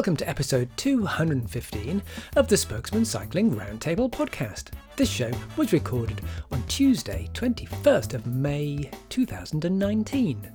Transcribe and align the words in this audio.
Welcome 0.00 0.16
to 0.16 0.28
episode 0.30 0.70
215 0.78 2.02
of 2.36 2.48
the 2.48 2.56
Spokesmen 2.56 3.04
Cycling 3.04 3.50
Roundtable 3.50 4.10
podcast. 4.10 4.70
This 4.96 5.10
show 5.10 5.30
was 5.58 5.74
recorded 5.74 6.22
on 6.50 6.62
Tuesday, 6.68 7.28
21st 7.34 8.14
of 8.14 8.26
May 8.26 8.90
2019. 9.10 10.50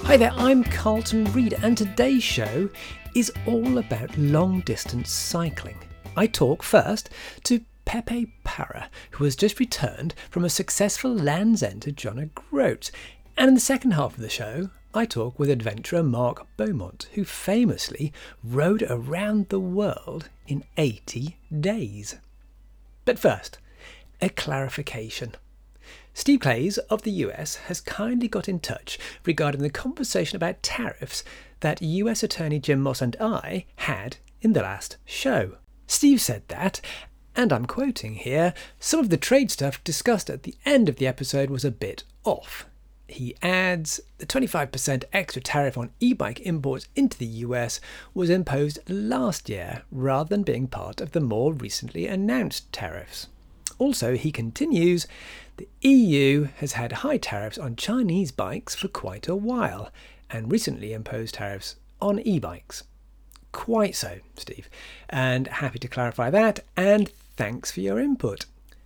Hi 0.03 0.15
there, 0.15 0.33
I'm 0.35 0.63
Carlton 0.63 1.23
Reid, 1.33 1.55
and 1.63 1.75
today's 1.75 2.21
show 2.21 2.69
is 3.15 3.31
all 3.45 3.77
about 3.77 4.17
long 4.17 4.61
distance 4.61 5.11
cycling. 5.11 5.77
I 6.15 6.27
talk 6.27 6.63
first 6.63 7.09
to 7.43 7.61
Pepe 7.85 8.33
Parra, 8.43 8.89
who 9.11 9.23
has 9.23 9.35
just 9.35 9.59
returned 9.59 10.15
from 10.29 10.45
a 10.45 10.49
successful 10.49 11.13
Land's 11.13 11.61
End 11.61 11.81
to 11.83 11.91
John 11.91 12.19
O'Groats. 12.19 12.91
And 13.37 13.49
in 13.49 13.53
the 13.55 13.59
second 13.59 13.91
half 13.91 14.15
of 14.15 14.21
the 14.21 14.29
show, 14.29 14.69
I 14.93 15.05
talk 15.05 15.37
with 15.37 15.49
adventurer 15.49 16.03
Mark 16.03 16.45
Beaumont, 16.55 17.07
who 17.13 17.25
famously 17.25 18.13
rode 18.43 18.83
around 18.83 19.49
the 19.49 19.59
world 19.59 20.29
in 20.47 20.63
80 20.77 21.37
days. 21.59 22.15
But 23.05 23.19
first, 23.19 23.57
a 24.21 24.29
clarification. 24.29 25.33
Steve 26.13 26.41
Clays 26.41 26.77
of 26.77 27.01
the 27.01 27.11
US 27.11 27.55
has 27.55 27.81
kindly 27.81 28.27
got 28.27 28.47
in 28.47 28.59
touch 28.59 28.99
regarding 29.25 29.61
the 29.61 29.69
conversation 29.69 30.35
about 30.35 30.61
tariffs 30.61 31.23
that 31.63 31.81
US 31.81 32.23
Attorney 32.23 32.59
Jim 32.59 32.81
Moss 32.81 33.01
and 33.01 33.15
I 33.21 33.65
had 33.77 34.17
in 34.41 34.51
the 34.51 34.61
last 34.61 34.97
show. 35.05 35.53
Steve 35.87 36.19
said 36.19 36.43
that, 36.49 36.81
and 37.35 37.53
I'm 37.53 37.65
quoting 37.65 38.15
here, 38.15 38.53
some 38.79 38.99
of 38.99 39.09
the 39.09 39.17
trade 39.17 39.49
stuff 39.49 39.81
discussed 39.83 40.29
at 40.29 40.43
the 40.43 40.55
end 40.65 40.89
of 40.89 40.97
the 40.97 41.07
episode 41.07 41.49
was 41.49 41.63
a 41.63 41.71
bit 41.71 42.03
off. 42.25 42.65
He 43.07 43.35
adds 43.41 44.01
the 44.17 44.25
25% 44.25 45.05
extra 45.13 45.41
tariff 45.41 45.77
on 45.77 45.91
e 46.01 46.11
bike 46.11 46.41
imports 46.41 46.89
into 46.97 47.17
the 47.17 47.25
US 47.25 47.79
was 48.13 48.29
imposed 48.29 48.79
last 48.89 49.47
year 49.47 49.83
rather 49.89 50.29
than 50.29 50.43
being 50.43 50.67
part 50.67 50.99
of 50.99 51.13
the 51.13 51.21
more 51.21 51.53
recently 51.53 52.07
announced 52.07 52.73
tariffs. 52.73 53.27
Also, 53.79 54.15
he 54.17 54.31
continues, 54.31 55.07
the 55.55 55.67
EU 55.81 56.49
has 56.57 56.73
had 56.73 56.91
high 56.91 57.17
tariffs 57.17 57.57
on 57.57 57.77
Chinese 57.77 58.31
bikes 58.31 58.75
for 58.75 58.89
quite 58.89 59.29
a 59.29 59.35
while 59.35 59.91
and 60.33 60.51
recently 60.51 60.91
imposed 60.91 61.35
tariffs 61.35 61.77
on 62.01 62.19
e 62.19 62.39
bikes. 62.39 62.83
Quite 63.53 63.95
so, 63.95 64.17
Steve, 64.35 64.67
and 65.09 65.47
happy 65.47 65.77
to 65.79 65.87
clarify 65.87 66.31
that, 66.31 66.59
and 66.75 67.09
thanks 67.37 67.71
for 67.71 67.81
your 67.81 67.99
input. 67.99 68.45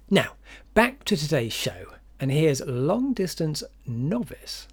Now, 0.10 0.34
back 0.74 1.06
to 1.06 1.16
today's 1.16 1.54
show, 1.54 1.94
and 2.20 2.32
here's 2.32 2.62
long 2.66 3.14
distance 3.14 3.64
novice 3.86 4.68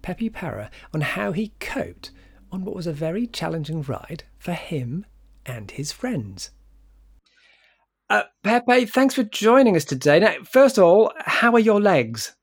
Pepe 0.00 0.30
Parra 0.30 0.70
on 0.94 1.00
how 1.00 1.32
he 1.32 1.52
coped 1.58 2.12
on 2.52 2.64
what 2.64 2.76
was 2.76 2.86
a 2.86 2.92
very 2.92 3.26
challenging 3.26 3.82
ride 3.82 4.24
for 4.38 4.52
him 4.52 5.04
and 5.44 5.72
his 5.72 5.90
friends. 5.90 6.50
Uh, 8.08 8.24
Pepe, 8.42 8.84
thanks 8.86 9.14
for 9.14 9.24
joining 9.24 9.74
us 9.74 9.84
today. 9.84 10.20
Now, 10.20 10.34
first 10.44 10.78
of 10.78 10.84
all, 10.84 11.12
how 11.18 11.52
are 11.52 11.58
your 11.58 11.80
legs? 11.80 12.36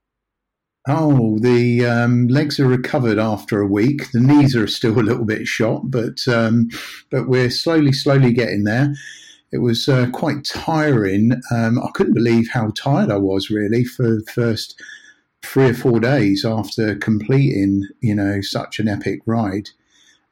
Oh, 0.88 1.38
the 1.40 1.85
um, 1.85 2.28
legs 2.29 2.59
are 2.59 2.67
recovered 2.67 3.19
after 3.19 3.59
a 3.59 3.67
week. 3.67 4.12
The 4.12 4.19
knees 4.19 4.56
are 4.56 4.66
still 4.67 4.97
a 5.00 5.01
little 5.01 5.25
bit 5.25 5.45
shot, 5.45 5.91
but 5.91 6.28
um, 6.28 6.69
but 7.09 7.28
we're 7.28 7.50
slowly, 7.50 7.91
slowly 7.91 8.31
getting 8.31 8.63
there. 8.63 8.94
It 9.51 9.59
was 9.59 9.90
uh, 9.90 10.09
quite 10.12 10.45
tiring. 10.45 11.34
Um, 11.51 11.79
I 11.79 11.90
couldn't 11.94 12.13
believe 12.13 12.50
how 12.51 12.72
tired 12.75 13.12
I 13.12 13.17
was 13.17 13.50
really 13.50 13.84
for 13.84 14.03
the 14.03 14.25
first 14.34 14.81
three 15.44 15.69
or 15.69 15.73
four 15.73 16.00
days 16.00 16.45
after 16.45 16.96
completing, 16.96 17.84
you 18.01 18.16
know, 18.16 18.41
such 18.41 18.79
an 18.79 18.88
epic 18.88 19.19
ride. 19.25 19.69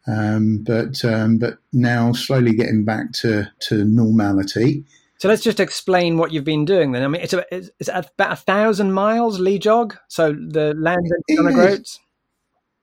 Um, 0.07 0.63
but 0.65 1.03
um, 1.03 1.37
but 1.37 1.57
now 1.73 2.13
slowly 2.13 2.53
getting 2.53 2.85
back 2.85 3.11
to 3.13 3.51
to 3.61 3.83
normality. 3.83 4.85
So 5.19 5.28
let's 5.28 5.44
just 5.44 5.59
explain 5.59 6.17
what 6.17 6.31
you've 6.31 6.44
been 6.44 6.66
doing 6.66 6.91
then. 6.91 7.03
I 7.03 7.07
mean, 7.07 7.22
it's, 7.22 7.33
a, 7.33 7.44
it's 7.51 7.89
about 7.89 8.33
a 8.33 8.35
thousand 8.35 8.94
miles 8.94 9.39
LEJOG. 9.39 9.97
So 10.09 10.33
the 10.33 10.75
land 10.78 11.00
on 11.39 11.45
the 11.45 11.85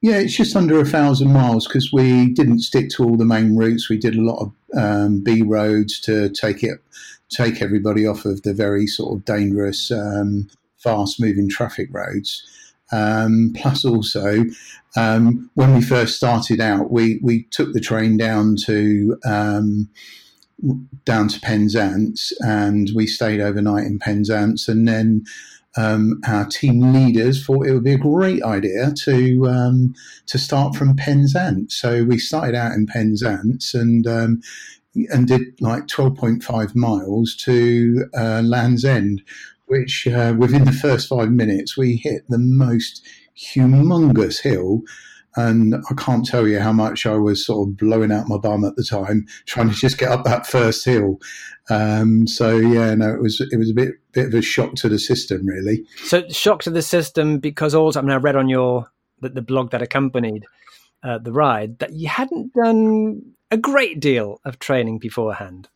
Yeah, 0.03 0.19
it's 0.19 0.37
just 0.37 0.55
under 0.55 0.79
a 0.79 0.85
thousand 0.85 1.33
miles 1.33 1.67
because 1.67 1.91
we 1.93 2.31
didn't 2.35 2.61
stick 2.61 2.91
to 2.91 3.05
all 3.05 3.17
the 3.17 3.25
main 3.25 3.57
routes. 3.57 3.89
We 3.89 3.97
did 3.97 4.17
a 4.17 4.21
lot 4.21 4.39
of 4.39 4.53
um, 4.77 5.23
B 5.23 5.43
roads 5.43 5.99
to 6.01 6.29
take 6.29 6.63
it, 6.63 6.81
take 7.31 7.63
everybody 7.63 8.07
off 8.07 8.27
of 8.27 8.43
the 8.43 8.53
very 8.53 8.87
sort 8.87 9.17
of 9.17 9.25
dangerous, 9.25 9.91
um, 9.91 10.51
fast-moving 10.77 11.49
traffic 11.49 11.89
roads. 11.91 12.43
Um, 12.93 13.55
plus, 13.57 13.85
also, 13.85 14.45
um, 14.95 15.51
when 15.55 15.75
we 15.75 15.81
first 15.81 16.17
started 16.17 16.61
out, 16.61 16.91
we 16.91 17.19
we 17.23 17.45
took 17.51 17.73
the 17.73 17.81
train 17.81 18.19
down 18.19 18.57
to 18.67 19.17
um, 19.25 19.89
down 21.05 21.29
to 21.29 21.41
Penzance 21.41 22.33
and 22.41 22.91
we 22.95 23.07
stayed 23.07 23.41
overnight 23.41 23.85
in 23.85 23.99
Penzance. 23.99 24.69
And 24.69 24.87
then 24.87 25.25
um, 25.77 26.21
our 26.27 26.47
team 26.47 26.93
leaders 26.93 27.45
thought 27.45 27.67
it 27.67 27.73
would 27.73 27.85
be 27.85 27.95
a 27.95 27.99
great 27.99 28.43
idea 28.43 28.93
to 29.05 29.47
um, 29.49 29.95
to 30.27 30.39
start 30.39 30.77
from 30.77 30.97
Penzance. 30.97 31.77
So 31.77 32.05
we 32.05 32.19
started 32.19 32.55
out 32.55 32.73
in 32.73 32.87
Penzance 32.87 33.75
and 33.75 34.07
um, 34.07 34.41
and 34.95 35.27
did 35.27 35.43
like 35.61 35.89
12.5 35.89 36.77
miles 36.77 37.35
to 37.37 38.05
uh, 38.17 38.43
Land's 38.45 38.85
End, 38.85 39.23
which 39.67 40.07
uh, 40.07 40.35
within 40.39 40.65
the 40.65 40.73
first 40.73 41.09
five 41.09 41.33
minutes 41.33 41.77
we 41.77 41.97
hit 41.97 42.23
the 42.29 42.39
most 42.39 43.05
humongous 43.37 44.41
hill 44.41 44.83
and 45.37 45.75
I 45.75 45.95
can't 45.95 46.25
tell 46.25 46.47
you 46.47 46.61
how 46.61 46.73
much 46.73 47.07
I 47.07 47.17
was 47.17 47.45
sort 47.45 47.69
of 47.69 47.77
blowing 47.77 48.13
out 48.13 48.29
my 48.29 48.39
bum 48.39 48.65
at 48.65 48.77
the 48.77 48.85
time, 48.85 49.27
trying 49.47 49.69
to 49.69 49.75
just 49.75 49.99
get 49.99 50.11
up 50.11 50.25
that 50.25 50.47
first 50.47 50.85
hill. 50.85 51.21
Um, 51.71 52.27
so 52.27 52.57
yeah, 52.57 52.95
no, 52.95 53.13
it 53.13 53.21
was 53.21 53.41
it 53.41 53.57
was 53.57 53.71
a 53.71 53.75
bit 53.75 53.95
bit 54.13 54.27
of 54.27 54.35
a 54.35 54.43
shock 54.43 54.75
to 54.77 54.89
the 54.89 54.99
system, 54.99 55.47
really. 55.47 55.85
So 56.05 56.29
shock 56.29 56.63
to 56.63 56.71
the 56.71 56.83
system 56.83 57.39
because 57.39 57.75
also 57.75 58.01
I 58.01 58.03
mean 58.03 58.13
I 58.13 58.17
read 58.17 58.37
on 58.37 58.49
your 58.49 58.91
the, 59.21 59.29
the 59.31 59.43
blog 59.43 59.71
that 59.71 59.83
accompanied 59.83 60.45
uh, 61.03 61.19
the 61.19 61.33
ride 61.33 61.79
that 61.79 61.95
you 61.95 62.09
hadn't 62.09 62.53
done 62.55 63.23
a 63.51 63.57
great 63.57 64.01
deal 64.01 64.41
of 64.45 64.59
training 64.59 64.99
beforehand. 64.99 65.69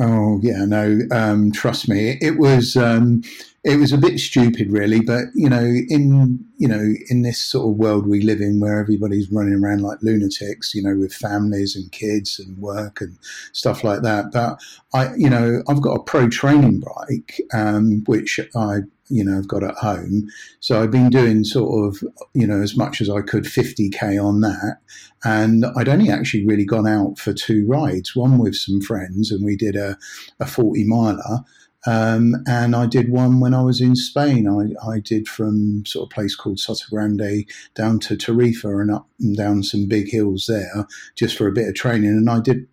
Oh 0.00 0.40
yeah, 0.42 0.64
no. 0.64 1.00
Um, 1.10 1.52
trust 1.52 1.88
me, 1.88 2.18
it 2.20 2.38
was 2.38 2.76
um, 2.76 3.22
it 3.64 3.76
was 3.76 3.92
a 3.92 3.98
bit 3.98 4.18
stupid, 4.18 4.72
really. 4.72 5.00
But 5.00 5.26
you 5.34 5.48
know, 5.48 5.64
in 5.64 6.44
you 6.56 6.66
know, 6.66 6.94
in 7.08 7.22
this 7.22 7.42
sort 7.42 7.68
of 7.68 7.76
world 7.76 8.06
we 8.06 8.20
live 8.20 8.40
in, 8.40 8.60
where 8.60 8.80
everybody's 8.80 9.30
running 9.30 9.54
around 9.54 9.82
like 9.82 9.98
lunatics, 10.02 10.74
you 10.74 10.82
know, 10.82 10.96
with 10.96 11.12
families 11.12 11.76
and 11.76 11.90
kids 11.92 12.40
and 12.40 12.58
work 12.58 13.00
and 13.00 13.18
stuff 13.52 13.84
like 13.84 14.02
that. 14.02 14.32
But 14.32 14.60
I, 14.94 15.14
you 15.14 15.30
know, 15.30 15.62
I've 15.68 15.82
got 15.82 15.94
a 15.94 16.02
pro 16.02 16.28
training 16.28 16.80
bike, 16.80 17.40
um, 17.54 18.02
which 18.06 18.40
I 18.56 18.80
you 19.12 19.22
know, 19.22 19.36
I've 19.36 19.48
got 19.48 19.62
at 19.62 19.74
home. 19.74 20.28
So 20.60 20.82
I've 20.82 20.90
been 20.90 21.10
doing 21.10 21.44
sort 21.44 21.86
of, 21.86 22.02
you 22.32 22.46
know, 22.46 22.62
as 22.62 22.76
much 22.78 23.02
as 23.02 23.10
I 23.10 23.20
could 23.20 23.44
50k 23.44 24.22
on 24.22 24.40
that. 24.40 24.78
And 25.22 25.66
I'd 25.76 25.88
only 25.88 26.08
actually 26.08 26.46
really 26.46 26.64
gone 26.64 26.88
out 26.88 27.18
for 27.18 27.34
two 27.34 27.66
rides, 27.66 28.16
one 28.16 28.38
with 28.38 28.56
some 28.56 28.80
friends, 28.80 29.30
and 29.30 29.44
we 29.44 29.54
did 29.54 29.76
a, 29.76 29.98
a 30.40 30.46
40 30.46 30.84
miler. 30.84 31.44
Um, 31.86 32.36
and 32.46 32.76
I 32.76 32.86
did 32.86 33.10
one 33.10 33.40
when 33.40 33.54
I 33.54 33.62
was 33.62 33.80
in 33.80 33.96
Spain. 33.96 34.48
I, 34.48 34.88
I 34.88 35.00
did 35.00 35.26
from 35.28 35.84
sort 35.84 36.06
of 36.06 36.10
place 36.10 36.34
called 36.34 36.58
Sotogrande 36.58 37.46
down 37.74 37.98
to 38.00 38.16
Tarifa 38.16 38.80
and 38.80 38.90
up 38.90 39.08
and 39.20 39.36
down 39.36 39.62
some 39.62 39.88
big 39.88 40.10
hills 40.10 40.46
there 40.46 40.86
just 41.16 41.36
for 41.36 41.48
a 41.48 41.52
bit 41.52 41.68
of 41.68 41.74
training. 41.74 42.10
And 42.10 42.30
I 42.30 42.40
did 42.40 42.68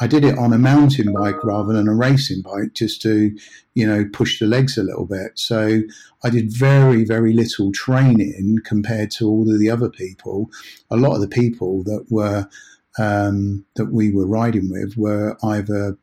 I 0.00 0.06
did 0.06 0.24
it 0.24 0.38
on 0.38 0.52
a 0.52 0.58
mountain 0.58 1.12
bike 1.12 1.44
rather 1.44 1.72
than 1.72 1.86
a 1.86 1.94
racing 1.94 2.42
bike 2.42 2.74
just 2.74 3.02
to, 3.02 3.36
you 3.74 3.86
know, 3.86 4.04
push 4.12 4.40
the 4.40 4.46
legs 4.46 4.76
a 4.76 4.82
little 4.82 5.06
bit. 5.06 5.38
So 5.38 5.82
I 6.24 6.30
did 6.30 6.52
very, 6.52 7.04
very 7.04 7.32
little 7.32 7.70
training 7.72 8.58
compared 8.64 9.10
to 9.12 9.28
all 9.28 9.50
of 9.50 9.60
the 9.60 9.70
other 9.70 9.88
people. 9.88 10.50
A 10.90 10.96
lot 10.96 11.14
of 11.14 11.20
the 11.20 11.28
people 11.28 11.84
that 11.84 12.06
were, 12.10 12.48
um, 12.98 13.64
that 13.76 13.86
we 13.86 14.10
were 14.10 14.26
riding 14.26 14.70
with 14.70 14.96
were 14.96 15.36
either 15.42 15.96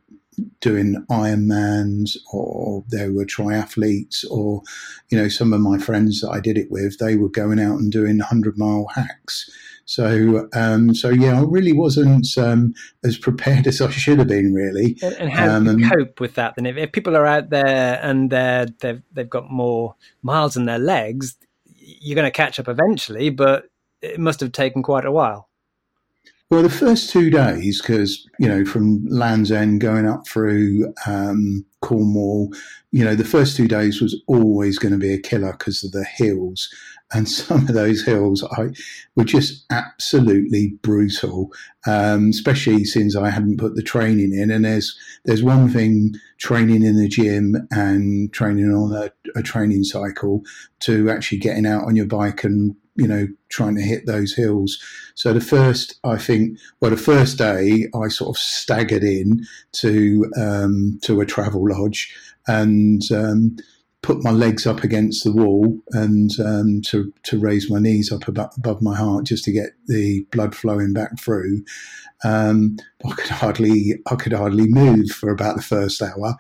doing 0.62 1.06
Ironmans 1.10 2.18
or 2.34 2.84
they 2.92 3.10
were 3.10 3.26
triathletes 3.26 4.24
or, 4.30 4.62
you 5.10 5.18
know, 5.18 5.28
some 5.28 5.54
of 5.54 5.62
my 5.62 5.78
friends 5.78 6.22
that 6.22 6.30
I 6.30 6.40
did 6.40 6.58
it 6.58 6.70
with, 6.70 6.98
they 6.98 7.16
were 7.16 7.30
going 7.30 7.60
out 7.60 7.80
and 7.80 7.92
doing 7.92 8.18
100 8.18 8.58
mile 8.58 8.88
hacks. 8.94 9.50
So, 9.90 10.48
um, 10.54 10.94
so 10.94 11.10
yeah, 11.10 11.40
I 11.40 11.44
really 11.44 11.74
wasn't 11.74 12.28
um, 12.38 12.76
as 13.04 13.18
prepared 13.18 13.66
as 13.68 13.82
I 13.82 13.90
should 13.90 14.20
have 14.20 14.28
been, 14.28 14.54
really. 14.54 14.98
And, 15.02 15.16
and 15.16 15.32
how 15.32 15.50
um, 15.50 15.66
do 15.66 15.80
you 15.80 15.90
cope 15.90 16.20
with 16.20 16.36
that? 16.36 16.56
Then, 16.56 16.68
if, 16.68 16.78
if, 16.78 16.92
people 16.92 17.18
are 17.18 17.26
out 17.26 17.50
there 17.50 18.00
and 18.04 18.30
they're 18.30 18.68
they've 18.82 19.02
they've 19.12 19.30
got 19.30 19.50
more 19.50 19.96
miles 20.22 20.56
in 20.56 20.66
their 20.66 20.78
legs, 20.78 21.36
you're 21.76 22.14
going 22.14 22.28
to 22.28 22.32
catch 22.32 22.60
up 22.60 22.68
eventually, 22.68 23.32
but 23.32 23.66
it 24.04 24.20
must 24.20 24.42
have 24.42 24.52
taken 24.52 24.84
quite 24.84 25.06
a 25.06 25.12
while. 25.12 25.49
Well, 26.50 26.64
the 26.64 26.70
first 26.70 27.12
two 27.12 27.30
days, 27.30 27.80
because 27.80 28.28
you 28.40 28.48
know, 28.48 28.66
from 28.66 29.06
Land's 29.06 29.52
End 29.52 29.82
going 29.82 30.08
up 30.08 30.28
through 30.28 30.92
um, 31.06 31.64
Cornwall, 31.82 32.52
you 32.92 33.06
know, 33.06 33.14
the 33.14 33.24
first 33.24 33.56
two 33.56 33.68
days 33.68 34.02
was 34.02 34.20
always 34.26 34.80
going 34.80 34.94
to 34.94 34.98
be 34.98 35.14
a 35.14 35.20
killer 35.20 35.52
because 35.52 35.84
of 35.84 35.92
the 35.92 36.04
hills, 36.04 36.68
and 37.14 37.30
some 37.30 37.68
of 37.68 37.76
those 37.76 38.04
hills 38.04 38.44
I, 38.58 38.70
were 39.16 39.26
just 39.26 39.64
absolutely 39.70 40.70
brutal, 40.82 41.52
um, 41.86 42.30
especially 42.32 42.84
since 42.84 43.16
I 43.16 43.30
hadn't 43.30 43.60
put 43.60 43.76
the 43.76 43.84
training 43.84 44.34
in. 44.34 44.50
And 44.50 44.66
there's 44.66 44.98
there's 45.26 45.44
one 45.44 45.70
thing 45.70 46.16
training 46.40 46.82
in 46.82 46.98
the 46.98 47.08
gym 47.08 47.68
and 47.70 48.34
training 48.34 48.74
on 48.74 48.92
a, 48.96 49.12
a 49.38 49.44
training 49.44 49.84
cycle 49.84 50.42
to 50.80 51.12
actually 51.12 51.38
getting 51.38 51.68
out 51.68 51.84
on 51.84 51.96
your 51.96 52.08
bike 52.08 52.44
and 52.44 52.76
you 53.00 53.08
know, 53.08 53.28
trying 53.48 53.76
to 53.76 53.82
hit 53.82 54.06
those 54.06 54.36
hills. 54.36 54.78
So 55.16 55.32
the 55.32 55.42
first, 55.42 55.98
I 56.04 56.18
think, 56.18 56.60
well, 56.82 56.92
the 56.92 56.98
first 56.98 57.38
day 57.38 57.88
I 57.96 58.10
sort 58.10 58.36
of 58.36 58.38
staggered 58.38 59.04
in 59.04 59.46
to 59.74 60.30
um, 60.38 61.00
to 61.04 61.22
a 61.22 61.26
travel 61.26 61.68
lodge 61.68 62.14
and 62.48 63.02
um, 63.12 63.56
put 64.02 64.24
my 64.24 64.32
legs 64.32 64.68
up 64.68 64.84
against 64.84 65.24
the 65.24 65.32
wall 65.32 65.80
and 65.92 66.32
um, 66.42 66.82
to 66.88 67.14
to 67.24 67.40
raise 67.40 67.72
my 67.72 67.80
knees 67.80 68.12
up 68.12 68.28
above, 68.28 68.52
above, 68.58 68.82
my 68.82 68.96
heart 68.96 69.26
just 69.26 69.46
to 69.46 69.52
get 69.52 69.70
the 69.88 70.26
blood 70.32 70.54
flowing 70.54 70.92
back 70.92 71.18
through. 71.20 71.64
Um, 72.26 72.78
I 73.06 73.14
could 73.14 73.30
hardly 73.30 74.02
I 74.12 74.16
could 74.16 74.34
hardly 74.34 74.68
move 74.68 75.10
for 75.10 75.30
about 75.30 75.56
the 75.56 75.62
first 75.62 76.02
hour. 76.02 76.36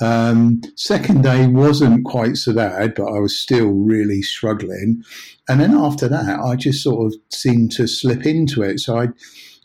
Um, 0.00 0.60
second 0.76 1.22
day 1.22 1.46
wasn't 1.46 2.04
quite 2.04 2.36
so 2.36 2.52
bad, 2.52 2.94
but 2.94 3.06
I 3.06 3.20
was 3.20 3.38
still 3.38 3.70
really 3.70 4.22
struggling. 4.22 5.02
And 5.48 5.60
then 5.60 5.74
after 5.74 6.08
that, 6.08 6.40
I 6.40 6.56
just 6.56 6.82
sort 6.82 7.06
of 7.06 7.20
seemed 7.30 7.72
to 7.72 7.86
slip 7.86 8.26
into 8.26 8.62
it. 8.62 8.80
So 8.80 8.98
I, 8.98 9.04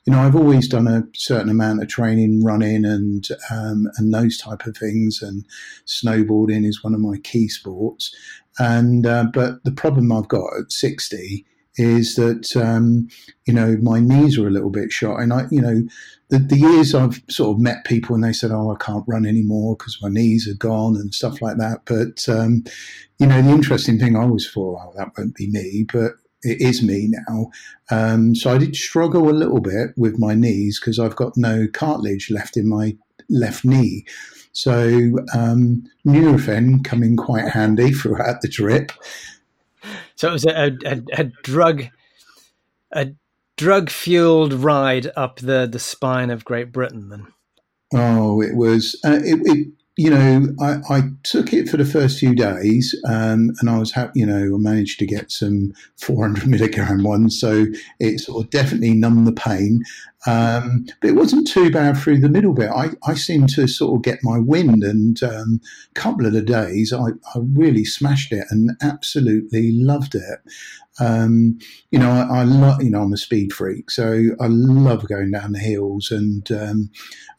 you 0.06 0.14
know, 0.14 0.20
I've 0.20 0.36
always 0.36 0.68
done 0.68 0.88
a 0.88 1.04
certain 1.16 1.50
amount 1.50 1.81
of 1.81 1.88
training, 1.88 2.44
running, 2.44 2.86
and 2.86 3.28
um, 3.50 3.88
and 3.98 4.14
those 4.14 4.38
type 4.38 4.66
of 4.66 4.78
things. 4.78 5.22
And 5.22 5.46
snowboarding 5.86 6.66
is 6.66 6.84
one 6.84 6.94
of 6.94 7.00
my 7.00 7.18
key 7.24 7.48
sports. 7.48 8.14
And 8.60 9.06
uh, 9.06 9.26
but 9.34 9.64
the 9.64 9.72
problem 9.72 10.12
I've 10.12 10.28
got 10.28 10.50
at 10.60 10.72
sixty 10.72 11.46
is 11.80 12.16
that 12.16 12.56
um, 12.58 13.08
you 13.46 13.54
know 13.54 13.78
my 13.81 14.00
knees 14.00 14.38
are 14.38 14.48
a 14.48 14.52
little 14.52 14.70
bit 14.70 14.92
shot, 14.92 15.22
and 15.22 15.31
I 15.31 15.48
you 15.50 15.62
know 15.62 15.84
the, 16.30 16.40
the 16.40 16.58
years 16.58 16.94
I've 16.94 17.22
sort 17.30 17.56
of 17.56 17.62
met 17.62 17.86
people 17.86 18.16
and 18.16 18.24
they 18.24 18.34
said, 18.34 18.52
"Oh, 18.52 18.72
I 18.72 18.84
can't 18.84 19.06
run 19.08 19.26
anymore 19.26 19.76
because 19.78 19.98
my 20.02 20.10
knees 20.10 20.48
are 20.48 20.58
gone" 20.58 20.96
and 20.96 21.14
stuff 21.14 21.42
like 21.42 21.58
that. 21.58 21.81
But 21.86 22.28
um, 22.30 22.66
you 23.18 23.28
know, 23.28 23.42
the 23.42 23.50
interesting 23.50 23.98
thing 23.98 24.16
I 24.16 24.22
always 24.22 24.50
thought, 24.50 24.80
"Oh, 24.81 24.94
that 24.98 25.12
won't 25.18 25.36
be 25.36 25.50
me," 25.50 25.86
but 25.92 26.14
it 26.44 26.62
is 26.62 26.84
me 26.84 27.10
now. 27.30 27.52
Um, 27.92 28.36
so 28.36 28.54
I 28.54 28.58
did 28.58 28.76
struggle 28.76 29.30
a 29.30 29.31
little 29.31 29.62
bit 29.62 29.92
with 29.98 30.20
my 30.20 30.34
knees 30.34 30.80
because 30.80 31.00
I've 31.00 31.16
got 31.16 31.38
no 31.38 31.68
cartilage 31.72 32.30
left 32.30 32.58
in 32.58 32.68
my 32.68 32.98
left 33.30 33.64
knee. 33.64 34.06
So 34.52 35.20
um, 35.34 35.84
Nurofen 36.06 37.04
in 37.04 37.18
quite 37.18 37.50
handy 37.50 37.92
throughout 37.94 38.42
the 38.42 38.50
trip. 38.50 38.92
So 40.19 40.27
it 40.27 40.33
was 40.33 40.45
a, 40.45 40.77
a, 40.86 41.01
a 41.13 41.24
drug, 41.44 41.86
a 42.92 43.12
drug 43.56 43.89
fueled 43.89 44.51
ride 44.51 45.10
up 45.16 45.39
the, 45.39 45.66
the 45.66 45.80
spine 45.80 46.30
of 46.30 46.44
Great 46.44 46.74
Britain. 46.74 47.07
Then. 47.07 47.27
Oh, 47.94 48.42
it 48.42 48.54
was. 48.54 49.00
Uh, 49.06 49.21
it, 49.24 49.39
it, 49.45 49.68
you 50.00 50.10
know, 50.10 50.48
I, 50.62 50.78
I, 50.90 51.01
took 51.24 51.51
it 51.51 51.68
for 51.68 51.75
the 51.75 51.84
first 51.84 52.19
few 52.19 52.34
days, 52.34 52.96
um, 53.06 53.51
and 53.60 53.69
I 53.69 53.78
was 53.78 53.92
happy. 53.92 54.22
You 54.22 54.28
know, 54.28 54.56
I 54.56 54.57
managed 54.57 54.98
to 55.00 55.06
get 55.06 55.30
some 55.30 55.74
400 55.98 56.48
milligram 56.48 57.04
ones, 57.04 57.38
so 57.38 57.66
it 58.00 58.22
sort 58.22 58.46
of 58.46 58.50
definitely 58.50 58.94
numbed 58.94 59.28
the 59.28 59.34
pain. 59.34 59.84
Um, 60.25 60.86
but 61.01 61.10
it 61.10 61.16
wasn't 61.16 61.50
too 61.50 61.69
bad 61.69 61.98
through 61.98 62.19
the 62.19 62.30
middle 62.30 62.54
bit. 62.54 62.69
I, 62.69 62.92
I 63.06 63.13
seemed 63.13 63.50
to 63.56 63.68
sort 63.68 63.98
of 63.98 64.04
get 64.04 64.19
my 64.24 64.40
wind, 64.40 64.86
and 64.86 65.22
um, 65.22 65.60
a 65.92 66.00
couple 66.00 66.25
of 66.25 66.31
the 66.31 66.42
days 66.42 66.94
I, 66.94 67.10
I 67.36 67.40
really 67.54 67.84
smashed 67.84 68.31
it 68.31 68.45
and 68.52 68.72
absolutely 68.81 69.74
loved 69.74 70.16
it. 70.16 70.40
Um, 71.00 71.57
you 71.92 72.00
know, 72.00 72.10
I, 72.10 72.40
I 72.40 72.44
love, 72.44 72.84
you 72.84 72.90
know, 72.90 73.01
I'm 73.01 73.13
a 73.13 73.18
speed 73.18 73.54
freak, 73.54 73.90
so 73.90 74.24
I 74.40 74.48
love 74.48 75.07
going 75.07 75.31
down 75.31 75.54
the 75.54 75.60
hills, 75.60 76.12
and 76.12 76.50
um, 76.51 76.90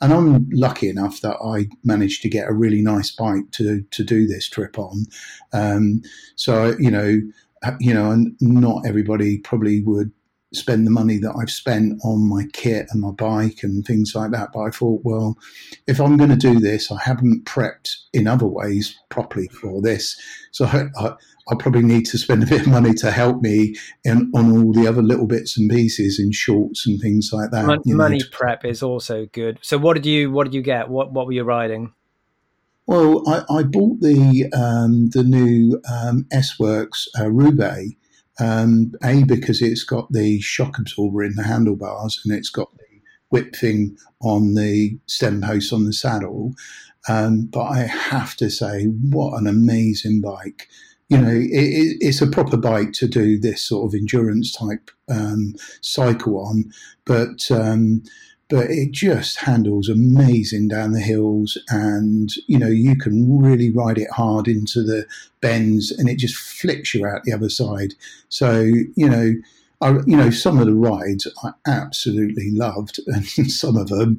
and 0.01 0.13
I'm 0.13 0.49
lucky 0.53 0.89
enough 0.89 1.21
that 1.21 1.37
I 1.45 1.69
managed 1.85 2.23
to 2.23 2.29
get 2.29 2.49
a 2.49 2.55
really 2.55 2.83
nice 2.83 3.11
bike 3.11 3.51
to 3.53 3.83
to 3.83 4.05
do 4.05 4.27
this 4.27 4.49
trip 4.49 4.79
on. 4.79 5.07
Um, 5.53 6.03
so 6.37 6.77
you 6.79 6.91
know, 6.91 7.21
you 7.79 7.95
know, 7.95 8.11
and 8.11 8.37
not 8.41 8.87
everybody 8.87 9.39
probably 9.39 9.83
would 9.83 10.13
spend 10.53 10.87
the 10.87 10.91
money 10.91 11.19
that 11.19 11.35
I've 11.41 11.51
spent 11.51 12.01
on 12.05 12.29
my 12.29 12.45
kit 12.53 12.87
and 12.91 13.01
my 13.01 13.13
bike 13.13 13.63
and 13.63 13.85
things 13.85 14.15
like 14.15 14.33
that. 14.33 14.51
But 14.53 14.61
I 14.61 14.71
thought, 14.71 15.03
well, 15.05 15.37
if 15.87 16.01
I'm 16.01 16.17
going 16.17 16.31
to 16.31 16.37
do 16.37 16.59
this, 16.59 16.91
I 16.91 16.99
haven't 17.03 17.45
prepped 17.45 17.97
in 18.13 18.27
other 18.27 18.47
ways 18.47 18.99
properly 19.09 19.49
for 19.49 19.81
this. 19.81 20.21
So 20.51 20.65
I, 20.65 20.87
I, 20.99 21.15
I 21.51 21.55
probably 21.59 21.83
need 21.83 22.07
to 22.07 22.19
spend 22.19 22.43
a 22.43 22.47
bit 22.47 22.63
of 22.63 22.69
money 22.69 22.95
to 22.95 23.11
help 23.11 23.43
me 23.43 23.77
in, 24.05 24.31
on 24.35 24.51
all 24.51 24.73
the 24.73 24.89
other 24.89 25.03
little 25.03 25.27
bits 25.27 25.57
and 25.57 25.71
pieces 25.71 26.19
in 26.19 26.33
shorts 26.33 26.87
and 26.87 27.01
things 27.01 27.31
like 27.33 27.51
that. 27.53 27.67
Money, 27.67 27.83
money 27.87 28.21
prep 28.33 28.65
is 28.65 28.83
also 28.83 29.27
good. 29.27 29.59
So 29.63 29.79
what 29.79 29.95
did 29.95 30.07
you 30.07 30.31
what 30.33 30.45
did 30.45 30.55
you 30.55 30.63
get? 30.63 30.89
What 30.89 31.13
what 31.13 31.27
were 31.27 31.33
you 31.33 31.45
riding? 31.45 31.93
Well, 32.87 33.23
I, 33.29 33.45
I 33.49 33.63
bought 33.63 34.01
the 34.01 34.51
um, 34.53 35.11
the 35.11 35.23
new 35.23 35.81
um, 35.89 36.27
S 36.33 36.59
Works 36.59 37.09
uh, 37.19 37.31
Roubaix 37.31 37.93
um, 38.41 38.93
a 39.05 39.23
because 39.25 39.63
it's 39.63 39.85
got 39.85 40.11
the 40.13 40.41
shock 40.41 40.79
absorber 40.79 41.23
in 41.23 41.35
the 41.35 41.45
handlebars 41.45 42.21
and 42.25 42.35
it's 42.35 42.51
got 42.51 42.71
the 42.79 43.01
whip 43.29 43.55
thing 43.55 43.97
on 44.21 44.55
the 44.55 44.99
stem 45.07 45.41
post 45.41 45.73
on 45.73 45.85
the 45.85 45.93
saddle. 45.93 46.55
Um, 47.09 47.47
but 47.47 47.63
I 47.63 47.79
have 47.81 48.37
to 48.37 48.51
say, 48.51 48.85
what 48.85 49.39
an 49.39 49.47
amazing 49.47 50.21
bike! 50.21 50.69
You 51.09 51.19
know, 51.19 51.35
it, 51.35 51.97
it's 52.01 52.23
a 52.23 52.27
proper 52.27 52.57
bike 52.57 52.93
to 52.95 53.09
do 53.09 53.39
this 53.39 53.65
sort 53.65 53.89
of 53.89 53.99
endurance 53.99 54.53
type 54.53 54.91
um, 55.09 55.55
cycle 55.81 56.39
on, 56.39 56.71
but 57.05 57.51
um, 57.51 58.03
but 58.51 58.69
it 58.69 58.91
just 58.91 59.39
handles 59.39 59.89
amazing 59.89 60.69
down 60.69 60.93
the 60.93 61.01
hills 61.01 61.57
and 61.69 62.31
you 62.49 62.59
know 62.59 62.69
you 62.69 62.97
can 62.97 63.41
really 63.41 63.71
ride 63.71 63.97
it 63.97 64.11
hard 64.11 64.49
into 64.49 64.83
the 64.83 65.07
bends 65.41 65.91
and 65.93 66.09
it 66.09 66.19
just 66.19 66.35
flicks 66.35 66.93
you 66.93 67.07
out 67.07 67.23
the 67.23 67.33
other 67.33 67.49
side. 67.49 67.95
So 68.29 68.61
you 68.61 69.09
know 69.09 69.35
I, 69.81 69.93
you 70.05 70.17
know 70.17 70.31
some 70.31 70.59
of 70.59 70.67
the 70.67 70.75
rides 70.75 71.27
I 71.45 71.53
absolutely 71.67 72.51
loved 72.51 73.01
and 73.07 73.25
some 73.27 73.77
of 73.77 73.89
them 73.89 74.19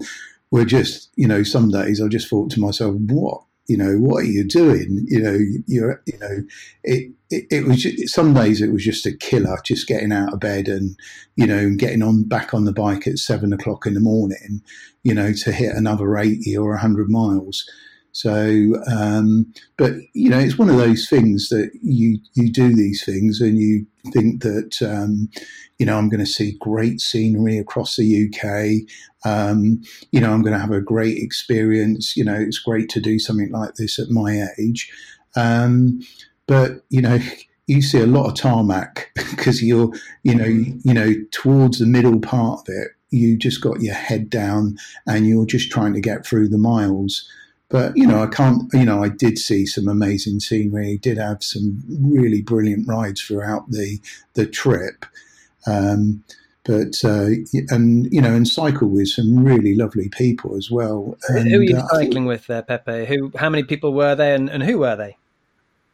were 0.49 0.65
just 0.65 1.09
you 1.15 1.27
know 1.27 1.43
some 1.43 1.69
days 1.69 2.01
I 2.01 2.07
just 2.07 2.29
thought 2.29 2.49
to 2.51 2.59
myself 2.59 2.95
what 2.95 3.43
you 3.71 3.77
know, 3.77 3.95
what 3.95 4.23
are 4.23 4.27
you 4.27 4.43
doing? 4.43 5.05
You 5.07 5.21
know, 5.21 5.37
you're, 5.65 6.03
you 6.05 6.19
know, 6.19 6.43
it, 6.83 7.13
it, 7.29 7.45
it 7.49 7.65
was 7.65 7.81
just, 7.81 8.13
some 8.13 8.33
days 8.33 8.61
it 8.61 8.73
was 8.73 8.83
just 8.83 9.05
a 9.05 9.15
killer, 9.15 9.57
just 9.63 9.87
getting 9.87 10.11
out 10.11 10.33
of 10.33 10.41
bed 10.41 10.67
and, 10.67 10.99
you 11.37 11.47
know, 11.47 11.73
getting 11.77 12.03
on 12.03 12.27
back 12.27 12.53
on 12.53 12.65
the 12.65 12.73
bike 12.73 13.07
at 13.07 13.17
seven 13.17 13.53
o'clock 13.53 13.85
in 13.85 13.93
the 13.93 14.01
morning, 14.01 14.61
you 15.03 15.13
know, 15.13 15.31
to 15.31 15.53
hit 15.53 15.73
another 15.73 16.17
80 16.17 16.57
or 16.57 16.71
100 16.71 17.09
miles. 17.09 17.63
So, 18.11 18.73
um, 18.91 19.53
but 19.77 19.93
you 20.13 20.29
know, 20.29 20.39
it's 20.39 20.57
one 20.57 20.69
of 20.69 20.75
those 20.75 21.07
things 21.07 21.47
that 21.47 21.71
you 21.81 22.17
you 22.33 22.51
do 22.51 22.75
these 22.75 23.05
things 23.05 23.39
and 23.39 23.57
you 23.57 23.85
think 24.11 24.43
that 24.43 24.81
um, 24.81 25.29
you 25.81 25.87
know 25.87 25.97
I'm 25.97 26.09
going 26.09 26.23
to 26.23 26.27
see 26.27 26.57
great 26.59 27.01
scenery 27.01 27.57
across 27.57 27.95
the 27.95 28.27
UK. 28.27 28.87
Um, 29.25 29.81
you 30.11 30.21
know, 30.21 30.31
I'm 30.31 30.43
going 30.43 30.53
to 30.53 30.59
have 30.59 30.69
a 30.69 30.79
great 30.79 31.17
experience. 31.17 32.15
You 32.15 32.23
know, 32.23 32.35
it's 32.35 32.59
great 32.59 32.87
to 32.89 32.99
do 33.01 33.17
something 33.17 33.51
like 33.51 33.73
this 33.75 33.97
at 33.97 34.11
my 34.11 34.45
age. 34.59 34.91
Um, 35.35 36.03
but 36.45 36.83
you 36.89 37.01
know, 37.01 37.17
you 37.65 37.81
see 37.81 37.99
a 37.99 38.05
lot 38.05 38.27
of 38.27 38.35
tarmac 38.35 39.09
because 39.15 39.63
you're 39.63 39.91
you 40.21 40.35
know 40.35 40.45
you 40.45 40.93
know 40.93 41.15
towards 41.31 41.79
the 41.79 41.87
middle 41.87 42.19
part 42.19 42.59
of 42.59 42.65
it. 42.67 42.89
You 43.09 43.35
just 43.35 43.59
got 43.59 43.81
your 43.81 43.95
head 43.95 44.29
down 44.29 44.77
and 45.07 45.27
you're 45.27 45.47
just 45.47 45.71
trying 45.71 45.95
to 45.95 45.99
get 45.99 46.27
through 46.27 46.49
the 46.49 46.59
miles. 46.59 47.27
But 47.69 47.97
you 47.97 48.05
know, 48.05 48.21
I 48.21 48.27
can't. 48.27 48.71
You 48.71 48.85
know, 48.85 49.03
I 49.03 49.09
did 49.09 49.39
see 49.39 49.65
some 49.65 49.87
amazing 49.87 50.41
scenery. 50.41 50.99
Did 51.01 51.17
have 51.17 51.41
some 51.41 51.81
really 51.89 52.43
brilliant 52.43 52.87
rides 52.87 53.19
throughout 53.23 53.71
the 53.71 53.99
the 54.35 54.45
trip. 54.45 55.07
Um, 55.67 56.23
but 56.63 57.03
uh, 57.03 57.29
and 57.69 58.11
you 58.11 58.21
know, 58.21 58.33
and 58.33 58.47
cycle 58.47 58.87
with 58.87 59.09
some 59.09 59.43
really 59.43 59.73
lovely 59.73 60.09
people 60.09 60.55
as 60.55 60.69
well. 60.69 61.17
And, 61.29 61.49
who 61.49 61.59
are 61.59 61.63
you 61.63 61.77
uh, 61.77 61.87
cycling 61.87 62.25
with 62.25 62.47
there, 62.47 62.61
Pepe? 62.61 63.05
Who? 63.05 63.31
How 63.35 63.49
many 63.49 63.63
people 63.63 63.93
were 63.93 64.13
there, 64.15 64.35
and, 64.35 64.49
and 64.49 64.61
who 64.63 64.79
were 64.79 64.95
they? 64.95 65.17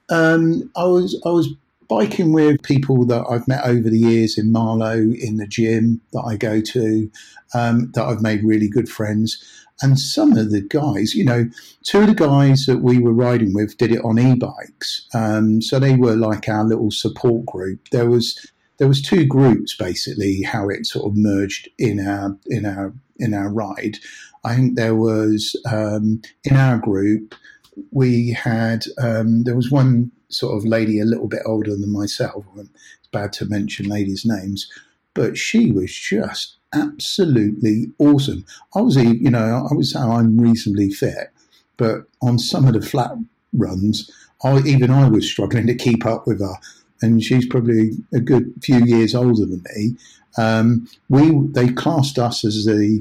Um, 0.09 0.69
I 0.75 0.85
was 0.85 1.19
I 1.25 1.29
was 1.29 1.49
biking 1.87 2.33
with 2.33 2.61
people 2.63 3.05
that 3.05 3.25
I've 3.29 3.47
met 3.47 3.65
over 3.65 3.89
the 3.89 3.97
years 3.97 4.37
in 4.37 4.51
Marlow 4.51 4.97
in 4.97 5.37
the 5.37 5.47
gym 5.47 6.01
that 6.11 6.21
I 6.21 6.35
go 6.35 6.59
to, 6.59 7.09
um, 7.53 7.91
that 7.93 8.03
I've 8.03 8.21
made 8.21 8.43
really 8.43 8.67
good 8.67 8.89
friends. 8.89 9.41
And 9.81 9.97
some 9.97 10.35
of 10.35 10.51
the 10.51 10.61
guys, 10.61 11.13
you 11.13 11.23
know, 11.23 11.45
two 11.83 11.99
of 11.99 12.07
the 12.07 12.15
guys 12.15 12.65
that 12.65 12.79
we 12.79 12.97
were 12.97 13.13
riding 13.13 13.53
with 13.53 13.77
did 13.77 13.91
it 13.91 14.03
on 14.03 14.19
e-bikes. 14.19 15.07
Um, 15.13 15.61
so 15.61 15.79
they 15.79 15.95
were 15.95 16.15
like 16.15 16.49
our 16.49 16.65
little 16.65 16.91
support 16.91 17.45
group. 17.45 17.87
There 17.91 18.09
was 18.09 18.51
there 18.77 18.87
was 18.87 19.01
two 19.01 19.25
groups 19.25 19.75
basically 19.75 20.41
how 20.41 20.69
it 20.69 20.85
sort 20.85 21.05
of 21.05 21.17
merged 21.17 21.69
in 21.77 21.99
our 21.99 22.37
in 22.47 22.65
our 22.65 22.93
in 23.17 23.33
our 23.33 23.49
ride. 23.49 23.97
I 24.43 24.55
think 24.55 24.75
there 24.75 24.95
was 24.95 25.55
um, 25.69 26.21
in 26.43 26.55
our 26.55 26.77
group 26.77 27.35
we 27.91 28.31
had 28.31 28.85
um, 28.97 29.43
there 29.43 29.55
was 29.55 29.71
one 29.71 30.11
sort 30.29 30.57
of 30.57 30.65
lady 30.65 30.99
a 30.99 31.05
little 31.05 31.27
bit 31.27 31.41
older 31.45 31.71
than 31.71 31.91
myself. 31.91 32.45
It's 32.57 33.07
bad 33.11 33.33
to 33.33 33.45
mention 33.45 33.87
ladies' 33.87 34.25
names, 34.25 34.69
but 35.13 35.37
she 35.37 35.71
was 35.71 35.93
just 35.93 36.57
absolutely 36.73 37.91
awesome. 37.99 38.45
I 38.75 38.81
was, 38.81 38.95
you 38.97 39.29
know, 39.29 39.67
I 39.69 39.73
would 39.73 39.85
say 39.85 39.99
I'm 39.99 40.37
reasonably 40.37 40.89
fit, 40.89 41.31
but 41.77 42.03
on 42.21 42.39
some 42.39 42.67
of 42.67 42.73
the 42.73 42.81
flat 42.81 43.11
runs, 43.53 44.11
I, 44.43 44.59
even 44.59 44.91
I 44.91 45.09
was 45.09 45.29
struggling 45.29 45.67
to 45.67 45.75
keep 45.75 46.05
up 46.05 46.27
with 46.27 46.39
her. 46.39 46.55
And 47.01 47.23
she's 47.23 47.47
probably 47.47 47.91
a 48.13 48.19
good 48.19 48.53
few 48.61 48.83
years 48.83 49.13
older 49.13 49.45
than 49.45 49.63
me. 49.75 49.95
Um, 50.37 50.87
we 51.09 51.31
they 51.51 51.69
classed 51.69 52.19
us 52.19 52.45
as 52.45 52.67
a 52.67 52.99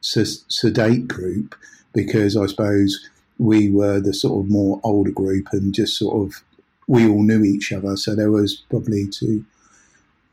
sedate 0.00 1.08
group 1.08 1.54
because 1.92 2.36
I 2.36 2.46
suppose 2.46 3.08
we 3.38 3.70
were 3.70 4.00
the 4.00 4.14
sort 4.14 4.44
of 4.44 4.50
more 4.50 4.80
older 4.84 5.10
group 5.10 5.48
and 5.52 5.74
just 5.74 5.96
sort 5.96 6.26
of 6.26 6.42
we 6.88 7.06
all 7.06 7.22
knew 7.22 7.44
each 7.44 7.72
other. 7.72 7.96
So 7.96 8.14
there 8.14 8.30
was 8.30 8.56
probably 8.70 9.06
two, 9.06 9.44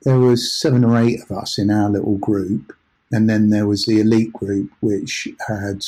there 0.03 0.19
was 0.19 0.51
seven 0.51 0.83
or 0.83 0.97
eight 0.97 1.21
of 1.21 1.31
us 1.31 1.59
in 1.59 1.69
our 1.69 1.89
little 1.89 2.17
group, 2.17 2.73
and 3.11 3.29
then 3.29 3.49
there 3.49 3.67
was 3.67 3.85
the 3.85 3.99
elite 3.99 4.33
group, 4.33 4.71
which 4.79 5.27
had 5.47 5.83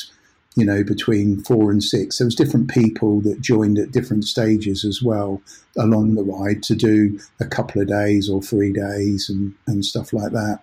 you 0.58 0.64
know 0.64 0.82
between 0.82 1.40
four 1.44 1.70
and 1.70 1.82
six. 1.82 2.18
There 2.18 2.26
was 2.26 2.34
different 2.34 2.68
people 2.68 3.20
that 3.20 3.40
joined 3.40 3.78
at 3.78 3.92
different 3.92 4.24
stages 4.24 4.84
as 4.84 5.00
well 5.00 5.40
along 5.76 6.14
the 6.14 6.24
ride 6.24 6.64
to 6.64 6.74
do 6.74 7.20
a 7.40 7.46
couple 7.46 7.80
of 7.80 7.86
days 7.88 8.28
or 8.28 8.42
three 8.42 8.72
days 8.72 9.30
and 9.30 9.54
and 9.68 9.84
stuff 9.84 10.12
like 10.12 10.32
that. 10.32 10.60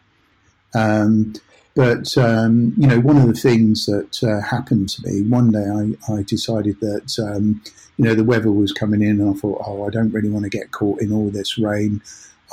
Um, 0.74 1.34
but 1.76 2.18
um, 2.18 2.74
you 2.78 2.88
know, 2.88 3.00
one 3.00 3.18
of 3.18 3.28
the 3.28 3.34
things 3.34 3.86
that 3.86 4.22
uh, 4.24 4.42
happened 4.46 4.90
to 4.90 5.08
me 5.08 5.22
one 5.24 5.52
day, 5.52 5.66
I, 6.10 6.14
I 6.14 6.24
decided 6.24 6.80
that 6.82 7.18
um, 7.20 7.62
you 7.98 8.06
know 8.06 8.16
the 8.16 8.24
weather 8.24 8.52
was 8.52 8.74
coming 8.74 9.02
in, 9.02 9.22
and 9.22 9.36
I 9.36 9.40
thought, 9.40 9.62
oh, 9.66 9.88
I 9.88 9.90
don't 9.90 10.12
really 10.12 10.30
want 10.30 10.44
to 10.44 10.50
get 10.50 10.72
caught 10.72 11.02
in 11.02 11.14
all 11.14 11.30
this 11.30 11.58
rain. 11.58 12.02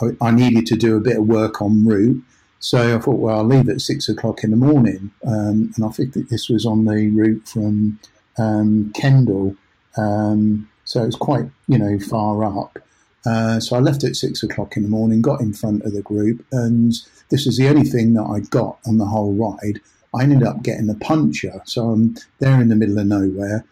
I, 0.01 0.11
I 0.21 0.31
needed 0.31 0.67
to 0.67 0.77
do 0.77 0.97
a 0.97 1.01
bit 1.01 1.19
of 1.19 1.27
work 1.27 1.61
on 1.61 1.85
route, 1.85 2.23
so 2.63 2.95
I 2.95 3.01
thought, 3.01 3.19
well, 3.19 3.39
I'll 3.39 3.45
leave 3.45 3.69
at 3.69 3.81
six 3.81 4.09
o'clock 4.09 4.45
in 4.45 4.53
the 4.53 4.57
morning, 4.57 5.11
um, 5.27 5.73
and 5.75 5.85
I 5.85 5.89
think 5.89 6.13
that 6.13 6.31
this 6.31 6.49
was 6.49 6.65
on 6.65 6.85
the 6.85 7.09
route 7.09 7.49
from 7.49 7.99
um, 8.39 8.93
Kendal, 8.95 9.57
um, 9.97 10.71
so 10.85 11.03
it 11.03 11.07
was 11.07 11.17
quite 11.17 11.47
you 11.67 11.77
know 11.77 11.99
far 11.99 12.45
up. 12.45 12.79
Uh, 13.27 13.59
so 13.59 13.75
I 13.75 13.81
left 13.81 14.05
at 14.05 14.15
six 14.15 14.45
o'clock 14.45 14.77
in 14.77 14.85
the 14.85 14.89
morning, 14.89 15.23
got 15.23 15.41
in 15.41 15.53
front 15.53 15.83
of 15.83 15.93
the 15.93 16.03
group, 16.03 16.47
and 16.53 16.93
this 17.31 17.47
was 17.47 17.57
the 17.57 17.67
only 17.69 17.83
thing 17.83 18.15
that 18.15 18.23
I 18.23 18.39
got 18.39 18.79
on 18.87 18.99
the 18.99 19.07
whole 19.07 19.35
ride. 19.35 19.81
I 20.15 20.23
ended 20.23 20.45
up 20.45 20.63
getting 20.63 20.89
a 20.89 20.95
puncture, 20.95 21.63
so 21.65 21.91
I'm 21.91 22.15
there 22.39 22.61
in 22.61 22.69
the 22.69 22.77
middle 22.77 22.99
of 23.01 23.07
nowhere, 23.07 23.65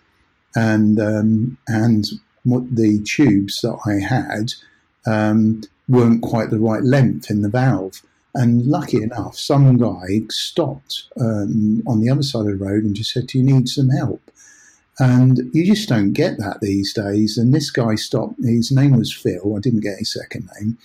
and 0.56 0.99
um, 0.99 1.59
and 1.68 2.06
what 2.42 2.75
the 2.75 3.00
tubes 3.04 3.61
that 3.61 3.78
I 3.87 4.04
had 4.04 4.54
um, 5.06 5.62
weren't 5.88 6.23
quite 6.23 6.50
the 6.50 6.59
right 6.59 6.82
length 6.82 7.30
in 7.30 7.42
the 7.42 7.49
valve. 7.49 8.02
And 8.34 8.66
lucky 8.66 9.02
enough, 9.02 9.37
some 9.37 9.76
guy 9.76 10.22
stopped 10.30 11.04
um, 11.20 11.82
on 11.87 12.00
the 12.00 12.10
other 12.10 12.22
side 12.22 12.46
of 12.46 12.58
the 12.58 12.64
road 12.64 12.84
and 12.84 12.94
just 12.94 13.12
said, 13.12 13.26
"Do 13.26 13.38
you 13.38 13.44
need 13.44 13.68
some 13.68 13.88
help?" 13.88 14.22
And 14.99 15.50
you 15.52 15.64
just 15.64 15.88
don't 15.88 16.12
get 16.12 16.38
that 16.38 16.60
these 16.60 16.92
days. 16.92 17.38
And 17.38 17.54
this 17.54 17.70
guy 17.70 17.94
stopped. 17.94 18.34
His 18.42 18.70
name 18.70 18.96
was 18.96 19.12
Phil. 19.12 19.56
I 19.56 19.60
didn't 19.60 19.80
get 19.80 19.99
his 19.99 20.12
second 20.12 20.49
name, 20.60 20.78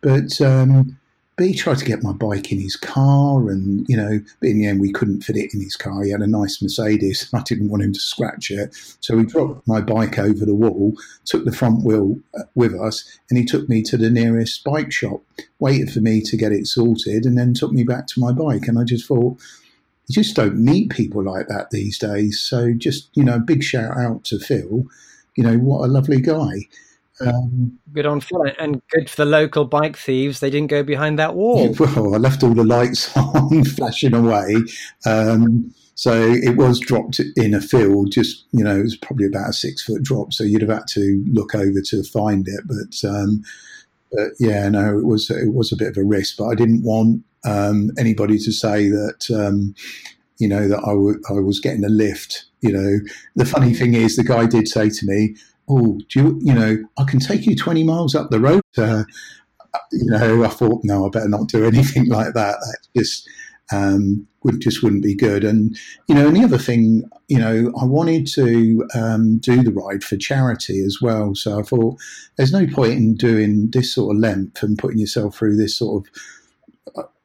but 0.00 0.40
um, 0.40 0.98
but 1.38 1.46
he 1.46 1.54
tried 1.54 1.78
to 1.78 1.84
get 1.84 2.02
my 2.02 2.12
bike 2.12 2.50
in 2.50 2.58
his 2.58 2.74
car, 2.74 3.48
and 3.48 3.86
you 3.88 3.96
know, 3.96 4.18
but 4.40 4.48
in 4.48 4.58
the 4.58 4.66
end, 4.66 4.80
we 4.80 4.92
couldn't 4.92 5.22
fit 5.22 5.36
it 5.36 5.54
in 5.54 5.60
his 5.60 5.76
car. 5.76 6.02
He 6.02 6.10
had 6.10 6.20
a 6.20 6.26
nice 6.26 6.60
Mercedes, 6.60 7.30
and 7.32 7.40
I 7.40 7.44
didn't 7.44 7.68
want 7.68 7.84
him 7.84 7.92
to 7.92 8.00
scratch 8.00 8.50
it, 8.50 8.74
so 8.98 9.16
he 9.16 9.24
dropped 9.24 9.66
my 9.66 9.80
bike 9.80 10.18
over 10.18 10.44
the 10.44 10.54
wall, 10.54 10.94
took 11.24 11.44
the 11.44 11.52
front 11.52 11.84
wheel 11.84 12.18
uh, 12.36 12.42
with 12.56 12.74
us, 12.74 13.18
and 13.30 13.38
he 13.38 13.44
took 13.44 13.68
me 13.68 13.82
to 13.82 13.96
the 13.96 14.10
nearest 14.10 14.64
bike 14.64 14.90
shop, 14.90 15.22
waited 15.60 15.92
for 15.92 16.00
me 16.00 16.20
to 16.22 16.36
get 16.36 16.50
it 16.50 16.66
sorted, 16.66 17.24
and 17.24 17.38
then 17.38 17.54
took 17.54 17.70
me 17.70 17.84
back 17.84 18.08
to 18.08 18.20
my 18.20 18.32
bike. 18.32 18.66
And 18.66 18.76
I 18.76 18.82
just 18.82 19.06
thought, 19.06 19.38
you 20.08 20.14
just 20.14 20.34
don't 20.34 20.58
meet 20.58 20.90
people 20.90 21.22
like 21.22 21.46
that 21.46 21.70
these 21.70 21.98
days. 21.98 22.40
So 22.40 22.72
just 22.72 23.10
you 23.14 23.22
know, 23.22 23.38
big 23.38 23.62
shout 23.62 23.96
out 23.96 24.24
to 24.24 24.40
Phil. 24.40 24.86
You 25.36 25.44
know, 25.44 25.56
what 25.56 25.84
a 25.84 25.92
lovely 25.92 26.20
guy. 26.20 26.66
Um, 27.20 27.78
good 27.92 28.06
on 28.06 28.20
Phil, 28.20 28.44
and 28.58 28.80
good 28.90 29.10
for 29.10 29.24
the 29.24 29.30
local 29.30 29.64
bike 29.64 29.96
thieves. 29.96 30.40
They 30.40 30.50
didn't 30.50 30.70
go 30.70 30.82
behind 30.82 31.18
that 31.18 31.34
wall. 31.34 31.74
Well, 31.78 32.14
I 32.14 32.18
left 32.18 32.42
all 32.42 32.54
the 32.54 32.64
lights 32.64 33.16
on, 33.16 33.64
flashing 33.64 34.14
away. 34.14 34.56
Um, 35.06 35.72
so 35.94 36.12
it 36.12 36.56
was 36.56 36.78
dropped 36.78 37.20
in 37.36 37.54
a 37.54 37.60
field. 37.60 38.12
Just 38.12 38.46
you 38.52 38.62
know, 38.62 38.78
it 38.78 38.84
was 38.84 38.96
probably 38.96 39.26
about 39.26 39.50
a 39.50 39.52
six 39.52 39.82
foot 39.82 40.02
drop. 40.02 40.32
So 40.32 40.44
you'd 40.44 40.62
have 40.62 40.70
had 40.70 40.86
to 40.90 41.24
look 41.32 41.54
over 41.54 41.80
to 41.80 42.02
find 42.04 42.46
it. 42.46 42.60
But, 42.66 43.08
um, 43.08 43.42
but 44.12 44.30
yeah, 44.38 44.68
no, 44.68 44.98
it 44.98 45.04
was 45.04 45.28
it 45.30 45.52
was 45.54 45.72
a 45.72 45.76
bit 45.76 45.88
of 45.88 45.96
a 45.96 46.04
risk. 46.04 46.36
But 46.38 46.48
I 46.48 46.54
didn't 46.54 46.84
want 46.84 47.24
um, 47.44 47.90
anybody 47.98 48.38
to 48.38 48.52
say 48.52 48.88
that 48.90 49.30
um, 49.34 49.74
you 50.38 50.48
know 50.48 50.68
that 50.68 50.78
I, 50.78 50.92
w- 50.92 51.20
I 51.28 51.34
was 51.34 51.58
getting 51.58 51.84
a 51.84 51.88
lift. 51.88 52.44
You 52.60 52.72
know, 52.72 52.98
the 53.34 53.44
funny 53.44 53.74
thing 53.74 53.94
is, 53.94 54.16
the 54.16 54.24
guy 54.24 54.46
did 54.46 54.68
say 54.68 54.90
to 54.90 55.06
me, 55.06 55.36
oh, 55.68 55.98
do 56.08 56.20
you, 56.20 56.40
you 56.42 56.54
know, 56.54 56.78
I 56.98 57.04
can 57.04 57.20
take 57.20 57.46
you 57.46 57.54
20 57.54 57.84
miles 57.84 58.14
up 58.14 58.30
the 58.30 58.40
road. 58.40 58.62
Uh, 58.76 59.04
you 59.92 60.10
know, 60.10 60.44
I 60.44 60.48
thought, 60.48 60.80
no, 60.84 61.06
I 61.06 61.10
better 61.10 61.28
not 61.28 61.48
do 61.48 61.64
anything 61.66 62.06
like 62.06 62.34
that. 62.34 62.56
That 62.60 62.78
just 62.96 63.28
um, 63.70 64.26
would 64.42 64.60
just 64.60 64.82
wouldn't 64.82 65.02
be 65.02 65.14
good. 65.14 65.44
And 65.44 65.76
you 66.08 66.14
know, 66.14 66.28
and 66.28 66.36
the 66.36 66.44
other 66.44 66.58
thing, 66.58 67.04
you 67.28 67.38
know, 67.38 67.72
I 67.80 67.84
wanted 67.84 68.26
to 68.34 68.86
um, 68.94 69.38
do 69.38 69.62
the 69.62 69.72
ride 69.72 70.02
for 70.02 70.16
charity 70.16 70.82
as 70.82 70.98
well. 71.00 71.34
So 71.34 71.58
I 71.58 71.62
thought, 71.62 71.98
there's 72.36 72.52
no 72.52 72.66
point 72.66 72.94
in 72.94 73.14
doing 73.14 73.70
this 73.70 73.94
sort 73.94 74.16
of 74.16 74.20
length 74.20 74.62
and 74.62 74.78
putting 74.78 74.98
yourself 74.98 75.36
through 75.36 75.56
this 75.56 75.76
sort 75.76 76.06
of 76.06 76.12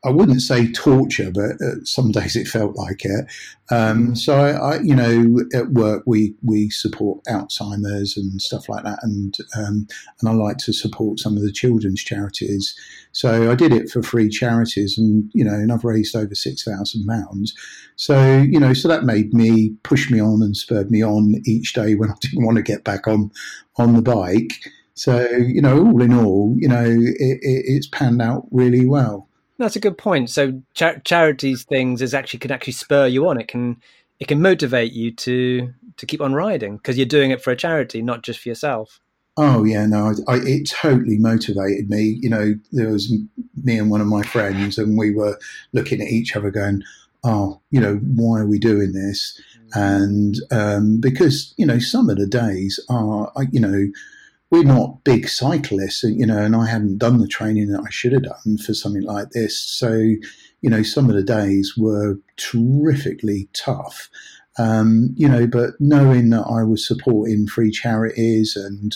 I 0.05 0.09
wouldn't 0.09 0.41
say 0.41 0.69
torture, 0.69 1.31
but 1.31 1.51
uh, 1.65 1.83
some 1.85 2.11
days 2.11 2.35
it 2.35 2.47
felt 2.47 2.75
like 2.75 3.05
it. 3.05 3.25
Um, 3.71 4.15
so 4.15 4.35
I, 4.35 4.51
I, 4.51 4.79
you 4.81 4.93
know, 4.93 5.39
at 5.53 5.69
work 5.69 6.03
we 6.05 6.35
we 6.43 6.69
support 6.69 7.23
Alzheimer's 7.23 8.17
and 8.17 8.41
stuff 8.41 8.67
like 8.67 8.83
that, 8.83 8.99
and 9.01 9.35
um, 9.55 9.87
and 10.19 10.29
I 10.29 10.33
like 10.33 10.57
to 10.59 10.73
support 10.73 11.19
some 11.19 11.37
of 11.37 11.43
the 11.43 11.53
children's 11.53 12.03
charities. 12.03 12.77
So 13.13 13.49
I 13.49 13.55
did 13.55 13.71
it 13.71 13.89
for 13.89 14.03
free 14.03 14.27
charities, 14.27 14.97
and 14.97 15.31
you 15.33 15.45
know, 15.45 15.53
and 15.53 15.71
I've 15.71 15.85
raised 15.85 16.15
over 16.15 16.35
six 16.35 16.63
thousand 16.63 17.07
pounds. 17.07 17.53
So 17.95 18.39
you 18.39 18.59
know, 18.59 18.73
so 18.73 18.89
that 18.89 19.05
made 19.05 19.33
me 19.33 19.75
push 19.83 20.11
me 20.11 20.19
on 20.19 20.41
and 20.43 20.57
spurred 20.57 20.91
me 20.91 21.01
on 21.01 21.35
each 21.45 21.73
day 21.73 21.95
when 21.95 22.11
I 22.11 22.15
didn't 22.19 22.43
want 22.43 22.57
to 22.57 22.63
get 22.63 22.83
back 22.83 23.07
on 23.07 23.31
on 23.77 23.95
the 23.95 24.01
bike. 24.01 24.69
So 24.95 25.25
you 25.29 25.61
know, 25.61 25.79
all 25.85 26.01
in 26.01 26.13
all, 26.13 26.55
you 26.57 26.67
know, 26.67 26.83
it, 26.83 27.39
it, 27.41 27.63
it's 27.65 27.87
panned 27.87 28.21
out 28.21 28.47
really 28.51 28.85
well. 28.85 29.29
That's 29.63 29.77
a 29.77 29.79
good 29.79 29.97
point. 29.97 30.29
So 30.29 30.61
cha- 30.73 30.97
charities 31.05 31.63
things 31.63 32.01
is 32.01 32.13
actually 32.13 32.39
can 32.39 32.51
actually 32.51 32.73
spur 32.73 33.07
you 33.07 33.29
on. 33.29 33.39
It 33.39 33.47
can 33.47 33.77
it 34.19 34.27
can 34.27 34.41
motivate 34.41 34.91
you 34.91 35.11
to 35.11 35.73
to 35.95 36.05
keep 36.05 36.19
on 36.19 36.33
riding 36.33 36.75
because 36.75 36.97
you're 36.97 37.05
doing 37.05 37.31
it 37.31 37.41
for 37.41 37.51
a 37.51 37.55
charity, 37.55 38.01
not 38.01 38.23
just 38.23 38.41
for 38.41 38.49
yourself. 38.49 38.99
Oh 39.37 39.63
yeah, 39.63 39.85
no, 39.85 40.13
I, 40.27 40.35
it 40.43 40.69
totally 40.69 41.17
motivated 41.17 41.89
me. 41.89 42.19
You 42.21 42.29
know, 42.29 42.55
there 42.73 42.89
was 42.89 43.11
me 43.63 43.79
and 43.79 43.89
one 43.89 44.01
of 44.01 44.07
my 44.07 44.21
friends, 44.21 44.77
and 44.77 44.97
we 44.97 45.13
were 45.13 45.39
looking 45.71 46.01
at 46.01 46.09
each 46.09 46.35
other, 46.35 46.51
going, 46.51 46.83
"Oh, 47.23 47.61
you 47.71 47.79
know, 47.79 47.95
why 48.03 48.41
are 48.41 48.47
we 48.47 48.59
doing 48.59 48.91
this?" 48.91 49.39
Mm. 49.73 50.01
And 50.11 50.35
um, 50.51 50.99
because 50.99 51.53
you 51.55 51.65
know, 51.65 51.79
some 51.79 52.09
of 52.09 52.17
the 52.17 52.27
days 52.27 52.81
are, 52.89 53.31
you 53.51 53.61
know, 53.61 53.87
we're 54.53 54.63
not 54.63 55.03
big 55.03 55.27
cyclists, 55.27 56.03
you 56.03 56.27
know, 56.27 56.37
and 56.37 56.55
I 56.55 56.67
hadn't 56.67 56.99
done 56.99 57.17
the 57.17 57.27
training 57.27 57.69
that 57.69 57.81
I 57.81 57.89
should 57.89 58.11
have 58.11 58.21
done 58.21 58.59
for 58.63 58.75
something 58.75 59.01
like 59.01 59.31
this. 59.31 59.59
So, 59.59 59.93
you 59.93 60.69
know, 60.69 60.83
some 60.83 61.09
of 61.09 61.15
the 61.15 61.23
days 61.23 61.73
were 61.75 62.19
terrifically 62.37 63.49
tough. 63.53 64.11
Um, 64.59 65.09
you 65.15 65.27
know, 65.27 65.47
but 65.47 65.71
knowing 65.79 66.29
that 66.29 66.43
I 66.43 66.61
was 66.61 66.87
supporting 66.87 67.47
free 67.47 67.71
charities 67.71 68.55
and, 68.55 68.95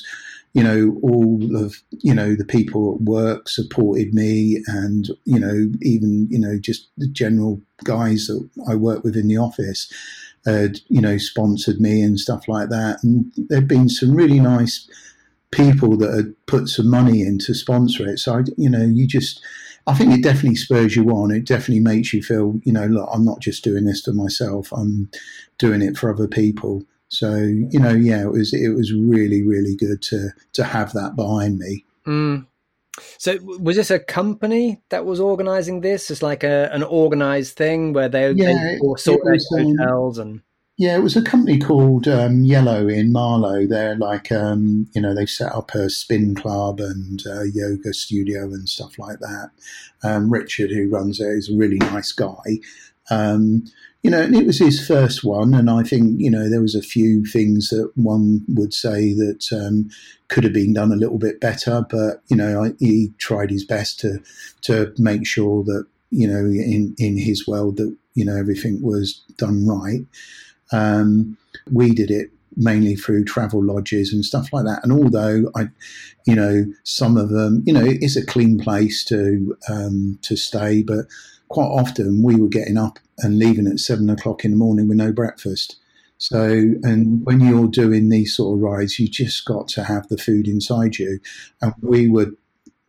you 0.54 0.62
know, 0.62 1.00
all 1.02 1.56
of, 1.56 1.82
you 1.90 2.14
know, 2.14 2.36
the 2.36 2.46
people 2.46 2.94
at 2.94 3.02
work 3.02 3.50
supported 3.50 4.14
me 4.14 4.62
and, 4.68 5.08
you 5.26 5.40
know, 5.40 5.72
even, 5.82 6.28
you 6.30 6.38
know, 6.38 6.60
just 6.60 6.90
the 6.98 7.08
general 7.08 7.60
guys 7.84 8.28
that 8.28 8.48
I 8.70 8.76
work 8.76 9.04
with 9.04 9.18
in 9.18 9.28
the 9.28 9.38
office 9.38 9.92
had, 10.46 10.82
you 10.88 11.02
know, 11.02 11.18
sponsored 11.18 11.82
me 11.82 12.04
and 12.04 12.20
stuff 12.20 12.48
like 12.48 12.70
that. 12.70 13.00
And 13.02 13.34
there'd 13.36 13.68
been 13.68 13.90
some 13.90 14.12
really 14.14 14.40
nice 14.40 14.88
people 15.52 15.98
that 15.98 16.14
had 16.14 16.46
put 16.46 16.68
some 16.68 16.90
money 16.90 17.22
in 17.22 17.40
to 17.40 17.54
sponsor 17.54 18.08
it. 18.08 18.20
So, 18.20 18.40
I, 18.40 18.44
you 18.58 18.70
know, 18.70 18.84
you 18.84 19.08
just, 19.08 19.42
I 19.86 19.94
think 19.94 20.14
it 20.14 20.24
definitely 20.24 20.56
spurs 20.56 20.96
you 20.96 21.06
on. 21.12 21.32
It 21.32 21.46
definitely 21.46 21.80
makes 21.80 22.14
you 22.14 22.22
feel, 22.22 22.60
you 22.64 22.74
know, 22.74 22.86
look, 22.86 23.10
I'm 23.12 23.24
not 23.24 23.40
just 23.40 23.64
doing 23.64 23.86
this 23.86 24.02
for 24.02 24.14
myself. 24.14 24.72
I'm 24.74 25.10
doing 25.58 25.82
it 25.82 25.98
for 25.98 26.14
other 26.14 26.28
people. 26.28 26.84
So 27.10 27.38
you 27.38 27.80
know, 27.80 27.94
yeah, 27.94 28.24
it 28.24 28.32
was 28.32 28.54
it 28.54 28.76
was 28.76 28.92
really 28.94 29.42
really 29.42 29.76
good 29.78 30.02
to 30.04 30.30
to 30.54 30.64
have 30.66 30.92
that 30.92 31.16
behind 31.16 31.58
me. 31.58 31.86
Mm. 32.06 32.48
So 33.18 33.38
was 33.42 33.76
this 33.76 33.92
a 33.92 34.00
company 34.00 34.82
that 34.90 35.06
was 35.06 35.20
organising 35.20 35.82
this? 35.82 36.12
It's 36.12 36.22
like 36.22 36.44
a, 36.44 36.70
an 36.74 36.84
organised 36.84 37.56
thing 37.56 37.94
where 37.94 38.10
they, 38.10 38.32
yeah, 38.32 38.54
they 38.54 38.80
sort 38.98 39.22
um, 39.26 39.38
hotels 39.52 40.18
and. 40.18 40.42
Yeah, 40.78 40.96
it 40.96 41.02
was 41.02 41.16
a 41.16 41.24
company 41.24 41.58
called 41.58 42.08
um, 42.08 42.44
Yellow 42.44 42.88
in 42.88 43.12
Marlow. 43.12 43.66
They're 43.66 43.96
like, 43.96 44.32
um, 44.32 44.88
you 44.94 45.02
know, 45.02 45.16
they've 45.16 45.28
set 45.30 45.52
up 45.52 45.74
a 45.74 45.90
spin 45.90 46.36
club 46.36 46.80
and 46.80 47.26
a 47.26 47.46
yoga 47.52 47.94
studio 47.94 48.44
and 48.44 48.70
stuff 48.70 49.00
like 49.00 49.18
that. 49.20 49.50
Um, 50.04 50.32
Richard, 50.32 50.70
who 50.70 50.88
runs 50.88 51.20
it, 51.20 51.30
is 51.30 51.50
a 51.50 51.58
really 51.58 51.78
nice 51.78 52.12
guy. 52.12 52.60
Um, 53.10 53.66
you 54.04 54.12
know, 54.12 54.22
and 54.22 54.36
it 54.36 54.46
was 54.46 54.60
his 54.60 54.86
first 54.86 55.24
one, 55.24 55.56
and 55.56 55.68
I 55.70 55.82
think 55.82 56.20
you 56.20 56.30
know 56.30 56.48
there 56.48 56.62
was 56.62 56.76
a 56.76 56.82
few 56.82 57.26
things 57.26 57.70
that 57.70 57.92
one 57.96 58.46
would 58.50 58.74
say 58.74 59.14
that 59.16 59.52
um, 59.52 59.90
could 60.28 60.44
have 60.44 60.54
been 60.54 60.74
done 60.74 60.92
a 60.92 60.96
little 60.98 61.18
bit 61.18 61.42
better, 61.42 61.86
but 61.90 62.22
you 62.28 62.38
know 62.38 62.64
I, 62.64 62.74
he 62.80 63.12
tried 63.18 63.50
his 63.50 63.66
best 63.66 64.00
to 64.02 64.20
to 64.62 64.94
make 65.00 65.26
sure 65.26 65.64
that 65.64 65.88
you 66.12 66.28
know 66.28 66.40
in 66.40 66.94
in 67.00 67.18
his 67.18 67.48
world 67.48 67.78
that 67.78 67.96
you 68.14 68.24
know 68.24 68.36
everything 68.38 68.82
was 68.84 69.24
done 69.38 69.68
right. 69.68 70.06
Um, 70.72 71.38
we 71.72 71.94
did 71.94 72.12
it 72.12 72.32
mainly 72.56 72.96
through 72.96 73.24
travel 73.24 73.64
lodges 73.64 74.12
and 74.12 74.26
stuff 74.26 74.52
like 74.52 74.66
that. 74.66 74.84
And 74.84 74.92
although 74.92 75.52
I, 75.56 75.70
you 76.26 76.36
know, 76.36 76.66
some 76.84 77.16
of 77.16 77.30
them, 77.30 77.64
you 77.66 77.74
know, 77.74 77.86
it's 77.86 78.16
a 78.16 78.26
clean 78.26 78.60
place 78.60 79.06
to 79.06 79.56
um, 79.70 80.20
to 80.24 80.36
stay, 80.36 80.82
but 80.82 81.06
quite 81.50 81.68
often 81.68 82.24
we 82.24 82.36
were 82.36 82.50
getting 82.50 82.78
up 82.78 83.00
and 83.20 83.40
leaving 83.40 83.68
at 83.68 83.80
seven 83.80 84.10
o'clock 84.10 84.44
in 84.44 84.52
the 84.52 84.58
morning 84.58 84.88
with 84.88 84.98
no 84.98 85.12
breakfast. 85.12 85.78
So, 86.18 86.42
and 86.42 87.24
when 87.26 87.40
you're 87.40 87.68
doing 87.68 88.10
these 88.10 88.36
sort 88.36 88.58
of 88.58 88.64
rides, 88.64 88.98
you 88.98 89.08
just 89.08 89.46
got 89.46 89.68
to 89.70 89.84
have 89.84 90.08
the 90.08 90.18
food 90.18 90.48
inside 90.48 90.98
you. 90.98 91.20
And 91.62 91.74
we 91.82 92.10
were, 92.10 92.32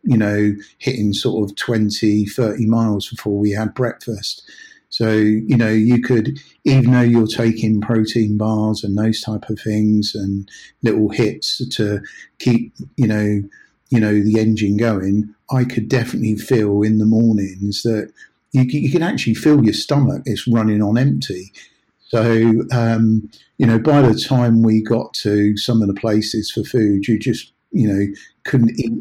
you 0.03 0.17
know, 0.17 0.53
hitting 0.79 1.13
sort 1.13 1.49
of 1.49 1.55
20, 1.55 2.25
30 2.25 2.65
miles 2.65 3.09
before 3.09 3.37
we 3.37 3.51
had 3.51 3.75
breakfast. 3.75 4.41
So, 4.89 5.11
you 5.11 5.55
know, 5.55 5.69
you 5.69 6.01
could, 6.01 6.39
even 6.65 6.91
though 6.91 7.01
you're 7.01 7.27
taking 7.27 7.79
protein 7.79 8.37
bars 8.37 8.83
and 8.83 8.97
those 8.97 9.21
type 9.21 9.49
of 9.49 9.59
things 9.59 10.13
and 10.15 10.49
little 10.81 11.09
hits 11.09 11.61
to 11.77 12.01
keep, 12.39 12.73
you 12.97 13.07
know, 13.07 13.43
you 13.89 13.99
know, 13.99 14.19
the 14.21 14.39
engine 14.39 14.77
going, 14.77 15.33
I 15.51 15.63
could 15.63 15.89
definitely 15.89 16.35
feel 16.35 16.81
in 16.81 16.97
the 16.97 17.05
mornings 17.05 17.83
that 17.83 18.11
you, 18.51 18.63
you 18.63 18.91
can 18.91 19.03
actually 19.03 19.35
feel 19.35 19.63
your 19.63 19.73
stomach 19.73 20.23
is 20.25 20.47
running 20.47 20.81
on 20.81 20.97
empty. 20.97 21.51
So, 22.07 22.63
um, 22.71 23.29
you 23.59 23.67
know, 23.67 23.77
by 23.77 24.01
the 24.01 24.19
time 24.19 24.63
we 24.63 24.81
got 24.81 25.13
to 25.15 25.55
some 25.57 25.81
of 25.81 25.87
the 25.87 25.93
places 25.93 26.51
for 26.51 26.63
food, 26.63 27.07
you 27.07 27.19
just, 27.19 27.53
you 27.71 27.87
know, 27.87 28.13
couldn't 28.45 28.79
eat, 28.79 28.93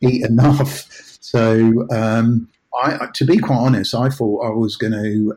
eat 0.00 0.24
enough. 0.24 0.88
So, 1.20 1.86
um, 1.92 2.48
I, 2.82 3.08
to 3.14 3.24
be 3.24 3.38
quite 3.38 3.56
honest, 3.56 3.94
I 3.94 4.08
thought 4.08 4.46
I 4.46 4.50
was 4.50 4.76
going 4.76 4.92
to, 4.92 5.34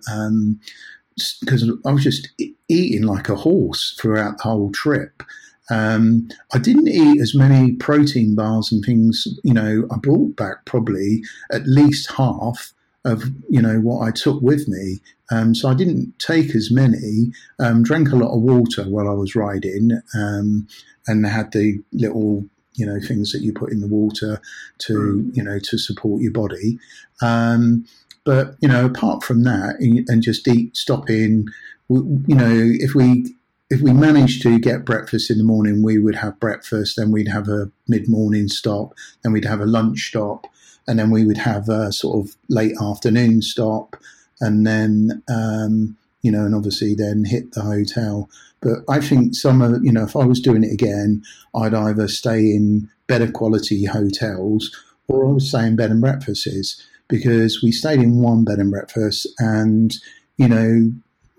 because 1.41 1.63
um, 1.63 1.81
I 1.85 1.91
was 1.91 2.03
just 2.03 2.29
eating 2.67 3.03
like 3.03 3.29
a 3.29 3.35
horse 3.35 3.97
throughout 3.99 4.37
the 4.37 4.43
whole 4.43 4.71
trip. 4.71 5.23
Um, 5.69 6.29
I 6.53 6.59
didn't 6.59 6.89
eat 6.89 7.19
as 7.19 7.33
many 7.33 7.73
protein 7.73 8.35
bars 8.35 8.71
and 8.71 8.83
things. 8.85 9.27
You 9.43 9.53
know, 9.53 9.87
I 9.91 9.97
brought 9.97 10.35
back 10.35 10.65
probably 10.65 11.23
at 11.51 11.65
least 11.65 12.11
half 12.11 12.73
of 13.03 13.23
you 13.49 13.61
know 13.61 13.79
what 13.79 14.05
I 14.07 14.11
took 14.11 14.41
with 14.41 14.67
me. 14.67 14.99
Um, 15.31 15.55
so 15.55 15.69
I 15.69 15.73
didn't 15.73 16.17
take 16.19 16.55
as 16.55 16.71
many. 16.71 17.31
Um, 17.59 17.83
drank 17.83 18.11
a 18.11 18.15
lot 18.15 18.35
of 18.35 18.41
water 18.41 18.83
while 18.83 19.07
I 19.07 19.13
was 19.13 19.35
riding, 19.35 19.91
um, 20.15 20.67
and 21.07 21.25
had 21.25 21.51
the 21.51 21.79
little 21.93 22.45
you 22.75 22.85
know 22.85 22.99
things 22.99 23.31
that 23.31 23.41
you 23.41 23.53
put 23.53 23.71
in 23.71 23.81
the 23.81 23.87
water 23.87 24.41
to 24.79 24.93
mm. 24.93 25.35
you 25.35 25.43
know 25.43 25.59
to 25.59 25.77
support 25.77 26.21
your 26.21 26.31
body. 26.31 26.77
Um, 27.21 27.85
but 28.23 28.55
you 28.59 28.67
know, 28.67 28.85
apart 28.85 29.23
from 29.23 29.43
that, 29.43 29.75
and 29.79 30.23
just 30.23 30.47
eat, 30.47 30.75
stopping. 30.75 31.47
You 31.89 32.35
know, 32.35 32.51
if 32.51 32.95
we 32.95 33.35
if 33.69 33.81
we 33.81 33.93
managed 33.93 34.41
to 34.43 34.59
get 34.59 34.85
breakfast 34.85 35.29
in 35.29 35.37
the 35.37 35.43
morning, 35.43 35.83
we 35.83 35.99
would 35.99 36.15
have 36.15 36.39
breakfast. 36.39 36.95
Then 36.97 37.11
we'd 37.11 37.27
have 37.27 37.47
a 37.47 37.71
mid 37.87 38.09
morning 38.09 38.47
stop. 38.47 38.93
Then 39.23 39.31
we'd 39.31 39.45
have 39.45 39.61
a 39.61 39.65
lunch 39.65 40.07
stop 40.07 40.47
and 40.87 40.99
then 40.99 41.09
we 41.09 41.25
would 41.25 41.37
have 41.37 41.69
a 41.69 41.91
sort 41.91 42.25
of 42.25 42.35
late 42.49 42.75
afternoon 42.81 43.41
stop, 43.41 43.95
and 44.39 44.65
then 44.65 45.23
um, 45.29 45.97
you 46.25 46.31
know, 46.31 46.43
and 46.43 46.55
obviously 46.55 46.95
then 46.95 47.23
hit 47.23 47.51
the 47.51 47.61
hotel. 47.61 48.27
But 48.61 48.79
I 48.89 48.99
think 48.99 49.35
some 49.35 49.61
of 49.61 49.83
you 49.83 49.91
know, 49.91 50.03
if 50.03 50.15
I 50.15 50.25
was 50.25 50.39
doing 50.39 50.63
it 50.63 50.73
again, 50.73 51.21
I'd 51.53 51.75
either 51.75 52.07
stay 52.07 52.39
in 52.39 52.89
better 53.05 53.31
quality 53.31 53.85
hotels 53.85 54.75
or 55.07 55.23
I 55.23 55.29
would 55.33 55.41
stay 55.43 55.67
in 55.67 55.75
bed 55.75 55.91
and 55.91 56.01
breakfasts 56.01 56.83
because 57.07 57.61
we 57.61 57.71
stayed 57.71 57.99
in 57.99 58.23
one 58.23 58.43
bed 58.43 58.57
and 58.57 58.71
breakfast, 58.71 59.27
and 59.37 59.93
you 60.37 60.47
know, 60.47 60.91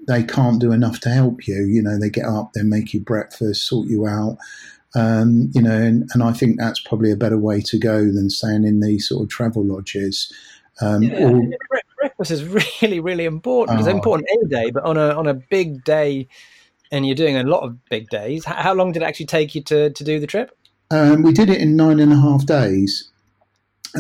they 0.06 0.22
can't 0.22 0.60
do 0.60 0.70
enough 0.70 1.00
to 1.00 1.08
help 1.08 1.48
you. 1.48 1.64
You 1.64 1.82
know, 1.82 1.98
they 1.98 2.10
get 2.10 2.26
up, 2.26 2.52
they 2.52 2.62
make 2.62 2.94
you 2.94 3.00
breakfast, 3.00 3.66
sort 3.66 3.88
you 3.88 4.06
out. 4.06 4.38
Um, 4.94 5.50
you 5.52 5.60
know, 5.60 5.76
and, 5.76 6.08
and, 6.14 6.22
I 6.22 6.32
think 6.32 6.58
that's 6.58 6.80
probably 6.80 7.10
a 7.10 7.16
better 7.16 7.36
way 7.36 7.60
to 7.60 7.78
go 7.78 8.04
than 8.04 8.30
staying 8.30 8.64
in 8.64 8.80
these 8.80 9.08
sort 9.08 9.24
of 9.24 9.28
travel 9.28 9.62
lodges. 9.62 10.32
Um, 10.80 11.02
yeah, 11.02 11.28
or, 11.28 11.42
breakfast 12.06 12.30
is 12.30 12.44
really, 12.82 13.00
really 13.00 13.24
important. 13.24 13.78
It's 13.78 13.88
oh. 13.88 13.92
important 13.92 14.28
any 14.30 14.48
day, 14.48 14.70
but 14.70 14.84
on 14.84 14.96
a 14.96 15.10
on 15.10 15.26
a 15.26 15.34
big 15.34 15.84
day, 15.84 16.28
and 16.92 17.06
you're 17.06 17.16
doing 17.16 17.36
a 17.36 17.42
lot 17.42 17.62
of 17.62 17.84
big 17.86 18.08
days. 18.08 18.44
How 18.44 18.74
long 18.74 18.92
did 18.92 19.02
it 19.02 19.06
actually 19.06 19.26
take 19.26 19.54
you 19.54 19.62
to 19.64 19.90
to 19.90 20.04
do 20.04 20.20
the 20.20 20.26
trip? 20.26 20.56
Um, 20.90 21.22
we 21.22 21.32
did 21.32 21.50
it 21.50 21.60
in 21.60 21.76
nine 21.76 22.00
and 22.00 22.12
a 22.12 22.16
half 22.16 22.46
days. 22.46 23.08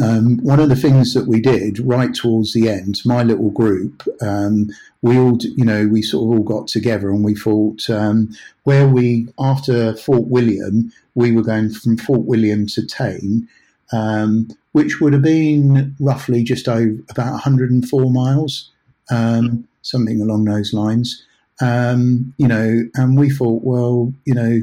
Um, 0.02 0.38
one 0.42 0.60
of 0.60 0.68
the 0.68 0.76
things 0.76 1.14
that 1.14 1.26
we 1.26 1.40
did 1.40 1.78
right 1.78 2.14
towards 2.14 2.52
the 2.52 2.68
end, 2.68 3.00
my 3.06 3.22
little 3.22 3.50
group, 3.50 4.02
um, 4.20 4.68
we 5.00 5.16
all, 5.16 5.38
you 5.40 5.64
know, 5.64 5.88
we 5.88 6.02
sort 6.02 6.24
of 6.24 6.38
all 6.38 6.44
got 6.44 6.68
together 6.68 7.08
and 7.08 7.24
we 7.24 7.34
thought 7.34 7.88
um, 7.88 8.28
where 8.64 8.86
we, 8.86 9.28
after 9.38 9.96
Fort 9.96 10.26
William, 10.26 10.92
we 11.14 11.32
were 11.32 11.42
going 11.42 11.70
from 11.70 11.96
Fort 11.96 12.26
William 12.26 12.66
to 12.66 12.86
Tain, 12.86 13.48
um, 13.92 14.48
which 14.72 15.00
would 15.00 15.12
have 15.12 15.22
been 15.22 15.94
roughly 16.00 16.42
just 16.42 16.68
over 16.68 16.96
about 17.10 17.32
104 17.32 18.10
miles, 18.10 18.70
um, 19.10 19.66
something 19.82 20.20
along 20.20 20.44
those 20.44 20.72
lines. 20.72 21.24
Um, 21.60 22.34
you 22.36 22.46
know, 22.46 22.82
and 22.94 23.18
we 23.18 23.30
thought, 23.30 23.62
well, 23.62 24.12
you 24.24 24.34
know, 24.34 24.60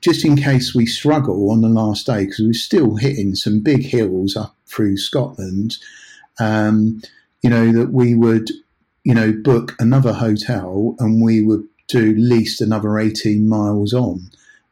just 0.00 0.24
in 0.24 0.36
case 0.36 0.74
we 0.74 0.86
struggle 0.86 1.50
on 1.50 1.60
the 1.60 1.68
last 1.68 2.06
day, 2.06 2.24
because 2.24 2.40
we 2.40 2.50
are 2.50 2.54
still 2.54 2.96
hitting 2.96 3.34
some 3.34 3.60
big 3.60 3.84
hills 3.84 4.36
up 4.36 4.54
through 4.66 4.96
Scotland, 4.96 5.76
um, 6.40 7.00
you 7.42 7.50
know, 7.50 7.72
that 7.72 7.92
we 7.92 8.14
would, 8.14 8.50
you 9.04 9.14
know, 9.14 9.32
book 9.32 9.74
another 9.78 10.12
hotel 10.12 10.96
and 10.98 11.22
we 11.22 11.42
would 11.42 11.64
do 11.88 12.14
least 12.16 12.60
another 12.60 12.98
18 12.98 13.48
miles 13.48 13.94
on 13.94 14.30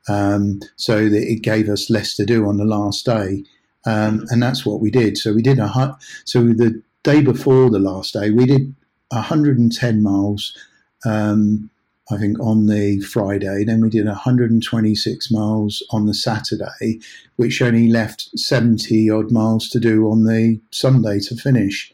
um, 0.08 0.60
so 0.76 1.08
that 1.08 1.22
it 1.22 1.42
gave 1.42 1.68
us 1.68 1.90
less 1.90 2.14
to 2.16 2.24
do 2.24 2.46
on 2.46 2.58
the 2.58 2.64
last 2.64 3.04
day. 3.04 3.44
Um, 3.86 4.26
and 4.30 4.42
that's 4.42 4.66
what 4.66 4.80
we 4.80 4.90
did. 4.90 5.16
So 5.16 5.32
we 5.32 5.42
did 5.42 5.58
a, 5.58 5.98
so 6.24 6.42
the 6.42 6.82
day 7.02 7.22
before 7.22 7.70
the 7.70 7.78
last 7.78 8.12
day, 8.12 8.30
we 8.30 8.46
did 8.46 8.74
110 9.10 10.02
miles. 10.02 10.56
Um, 11.04 11.70
I 12.10 12.18
think, 12.18 12.38
on 12.38 12.66
the 12.66 13.00
Friday. 13.00 13.64
Then 13.64 13.80
we 13.80 13.90
did 13.90 14.06
126 14.06 15.30
miles 15.32 15.82
on 15.90 16.06
the 16.06 16.14
Saturday, 16.14 17.00
which 17.34 17.60
only 17.60 17.88
left 17.88 18.28
70 18.38 19.10
odd 19.10 19.32
miles 19.32 19.68
to 19.70 19.80
do 19.80 20.08
on 20.08 20.24
the 20.24 20.60
Sunday 20.70 21.18
to 21.20 21.34
finish. 21.34 21.92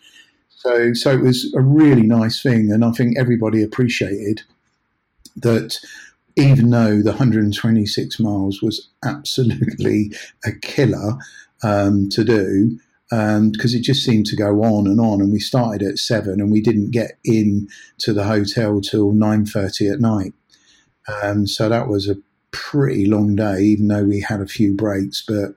So, 0.51 0.93
so 0.93 1.13
it 1.13 1.23
was 1.23 1.53
a 1.55 1.61
really 1.61 2.03
nice 2.03 2.43
thing, 2.43 2.71
and 2.71 2.85
I 2.85 2.93
think 2.93 3.19
everybody 3.19 3.63
appreciated 3.63 4.43
that. 5.37 5.79
Even 6.35 6.71
though 6.71 7.03
the 7.03 7.11
126 7.11 8.19
miles 8.19 8.63
was 8.63 8.89
absolutely 9.05 10.13
a 10.47 10.53
killer 10.63 11.19
um, 11.63 12.09
to 12.11 12.25
do, 12.25 12.79
because 13.11 13.75
um, 13.75 13.79
it 13.79 13.83
just 13.83 14.05
seemed 14.05 14.27
to 14.27 14.37
go 14.37 14.63
on 14.63 14.87
and 14.87 15.01
on. 15.01 15.21
And 15.21 15.33
we 15.33 15.39
started 15.39 15.83
at 15.83 15.99
seven, 15.99 16.41
and 16.41 16.51
we 16.51 16.61
didn't 16.61 16.91
get 16.91 17.19
in 17.25 17.69
to 17.99 18.13
the 18.13 18.25
hotel 18.25 18.81
till 18.81 19.13
nine 19.13 19.47
thirty 19.47 19.89
at 19.89 20.01
night. 20.01 20.35
Um, 21.23 21.47
so 21.47 21.69
that 21.69 21.89
was 21.89 22.09
a 22.09 22.17
pretty 22.53 23.07
long 23.07 23.35
day, 23.37 23.61
even 23.61 23.89
though 23.89 24.05
we 24.05 24.21
had 24.21 24.41
a 24.41 24.47
few 24.47 24.75
breaks. 24.75 25.25
But 25.27 25.55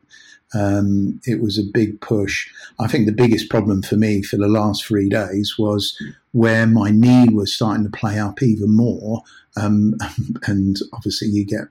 um, 0.53 1.19
it 1.25 1.41
was 1.41 1.57
a 1.57 1.63
big 1.63 1.99
push. 2.01 2.47
I 2.79 2.87
think 2.87 3.05
the 3.05 3.11
biggest 3.11 3.49
problem 3.49 3.81
for 3.81 3.95
me 3.95 4.21
for 4.21 4.37
the 4.37 4.47
last 4.47 4.85
three 4.85 5.09
days 5.09 5.55
was 5.57 5.99
where 6.31 6.65
my 6.65 6.91
knee 6.91 7.27
was 7.29 7.53
starting 7.53 7.83
to 7.83 7.97
play 7.97 8.19
up 8.19 8.41
even 8.41 8.75
more, 8.75 9.21
um, 9.57 9.95
and 10.47 10.77
obviously 10.93 11.27
you 11.27 11.45
get 11.45 11.65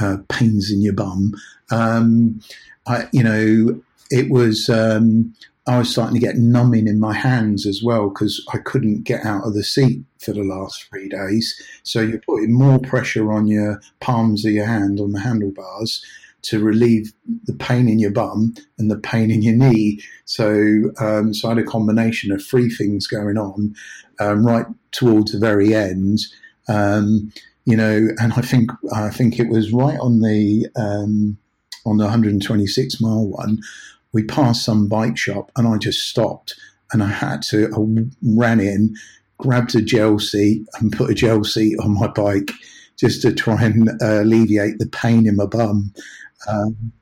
uh, 0.00 0.18
pains 0.28 0.70
in 0.70 0.82
your 0.82 0.94
bum. 0.94 1.32
Um, 1.70 2.40
I, 2.86 3.08
you 3.12 3.22
know, 3.22 3.80
it 4.10 4.30
was. 4.30 4.68
Um, 4.68 5.34
I 5.64 5.78
was 5.78 5.90
starting 5.90 6.14
to 6.14 6.26
get 6.26 6.38
numbing 6.38 6.88
in 6.88 6.98
my 6.98 7.14
hands 7.14 7.66
as 7.66 7.84
well 7.84 8.08
because 8.08 8.44
I 8.52 8.58
couldn't 8.58 9.04
get 9.04 9.24
out 9.24 9.46
of 9.46 9.54
the 9.54 9.62
seat 9.62 10.02
for 10.18 10.32
the 10.32 10.42
last 10.42 10.88
three 10.88 11.08
days. 11.08 11.54
So 11.84 12.00
you're 12.00 12.18
putting 12.18 12.52
more 12.52 12.80
pressure 12.80 13.32
on 13.32 13.46
your 13.46 13.80
palms 14.00 14.44
of 14.44 14.50
your 14.50 14.66
hand 14.66 14.98
on 14.98 15.12
the 15.12 15.20
handlebars 15.20 16.04
to 16.42 16.58
relieve 16.58 17.12
the 17.44 17.52
pain 17.52 17.88
in 17.88 18.00
your 18.00 18.10
bum 18.10 18.54
and 18.76 18.90
the 18.90 18.98
pain 18.98 19.30
in 19.30 19.42
your 19.42 19.54
knee. 19.54 20.00
So, 20.24 20.90
um, 20.98 21.32
so 21.32 21.48
I 21.48 21.54
had 21.54 21.64
a 21.64 21.66
combination 21.66 22.32
of 22.32 22.44
three 22.44 22.68
things 22.68 23.06
going 23.06 23.38
on 23.38 23.74
um, 24.18 24.44
right 24.44 24.66
towards 24.90 25.30
the 25.30 25.38
very 25.38 25.74
end. 25.74 26.18
Um, 26.68 27.32
you 27.64 27.76
know, 27.76 28.08
and 28.18 28.32
I 28.34 28.40
think 28.40 28.70
I 28.92 29.10
think 29.10 29.38
it 29.38 29.48
was 29.48 29.72
right 29.72 29.98
on 29.98 30.20
the 30.20 30.66
um, 30.76 31.38
on 31.84 31.96
the 31.96 32.04
126 32.04 33.00
mile 33.00 33.26
one 33.26 33.58
we 34.12 34.22
passed 34.22 34.64
some 34.64 34.88
bike 34.88 35.16
shop 35.16 35.50
and 35.56 35.66
I 35.66 35.78
just 35.78 36.06
stopped 36.08 36.54
and 36.92 37.02
I 37.02 37.08
had 37.08 37.42
to, 37.44 37.68
I 37.74 38.10
ran 38.22 38.60
in, 38.60 38.94
grabbed 39.38 39.74
a 39.74 39.82
gel 39.82 40.18
seat 40.18 40.66
and 40.78 40.92
put 40.92 41.10
a 41.10 41.14
gel 41.14 41.42
seat 41.44 41.78
on 41.80 41.94
my 41.94 42.08
bike 42.08 42.50
just 42.98 43.22
to 43.22 43.32
try 43.32 43.64
and 43.64 43.88
uh, 44.02 44.22
alleviate 44.22 44.78
the 44.78 44.86
pain 44.86 45.26
in 45.26 45.36
my 45.36 45.46
bum. 45.46 45.92
Um, 46.46 46.92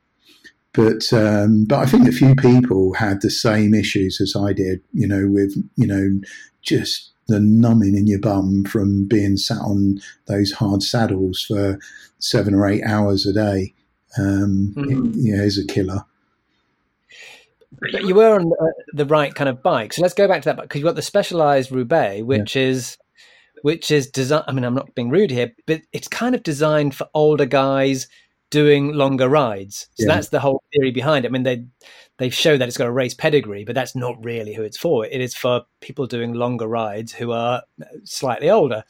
but 0.73 1.13
um, 1.13 1.65
but 1.65 1.81
I 1.81 1.87
think 1.87 2.07
a 2.07 2.13
few 2.13 2.37
people 2.37 2.95
had 2.95 3.23
the 3.23 3.31
same 3.31 3.75
issues 3.75 4.21
as 4.21 4.37
I 4.41 4.53
did. 4.53 4.81
You 4.93 5.09
know, 5.09 5.27
with 5.27 5.57
you 5.75 5.87
know 5.89 6.21
just 6.63 7.10
the 7.31 7.41
numbing 7.41 7.97
in 7.97 8.07
your 8.07 8.19
bum 8.19 8.65
from 8.65 9.07
being 9.07 9.37
sat 9.37 9.59
on 9.59 10.01
those 10.27 10.53
hard 10.53 10.83
saddles 10.83 11.43
for 11.43 11.79
seven 12.19 12.55
or 12.55 12.67
eight 12.69 12.83
hours 12.85 13.27
a 13.27 13.33
day. 13.33 13.75
Um, 14.19 14.75
mm-hmm. 14.77 15.07
it, 15.07 15.15
yeah, 15.17 15.43
is 15.43 15.59
a 15.59 15.67
killer. 15.67 16.05
But 17.93 18.05
you 18.05 18.15
were 18.15 18.35
on 18.35 18.53
the 18.93 19.07
right 19.07 19.35
kind 19.35 19.49
of 19.49 19.63
bike. 19.63 19.93
So 19.93 20.03
let's 20.03 20.15
go 20.15 20.29
back 20.29 20.43
to 20.43 20.49
that 20.49 20.57
bike 20.57 20.65
because 20.65 20.81
you've 20.81 20.89
got 20.89 20.97
the 20.97 21.03
Specialized 21.03 21.71
Roubaix, 21.71 22.23
which 22.23 22.57
yeah. 22.57 22.63
is 22.63 22.99
which 23.63 23.91
is 23.91 24.11
designed. 24.11 24.45
I 24.49 24.53
mean, 24.53 24.65
I'm 24.65 24.75
not 24.75 24.95
being 24.95 25.11
rude 25.11 25.31
here, 25.31 25.53
but 25.67 25.83
it's 25.93 26.09
kind 26.09 26.35
of 26.35 26.43
designed 26.43 26.95
for 26.95 27.09
older 27.15 27.47
guys 27.47 28.09
doing 28.51 28.93
longer 28.93 29.29
rides. 29.29 29.89
So 29.95 30.07
yeah. 30.07 30.15
that's 30.15 30.29
the 30.29 30.41
whole 30.41 30.63
theory 30.73 30.91
behind 30.91 31.25
it. 31.25 31.29
I 31.29 31.31
mean, 31.31 31.45
they 31.45 31.65
they 32.21 32.29
show 32.29 32.59
that 32.59 32.69
it's 32.69 32.77
got 32.77 32.87
a 32.87 32.93
race 32.93 33.15
pedigree, 33.15 33.65
but 33.65 33.75
that's 33.75 33.97
not 33.97 34.23
really 34.23 34.53
who 34.53 34.63
it's 34.63 34.77
for. 34.77 35.07
It 35.07 35.23
is 35.23 35.35
for 35.35 35.63
people 35.81 36.07
doing 36.07 36.35
longer 36.35 36.69
rides 36.69 37.15
who 37.15 37.33
are 37.33 37.63
slightly 38.05 38.51
older. 38.51 38.85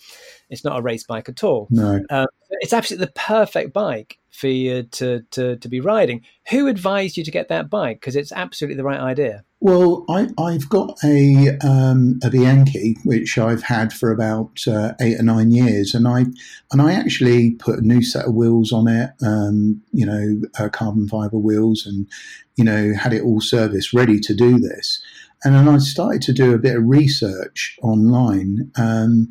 It's 0.50 0.64
not 0.64 0.76
a 0.76 0.82
race 0.82 1.04
bike 1.04 1.28
at 1.28 1.44
all. 1.44 1.68
No, 1.70 2.04
um, 2.10 2.26
it's 2.50 2.72
absolutely 2.72 3.06
the 3.06 3.12
perfect 3.12 3.72
bike 3.72 4.18
for 4.30 4.48
you 4.48 4.84
to, 4.84 5.22
to, 5.32 5.56
to 5.56 5.68
be 5.68 5.80
riding. 5.80 6.22
Who 6.50 6.66
advised 6.66 7.16
you 7.16 7.24
to 7.24 7.30
get 7.30 7.48
that 7.48 7.68
bike? 7.68 8.00
Because 8.00 8.16
it's 8.16 8.32
absolutely 8.32 8.76
the 8.76 8.84
right 8.84 9.00
idea. 9.00 9.44
Well, 9.62 10.06
I, 10.08 10.52
have 10.52 10.70
got 10.70 10.96
a 11.04 11.58
um, 11.62 12.18
a 12.24 12.30
Bianchi 12.30 12.96
which 13.04 13.36
I've 13.36 13.62
had 13.62 13.92
for 13.92 14.10
about 14.10 14.66
uh, 14.66 14.94
eight 15.02 15.20
or 15.20 15.22
nine 15.22 15.50
years, 15.50 15.94
and 15.94 16.08
I 16.08 16.24
and 16.72 16.80
I 16.80 16.94
actually 16.94 17.50
put 17.50 17.78
a 17.78 17.86
new 17.86 18.02
set 18.02 18.24
of 18.24 18.34
wheels 18.34 18.72
on 18.72 18.88
it, 18.88 19.10
um, 19.22 19.82
you 19.92 20.06
know, 20.06 20.40
uh, 20.58 20.70
carbon 20.70 21.08
fiber 21.08 21.36
wheels, 21.36 21.84
and 21.84 22.08
you 22.56 22.64
know 22.64 22.94
had 22.94 23.12
it 23.12 23.22
all 23.22 23.42
serviced, 23.42 23.92
ready 23.92 24.18
to 24.20 24.34
do 24.34 24.58
this. 24.58 25.02
And 25.44 25.54
then 25.54 25.68
I 25.68 25.76
started 25.76 26.22
to 26.22 26.32
do 26.32 26.54
a 26.54 26.58
bit 26.58 26.76
of 26.76 26.86
research 26.86 27.78
online, 27.82 28.72
um, 28.76 29.28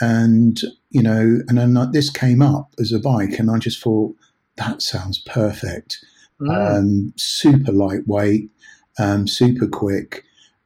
and 0.00 0.58
you 0.88 1.02
know, 1.02 1.40
and 1.48 1.58
then 1.58 1.76
this 1.92 2.08
came 2.08 2.40
up 2.40 2.72
as 2.78 2.92
a 2.92 2.98
bike, 2.98 3.38
and 3.38 3.50
I 3.50 3.58
just 3.58 3.82
thought 3.82 4.16
that 4.56 4.82
sounds 4.82 5.18
perfect. 5.18 6.04
Mm. 6.40 6.78
Um, 6.78 7.12
super 7.16 7.72
lightweight, 7.72 8.50
um, 8.98 9.26
super 9.26 9.66
quick. 9.66 10.24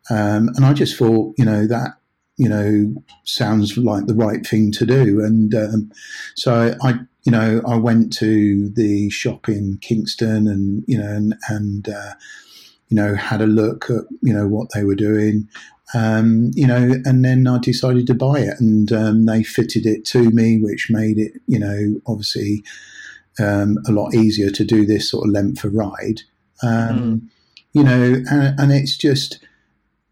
Um, 0.08 0.48
and 0.56 0.64
I 0.64 0.72
just 0.72 0.96
thought, 0.96 1.34
you 1.38 1.44
know, 1.44 1.66
that, 1.66 1.90
you 2.36 2.48
know, 2.48 2.94
sounds 3.24 3.76
like 3.76 4.06
the 4.06 4.14
right 4.14 4.44
thing 4.44 4.72
to 4.72 4.86
do. 4.86 5.20
And 5.20 5.54
um, 5.54 5.92
so 6.34 6.74
I, 6.82 6.94
you 7.24 7.32
know, 7.32 7.62
I 7.66 7.76
went 7.76 8.12
to 8.14 8.70
the 8.70 9.10
shop 9.10 9.48
in 9.48 9.78
Kingston 9.80 10.48
and, 10.48 10.82
you 10.88 10.98
know, 10.98 11.08
and, 11.08 11.34
and 11.48 11.88
uh, 11.88 12.14
you 12.88 12.96
know, 12.96 13.14
had 13.14 13.40
a 13.40 13.46
look 13.46 13.88
at, 13.88 14.02
you 14.20 14.32
know, 14.32 14.48
what 14.48 14.68
they 14.74 14.84
were 14.84 14.96
doing. 14.96 15.48
Um, 15.94 16.50
you 16.54 16.66
know, 16.66 16.94
and 17.04 17.24
then 17.24 17.46
I 17.46 17.58
decided 17.58 18.06
to 18.06 18.14
buy 18.14 18.40
it, 18.40 18.60
and 18.60 18.92
um, 18.92 19.26
they 19.26 19.42
fitted 19.42 19.86
it 19.86 20.04
to 20.06 20.30
me, 20.30 20.60
which 20.60 20.88
made 20.88 21.18
it, 21.18 21.32
you 21.46 21.58
know, 21.58 22.00
obviously 22.06 22.62
um, 23.40 23.78
a 23.88 23.92
lot 23.92 24.14
easier 24.14 24.50
to 24.50 24.64
do 24.64 24.84
this 24.84 25.10
sort 25.10 25.26
of 25.26 25.32
length 25.32 25.64
of 25.64 25.74
ride. 25.74 26.22
Um, 26.62 26.98
mm. 26.98 27.28
You 27.72 27.84
know, 27.84 28.22
and, 28.30 28.58
and, 28.60 28.72
it's 28.72 28.96
just, 28.96 29.38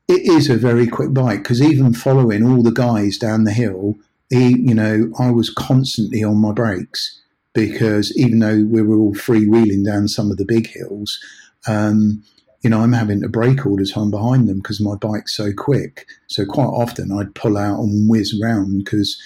it 0.07 0.23
is 0.23 0.49
a 0.49 0.57
very 0.57 0.87
quick 0.87 1.13
bike 1.13 1.43
because 1.43 1.61
even 1.61 1.93
following 1.93 2.47
all 2.47 2.63
the 2.63 2.71
guys 2.71 3.19
down 3.19 3.45
the 3.45 3.53
hill, 3.53 3.97
he, 4.31 4.57
you 4.59 4.75
know, 4.75 5.11
I 5.19 5.31
was 5.31 5.51
constantly 5.51 6.23
on 6.23 6.37
my 6.37 6.53
brakes 6.53 7.21
because 7.53 8.17
even 8.17 8.39
though 8.39 8.65
we 8.65 8.83
were 8.83 8.97
all 8.97 9.15
freewheeling 9.15 9.85
down 9.85 10.07
some 10.07 10.31
of 10.31 10.37
the 10.37 10.45
big 10.45 10.69
hills, 10.69 11.19
um, 11.67 12.23
you 12.63 12.71
know, 12.71 12.81
I'm 12.81 12.93
having 12.93 13.21
to 13.23 13.29
brake 13.29 13.67
all 13.67 13.77
the 13.77 13.87
time 13.87 14.11
behind 14.11 14.49
them 14.49 14.59
because 14.59 14.81
my 14.81 14.95
bike's 14.97 15.37
so 15.37 15.53
quick. 15.57 16.07
So 16.27 16.45
quite 16.45 16.67
often 16.67 17.13
I'd 17.13 17.35
pull 17.35 17.57
out 17.57 17.81
and 17.81 18.09
whiz 18.09 18.39
around 18.41 18.79
because 18.79 19.21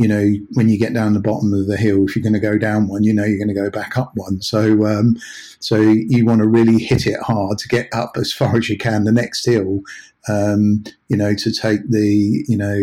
you 0.00 0.08
know, 0.08 0.32
when 0.54 0.70
you 0.70 0.78
get 0.78 0.94
down 0.94 1.12
the 1.12 1.20
bottom 1.20 1.52
of 1.52 1.66
the 1.66 1.76
hill, 1.76 2.06
if 2.06 2.16
you're 2.16 2.22
going 2.22 2.32
to 2.32 2.40
go 2.40 2.56
down 2.56 2.88
one, 2.88 3.04
you 3.04 3.12
know 3.12 3.22
you're 3.22 3.36
going 3.36 3.54
to 3.54 3.62
go 3.62 3.68
back 3.68 3.98
up 3.98 4.12
one. 4.14 4.40
So, 4.40 4.86
um, 4.86 5.18
so 5.58 5.76
you 5.76 6.24
want 6.24 6.40
to 6.40 6.48
really 6.48 6.82
hit 6.82 7.06
it 7.06 7.20
hard 7.20 7.58
to 7.58 7.68
get 7.68 7.90
up 7.92 8.12
as 8.16 8.32
far 8.38 8.56
as 8.56 8.70
you 8.70 8.78
can 8.78 9.04
the 9.04 9.12
next 9.12 9.44
hill. 9.44 9.80
Um, 10.26 10.84
you 11.08 11.18
know, 11.18 11.34
to 11.34 11.52
take 11.52 11.80
the 11.90 12.44
you 12.48 12.56
know 12.56 12.78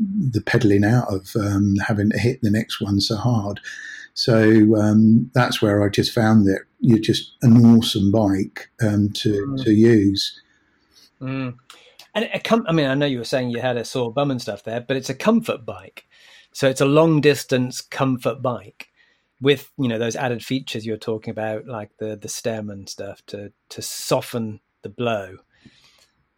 the 0.00 0.40
pedaling 0.40 0.84
out 0.84 1.14
of 1.14 1.30
um, 1.36 1.76
having 1.86 2.10
to 2.10 2.18
hit 2.18 2.40
the 2.42 2.50
next 2.50 2.80
one 2.80 3.00
so 3.00 3.14
hard. 3.14 3.60
So 4.14 4.74
um, 4.74 5.30
that's 5.34 5.62
where 5.62 5.84
I 5.84 5.90
just 5.90 6.12
found 6.12 6.44
that 6.46 6.64
you're 6.80 6.98
just 6.98 7.34
an 7.42 7.64
awesome 7.64 8.10
bike 8.10 8.68
um, 8.82 9.10
to 9.10 9.30
mm. 9.30 9.62
to 9.62 9.70
use. 9.70 10.42
Mm. 11.22 11.54
And 12.16 12.28
com- 12.42 12.66
I 12.68 12.72
mean, 12.72 12.86
I 12.86 12.94
know 12.94 13.06
you 13.06 13.18
were 13.18 13.24
saying 13.24 13.50
you 13.50 13.60
had 13.60 13.76
a 13.76 13.84
sore 13.84 14.12
bum 14.12 14.32
and 14.32 14.42
stuff 14.42 14.64
there, 14.64 14.80
but 14.80 14.96
it's 14.96 15.08
a 15.08 15.14
comfort 15.14 15.64
bike. 15.64 16.08
So 16.58 16.68
it's 16.68 16.80
a 16.80 16.86
long 16.86 17.20
distance 17.20 17.80
comfort 17.80 18.42
bike 18.42 18.88
with 19.40 19.70
you 19.78 19.86
know 19.86 19.96
those 19.96 20.16
added 20.16 20.44
features 20.44 20.84
you're 20.84 20.96
talking 20.96 21.30
about, 21.30 21.68
like 21.68 21.90
the 21.98 22.16
the 22.16 22.28
stem 22.28 22.68
and 22.68 22.88
stuff 22.88 23.24
to 23.26 23.52
to 23.68 23.80
soften 23.80 24.58
the 24.82 24.88
blow. 24.88 25.36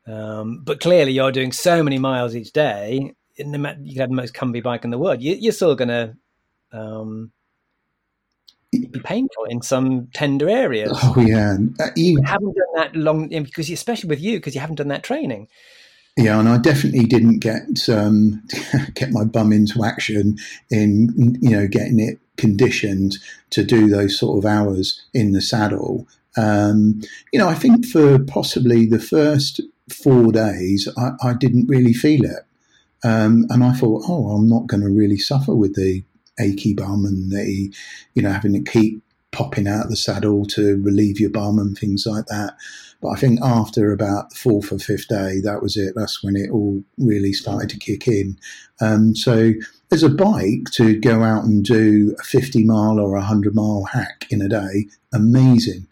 Um, 0.06 0.60
but 0.62 0.78
clearly, 0.78 1.12
you're 1.12 1.32
doing 1.32 1.52
so 1.52 1.82
many 1.82 1.96
miles 1.96 2.36
each 2.36 2.52
day. 2.52 3.14
No 3.38 3.56
matter, 3.56 3.80
you 3.80 3.94
can 3.94 4.00
have 4.00 4.10
the 4.10 4.14
most 4.14 4.34
comfy 4.34 4.60
bike 4.60 4.84
in 4.84 4.90
the 4.90 4.98
world. 4.98 5.22
You, 5.22 5.48
are 5.48 5.52
still 5.52 5.74
going 5.74 5.88
to 5.88 6.14
um, 6.70 7.32
be 8.72 9.00
painful 9.02 9.44
in 9.46 9.62
some 9.62 10.08
tender 10.12 10.50
areas. 10.50 10.98
Oh 11.02 11.14
yeah, 11.18 11.56
uh, 11.78 11.92
you, 11.96 12.18
you 12.18 12.22
haven't 12.24 12.54
done 12.54 12.74
that 12.74 12.94
long 12.94 13.28
because, 13.28 13.70
especially 13.70 14.10
with 14.10 14.20
you, 14.20 14.36
because 14.36 14.54
you 14.54 14.60
haven't 14.60 14.76
done 14.76 14.88
that 14.88 15.02
training. 15.02 15.48
Yeah, 16.20 16.38
and 16.38 16.50
I 16.50 16.58
definitely 16.58 17.04
didn't 17.04 17.38
get 17.38 17.88
um, 17.88 18.42
get 18.94 19.10
my 19.10 19.24
bum 19.24 19.52
into 19.52 19.82
action 19.82 20.36
in 20.70 21.38
you 21.40 21.56
know 21.56 21.66
getting 21.66 21.98
it 21.98 22.18
conditioned 22.36 23.16
to 23.50 23.64
do 23.64 23.88
those 23.88 24.18
sort 24.18 24.36
of 24.36 24.44
hours 24.44 25.02
in 25.14 25.32
the 25.32 25.40
saddle. 25.40 26.06
Um, 26.36 27.00
you 27.32 27.38
know, 27.38 27.48
I 27.48 27.54
think 27.54 27.86
for 27.86 28.18
possibly 28.18 28.84
the 28.84 29.00
first 29.00 29.62
four 29.88 30.30
days, 30.30 30.88
I, 30.98 31.12
I 31.22 31.32
didn't 31.32 31.68
really 31.68 31.94
feel 31.94 32.26
it, 32.26 32.44
um, 33.02 33.46
and 33.48 33.64
I 33.64 33.72
thought, 33.72 34.04
oh, 34.06 34.28
I'm 34.32 34.46
not 34.46 34.66
going 34.66 34.82
to 34.82 34.90
really 34.90 35.18
suffer 35.18 35.54
with 35.54 35.74
the 35.74 36.04
achy 36.38 36.74
bum 36.74 37.06
and 37.06 37.32
the 37.32 37.72
you 38.12 38.22
know 38.22 38.30
having 38.30 38.52
to 38.62 38.70
keep 38.70 39.02
popping 39.32 39.68
out 39.68 39.88
the 39.88 39.96
saddle 39.96 40.44
to 40.44 40.80
relieve 40.82 41.20
your 41.20 41.30
bum 41.30 41.58
and 41.58 41.76
things 41.76 42.06
like 42.06 42.26
that. 42.26 42.56
But 43.00 43.10
I 43.10 43.16
think 43.16 43.40
after 43.42 43.92
about 43.92 44.30
the 44.30 44.36
fourth 44.36 44.72
or 44.72 44.78
fifth 44.78 45.08
day, 45.08 45.40
that 45.42 45.62
was 45.62 45.76
it. 45.76 45.94
That's 45.96 46.22
when 46.22 46.36
it 46.36 46.50
all 46.50 46.82
really 46.98 47.32
started 47.32 47.70
to 47.70 47.78
kick 47.78 48.06
in. 48.06 48.38
Um, 48.80 49.14
so 49.14 49.52
as 49.90 50.02
a 50.02 50.08
bike 50.08 50.70
to 50.72 50.98
go 50.98 51.22
out 51.22 51.44
and 51.44 51.64
do 51.64 52.14
a 52.20 52.24
50 52.24 52.64
mile 52.64 53.00
or 53.00 53.16
a 53.16 53.20
100 53.20 53.54
mile 53.54 53.84
hack 53.84 54.26
in 54.30 54.42
a 54.42 54.48
day, 54.48 54.86
amazing. 55.12 55.86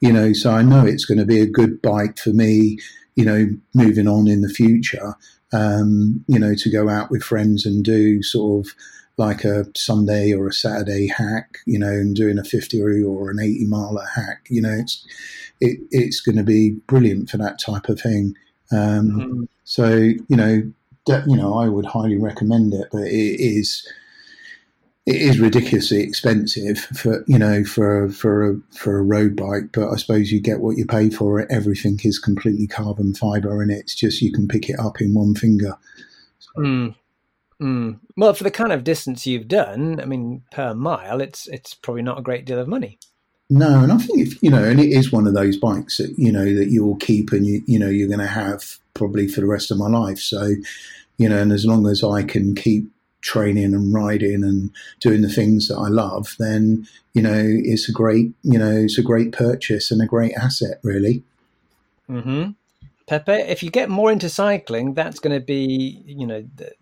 You 0.00 0.12
know, 0.12 0.32
so 0.32 0.52
I 0.52 0.62
know 0.62 0.86
it's 0.86 1.04
going 1.04 1.18
to 1.18 1.24
be 1.24 1.40
a 1.40 1.46
good 1.46 1.80
bike 1.82 2.18
for 2.18 2.30
me, 2.30 2.78
you 3.14 3.24
know, 3.24 3.48
moving 3.74 4.08
on 4.08 4.26
in 4.26 4.40
the 4.40 4.48
future, 4.48 5.14
um, 5.52 6.24
you 6.26 6.38
know, 6.38 6.54
to 6.54 6.70
go 6.70 6.88
out 6.88 7.10
with 7.10 7.22
friends 7.22 7.64
and 7.64 7.84
do 7.84 8.22
sort 8.22 8.66
of 8.66 8.74
like 9.16 9.44
a 9.44 9.66
Sunday 9.76 10.32
or 10.32 10.48
a 10.48 10.52
Saturday 10.52 11.06
hack, 11.06 11.58
you 11.66 11.78
know, 11.78 11.90
and 11.90 12.16
doing 12.16 12.38
a 12.38 12.44
50 12.44 13.04
or 13.04 13.30
an 13.30 13.38
80 13.40 13.66
miler 13.66 14.06
hack, 14.14 14.46
you 14.48 14.60
know, 14.60 14.72
it's, 14.72 15.06
it, 15.60 15.78
it's 15.90 16.20
going 16.20 16.36
to 16.36 16.42
be 16.42 16.72
brilliant 16.86 17.30
for 17.30 17.36
that 17.36 17.60
type 17.60 17.88
of 17.88 18.00
thing. 18.00 18.34
Um, 18.72 19.10
mm-hmm. 19.10 19.42
So, 19.64 19.94
you 19.94 20.36
know, 20.36 20.62
that, 21.06 21.28
you 21.28 21.36
know, 21.36 21.54
I 21.54 21.68
would 21.68 21.86
highly 21.86 22.18
recommend 22.18 22.74
it, 22.74 22.88
but 22.90 23.02
it 23.02 23.40
is, 23.40 23.86
it 25.06 25.16
is 25.16 25.38
ridiculously 25.38 26.00
expensive 26.00 26.78
for 26.78 27.24
you 27.28 27.38
know 27.38 27.62
for 27.62 28.08
for 28.08 28.52
a 28.52 28.56
for 28.74 28.98
a 28.98 29.02
road 29.02 29.36
bike, 29.36 29.64
but 29.74 29.90
I 29.90 29.96
suppose 29.96 30.32
you 30.32 30.40
get 30.40 30.60
what 30.60 30.78
you 30.78 30.86
pay 30.86 31.10
for 31.10 31.38
it. 31.40 31.48
Everything 31.50 32.00
is 32.04 32.18
completely 32.18 32.66
carbon 32.66 33.12
fiber, 33.12 33.60
and 33.60 33.70
it's 33.70 33.94
just 33.94 34.22
you 34.22 34.32
can 34.32 34.48
pick 34.48 34.70
it 34.70 34.80
up 34.80 35.02
in 35.02 35.12
one 35.12 35.34
finger. 35.34 35.76
So. 36.38 36.62
Mm. 36.62 36.94
Mm. 37.60 38.00
Well, 38.16 38.34
for 38.34 38.44
the 38.44 38.50
kind 38.50 38.72
of 38.72 38.84
distance 38.84 39.26
you've 39.26 39.48
done, 39.48 40.00
I 40.00 40.04
mean, 40.04 40.42
per 40.50 40.74
mile, 40.74 41.20
it's 41.20 41.46
it's 41.46 41.74
probably 41.74 42.02
not 42.02 42.18
a 42.18 42.22
great 42.22 42.44
deal 42.44 42.58
of 42.58 42.68
money. 42.68 42.98
No, 43.50 43.80
and 43.80 43.92
I 43.92 43.98
think 43.98 44.20
if 44.20 44.42
you 44.42 44.50
know, 44.50 44.64
and 44.64 44.80
it 44.80 44.90
is 44.90 45.12
one 45.12 45.26
of 45.26 45.34
those 45.34 45.56
bikes 45.56 45.98
that 45.98 46.14
you 46.16 46.32
know 46.32 46.44
that 46.44 46.68
you'll 46.70 46.96
keep 46.96 47.30
and 47.32 47.46
you 47.46 47.62
you 47.66 47.78
know 47.78 47.88
you're 47.88 48.08
going 48.08 48.18
to 48.18 48.26
have 48.26 48.78
probably 48.94 49.28
for 49.28 49.40
the 49.40 49.46
rest 49.46 49.70
of 49.70 49.78
my 49.78 49.88
life. 49.88 50.18
So, 50.18 50.54
you 51.18 51.28
know, 51.28 51.38
and 51.38 51.52
as 51.52 51.66
long 51.66 51.86
as 51.86 52.02
I 52.02 52.22
can 52.22 52.54
keep 52.54 52.90
training 53.20 53.74
and 53.74 53.92
riding 53.92 54.44
and 54.44 54.70
doing 55.00 55.22
the 55.22 55.28
things 55.28 55.68
that 55.68 55.76
I 55.76 55.88
love, 55.88 56.34
then 56.38 56.86
you 57.12 57.22
know 57.22 57.42
it's 57.44 57.88
a 57.88 57.92
great 57.92 58.32
you 58.42 58.58
know 58.58 58.72
it's 58.72 58.98
a 58.98 59.02
great 59.02 59.32
purchase 59.32 59.90
and 59.90 60.00
a 60.02 60.06
great 60.06 60.32
asset, 60.34 60.80
really. 60.82 61.22
Hmm. 62.08 62.50
Pepe, 63.06 63.32
if 63.32 63.62
you 63.62 63.70
get 63.70 63.90
more 63.90 64.10
into 64.10 64.30
cycling, 64.30 64.94
that's 64.94 65.20
going 65.20 65.38
to 65.38 65.44
be 65.44 66.02
you 66.06 66.26
know 66.26 66.44
the, 66.56 66.72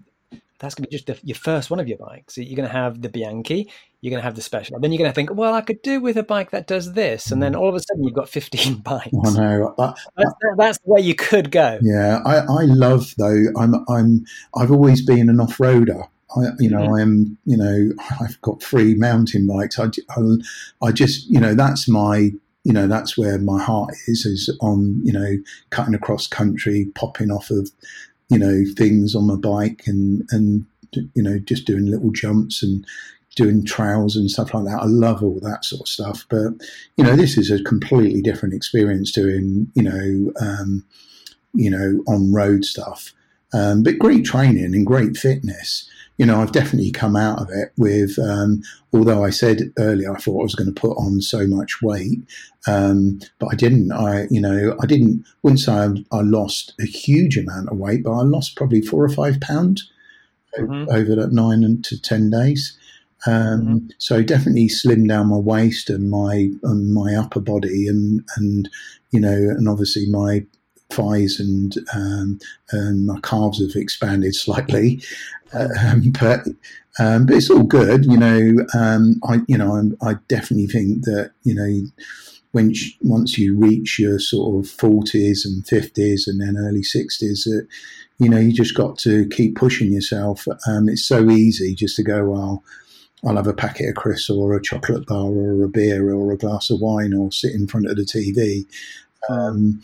that's 0.62 0.76
going 0.76 0.84
to 0.84 0.88
be 0.88 0.96
just 0.96 1.06
the, 1.06 1.18
your 1.26 1.34
first 1.34 1.70
one 1.70 1.80
of 1.80 1.88
your 1.88 1.98
bikes. 1.98 2.38
You're 2.38 2.56
going 2.56 2.68
to 2.68 2.72
have 2.72 3.02
the 3.02 3.08
Bianchi, 3.08 3.68
you're 4.00 4.10
going 4.10 4.20
to 4.20 4.24
have 4.24 4.36
the 4.36 4.42
special. 4.42 4.78
Then 4.80 4.92
you're 4.92 4.98
going 4.98 5.10
to 5.10 5.14
think, 5.14 5.34
well, 5.34 5.54
I 5.54 5.60
could 5.60 5.82
do 5.82 6.00
with 6.00 6.16
a 6.16 6.22
bike 6.22 6.52
that 6.52 6.66
does 6.68 6.92
this, 6.94 7.32
and 7.32 7.42
then 7.42 7.54
all 7.54 7.68
of 7.68 7.74
a 7.74 7.80
sudden 7.80 8.04
you've 8.04 8.14
got 8.14 8.28
15 8.28 8.76
bikes. 8.84 9.08
I 9.24 9.30
know. 9.32 9.74
I, 9.78 9.94
that's, 10.16 10.32
that's, 10.56 10.78
the 10.78 10.92
way 10.92 11.00
you 11.00 11.16
could 11.16 11.50
go. 11.50 11.78
Yeah, 11.82 12.20
I, 12.24 12.36
I 12.36 12.64
love 12.64 13.14
though. 13.18 13.44
I'm 13.58 13.74
I'm 13.88 14.24
I've 14.56 14.70
always 14.70 15.04
been 15.04 15.28
an 15.28 15.40
off 15.40 15.58
roader. 15.58 16.08
I, 16.36 16.46
you 16.58 16.70
know, 16.70 16.78
mm-hmm. 16.78 16.94
I 16.94 17.02
am, 17.02 17.38
you 17.44 17.56
know, 17.56 17.90
I've 18.20 18.40
got 18.40 18.62
three 18.62 18.94
mountain 18.94 19.46
bikes. 19.46 19.78
I, 19.78 19.88
I, 20.10 20.20
I 20.80 20.92
just, 20.92 21.28
you 21.28 21.38
know, 21.38 21.54
that's 21.54 21.88
my, 21.88 22.30
you 22.64 22.72
know, 22.72 22.86
that's 22.86 23.18
where 23.18 23.38
my 23.38 23.62
heart 23.62 23.90
is, 24.06 24.24
is 24.24 24.56
on, 24.62 24.98
you 25.04 25.12
know, 25.12 25.36
cutting 25.68 25.94
across 25.94 26.26
country, 26.26 26.90
popping 26.94 27.30
off 27.30 27.50
of, 27.50 27.70
you 28.28 28.38
know, 28.38 28.64
things 28.76 29.14
on 29.14 29.26
my 29.26 29.36
bike 29.36 29.82
and, 29.86 30.26
and, 30.30 30.64
you 31.14 31.22
know, 31.22 31.38
just 31.38 31.66
doing 31.66 31.86
little 31.86 32.10
jumps 32.10 32.62
and 32.62 32.84
doing 33.34 33.64
trails 33.64 34.16
and 34.16 34.30
stuff 34.30 34.52
like 34.52 34.64
that. 34.64 34.80
I 34.80 34.86
love 34.86 35.22
all 35.22 35.40
that 35.40 35.64
sort 35.64 35.82
of 35.82 35.88
stuff. 35.88 36.26
But, 36.28 36.52
you 36.96 37.04
know, 37.04 37.16
this 37.16 37.38
is 37.38 37.50
a 37.50 37.62
completely 37.62 38.20
different 38.20 38.54
experience 38.54 39.10
doing, 39.10 39.70
you 39.74 39.82
know, 39.82 40.32
um, 40.40 40.84
you 41.54 41.70
know, 41.70 42.02
on 42.06 42.32
road 42.32 42.64
stuff. 42.64 43.12
Um, 43.54 43.82
but 43.82 43.98
great 43.98 44.24
training 44.24 44.74
and 44.74 44.86
great 44.86 45.16
fitness 45.16 45.88
you 46.18 46.26
know, 46.26 46.40
I've 46.40 46.52
definitely 46.52 46.90
come 46.90 47.16
out 47.16 47.40
of 47.40 47.48
it 47.50 47.72
with, 47.76 48.18
um, 48.18 48.62
although 48.92 49.24
I 49.24 49.30
said 49.30 49.72
earlier 49.78 50.14
I 50.14 50.20
thought 50.20 50.40
I 50.40 50.44
was 50.44 50.54
going 50.54 50.72
to 50.72 50.80
put 50.80 50.96
on 50.96 51.20
so 51.20 51.46
much 51.46 51.80
weight, 51.82 52.20
um, 52.66 53.20
but 53.38 53.48
I 53.50 53.56
didn't. 53.56 53.92
I, 53.92 54.26
you 54.30 54.40
know, 54.40 54.76
I 54.80 54.86
didn't, 54.86 55.24
wouldn't 55.42 55.60
say 55.60 55.72
I, 55.72 55.88
I, 56.12 56.20
lost 56.20 56.74
a 56.80 56.84
huge 56.84 57.36
amount 57.36 57.70
of 57.70 57.78
weight, 57.78 58.04
but 58.04 58.12
I 58.12 58.22
lost 58.22 58.56
probably 58.56 58.82
four 58.82 59.02
or 59.02 59.08
five 59.08 59.40
pounds 59.40 59.90
mm-hmm. 60.58 60.90
over 60.90 61.14
that 61.16 61.32
nine 61.32 61.82
to 61.82 62.00
10 62.00 62.30
days. 62.30 62.78
Um, 63.26 63.34
mm-hmm. 63.34 63.78
So 63.98 64.22
definitely 64.22 64.68
slimmed 64.68 65.08
down 65.08 65.28
my 65.28 65.36
waist 65.36 65.90
and 65.90 66.10
my 66.10 66.50
and 66.62 66.92
my 66.92 67.14
upper 67.14 67.40
body 67.40 67.86
and 67.86 68.24
and 68.36 68.68
you 69.12 69.20
know 69.20 69.30
and 69.30 69.68
obviously 69.68 70.06
my 70.06 70.44
thighs 70.92 71.40
and 71.40 71.76
um, 71.94 72.38
and 72.70 73.06
my 73.06 73.18
calves 73.20 73.60
have 73.60 73.80
expanded 73.80 74.34
slightly, 74.34 75.02
um, 75.52 76.12
but 76.20 76.46
um, 76.98 77.26
but 77.26 77.36
it's 77.36 77.50
all 77.50 77.62
good. 77.62 78.04
You 78.04 78.18
know, 78.18 78.64
um, 78.74 79.20
I 79.24 79.40
you 79.48 79.56
know 79.58 79.74
I'm, 79.74 79.96
i 80.02 80.14
definitely 80.28 80.66
think 80.66 81.04
that 81.04 81.32
you 81.42 81.54
know 81.54 81.88
when 82.52 82.74
once 83.00 83.38
you 83.38 83.56
reach 83.56 83.98
your 83.98 84.18
sort 84.18 84.64
of 84.64 84.70
forties 84.70 85.44
and 85.46 85.66
fifties 85.66 86.28
and 86.28 86.40
then 86.40 86.56
early 86.56 86.82
sixties 86.82 87.44
that 87.44 87.66
you 88.18 88.28
know 88.28 88.38
you 88.38 88.52
just 88.52 88.76
got 88.76 88.98
to 88.98 89.28
keep 89.28 89.56
pushing 89.56 89.92
yourself. 89.92 90.46
Um, 90.68 90.88
it's 90.88 91.06
so 91.06 91.30
easy 91.30 91.74
just 91.74 91.96
to 91.96 92.02
go 92.02 92.24
well. 92.24 92.62
I'll 93.24 93.36
have 93.36 93.46
a 93.46 93.54
packet 93.54 93.88
of 93.88 93.94
crisps 93.94 94.30
or 94.30 94.54
a 94.54 94.62
chocolate 94.62 95.06
bar 95.06 95.30
or 95.30 95.62
a 95.62 95.68
beer 95.68 96.12
or 96.12 96.32
a 96.32 96.36
glass 96.36 96.70
of 96.70 96.80
wine 96.80 97.14
or 97.14 97.30
sit 97.30 97.54
in 97.54 97.68
front 97.68 97.86
of 97.86 97.96
the 97.96 98.02
TV. 98.02 98.66
Um, 99.28 99.82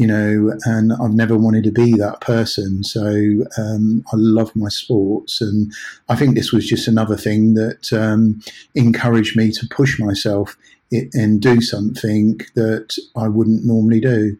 you 0.00 0.06
know, 0.06 0.58
and 0.64 0.94
I've 0.94 1.12
never 1.12 1.36
wanted 1.36 1.62
to 1.64 1.70
be 1.70 1.92
that 1.98 2.22
person. 2.22 2.82
So 2.82 3.44
um, 3.58 4.02
I 4.10 4.16
love 4.16 4.50
my 4.56 4.70
sports, 4.70 5.42
and 5.42 5.70
I 6.08 6.16
think 6.16 6.34
this 6.34 6.52
was 6.52 6.66
just 6.66 6.88
another 6.88 7.18
thing 7.18 7.52
that 7.52 7.92
um, 7.92 8.40
encouraged 8.74 9.36
me 9.36 9.50
to 9.52 9.66
push 9.70 9.98
myself 9.98 10.56
and 10.90 11.38
do 11.38 11.60
something 11.60 12.40
that 12.54 12.96
I 13.14 13.28
wouldn't 13.28 13.66
normally 13.66 14.00
do. 14.00 14.38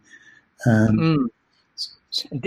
Um, 0.65 0.97
mm. 0.97 1.25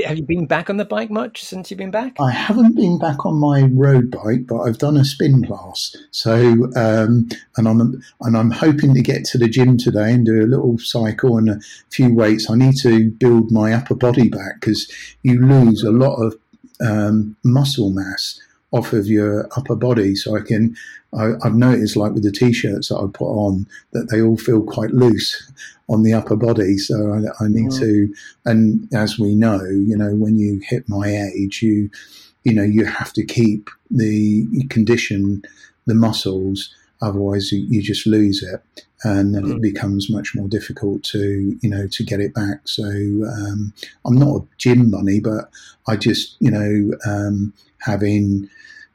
Have 0.05 0.19
you 0.19 0.25
been 0.25 0.47
back 0.47 0.69
on 0.69 0.77
the 0.77 0.85
bike 0.85 1.11
much 1.11 1.43
since 1.43 1.71
you've 1.71 1.79
been 1.79 1.91
back? 1.91 2.17
I 2.21 2.31
haven't 2.31 2.77
been 2.77 2.99
back 2.99 3.25
on 3.25 3.37
my 3.37 3.63
road 3.63 4.11
bike, 4.11 4.47
but 4.47 4.61
I've 4.61 4.77
done 4.77 4.97
a 4.97 5.05
spin 5.05 5.45
class. 5.45 5.97
So, 6.11 6.69
um, 6.77 7.29
and 7.57 7.67
I'm 7.67 8.03
and 8.21 8.37
I'm 8.37 8.51
hoping 8.51 8.93
to 8.95 9.01
get 9.01 9.25
to 9.27 9.39
the 9.39 9.49
gym 9.49 9.79
today 9.79 10.13
and 10.13 10.27
do 10.27 10.43
a 10.43 10.47
little 10.47 10.79
cycle 10.79 11.39
and 11.39 11.49
a 11.49 11.61
few 11.91 12.15
weights. 12.15 12.51
I 12.51 12.57
need 12.57 12.77
to 12.83 13.11
build 13.11 13.51
my 13.51 13.73
upper 13.73 13.95
body 13.95 14.29
back 14.29 14.61
because 14.61 14.91
you 15.23 15.41
lose 15.41 15.83
a 15.83 15.93
lot 15.93 16.17
of 16.17 16.37
um, 16.81 17.37
muscle 17.43 17.91
mass 17.91 18.41
off 18.75 18.93
of 18.93 19.07
your 19.07 19.47
upper 19.57 19.77
body. 19.77 20.17
So 20.17 20.37
I 20.37 20.41
can, 20.41 20.77
I, 21.17 21.33
have 21.45 21.55
noticed 21.55 21.97
like 21.97 22.13
with 22.13 22.25
the 22.25 22.33
t-shirts 22.33 22.89
that 22.89 22.97
I 22.97 23.07
put 23.07 23.31
on 23.31 23.67
that 23.93 24.11
they 24.11 24.21
all 24.21 24.37
feel 24.37 24.63
quite 24.63 24.91
loose 24.91 25.53
on 25.89 26.03
the 26.03 26.13
upper 26.13 26.35
body. 26.35 26.77
So 26.77 27.13
I, 27.13 27.45
I 27.45 27.49
need 27.49 27.71
mm. 27.71 27.79
to, 27.79 28.15
and 28.45 28.89
as 28.93 29.17
we 29.19 29.37
know, 29.37 29.63
you 29.65 29.97
know, 29.97 30.15
when 30.15 30.39
you 30.39 30.61
hit 30.65 30.89
my 30.89 31.07
age, 31.07 31.63
you, 31.63 31.89
you 32.43 32.53
know, 32.53 32.65
you 32.65 32.85
have 32.85 33.13
to 33.13 33.25
keep 33.25 33.71
the 33.93 34.67
condition, 34.71 35.43
the 35.87 35.95
muscles, 35.95 36.75
otherwise 37.01 37.53
you, 37.53 37.65
you 37.69 37.81
just 37.81 38.07
lose 38.07 38.43
it 38.43 38.61
and 39.05 39.35
then 39.35 39.45
mm. 39.45 39.57
it 39.57 39.63
becomes 39.63 40.11
much 40.11 40.35
more 40.35 40.49
difficult 40.49 41.03
to 41.03 41.57
you 41.61 41.69
know 41.69 41.87
to 41.89 42.03
get 42.03 42.21
it 42.21 42.33
back 42.33 42.61
so 42.65 42.85
um, 42.85 43.75
i'm 44.07 44.17
not 44.17 44.37
a 44.37 44.47
gym 44.57 44.91
bunny 44.91 45.21
but 45.21 45.51
i 45.87 45.97
just 45.97 46.37
you 46.41 46.51
know 46.51 46.97
um, 47.07 47.53
having 47.81 48.49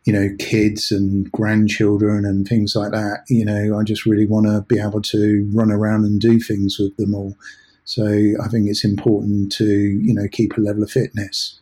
you 0.06 0.14
know, 0.14 0.30
kids 0.40 0.92
and 0.92 1.32
grandchildren 1.32 2.26
and 2.26 2.48
things 2.48 2.76
like 2.76 2.92
that. 2.92 3.24
You 3.28 3.46
know, 3.46 3.78
I 3.78 3.84
just 3.84 4.06
really 4.06 4.26
want 4.26 4.48
to 4.48 4.62
be 4.68 4.80
able 4.80 5.02
to 5.02 5.50
run 5.54 5.72
around 5.72 6.06
and 6.06 6.20
do 6.20 6.40
things 6.40 6.78
with 6.80 6.96
them 6.98 7.14
all. 7.14 7.36
So 7.84 8.06
I 8.06 8.48
think 8.50 8.70
it's 8.70 8.86
important 8.86 9.52
to, 9.54 9.66
you 9.66 10.14
know, 10.14 10.28
keep 10.32 10.58
a 10.58 10.62
level 10.62 10.84
of 10.84 10.92
fitness. 10.92 11.60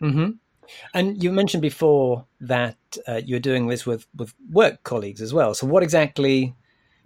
Mm-hmm. 0.00 0.30
And 0.94 1.22
you 1.22 1.32
mentioned 1.32 1.62
before 1.62 2.26
that 2.40 2.76
uh, 3.06 3.20
you're 3.24 3.40
doing 3.40 3.68
this 3.68 3.86
with, 3.86 4.06
with 4.16 4.34
work 4.50 4.82
colleagues 4.82 5.20
as 5.20 5.32
well. 5.32 5.54
So 5.54 5.66
what 5.66 5.82
exactly, 5.82 6.54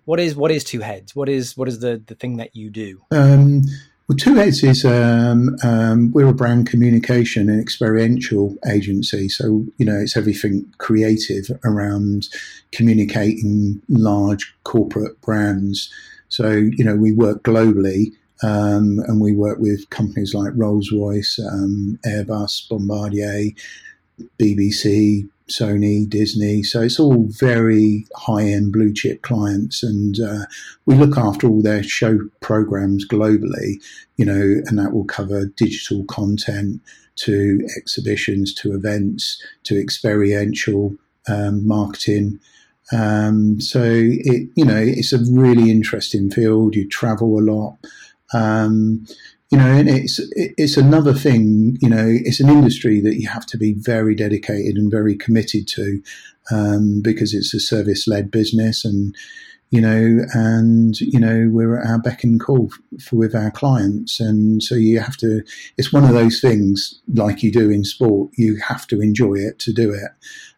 what 0.05 0.19
is 0.19 0.35
what 0.35 0.51
is 0.51 0.65
Two 0.65 0.81
Heads? 0.81 1.15
What 1.15 1.29
is 1.29 1.57
what 1.57 1.69
is 1.69 1.79
the, 1.79 2.03
the 2.07 2.15
thing 2.15 2.39
that 2.39 2.57
you 2.57 2.71
do? 2.71 3.03
Um, 3.11 3.63
well, 4.13 4.19
Two 4.19 4.35
Heads 4.35 4.63
is 4.63 4.85
um, 4.85 5.57
um, 5.65 6.13
we're 6.13 6.29
a 6.29 6.35
brand 6.35 6.69
communication 6.69 7.49
and 7.49 7.59
experiential 7.59 8.55
agency, 8.71 9.31
so 9.31 9.65
you 9.79 9.87
know 9.87 9.99
it's 9.99 10.19
everything 10.19 10.71
creative 10.77 11.47
around 11.65 12.29
communicating 12.73 13.81
large 13.89 14.55
corporate 14.65 15.19
brands. 15.23 15.91
So 16.29 16.51
you 16.51 16.85
know 16.85 16.95
we 16.95 17.13
work 17.13 17.43
globally, 17.43 18.13
um, 18.43 18.99
and 19.07 19.19
we 19.19 19.33
work 19.33 19.59
with 19.59 19.89
companies 19.89 20.35
like 20.35 20.53
Rolls 20.55 20.93
Royce, 20.93 21.39
um, 21.51 21.99
Airbus, 22.05 22.69
Bombardier, 22.69 23.53
BBC, 24.39 25.27
Sony, 25.49 26.09
Disney. 26.09 26.63
So 26.63 26.81
it's 26.83 27.01
all 27.01 27.27
very 27.29 28.07
high 28.17 28.45
end 28.45 28.73
blue 28.73 28.93
chip 28.93 29.23
clients, 29.23 29.83
and 29.83 30.19
uh, 30.21 30.47
we 30.87 30.95
look 30.95 31.17
after 31.17 31.47
all 31.47 31.63
their 31.63 31.83
show 31.83 32.19
programs 32.41 33.07
globally. 33.07 33.83
You 34.17 34.25
know, 34.27 34.63
and 34.67 34.79
that 34.79 34.93
will 34.93 35.05
cover 35.05 35.47
digital 35.47 36.05
content 36.05 36.81
to 37.17 37.61
exhibitions, 37.77 38.55
to 38.55 38.75
events, 38.75 39.43
to 39.65 39.79
experiential 39.79 40.95
um, 41.29 41.67
marketing. 41.67 42.39
Um, 42.93 43.61
so 43.61 43.83
it, 43.85 44.49
you 44.55 44.65
know, 44.65 44.83
it's 44.83 45.13
a 45.13 45.19
really 45.31 45.71
interesting 45.71 46.31
field. 46.31 46.75
You 46.75 46.89
travel 46.89 47.39
a 47.39 47.41
lot. 47.41 47.79
Um, 48.35 49.07
you 49.53 49.59
know, 49.59 49.67
and 49.67 49.87
it's 49.87 50.19
it's 50.35 50.79
another 50.79 51.13
thing. 51.13 51.77
You 51.83 51.91
know, 51.91 52.07
it's 52.09 52.41
an 52.41 52.49
industry 52.49 53.03
that 53.03 53.21
you 53.21 53.29
have 53.29 53.45
to 53.47 53.59
be 53.59 53.75
very 53.75 54.15
dedicated 54.15 54.77
and 54.77 54.91
very 54.91 55.15
committed 55.15 55.69
to, 55.69 56.03
um, 56.51 57.03
because 57.03 57.35
it's 57.35 57.53
a 57.53 57.61
service 57.61 58.09
led 58.09 58.31
business, 58.31 58.83
and 58.83 59.15
you 59.69 59.83
know, 59.83 60.25
and 60.33 60.99
you 61.03 61.21
know, 61.21 61.51
we're 61.53 61.79
at 61.79 61.87
our 61.87 61.99
beck 61.99 62.25
and 62.25 62.41
call 62.41 62.71
for, 62.99 63.17
with 63.17 63.35
our 63.35 63.51
clients, 63.51 64.21
and 64.21 64.63
so 64.63 64.75
you 64.75 65.01
have 65.01 65.19
to. 65.19 65.43
It's 65.77 65.93
one 65.93 66.05
of 66.05 66.15
those 66.15 66.41
things, 66.41 67.03
like 67.13 67.43
you 67.43 67.53
do 67.53 67.69
in 67.69 67.85
sport, 67.85 68.31
you 68.39 68.57
have 68.57 68.87
to 68.87 69.03
enjoy 69.03 69.35
it 69.35 69.59
to 69.59 69.73
do 69.75 69.93
it, 69.93 70.13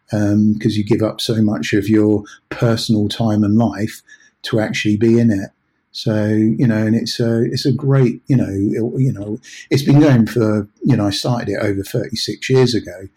because 0.09 0.33
um, 0.33 0.55
you 0.77 0.85
give 0.85 1.01
up 1.01 1.19
so 1.19 1.41
much 1.41 1.73
of 1.73 1.89
your 1.89 2.23
personal 2.47 3.09
time 3.09 3.43
and 3.43 3.57
life 3.57 4.01
to 4.43 4.61
actually 4.61 4.95
be 4.95 5.19
in 5.19 5.31
it. 5.31 5.49
So 5.95 6.25
you 6.25 6.67
know, 6.67 6.75
and 6.75 6.93
it's 6.93 7.21
a 7.21 7.43
it's 7.45 7.65
a 7.65 7.71
great 7.71 8.21
you 8.27 8.35
know 8.35 8.49
it, 8.49 9.01
you 9.01 9.13
know 9.13 9.39
it's 9.69 9.81
been 9.81 10.01
going 10.01 10.27
for 10.27 10.67
you 10.83 10.95
know 10.95 11.07
I 11.07 11.11
started 11.11 11.47
it 11.47 11.63
over 11.63 11.83
thirty 11.83 12.17
six 12.17 12.49
years 12.49 12.75
ago, 12.75 13.07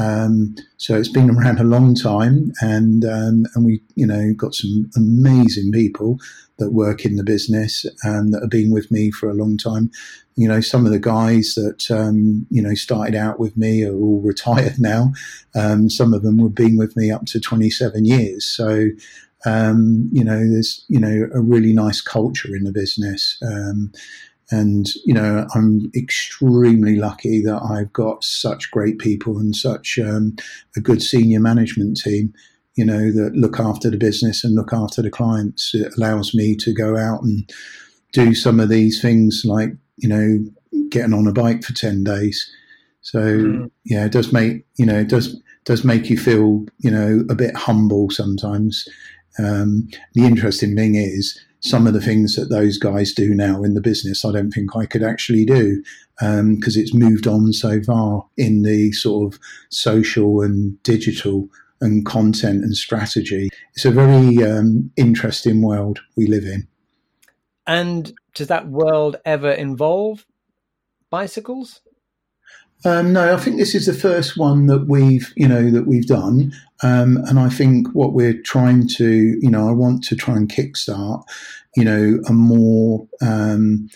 um, 0.00 0.56
so 0.76 0.96
it's 0.96 1.08
been 1.08 1.30
around 1.30 1.60
a 1.60 1.64
long 1.64 1.94
time, 1.94 2.52
and 2.60 3.04
um, 3.04 3.46
and 3.54 3.64
we 3.64 3.82
you 3.94 4.04
know 4.04 4.34
got 4.36 4.54
some 4.54 4.90
amazing 4.96 5.70
people 5.70 6.18
that 6.58 6.72
work 6.72 7.04
in 7.04 7.14
the 7.14 7.22
business 7.22 7.86
and 8.02 8.32
that 8.32 8.40
have 8.40 8.50
been 8.50 8.72
with 8.72 8.90
me 8.90 9.12
for 9.12 9.28
a 9.28 9.34
long 9.34 9.56
time. 9.56 9.92
You 10.34 10.48
know, 10.48 10.60
some 10.60 10.86
of 10.86 10.90
the 10.90 10.98
guys 10.98 11.54
that 11.54 11.88
um, 11.88 12.46
you 12.50 12.60
know 12.60 12.74
started 12.74 13.14
out 13.14 13.38
with 13.38 13.56
me 13.56 13.84
are 13.84 13.94
all 13.94 14.20
retired 14.24 14.80
now. 14.80 15.12
Um, 15.54 15.88
some 15.88 16.12
of 16.12 16.22
them 16.22 16.40
have 16.40 16.54
been 16.56 16.76
with 16.76 16.96
me 16.96 17.12
up 17.12 17.26
to 17.26 17.38
twenty 17.38 17.70
seven 17.70 18.04
years. 18.04 18.44
So 18.44 18.88
um, 19.44 20.08
you 20.12 20.24
know, 20.24 20.38
there's 20.38 20.84
you 20.88 20.98
know 20.98 21.28
a 21.34 21.40
really 21.40 21.72
nice 21.72 22.00
culture 22.00 22.54
in 22.54 22.64
the 22.64 22.72
business, 22.72 23.38
um, 23.46 23.92
and 24.50 24.86
you 25.04 25.14
know 25.14 25.46
I'm 25.54 25.90
extremely 25.94 26.96
lucky 26.96 27.42
that 27.42 27.62
I've 27.62 27.92
got 27.92 28.24
such 28.24 28.70
great 28.70 28.98
people 28.98 29.38
and 29.38 29.54
such 29.54 29.98
um, 29.98 30.36
a 30.76 30.80
good 30.80 31.02
senior 31.02 31.40
management 31.40 31.98
team. 31.98 32.32
You 32.74 32.86
know 32.86 33.12
that 33.12 33.34
look 33.34 33.60
after 33.60 33.90
the 33.90 33.98
business 33.98 34.44
and 34.44 34.54
look 34.54 34.72
after 34.72 35.02
the 35.02 35.10
clients. 35.10 35.74
It 35.74 35.92
allows 35.96 36.34
me 36.34 36.56
to 36.56 36.72
go 36.72 36.96
out 36.96 37.22
and 37.22 37.48
do 38.12 38.34
some 38.34 38.60
of 38.60 38.68
these 38.68 39.00
things 39.02 39.42
like 39.44 39.70
you 39.96 40.08
know 40.08 40.38
getting 40.88 41.12
on 41.12 41.26
a 41.26 41.32
bike 41.32 41.62
for 41.62 41.74
ten 41.74 42.02
days. 42.02 42.50
So 43.02 43.20
mm. 43.20 43.70
yeah, 43.84 44.06
it 44.06 44.12
does 44.12 44.32
make 44.32 44.64
you 44.76 44.86
know 44.86 45.00
it 45.00 45.08
does 45.08 45.38
does 45.64 45.84
make 45.84 46.08
you 46.08 46.18
feel 46.18 46.64
you 46.78 46.90
know 46.90 47.24
a 47.28 47.34
bit 47.34 47.54
humble 47.56 48.10
sometimes 48.10 48.88
um, 49.38 49.88
the 50.14 50.24
interesting 50.24 50.76
thing 50.76 50.94
is, 50.94 51.38
some 51.60 51.86
of 51.86 51.94
the 51.94 52.00
things 52.00 52.36
that 52.36 52.50
those 52.50 52.76
guys 52.76 53.14
do 53.14 53.34
now 53.34 53.62
in 53.62 53.72
the 53.72 53.80
business, 53.80 54.24
I 54.24 54.32
don't 54.32 54.50
think 54.50 54.76
I 54.76 54.84
could 54.84 55.02
actually 55.02 55.46
do 55.46 55.82
because 56.18 56.76
um, 56.76 56.82
it's 56.82 56.94
moved 56.94 57.26
on 57.26 57.52
so 57.52 57.82
far 57.82 58.26
in 58.36 58.62
the 58.62 58.92
sort 58.92 59.32
of 59.32 59.40
social 59.70 60.42
and 60.42 60.80
digital 60.82 61.48
and 61.80 62.04
content 62.04 62.62
and 62.64 62.76
strategy. 62.76 63.48
It's 63.74 63.86
a 63.86 63.90
very 63.90 64.42
um, 64.44 64.90
interesting 64.96 65.62
world 65.62 66.00
we 66.16 66.26
live 66.26 66.44
in. 66.44 66.68
And 67.66 68.12
does 68.34 68.48
that 68.48 68.68
world 68.68 69.16
ever 69.24 69.50
involve 69.50 70.26
bicycles? 71.10 71.80
Um, 72.84 73.14
no, 73.14 73.34
I 73.34 73.38
think 73.38 73.56
this 73.56 73.74
is 73.74 73.86
the 73.86 73.94
first 73.94 74.36
one 74.36 74.66
that 74.66 74.86
we've, 74.88 75.32
you 75.36 75.48
know, 75.48 75.70
that 75.70 75.86
we've 75.86 76.06
done, 76.06 76.52
um, 76.82 77.16
and 77.26 77.38
I 77.38 77.48
think 77.48 77.88
what 77.94 78.12
we're 78.12 78.40
trying 78.42 78.86
to, 78.96 79.38
you 79.40 79.50
know, 79.50 79.68
I 79.68 79.72
want 79.72 80.04
to 80.04 80.16
try 80.16 80.36
and 80.36 80.50
kickstart, 80.50 81.24
you 81.76 81.84
know, 81.84 82.20
a 82.28 82.32
more, 82.32 83.08
um, 83.22 83.88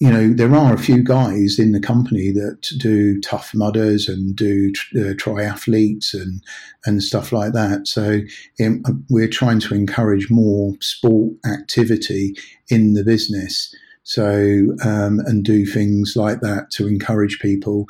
you 0.00 0.10
know, 0.10 0.32
there 0.32 0.54
are 0.54 0.74
a 0.74 0.78
few 0.78 1.02
guys 1.02 1.58
in 1.58 1.72
the 1.72 1.80
company 1.80 2.30
that 2.32 2.66
do 2.78 3.20
tough 3.22 3.54
mudders 3.54 4.08
and 4.08 4.36
do 4.36 4.72
uh, 4.96 5.14
triathletes 5.14 6.12
and 6.12 6.42
and 6.84 7.02
stuff 7.02 7.32
like 7.32 7.52
that. 7.54 7.86
So 7.86 8.20
um, 8.64 8.82
we're 9.08 9.28
trying 9.28 9.60
to 9.60 9.74
encourage 9.74 10.30
more 10.30 10.74
sport 10.80 11.32
activity 11.46 12.34
in 12.68 12.92
the 12.92 13.04
business. 13.04 13.74
So 14.02 14.76
um, 14.84 15.20
and 15.26 15.44
do 15.44 15.66
things 15.66 16.14
like 16.16 16.40
that 16.40 16.70
to 16.72 16.88
encourage 16.88 17.38
people 17.40 17.88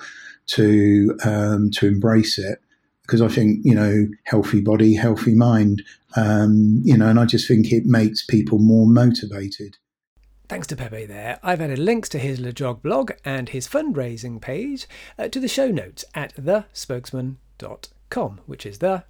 to 0.49 1.17
um, 1.25 1.71
to 1.73 1.87
embrace 1.87 2.39
it 2.39 2.59
because 3.03 3.23
I 3.23 3.29
think 3.29 3.61
you 3.65 3.75
know 3.75 4.07
healthy 4.25 4.61
body, 4.61 4.95
healthy 4.95 5.35
mind, 5.35 5.83
um, 6.17 6.81
you 6.85 6.97
know, 6.97 7.09
and 7.09 7.19
I 7.19 7.25
just 7.25 7.49
think 7.49 7.73
it 7.73 7.85
makes 7.85 8.25
people 8.25 8.59
more 8.59 8.87
motivated. 8.87 9.77
Thanks 10.49 10.67
to 10.69 10.77
Pepe 10.77 11.07
there. 11.07 11.39
I've 11.43 11.61
added 11.61 11.79
links 11.79 12.09
to 12.09 12.19
his 12.19 12.41
LeJog 12.41 12.83
blog 12.83 13.13
and 13.25 13.49
his 13.49 13.69
fundraising 13.69 14.41
page 14.41 14.89
uh, 15.17 15.29
to 15.29 15.39
the 15.39 15.47
show 15.47 15.69
notes 15.69 16.05
at 16.13 16.35
thespokesmen.com, 16.35 18.41
which 18.47 18.67
is 18.67 18.79
the 18.79 19.05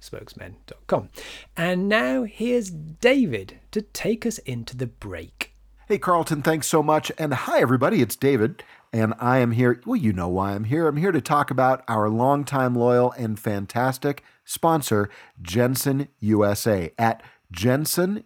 spokesmen.com. 0.00 1.08
And 1.56 1.88
now 1.88 2.24
here's 2.24 2.70
David 2.70 3.60
to 3.70 3.80
take 3.80 4.26
us 4.26 4.36
into 4.38 4.76
the 4.76 4.86
break. 4.86 5.51
Hey, 5.92 5.98
Carlton, 5.98 6.40
thanks 6.40 6.68
so 6.68 6.82
much. 6.82 7.12
And 7.18 7.34
hi, 7.34 7.60
everybody, 7.60 8.00
it's 8.00 8.16
David. 8.16 8.64
And 8.94 9.12
I 9.18 9.40
am 9.40 9.50
here. 9.50 9.78
Well, 9.84 10.00
you 10.00 10.14
know 10.14 10.28
why 10.28 10.54
I'm 10.54 10.64
here. 10.64 10.88
I'm 10.88 10.96
here 10.96 11.12
to 11.12 11.20
talk 11.20 11.50
about 11.50 11.84
our 11.86 12.08
longtime 12.08 12.74
loyal 12.74 13.12
and 13.18 13.38
fantastic 13.38 14.24
sponsor, 14.42 15.10
Jenson 15.42 16.08
USA, 16.18 16.94
at 16.98 17.22
jensonusa.com 17.54 18.22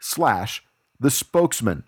slash 0.00 0.64
the 0.98 1.10
spokesmen. 1.12 1.84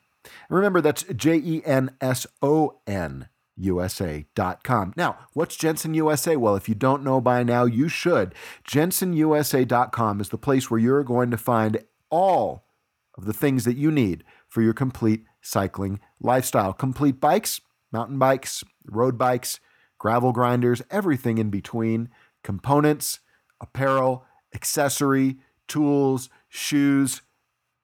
Remember, 0.49 0.81
that's 0.81 1.03
J 1.03 1.35
E 1.35 1.63
N 1.65 1.91
S 2.01 2.25
O 2.41 2.79
N 2.87 3.27
USA.com. 3.57 4.93
Now, 4.97 5.19
what's 5.33 5.57
Jenson 5.57 5.95
USA? 5.95 6.37
Well, 6.37 6.55
if 6.55 6.69
you 6.69 6.77
don't 6.77 7.03
know 7.03 7.21
by 7.21 7.43
now, 7.43 7.65
you 7.65 7.89
should. 7.89 8.33
Jensonusa.com 8.65 10.21
is 10.21 10.29
the 10.29 10.39
place 10.39 10.71
where 10.71 10.79
you're 10.79 11.03
going 11.03 11.33
to 11.33 11.37
find 11.37 11.83
all 12.11 12.68
of 13.19 13.27
the 13.27 13.35
things 13.35 13.65
that 13.65 13.77
you 13.77 13.91
need 13.91 14.25
for 14.49 14.63
your 14.63 14.73
complete 14.73 15.25
cycling 15.43 16.01
lifestyle. 16.21 16.73
Complete 16.73 17.21
bikes, 17.21 17.61
mountain 17.93 18.19
bikes, 18.19 18.65
road 18.87 19.19
bikes, 19.19 19.61
gravel 19.99 20.33
grinders, 20.33 20.81
everything 20.91 21.37
in 21.37 21.51
between, 21.51 22.09
components, 22.43 23.19
apparel, 23.61 24.25
accessory, 24.55 25.37
tools, 25.67 26.31
shoes, 26.49 27.21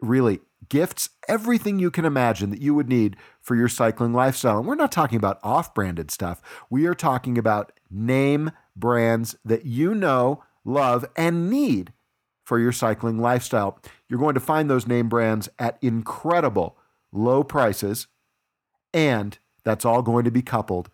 really 0.01 0.41
gifts, 0.69 1.11
everything 1.29 1.79
you 1.79 1.91
can 1.91 2.05
imagine 2.05 2.51
that 2.51 2.61
you 2.61 2.75
would 2.75 2.89
need 2.89 3.17
for 3.41 3.55
your 3.55 3.69
cycling 3.69 4.15
lifestyle. 4.15 4.59
And 4.59 4.67
we're 4.67 4.75
not 4.77 4.93
talking 4.93 5.19
about 5.19 5.41
off 5.43 5.75
branded 5.75 6.11
stuff. 6.11 6.41
We 6.71 6.87
are 6.87 6.95
talking 6.95 7.37
about 7.37 7.73
name 7.91 8.51
brands 8.75 9.37
that 9.45 9.67
you 9.67 9.95
know, 9.95 10.43
love, 10.65 11.05
and 11.17 11.51
need 11.51 11.93
for 12.45 12.59
your 12.59 12.73
cycling 12.73 13.19
lifestyle. 13.19 13.79
You're 14.09 14.21
going 14.21 14.35
to 14.35 14.41
find 14.41 14.71
those 14.71 14.87
name 14.87 15.09
brands 15.09 15.49
at 15.59 15.79
incredible 15.83 16.77
low 17.13 17.43
prices, 17.43 18.07
and 18.93 19.39
that's 19.65 19.85
all 19.85 20.03
going 20.03 20.25
to 20.25 20.31
be 20.31 20.43
coupled 20.43 20.91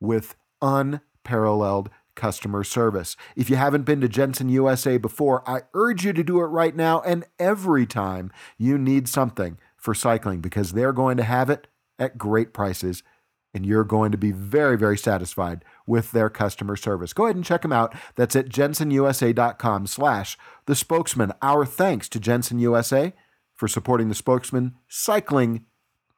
with 0.00 0.36
unparalleled 0.60 1.90
customer 2.14 2.62
service. 2.62 3.16
If 3.36 3.48
you 3.50 3.56
haven't 3.56 3.84
been 3.84 4.00
to 4.02 4.08
Jenson 4.08 4.48
USA 4.48 4.98
before, 4.98 5.48
I 5.48 5.62
urge 5.74 6.04
you 6.04 6.12
to 6.12 6.22
do 6.22 6.40
it 6.40 6.46
right 6.46 6.76
now 6.76 7.00
and 7.00 7.24
every 7.38 7.86
time 7.86 8.30
you 8.58 8.78
need 8.78 9.08
something 9.08 9.58
for 9.76 9.94
cycling 9.94 10.40
because 10.40 10.72
they're 10.72 10.92
going 10.92 11.16
to 11.16 11.24
have 11.24 11.50
it 11.50 11.66
at 11.98 12.18
great 12.18 12.52
prices 12.52 13.02
and 13.54 13.66
you're 13.66 13.84
going 13.84 14.12
to 14.12 14.18
be 14.18 14.32
very, 14.32 14.76
very 14.76 14.98
satisfied 14.98 15.64
with 15.86 16.12
their 16.12 16.30
customer 16.30 16.76
service. 16.76 17.12
Go 17.12 17.24
ahead 17.24 17.36
and 17.36 17.44
check 17.44 17.62
them 17.62 17.72
out. 17.72 17.94
That's 18.16 18.36
at 18.36 18.48
jensonusa.com 18.48 19.86
slash 19.86 20.38
the 20.66 20.74
spokesmen. 20.74 21.32
Our 21.42 21.64
thanks 21.64 22.08
to 22.10 22.20
Jenson 22.20 22.58
USA 22.58 23.12
for 23.54 23.68
supporting 23.68 24.08
the 24.08 24.14
Spokesmen 24.14 24.74
Cycling 24.88 25.64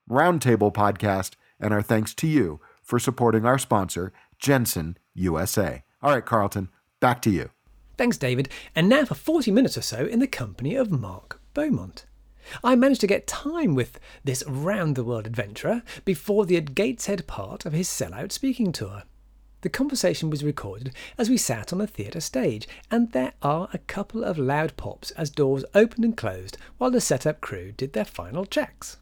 Roundtable 0.08 0.72
podcast, 0.72 1.32
and 1.58 1.72
our 1.72 1.82
thanks 1.82 2.14
to 2.14 2.26
you 2.26 2.60
for 2.82 2.98
supporting 2.98 3.46
our 3.46 3.58
sponsor, 3.58 4.12
Jenson 4.38 4.98
USA. 5.14 5.82
All 6.02 6.12
right, 6.12 6.24
Carlton, 6.24 6.68
back 7.00 7.22
to 7.22 7.30
you. 7.30 7.50
Thanks, 7.96 8.18
David. 8.18 8.48
And 8.74 8.88
now 8.88 9.04
for 9.04 9.14
40 9.14 9.50
minutes 9.50 9.78
or 9.78 9.82
so 9.82 10.04
in 10.04 10.18
the 10.18 10.26
company 10.26 10.74
of 10.74 10.90
Mark 10.90 11.40
Beaumont. 11.54 12.06
I 12.62 12.76
managed 12.76 13.00
to 13.00 13.06
get 13.06 13.26
time 13.26 13.74
with 13.74 13.98
this 14.22 14.44
round 14.46 14.96
the 14.96 15.04
world 15.04 15.26
adventurer 15.26 15.82
before 16.04 16.44
the 16.44 16.60
Gateshead 16.60 17.26
part 17.26 17.64
of 17.64 17.72
his 17.72 17.88
sellout 17.88 18.32
speaking 18.32 18.72
tour. 18.72 19.04
The 19.64 19.70
conversation 19.70 20.28
was 20.28 20.44
recorded 20.44 20.92
as 21.16 21.30
we 21.30 21.38
sat 21.38 21.72
on 21.72 21.80
a 21.80 21.86
theatre 21.86 22.20
stage, 22.20 22.68
and 22.90 23.12
there 23.12 23.32
are 23.40 23.70
a 23.72 23.78
couple 23.78 24.22
of 24.22 24.36
loud 24.36 24.76
pops 24.76 25.10
as 25.12 25.30
doors 25.30 25.64
opened 25.74 26.04
and 26.04 26.14
closed 26.14 26.58
while 26.76 26.90
the 26.90 27.00
setup 27.00 27.40
crew 27.40 27.72
did 27.72 27.94
their 27.94 28.04
final 28.04 28.44
checks. 28.44 28.98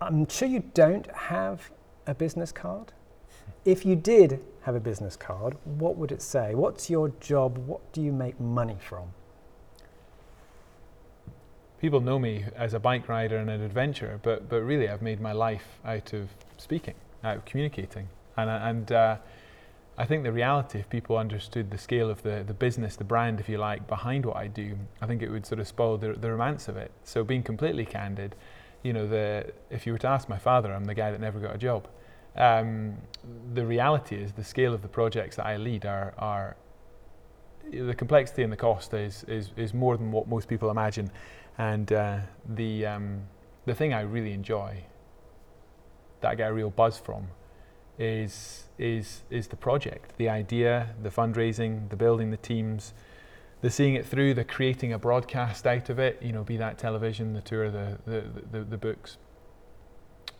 I'm 0.00 0.28
sure 0.28 0.46
you 0.46 0.62
don't 0.72 1.10
have 1.10 1.68
a 2.06 2.14
business 2.14 2.52
card. 2.52 2.92
If 3.64 3.84
you 3.84 3.96
did 3.96 4.38
have 4.62 4.76
a 4.76 4.80
business 4.80 5.16
card, 5.16 5.56
what 5.64 5.96
would 5.96 6.12
it 6.12 6.22
say? 6.22 6.54
What's 6.54 6.88
your 6.88 7.08
job? 7.18 7.58
What 7.58 7.92
do 7.92 8.00
you 8.00 8.12
make 8.12 8.38
money 8.38 8.76
from? 8.78 9.14
people 11.80 11.98
know 11.98 12.18
me 12.20 12.44
as 12.54 12.74
a 12.74 12.78
bike 12.78 13.08
rider 13.08 13.38
and 13.38 13.50
an 13.50 13.62
adventurer, 13.62 14.20
but 14.22 14.50
but 14.50 14.60
really 14.60 14.86
I've 14.86 15.00
made 15.00 15.18
my 15.18 15.32
life 15.32 15.80
out 15.82 16.12
of 16.12 16.28
speaking, 16.58 16.94
out 17.24 17.38
of 17.38 17.44
communicating, 17.46 18.06
and 18.36 18.50
and 18.50 18.92
uh, 18.92 19.16
I 20.00 20.06
think 20.06 20.22
the 20.22 20.32
reality, 20.32 20.78
if 20.78 20.88
people 20.88 21.18
understood 21.18 21.70
the 21.70 21.78
scale 21.78 22.10
of 22.10 22.22
the 22.22 22.42
the 22.46 22.54
business, 22.54 22.96
the 22.96 23.04
brand, 23.04 23.40
if 23.40 23.48
you 23.48 23.58
like, 23.58 23.86
behind 23.86 24.24
what 24.24 24.36
I 24.36 24.46
do, 24.46 24.66
I 25.02 25.06
think 25.06 25.22
it 25.22 25.30
would 25.30 25.46
sort 25.46 25.60
of 25.60 25.68
spoil 25.68 25.98
the 25.98 26.12
the 26.14 26.30
romance 26.30 26.68
of 26.68 26.76
it. 26.76 26.90
So 27.04 27.24
being 27.24 27.42
completely 27.42 27.84
candid, 27.84 28.34
you 28.82 28.92
know, 28.92 29.06
the 29.06 29.52
if 29.70 29.86
you 29.86 29.92
were 29.92 29.98
to 29.98 30.08
ask 30.08 30.28
my 30.28 30.38
father, 30.38 30.72
I'm 30.72 30.86
the 30.86 30.94
guy 30.94 31.10
that 31.10 31.20
never 31.20 31.38
got 31.38 31.54
a 31.54 31.58
job. 31.58 31.82
Um, 32.36 32.96
the 33.54 33.66
reality 33.66 34.16
is 34.16 34.32
the 34.32 34.44
scale 34.44 34.72
of 34.72 34.82
the 34.82 34.88
projects 34.88 35.36
that 35.36 35.46
I 35.46 35.56
lead 35.56 35.84
are 35.84 36.14
are 36.18 36.56
the 37.70 37.94
complexity 37.94 38.42
and 38.42 38.52
the 38.52 38.56
cost 38.56 38.92
is, 38.94 39.24
is, 39.24 39.50
is 39.56 39.72
more 39.74 39.96
than 39.96 40.10
what 40.10 40.26
most 40.26 40.48
people 40.48 40.70
imagine. 40.70 41.10
And 41.58 41.92
uh, 41.92 42.18
the, 42.48 42.86
um, 42.86 43.22
the 43.66 43.74
thing 43.74 43.92
I 43.94 44.00
really 44.00 44.32
enjoy, 44.32 44.82
that 46.20 46.30
I 46.30 46.34
get 46.34 46.50
a 46.50 46.52
real 46.52 46.70
buzz 46.70 46.98
from, 46.98 47.28
is, 48.00 48.64
is, 48.78 49.22
is 49.30 49.48
the 49.48 49.56
project, 49.56 50.16
the 50.16 50.28
idea, 50.28 50.94
the 51.02 51.10
fundraising, 51.10 51.88
the 51.90 51.96
building 51.96 52.30
the 52.30 52.38
teams, 52.38 52.94
the 53.60 53.70
seeing 53.70 53.94
it 53.94 54.06
through, 54.06 54.32
the 54.32 54.42
creating 54.42 54.94
a 54.94 54.98
broadcast 54.98 55.66
out 55.66 55.90
of 55.90 55.98
it, 55.98 56.20
you 56.22 56.32
know, 56.32 56.42
be 56.42 56.56
that 56.56 56.78
television, 56.78 57.34
the 57.34 57.42
tour, 57.42 57.70
the, 57.70 57.98
the, 58.06 58.24
the, 58.50 58.64
the 58.64 58.78
books. 58.78 59.18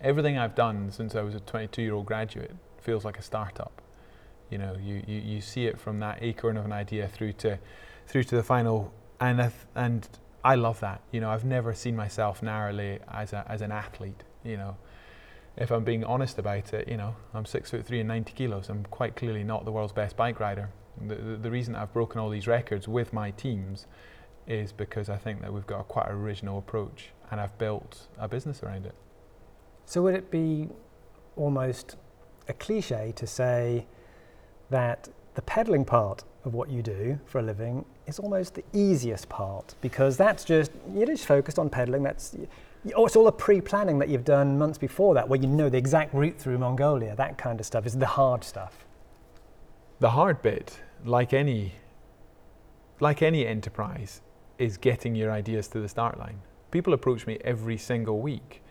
Everything 0.01 0.39
I've 0.39 0.55
done 0.55 0.91
since 0.91 1.15
I 1.15 1.21
was 1.21 1.35
a 1.35 1.41
22 1.41 1.83
year 1.83 1.93
old 1.93 2.07
graduate 2.07 2.57
feels 2.79 3.05
like 3.05 3.19
a 3.19 3.23
startup. 3.23 3.83
You 4.49 4.57
know, 4.57 4.75
you, 4.83 5.03
you, 5.07 5.21
you 5.21 5.41
see 5.43 5.67
it 5.67 5.79
from 5.79 6.01
that 6.01 6.23
acorn 6.23 6.57
of 6.57 6.65
an 6.65 6.73
idea 6.73 7.09
through 7.09 7.35
to, 7.35 7.59
through 8.07 8.25
to 8.25 8.37
the 8.37 8.43
final, 8.43 8.91
and, 9.21 9.53
and 9.75 10.09
I 10.43 10.55
love 10.55 10.81
that. 10.81 11.03
You 11.13 11.21
know, 11.21 11.31
I've 11.31 11.45
never 11.45 11.75
seen 11.75 11.95
myself 11.95 12.43
narrowly 12.43 13.01
as 13.13 13.35
a, 13.35 13.45
as 13.47 13.61
an 13.61 13.71
athlete. 13.71 14.25
You 14.43 14.57
know, 14.57 14.77
if 15.61 15.71
I'm 15.71 15.85
being 15.85 16.05
honest 16.05 16.39
about 16.39 16.73
it, 16.73 16.89
you 16.89 16.97
know, 16.97 17.15
I'm 17.35 17.45
six 17.45 17.71
foot 17.71 17.85
three 17.85 18.01
and 18.01 18.09
90 18.09 18.33
kilos. 18.33 18.71
I'm 18.71 18.85
quite 18.85 19.15
clearly 19.15 19.45
not 19.45 19.65
the 19.65 19.73
world's 19.73 19.93
best 19.93 20.17
bike 20.17 20.41
rider. 20.41 20.71
The, 21.07 21.15
the, 21.15 21.37
the 21.37 21.51
reason 21.51 21.77
I've 21.77 21.93
broken 21.93 22.19
all 22.19 22.31
these 22.31 22.47
records 22.47 22.89
with 22.89 23.13
my 23.13 23.31
teams 23.33 23.87
is 24.47 24.73
because 24.73 25.11
I 25.11 25.17
think 25.17 25.43
that 25.43 25.53
we've 25.53 25.67
got 25.67 25.81
a 25.81 25.85
quite 25.85 26.09
original 26.11 26.59
approach 26.59 27.11
and 27.31 27.41
I've 27.41 27.57
built 27.59 28.09
a 28.19 28.27
business 28.27 28.63
around 28.63 28.87
it. 28.87 28.95
So 29.85 30.03
would 30.03 30.15
it 30.15 30.31
be 30.31 30.69
almost 31.37 31.97
a 32.49 32.55
cliche 32.55 33.13
to 33.17 33.27
say 33.27 33.87
that 34.71 35.09
the 35.35 35.43
pedaling 35.43 35.85
part 35.85 36.25
of 36.45 36.55
what 36.55 36.71
you 36.71 36.83
do 36.83 37.21
for 37.27 37.39
a 37.39 37.43
living 37.43 37.85
is 38.07 38.19
almost 38.19 38.55
the 38.55 38.65
easiest 38.73 39.29
part 39.29 39.75
because 39.81 40.17
that's 40.17 40.43
just 40.45 40.73
you're 40.93 41.07
just 41.07 41.27
focused 41.27 41.59
on 41.59 41.69
pedaling. 41.69 42.03
That's 42.03 42.35
oh, 42.95 43.07
it's 43.07 43.17
all 43.17 43.25
the 43.25 43.33
pre-planning 43.33 43.99
that 43.99 44.09
you've 44.09 44.25
done 44.25 44.59
months 44.59 44.79
before 44.79 45.15
that, 45.15 45.29
where 45.29 45.41
you 45.41 45.47
know 45.47 45.69
the 45.69 45.79
exact 45.79 46.15
route 46.15 46.39
through 46.39 46.59
Mongolia. 46.59 47.15
That 47.15 47.39
kind 47.39 47.61
of 47.61 47.67
stuff 47.67 47.87
is 47.87 47.97
the 47.99 48.07
hard 48.07 48.45
stuff. 48.45 48.87
The 49.99 50.11
hard 50.11 50.41
bit, 50.41 50.81
like 51.05 51.33
any, 51.33 51.75
like 53.01 53.23
any 53.23 53.47
enterprise, 53.47 54.23
is 54.59 54.77
getting 54.77 55.15
your 55.15 55.31
ideas 55.31 55.69
to 55.69 55.81
the 55.81 55.89
start 55.89 56.19
line. 56.19 56.41
People 56.71 56.95
approach 56.95 57.27
me 57.27 57.39
every 57.45 57.77
single 57.77 58.21
week 58.21 58.63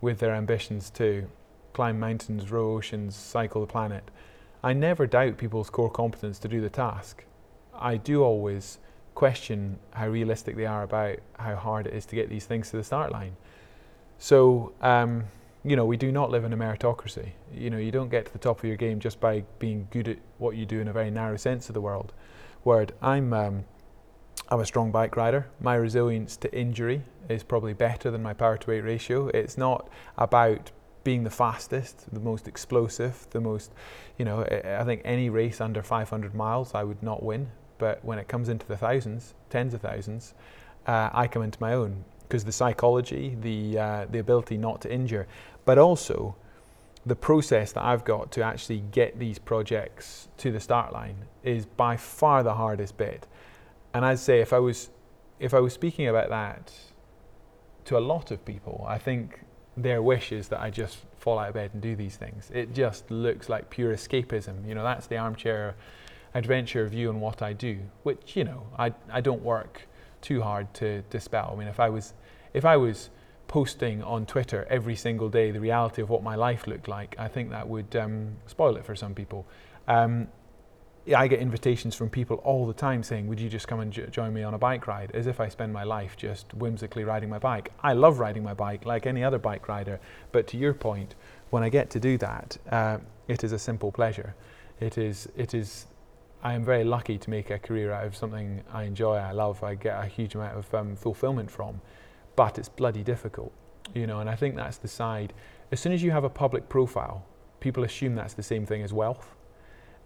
with 0.00 0.18
their 0.18 0.34
ambitions 0.34 0.90
to 0.90 1.28
climb 1.72 1.98
mountains, 1.98 2.50
row 2.50 2.74
oceans, 2.74 3.16
cycle 3.16 3.60
the 3.60 3.66
planet. 3.66 4.10
I 4.62 4.72
never 4.72 5.06
doubt 5.06 5.38
people's 5.38 5.70
core 5.70 5.90
competence 5.90 6.38
to 6.40 6.48
do 6.48 6.60
the 6.60 6.70
task. 6.70 7.24
I 7.74 7.96
do 7.96 8.22
always 8.22 8.78
question 9.14 9.78
how 9.90 10.08
realistic 10.08 10.56
they 10.56 10.66
are 10.66 10.82
about 10.82 11.18
how 11.38 11.56
hard 11.56 11.86
it 11.86 11.94
is 11.94 12.06
to 12.06 12.14
get 12.14 12.28
these 12.28 12.46
things 12.46 12.70
to 12.70 12.76
the 12.76 12.84
start 12.84 13.10
line. 13.10 13.36
So, 14.18 14.72
um, 14.80 15.24
you 15.64 15.76
know, 15.76 15.84
we 15.84 15.96
do 15.96 16.12
not 16.12 16.30
live 16.30 16.44
in 16.44 16.52
a 16.52 16.56
meritocracy. 16.56 17.30
You 17.52 17.70
know, 17.70 17.78
you 17.78 17.90
don't 17.90 18.08
get 18.08 18.26
to 18.26 18.32
the 18.32 18.38
top 18.38 18.58
of 18.58 18.64
your 18.64 18.76
game 18.76 19.00
just 19.00 19.20
by 19.20 19.44
being 19.58 19.88
good 19.90 20.08
at 20.08 20.18
what 20.38 20.56
you 20.56 20.64
do 20.64 20.80
in 20.80 20.88
a 20.88 20.92
very 20.92 21.10
narrow 21.10 21.36
sense 21.36 21.68
of 21.68 21.74
the 21.74 21.80
world. 21.80 22.12
Word, 22.64 22.92
I'm, 23.02 23.32
um, 23.32 23.64
I'm 24.48 24.60
a 24.60 24.66
strong 24.66 24.92
bike 24.92 25.16
rider. 25.16 25.48
My 25.60 25.74
resilience 25.74 26.36
to 26.38 26.54
injury 26.56 27.02
is 27.28 27.42
probably 27.42 27.74
better 27.74 28.10
than 28.10 28.22
my 28.22 28.32
power 28.32 28.56
to 28.56 28.70
weight 28.70 28.84
ratio. 28.84 29.28
It's 29.28 29.58
not 29.58 29.88
about 30.16 30.70
being 31.02 31.24
the 31.24 31.30
fastest, 31.30 32.12
the 32.12 32.20
most 32.20 32.48
explosive, 32.48 33.26
the 33.30 33.40
most, 33.40 33.72
you 34.18 34.24
know, 34.24 34.44
I 34.44 34.84
think 34.84 35.02
any 35.04 35.30
race 35.30 35.60
under 35.60 35.82
500 35.82 36.34
miles 36.34 36.74
I 36.74 36.84
would 36.84 37.02
not 37.02 37.22
win. 37.22 37.48
But 37.78 38.04
when 38.04 38.18
it 38.18 38.28
comes 38.28 38.48
into 38.48 38.66
the 38.66 38.76
thousands, 38.76 39.34
tens 39.50 39.74
of 39.74 39.82
thousands, 39.82 40.34
uh, 40.86 41.10
I 41.12 41.26
come 41.28 41.42
into 41.42 41.58
my 41.60 41.74
own 41.74 42.04
because 42.28 42.44
the 42.44 42.52
psychology, 42.52 43.36
the 43.40 43.78
uh, 43.78 44.06
the 44.10 44.18
ability 44.18 44.56
not 44.56 44.80
to 44.82 44.92
injure, 44.92 45.26
but 45.64 45.78
also 45.78 46.36
the 47.04 47.16
process 47.16 47.72
that 47.72 47.84
I've 47.84 48.04
got 48.04 48.32
to 48.32 48.42
actually 48.42 48.80
get 48.90 49.18
these 49.18 49.38
projects 49.38 50.28
to 50.38 50.50
the 50.50 50.58
start 50.58 50.92
line 50.92 51.16
is 51.44 51.64
by 51.64 51.96
far 51.96 52.42
the 52.42 52.54
hardest 52.54 52.96
bit. 52.96 53.28
And 53.94 54.04
I'd 54.04 54.18
say 54.18 54.40
if 54.40 54.52
I 54.52 54.58
was 54.58 54.90
if 55.38 55.54
I 55.54 55.60
was 55.60 55.72
speaking 55.72 56.08
about 56.08 56.28
that 56.30 56.72
to 57.84 57.96
a 57.96 58.00
lot 58.00 58.30
of 58.30 58.44
people, 58.44 58.84
I 58.88 58.98
think 58.98 59.40
their 59.76 60.02
wish 60.02 60.32
is 60.32 60.48
that 60.48 60.60
I 60.60 60.70
just 60.70 60.98
fall 61.18 61.38
out 61.38 61.48
of 61.48 61.54
bed 61.54 61.70
and 61.74 61.82
do 61.82 61.94
these 61.94 62.16
things. 62.16 62.50
It 62.52 62.72
just 62.72 63.10
looks 63.10 63.48
like 63.48 63.70
pure 63.70 63.94
escapism. 63.94 64.66
You 64.66 64.74
know, 64.74 64.82
that's 64.82 65.06
the 65.06 65.18
armchair 65.18 65.76
adventure 66.34 66.86
view 66.88 67.08
on 67.08 67.20
what 67.20 67.42
I 67.42 67.52
do, 67.52 67.78
which, 68.02 68.36
you 68.36 68.44
know, 68.44 68.66
I, 68.78 68.92
I 69.10 69.20
don't 69.20 69.42
work 69.42 69.88
too 70.26 70.42
hard 70.42 70.72
to 70.74 71.02
dispel. 71.02 71.50
I 71.52 71.56
mean, 71.56 71.68
if 71.68 71.78
I 71.78 71.88
was, 71.88 72.12
if 72.52 72.64
I 72.64 72.76
was 72.76 73.10
posting 73.46 74.02
on 74.02 74.26
Twitter 74.26 74.66
every 74.68 74.96
single 74.96 75.28
day 75.28 75.52
the 75.52 75.60
reality 75.60 76.02
of 76.02 76.10
what 76.10 76.22
my 76.24 76.34
life 76.34 76.66
looked 76.66 76.88
like, 76.88 77.14
I 77.16 77.28
think 77.28 77.50
that 77.50 77.68
would 77.68 77.94
um, 77.94 78.36
spoil 78.46 78.76
it 78.76 78.84
for 78.84 78.96
some 78.96 79.14
people. 79.14 79.46
Um, 79.86 80.26
I 81.16 81.28
get 81.28 81.38
invitations 81.38 81.94
from 81.94 82.10
people 82.10 82.38
all 82.38 82.66
the 82.66 82.74
time 82.74 83.04
saying, 83.04 83.28
Would 83.28 83.40
you 83.40 83.48
just 83.48 83.68
come 83.68 83.78
and 83.78 83.92
jo- 83.92 84.06
join 84.06 84.34
me 84.34 84.42
on 84.42 84.54
a 84.54 84.58
bike 84.58 84.88
ride? 84.88 85.12
As 85.14 85.28
if 85.28 85.38
I 85.38 85.48
spend 85.48 85.72
my 85.72 85.84
life 85.84 86.16
just 86.16 86.52
whimsically 86.54 87.04
riding 87.04 87.30
my 87.30 87.38
bike. 87.38 87.70
I 87.80 87.92
love 87.92 88.18
riding 88.18 88.42
my 88.42 88.54
bike 88.54 88.84
like 88.84 89.06
any 89.06 89.22
other 89.22 89.38
bike 89.38 89.68
rider, 89.68 90.00
but 90.32 90.48
to 90.48 90.56
your 90.56 90.74
point, 90.74 91.14
when 91.50 91.62
I 91.62 91.68
get 91.68 91.88
to 91.90 92.00
do 92.00 92.18
that, 92.18 92.58
uh, 92.68 92.98
it 93.28 93.44
is 93.44 93.52
a 93.52 93.58
simple 93.60 93.92
pleasure. 93.92 94.34
It 94.80 94.98
is, 94.98 95.28
it 95.36 95.54
is, 95.54 95.86
I 96.46 96.52
am 96.52 96.64
very 96.64 96.84
lucky 96.84 97.18
to 97.18 97.28
make 97.30 97.50
a 97.50 97.58
career 97.58 97.92
out 97.92 98.06
of 98.06 98.14
something 98.14 98.62
I 98.72 98.84
enjoy, 98.84 99.16
I 99.16 99.32
love, 99.32 99.64
I 99.64 99.74
get 99.74 100.00
a 100.00 100.06
huge 100.06 100.36
amount 100.36 100.56
of 100.56 100.72
um, 100.74 100.94
fulfillment 100.94 101.50
from, 101.50 101.80
but 102.36 102.56
it's 102.56 102.68
bloody 102.68 103.02
difficult, 103.02 103.52
you 103.94 104.06
know, 104.06 104.20
and 104.20 104.30
I 104.30 104.36
think 104.36 104.54
that's 104.54 104.76
the 104.76 104.86
side. 104.86 105.32
As 105.72 105.80
soon 105.80 105.92
as 105.92 106.04
you 106.04 106.12
have 106.12 106.22
a 106.22 106.30
public 106.30 106.68
profile, 106.68 107.24
people 107.58 107.82
assume 107.82 108.14
that's 108.14 108.34
the 108.34 108.44
same 108.44 108.64
thing 108.64 108.82
as 108.82 108.92
wealth 108.92 109.34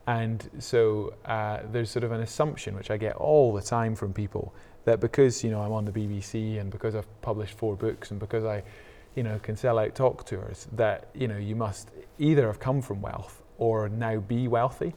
and 0.07 0.49
so 0.59 1.13
uh, 1.27 1.59
there's 1.71 1.91
sort 1.91 2.05
of 2.05 2.13
an 2.13 2.23
assumption, 2.23 2.75
which 2.75 2.91
I 2.91 2.97
get 2.97 3.17
all 3.17 3.53
the 3.53 3.61
time 3.61 3.95
from 3.95 4.13
people, 4.13 4.55
that 4.85 4.99
because 4.99 5.45
you 5.45 5.51
know 5.51 5.61
I'm 5.61 5.73
on 5.73 5.85
the 5.85 5.93
BBC 5.93 6.59
and 6.59 6.71
because 6.71 6.95
I've 6.95 7.21
published 7.21 7.59
four 7.59 7.77
books 7.77 8.11
and 8.11 8.19
because 8.19 8.45
I, 8.45 8.63
you 9.15 9.23
know, 9.23 9.39
can 9.41 9.57
sell 9.57 9.79
out 9.79 9.95
talk 9.95 10.25
tours, 10.25 10.69
that 10.73 11.09
you 11.15 11.29
know 11.29 11.37
you 11.37 11.55
must 11.55 11.91
either 12.19 12.47
have 12.47 12.59
come 12.59 12.81
from 12.81 13.03
wealth 13.03 13.43
or 13.59 13.89
now 13.91 14.19
be 14.21 14.49
wealthy. 14.49 14.95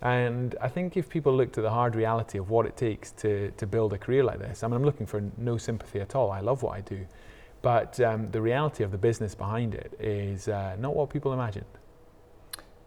And 0.00 0.54
I 0.60 0.68
think 0.68 0.96
if 0.96 1.08
people 1.08 1.36
looked 1.36 1.58
at 1.58 1.62
the 1.62 1.70
hard 1.70 1.96
reality 1.96 2.38
of 2.38 2.50
what 2.50 2.66
it 2.66 2.76
takes 2.76 3.10
to, 3.12 3.50
to 3.52 3.66
build 3.66 3.92
a 3.92 3.98
career 3.98 4.22
like 4.22 4.38
this, 4.38 4.62
I 4.62 4.68
mean, 4.68 4.76
I'm 4.76 4.84
looking 4.84 5.06
for 5.06 5.22
no 5.36 5.56
sympathy 5.56 6.00
at 6.00 6.14
all. 6.14 6.30
I 6.30 6.40
love 6.40 6.62
what 6.62 6.76
I 6.76 6.80
do. 6.82 7.06
But 7.62 7.98
um, 8.00 8.30
the 8.30 8.40
reality 8.40 8.84
of 8.84 8.92
the 8.92 8.98
business 8.98 9.34
behind 9.34 9.74
it 9.74 9.92
is 9.98 10.48
uh, 10.48 10.76
not 10.78 10.94
what 10.94 11.10
people 11.10 11.32
imagined. 11.32 11.66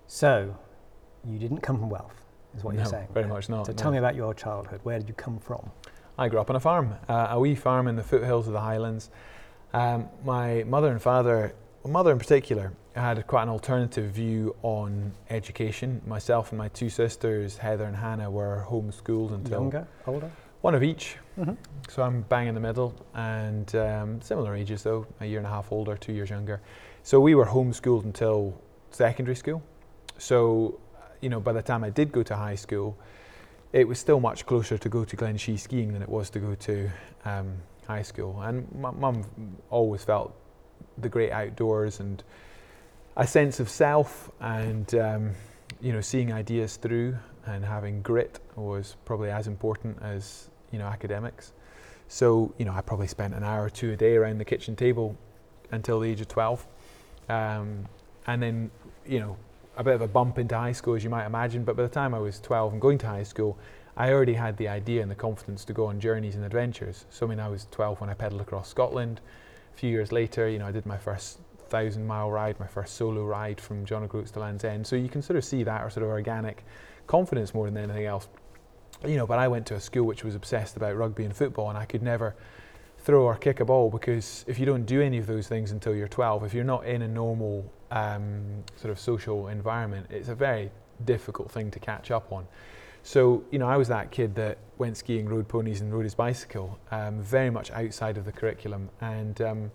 So, 0.07 0.55
you 1.29 1.37
didn't 1.37 1.59
come 1.59 1.77
from 1.79 1.89
wealth, 1.89 2.25
is 2.55 2.63
what 2.63 2.75
no, 2.75 2.81
you're 2.81 2.89
saying. 2.89 3.07
very 3.13 3.27
much 3.27 3.49
not. 3.49 3.65
So 3.65 3.73
no. 3.73 3.77
tell 3.77 3.91
me 3.91 3.97
about 3.97 4.15
your 4.15 4.33
childhood. 4.33 4.79
Where 4.83 4.97
did 4.97 5.07
you 5.07 5.13
come 5.13 5.39
from? 5.39 5.69
I 6.17 6.29
grew 6.29 6.39
up 6.39 6.49
on 6.49 6.55
a 6.55 6.59
farm, 6.59 6.93
uh, 7.09 7.27
a 7.31 7.39
wee 7.39 7.55
farm 7.55 7.87
in 7.87 7.95
the 7.95 8.03
foothills 8.03 8.47
of 8.47 8.53
the 8.53 8.61
Highlands. 8.61 9.09
Um, 9.73 10.09
my 10.23 10.63
mother 10.63 10.91
and 10.91 11.01
father, 11.01 11.55
well 11.83 11.91
mother 11.91 12.11
in 12.11 12.19
particular, 12.19 12.73
had 12.95 13.25
quite 13.27 13.43
an 13.43 13.49
alternative 13.49 14.11
view 14.11 14.55
on 14.63 15.13
education. 15.29 16.01
Myself 16.05 16.51
and 16.51 16.57
my 16.57 16.67
two 16.69 16.89
sisters, 16.89 17.57
Heather 17.57 17.85
and 17.85 17.95
Hannah, 17.95 18.29
were 18.29 18.65
homeschooled 18.69 19.33
until 19.33 19.61
Younger, 19.61 19.87
older? 20.05 20.31
one 20.61 20.75
of 20.75 20.83
each. 20.83 21.17
Mm-hmm. 21.39 21.53
So 21.89 22.03
I'm 22.03 22.21
bang 22.23 22.47
in 22.47 22.55
the 22.55 22.61
middle, 22.61 22.93
and 23.13 23.73
um, 23.75 24.21
similar 24.21 24.55
ages 24.55 24.83
though, 24.83 25.07
a 25.21 25.25
year 25.25 25.37
and 25.37 25.47
a 25.47 25.49
half 25.49 25.71
older, 25.71 25.95
two 25.95 26.13
years 26.13 26.29
younger. 26.29 26.61
So 27.03 27.19
we 27.19 27.35
were 27.35 27.45
homeschooled 27.45 28.03
until 28.03 28.59
secondary 28.91 29.35
school. 29.35 29.63
So 30.17 30.79
you 31.21 31.29
know, 31.29 31.39
by 31.39 31.53
the 31.53 31.61
time 31.61 31.83
I 31.83 31.89
did 31.89 32.11
go 32.11 32.23
to 32.23 32.35
high 32.35 32.55
school, 32.55 32.97
it 33.73 33.87
was 33.87 33.99
still 33.99 34.19
much 34.19 34.45
closer 34.45 34.77
to 34.77 34.89
go 34.89 35.05
to 35.05 35.15
Glen 35.15 35.37
Shee 35.37 35.55
skiing 35.55 35.93
than 35.93 36.01
it 36.01 36.09
was 36.09 36.29
to 36.31 36.39
go 36.39 36.55
to 36.55 36.89
um, 37.23 37.53
high 37.87 38.01
school. 38.01 38.41
And 38.41 38.67
my 38.75 38.91
mum 38.91 39.23
always 39.69 40.03
felt 40.03 40.35
the 40.97 41.07
great 41.07 41.31
outdoors 41.31 41.99
and 41.99 42.21
a 43.17 43.27
sense 43.27 43.59
of 43.59 43.69
self 43.69 44.31
and, 44.39 44.95
um, 44.95 45.31
you 45.81 45.91
know, 45.91 46.01
seeing 46.01 46.31
ideas 46.31 46.77
through 46.77 47.17
and 47.45 47.65
having 47.65 48.01
grit 48.01 48.39
was 48.55 48.95
probably 49.05 49.29
as 49.29 49.47
important 49.47 49.97
as, 50.01 50.49
you 50.71 50.79
know, 50.79 50.85
academics. 50.85 51.53
So, 52.07 52.53
you 52.57 52.65
know, 52.65 52.73
I 52.73 52.81
probably 52.81 53.07
spent 53.07 53.33
an 53.33 53.43
hour 53.43 53.63
or 53.63 53.69
two 53.69 53.93
a 53.93 53.95
day 53.95 54.15
around 54.15 54.37
the 54.37 54.45
kitchen 54.45 54.75
table 54.75 55.15
until 55.71 55.99
the 55.99 56.09
age 56.09 56.21
of 56.21 56.27
12. 56.27 56.65
Um, 57.29 57.85
and 58.27 58.41
then, 58.41 58.71
you 59.05 59.19
know, 59.19 59.37
a 59.77 59.83
bit 59.83 59.95
of 59.95 60.01
a 60.01 60.07
bump 60.07 60.37
into 60.37 60.57
high 60.57 60.73
school, 60.73 60.95
as 60.95 61.03
you 61.03 61.09
might 61.09 61.25
imagine. 61.25 61.63
But 61.63 61.77
by 61.77 61.83
the 61.83 61.89
time 61.89 62.13
I 62.13 62.19
was 62.19 62.39
12 62.39 62.73
and 62.73 62.81
going 62.81 62.97
to 62.99 63.07
high 63.07 63.23
school, 63.23 63.57
I 63.97 64.11
already 64.11 64.33
had 64.33 64.57
the 64.57 64.67
idea 64.67 65.01
and 65.01 65.09
the 65.09 65.15
confidence 65.15 65.65
to 65.65 65.73
go 65.73 65.85
on 65.85 65.99
journeys 65.99 66.35
and 66.35 66.45
adventures. 66.45 67.05
So, 67.09 67.25
I 67.25 67.29
mean, 67.29 67.39
I 67.39 67.47
was 67.47 67.67
12 67.71 68.01
when 68.01 68.09
I 68.09 68.13
pedalled 68.13 68.41
across 68.41 68.69
Scotland. 68.69 69.21
A 69.73 69.77
few 69.77 69.89
years 69.89 70.11
later, 70.11 70.49
you 70.49 70.59
know, 70.59 70.67
I 70.67 70.71
did 70.71 70.85
my 70.85 70.97
first 70.97 71.39
thousand 71.71 72.05
mile 72.05 72.29
ride, 72.29 72.59
my 72.59 72.67
first 72.67 72.95
solo 72.95 73.25
ride 73.25 73.59
from 73.59 73.85
John 73.85 74.03
O'Groats 74.03 74.31
to 74.31 74.39
Land's 74.39 74.63
End. 74.63 74.85
So 74.85 74.95
you 74.95 75.09
can 75.09 75.21
sort 75.21 75.37
of 75.37 75.43
see 75.43 75.63
that 75.63 75.81
or 75.81 75.89
sort 75.89 76.03
of 76.03 76.09
organic 76.09 76.63
confidence 77.07 77.53
more 77.53 77.65
than 77.65 77.77
anything 77.77 78.05
else. 78.05 78.27
You 79.07 79.15
know, 79.15 79.25
but 79.25 79.39
I 79.39 79.47
went 79.47 79.65
to 79.67 79.75
a 79.75 79.79
school 79.79 80.05
which 80.05 80.23
was 80.23 80.35
obsessed 80.35 80.77
about 80.77 80.95
rugby 80.95 81.25
and 81.25 81.35
football, 81.35 81.69
and 81.69 81.77
I 81.77 81.85
could 81.85 82.03
never 82.03 82.35
throw 82.99 83.23
or 83.23 83.35
kick 83.35 83.59
a 83.59 83.65
ball 83.65 83.89
because 83.89 84.45
if 84.47 84.59
you 84.59 84.65
don't 84.65 84.85
do 84.85 85.01
any 85.01 85.17
of 85.17 85.25
those 85.25 85.47
things 85.47 85.71
until 85.71 85.95
you're 85.95 86.07
12, 86.07 86.43
if 86.43 86.53
you're 86.53 86.63
not 86.63 86.85
in 86.85 87.01
a 87.01 87.07
normal 87.07 87.65
um, 87.89 88.63
sort 88.75 88.91
of 88.91 88.99
social 88.99 89.47
environment, 89.47 90.05
it's 90.11 90.29
a 90.29 90.35
very 90.35 90.69
difficult 91.05 91.49
thing 91.49 91.71
to 91.71 91.79
catch 91.79 92.11
up 92.11 92.31
on. 92.31 92.45
So, 93.03 93.43
you 93.49 93.57
know, 93.57 93.67
I 93.67 93.77
was 93.77 93.87
that 93.87 94.11
kid 94.11 94.35
that 94.35 94.59
went 94.77 94.97
skiing, 94.97 95.27
rode 95.27 95.47
ponies, 95.47 95.81
and 95.81 95.91
rode 95.91 96.03
his 96.03 96.13
bicycle, 96.13 96.77
um, 96.91 97.21
very 97.21 97.49
much 97.49 97.71
outside 97.71 98.17
of 98.17 98.25
the 98.25 98.31
curriculum. 98.31 98.89
And 99.01 99.41
um, 99.41 99.71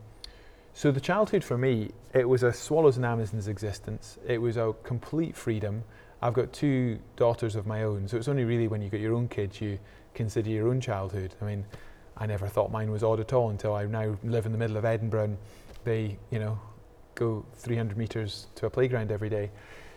so, 0.76 0.92
the 0.92 1.00
childhood 1.00 1.42
for 1.42 1.56
me, 1.56 1.90
it 2.12 2.28
was 2.28 2.42
a 2.42 2.52
Swallows 2.52 2.98
and 2.98 3.06
Amazons 3.06 3.48
existence. 3.48 4.18
It 4.28 4.36
was 4.36 4.58
a 4.58 4.74
complete 4.82 5.34
freedom. 5.34 5.82
I've 6.20 6.34
got 6.34 6.52
two 6.52 6.98
daughters 7.16 7.56
of 7.56 7.66
my 7.66 7.84
own, 7.84 8.06
so 8.06 8.18
it's 8.18 8.28
only 8.28 8.44
really 8.44 8.68
when 8.68 8.82
you 8.82 8.90
get 8.90 9.00
your 9.00 9.14
own 9.14 9.26
kids 9.26 9.58
you 9.58 9.78
consider 10.12 10.50
your 10.50 10.68
own 10.68 10.82
childhood. 10.82 11.34
I 11.40 11.46
mean, 11.46 11.64
I 12.18 12.26
never 12.26 12.46
thought 12.46 12.70
mine 12.70 12.90
was 12.90 13.02
odd 13.02 13.20
at 13.20 13.32
all 13.32 13.48
until 13.48 13.74
I 13.74 13.86
now 13.86 14.18
live 14.22 14.44
in 14.44 14.52
the 14.52 14.58
middle 14.58 14.76
of 14.76 14.84
Edinburgh 14.84 15.24
and 15.24 15.38
they, 15.84 16.18
you 16.30 16.38
know, 16.38 16.58
go 17.14 17.46
300 17.54 17.96
metres 17.96 18.48
to 18.56 18.66
a 18.66 18.70
playground 18.70 19.10
every 19.10 19.30
day. 19.30 19.50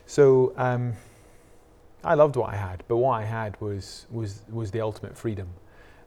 So, 0.05 0.53
um, 0.55 0.93
I 2.05 2.13
loved 2.13 2.37
what 2.37 2.53
I 2.53 2.55
had, 2.55 2.85
but 2.87 2.95
what 2.95 3.11
I 3.11 3.25
had 3.25 3.59
was 3.59 4.05
was 4.09 4.43
was 4.49 4.71
the 4.71 4.79
ultimate 4.79 5.17
freedom, 5.17 5.49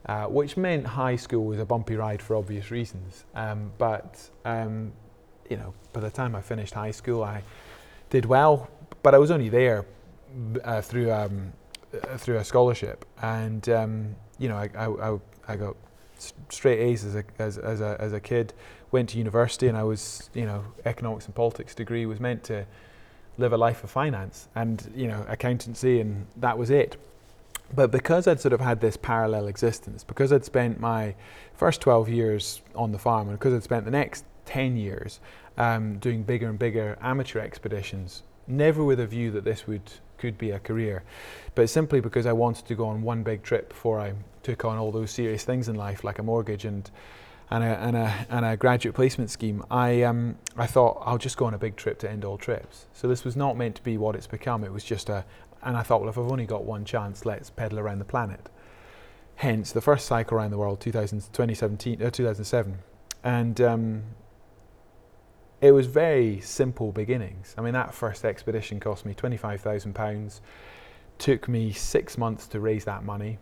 uh, 0.06 0.24
which 0.24 0.56
meant 0.56 0.86
high 0.86 1.16
school 1.16 1.44
was 1.44 1.58
a 1.58 1.64
bumpy 1.64 1.96
ride 1.96 2.20
for 2.20 2.36
obvious 2.36 2.70
reasons. 2.70 3.24
Um, 3.34 3.72
but 3.78 4.30
um, 4.44 4.92
you 5.48 5.56
know, 5.56 5.74
by 5.92 6.00
the 6.00 6.10
time 6.10 6.34
I 6.34 6.40
finished 6.40 6.74
high 6.74 6.90
school, 6.90 7.22
I 7.22 7.42
did 8.10 8.24
well, 8.24 8.68
but 9.02 9.14
I 9.14 9.18
was 9.18 9.30
only 9.30 9.48
there 9.48 9.84
uh, 10.64 10.80
through 10.80 11.12
um, 11.12 11.52
uh, 11.94 12.16
through 12.16 12.38
a 12.38 12.44
scholarship, 12.44 13.04
and 13.20 13.68
um, 13.68 14.16
you 14.38 14.48
know, 14.48 14.56
I, 14.56 14.68
I, 14.74 15.18
I 15.48 15.56
got 15.56 15.76
straight 16.48 16.78
A's 16.78 17.04
as 17.04 17.16
a, 17.16 17.24
as, 17.38 17.58
as 17.58 17.80
a 17.80 17.96
as 18.00 18.12
a 18.12 18.20
kid. 18.20 18.52
Went 18.90 19.08
to 19.10 19.18
university, 19.18 19.68
and 19.68 19.76
I 19.76 19.84
was 19.84 20.30
you 20.34 20.44
know 20.44 20.64
economics 20.84 21.26
and 21.26 21.34
politics 21.34 21.74
degree 21.74 22.06
was 22.06 22.20
meant 22.20 22.44
to 22.44 22.66
live 23.38 23.52
a 23.52 23.56
life 23.56 23.82
of 23.82 23.90
finance 23.90 24.48
and 24.54 24.92
you 24.94 25.08
know 25.08 25.24
accountancy 25.28 26.00
and 26.00 26.26
that 26.36 26.56
was 26.56 26.70
it 26.70 26.96
but 27.74 27.90
because 27.90 28.26
I'd 28.26 28.40
sort 28.40 28.52
of 28.52 28.60
had 28.60 28.80
this 28.80 28.96
parallel 28.96 29.46
existence 29.48 30.04
because 30.04 30.32
I'd 30.32 30.44
spent 30.44 30.80
my 30.80 31.14
first 31.54 31.80
12 31.80 32.08
years 32.08 32.62
on 32.74 32.92
the 32.92 32.98
farm 32.98 33.28
and 33.28 33.38
because 33.38 33.54
I'd 33.54 33.62
spent 33.62 33.84
the 33.84 33.90
next 33.90 34.24
10 34.46 34.76
years 34.76 35.20
um, 35.56 35.98
doing 35.98 36.22
bigger 36.22 36.48
and 36.48 36.58
bigger 36.58 36.98
amateur 37.00 37.40
expeditions 37.40 38.22
never 38.46 38.84
with 38.84 39.00
a 39.00 39.06
view 39.06 39.30
that 39.30 39.44
this 39.44 39.66
would 39.66 39.92
could 40.18 40.38
be 40.38 40.50
a 40.50 40.58
career 40.58 41.02
but 41.54 41.68
simply 41.68 42.00
because 42.00 42.26
I 42.26 42.32
wanted 42.32 42.66
to 42.66 42.74
go 42.74 42.86
on 42.86 43.02
one 43.02 43.22
big 43.22 43.42
trip 43.42 43.70
before 43.70 44.00
I 44.00 44.14
took 44.42 44.64
on 44.64 44.78
all 44.78 44.92
those 44.92 45.10
serious 45.10 45.44
things 45.44 45.68
in 45.68 45.76
life 45.76 46.04
like 46.04 46.18
a 46.18 46.22
mortgage 46.22 46.64
and 46.64 46.90
and 47.52 47.64
a, 47.64 47.66
and 47.66 47.96
a, 47.96 48.26
and 48.30 48.44
a 48.46 48.56
graduate 48.56 48.94
placement 48.94 49.28
scheme, 49.28 49.62
I, 49.70 50.02
um, 50.04 50.36
I 50.56 50.66
thought 50.66 51.02
I'll 51.04 51.18
just 51.18 51.36
go 51.36 51.44
on 51.44 51.52
a 51.52 51.58
big 51.58 51.76
trip 51.76 51.98
to 51.98 52.10
end 52.10 52.24
all 52.24 52.38
trips. 52.38 52.86
So 52.94 53.08
this 53.08 53.24
was 53.24 53.36
not 53.36 53.58
meant 53.58 53.74
to 53.76 53.82
be 53.82 53.98
what 53.98 54.16
it's 54.16 54.26
become. 54.26 54.64
It 54.64 54.72
was 54.72 54.84
just 54.84 55.10
a, 55.10 55.26
and 55.62 55.76
I 55.76 55.82
thought, 55.82 56.00
well, 56.00 56.10
if 56.10 56.18
I've 56.18 56.30
only 56.30 56.46
got 56.46 56.64
one 56.64 56.84
chance, 56.84 57.24
let's 57.24 57.50
pedal 57.50 57.78
around 57.78 57.98
the 57.98 58.04
planet. 58.04 58.48
Hence, 59.36 59.72
the 59.72 59.80
first 59.80 60.06
cycle 60.06 60.36
around 60.36 60.50
the 60.50 60.58
world, 60.58 60.80
2000, 60.80 61.20
2017, 61.32 62.02
uh, 62.02 62.10
2007. 62.10 62.78
And 63.24 63.60
um, 63.60 64.02
it 65.60 65.72
was 65.72 65.86
very 65.86 66.40
simple 66.40 66.92
beginnings. 66.92 67.54
I 67.56 67.62
mean, 67.62 67.72
that 67.72 67.94
first 67.94 68.24
expedition 68.24 68.80
cost 68.80 69.06
me 69.06 69.14
£25,000, 69.14 70.40
took 71.18 71.48
me 71.48 71.72
six 71.72 72.18
months 72.18 72.46
to 72.48 72.60
raise 72.60 72.84
that 72.84 73.04
money 73.04 73.38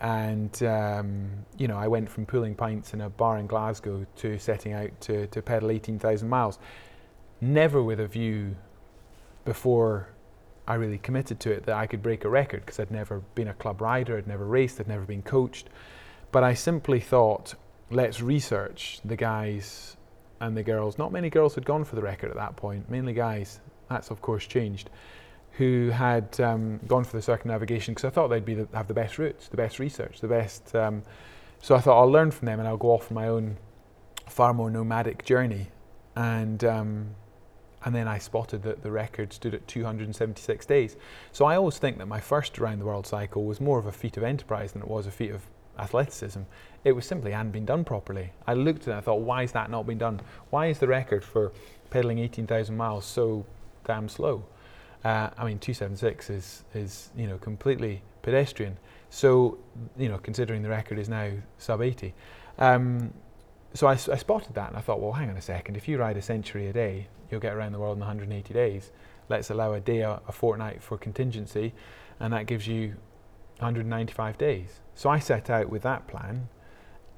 and 0.00 0.62
um, 0.64 1.30
you 1.56 1.68
know 1.68 1.76
I 1.76 1.88
went 1.88 2.10
from 2.10 2.26
pulling 2.26 2.54
pints 2.54 2.94
in 2.94 3.00
a 3.00 3.08
bar 3.08 3.38
in 3.38 3.46
Glasgow 3.46 4.04
to 4.16 4.38
setting 4.38 4.72
out 4.72 4.90
to, 5.02 5.26
to 5.28 5.40
pedal 5.42 5.70
18,000 5.70 6.28
miles, 6.28 6.58
never 7.40 7.82
with 7.82 8.00
a 8.00 8.06
view 8.06 8.56
before 9.44 10.08
I 10.66 10.74
really 10.74 10.98
committed 10.98 11.40
to 11.40 11.50
it 11.50 11.66
that 11.66 11.76
I 11.76 11.86
could 11.86 12.02
break 12.02 12.24
a 12.24 12.28
record 12.28 12.60
because 12.60 12.80
I'd 12.80 12.90
never 12.90 13.20
been 13.34 13.48
a 13.48 13.54
club 13.54 13.80
rider, 13.80 14.16
I'd 14.16 14.26
never 14.26 14.46
raced, 14.46 14.80
I'd 14.80 14.88
never 14.88 15.04
been 15.04 15.22
coached, 15.22 15.68
but 16.32 16.42
I 16.42 16.54
simply 16.54 17.00
thought 17.00 17.54
let's 17.90 18.20
research 18.20 19.00
the 19.04 19.16
guys 19.16 19.96
and 20.40 20.56
the 20.56 20.62
girls. 20.62 20.98
Not 20.98 21.12
many 21.12 21.30
girls 21.30 21.54
had 21.54 21.64
gone 21.64 21.84
for 21.84 21.96
the 21.96 22.02
record 22.02 22.30
at 22.30 22.36
that 22.36 22.56
point, 22.56 22.90
mainly 22.90 23.12
guys. 23.12 23.60
That's 23.88 24.10
of 24.10 24.22
course 24.22 24.46
changed 24.46 24.90
who 25.56 25.90
had 25.90 26.40
um, 26.40 26.80
gone 26.88 27.04
for 27.04 27.16
the 27.16 27.22
circumnavigation 27.22 27.94
because 27.94 28.04
I 28.04 28.10
thought 28.10 28.28
they'd 28.28 28.44
be 28.44 28.54
the, 28.54 28.68
have 28.74 28.88
the 28.88 28.94
best 28.94 29.18
routes, 29.18 29.48
the 29.48 29.56
best 29.56 29.78
research, 29.78 30.20
the 30.20 30.28
best. 30.28 30.74
Um, 30.74 31.02
so 31.62 31.76
I 31.76 31.80
thought 31.80 31.98
I'll 32.00 32.10
learn 32.10 32.30
from 32.30 32.46
them 32.46 32.58
and 32.58 32.68
I'll 32.68 32.76
go 32.76 32.90
off 32.90 33.10
on 33.10 33.14
my 33.14 33.28
own 33.28 33.56
far 34.28 34.52
more 34.52 34.70
nomadic 34.70 35.24
journey. 35.24 35.68
And 36.16 36.64
um, 36.64 37.14
and 37.84 37.94
then 37.94 38.08
I 38.08 38.18
spotted 38.18 38.62
that 38.62 38.82
the 38.82 38.90
record 38.90 39.32
stood 39.32 39.54
at 39.54 39.66
276 39.68 40.66
days. 40.66 40.96
So 41.32 41.44
I 41.44 41.56
always 41.56 41.78
think 41.78 41.98
that 41.98 42.06
my 42.06 42.20
first 42.20 42.58
around 42.58 42.78
the 42.78 42.86
world 42.86 43.06
cycle 43.06 43.44
was 43.44 43.60
more 43.60 43.78
of 43.78 43.86
a 43.86 43.92
feat 43.92 44.16
of 44.16 44.22
enterprise 44.22 44.72
than 44.72 44.82
it 44.82 44.88
was 44.88 45.06
a 45.06 45.10
feat 45.10 45.30
of 45.30 45.42
athleticism. 45.78 46.40
It 46.84 46.92
was 46.92 47.04
simply 47.04 47.32
hadn't 47.32 47.52
been 47.52 47.66
done 47.66 47.84
properly. 47.84 48.32
I 48.46 48.54
looked 48.54 48.82
at 48.82 48.88
it 48.88 48.90
and 48.92 48.98
I 48.98 49.00
thought, 49.00 49.20
why 49.20 49.42
is 49.42 49.52
that 49.52 49.70
not 49.70 49.86
been 49.86 49.98
done? 49.98 50.20
Why 50.50 50.66
is 50.66 50.78
the 50.78 50.88
record 50.88 51.24
for 51.24 51.52
pedaling 51.90 52.18
18,000 52.18 52.76
miles 52.76 53.04
so 53.04 53.44
damn 53.84 54.08
slow? 54.08 54.44
Uh, 55.04 55.28
I 55.36 55.44
mean, 55.44 55.58
276 55.58 56.30
is 56.30 56.64
is 56.74 57.10
you 57.14 57.26
know 57.26 57.36
completely 57.36 58.02
pedestrian. 58.22 58.78
So 59.10 59.58
you 59.98 60.08
know, 60.08 60.16
considering 60.18 60.62
the 60.62 60.70
record 60.70 60.98
is 60.98 61.10
now 61.10 61.30
sub 61.58 61.82
80. 61.82 62.14
Um, 62.58 63.12
so 63.74 63.88
I, 63.88 63.92
I, 63.92 63.96
spotted 63.96 64.54
that 64.54 64.68
and 64.68 64.76
I 64.76 64.80
thought, 64.80 65.00
well, 65.00 65.12
hang 65.12 65.28
on 65.28 65.36
a 65.36 65.42
second. 65.42 65.76
If 65.76 65.88
you 65.88 65.98
ride 65.98 66.16
a 66.16 66.22
century 66.22 66.68
a 66.68 66.72
day, 66.72 67.08
you'll 67.30 67.40
get 67.40 67.54
around 67.54 67.72
the 67.72 67.80
world 67.80 67.96
in 67.96 68.00
180 68.00 68.54
days. 68.54 68.92
Let's 69.28 69.50
allow 69.50 69.72
a 69.72 69.80
day, 69.80 70.00
a, 70.00 70.20
a 70.28 70.32
fortnight 70.32 70.82
for 70.82 70.96
contingency, 70.96 71.74
and 72.20 72.32
that 72.32 72.46
gives 72.46 72.68
you 72.68 72.94
195 73.58 74.38
days. 74.38 74.80
So 74.94 75.10
I 75.10 75.18
set 75.18 75.50
out 75.50 75.70
with 75.70 75.82
that 75.82 76.06
plan, 76.06 76.48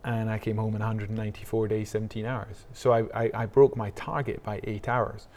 and 0.05 0.31
I 0.31 0.39
came 0.39 0.57
home 0.57 0.75
in 0.75 0.81
194 0.81 1.69
days, 1.69 1.91
17 1.91 2.25
hours. 2.25 2.65
So 2.73 2.93
I, 2.93 3.25
I, 3.25 3.31
I 3.35 3.47
broke 3.47 3.77
my 3.77 3.91
target 3.91 4.43
by 4.43 4.61
eight 4.65 4.89
hours. 4.89 5.29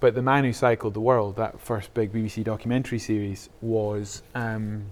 But 0.00 0.14
the 0.14 0.22
man 0.22 0.44
who 0.44 0.52
cycled 0.52 0.94
the 0.94 1.00
world, 1.00 1.36
that 1.36 1.60
first 1.60 1.92
big 1.92 2.12
BBC 2.12 2.44
documentary 2.44 2.98
series, 2.98 3.50
was 3.60 4.22
um, 4.34 4.86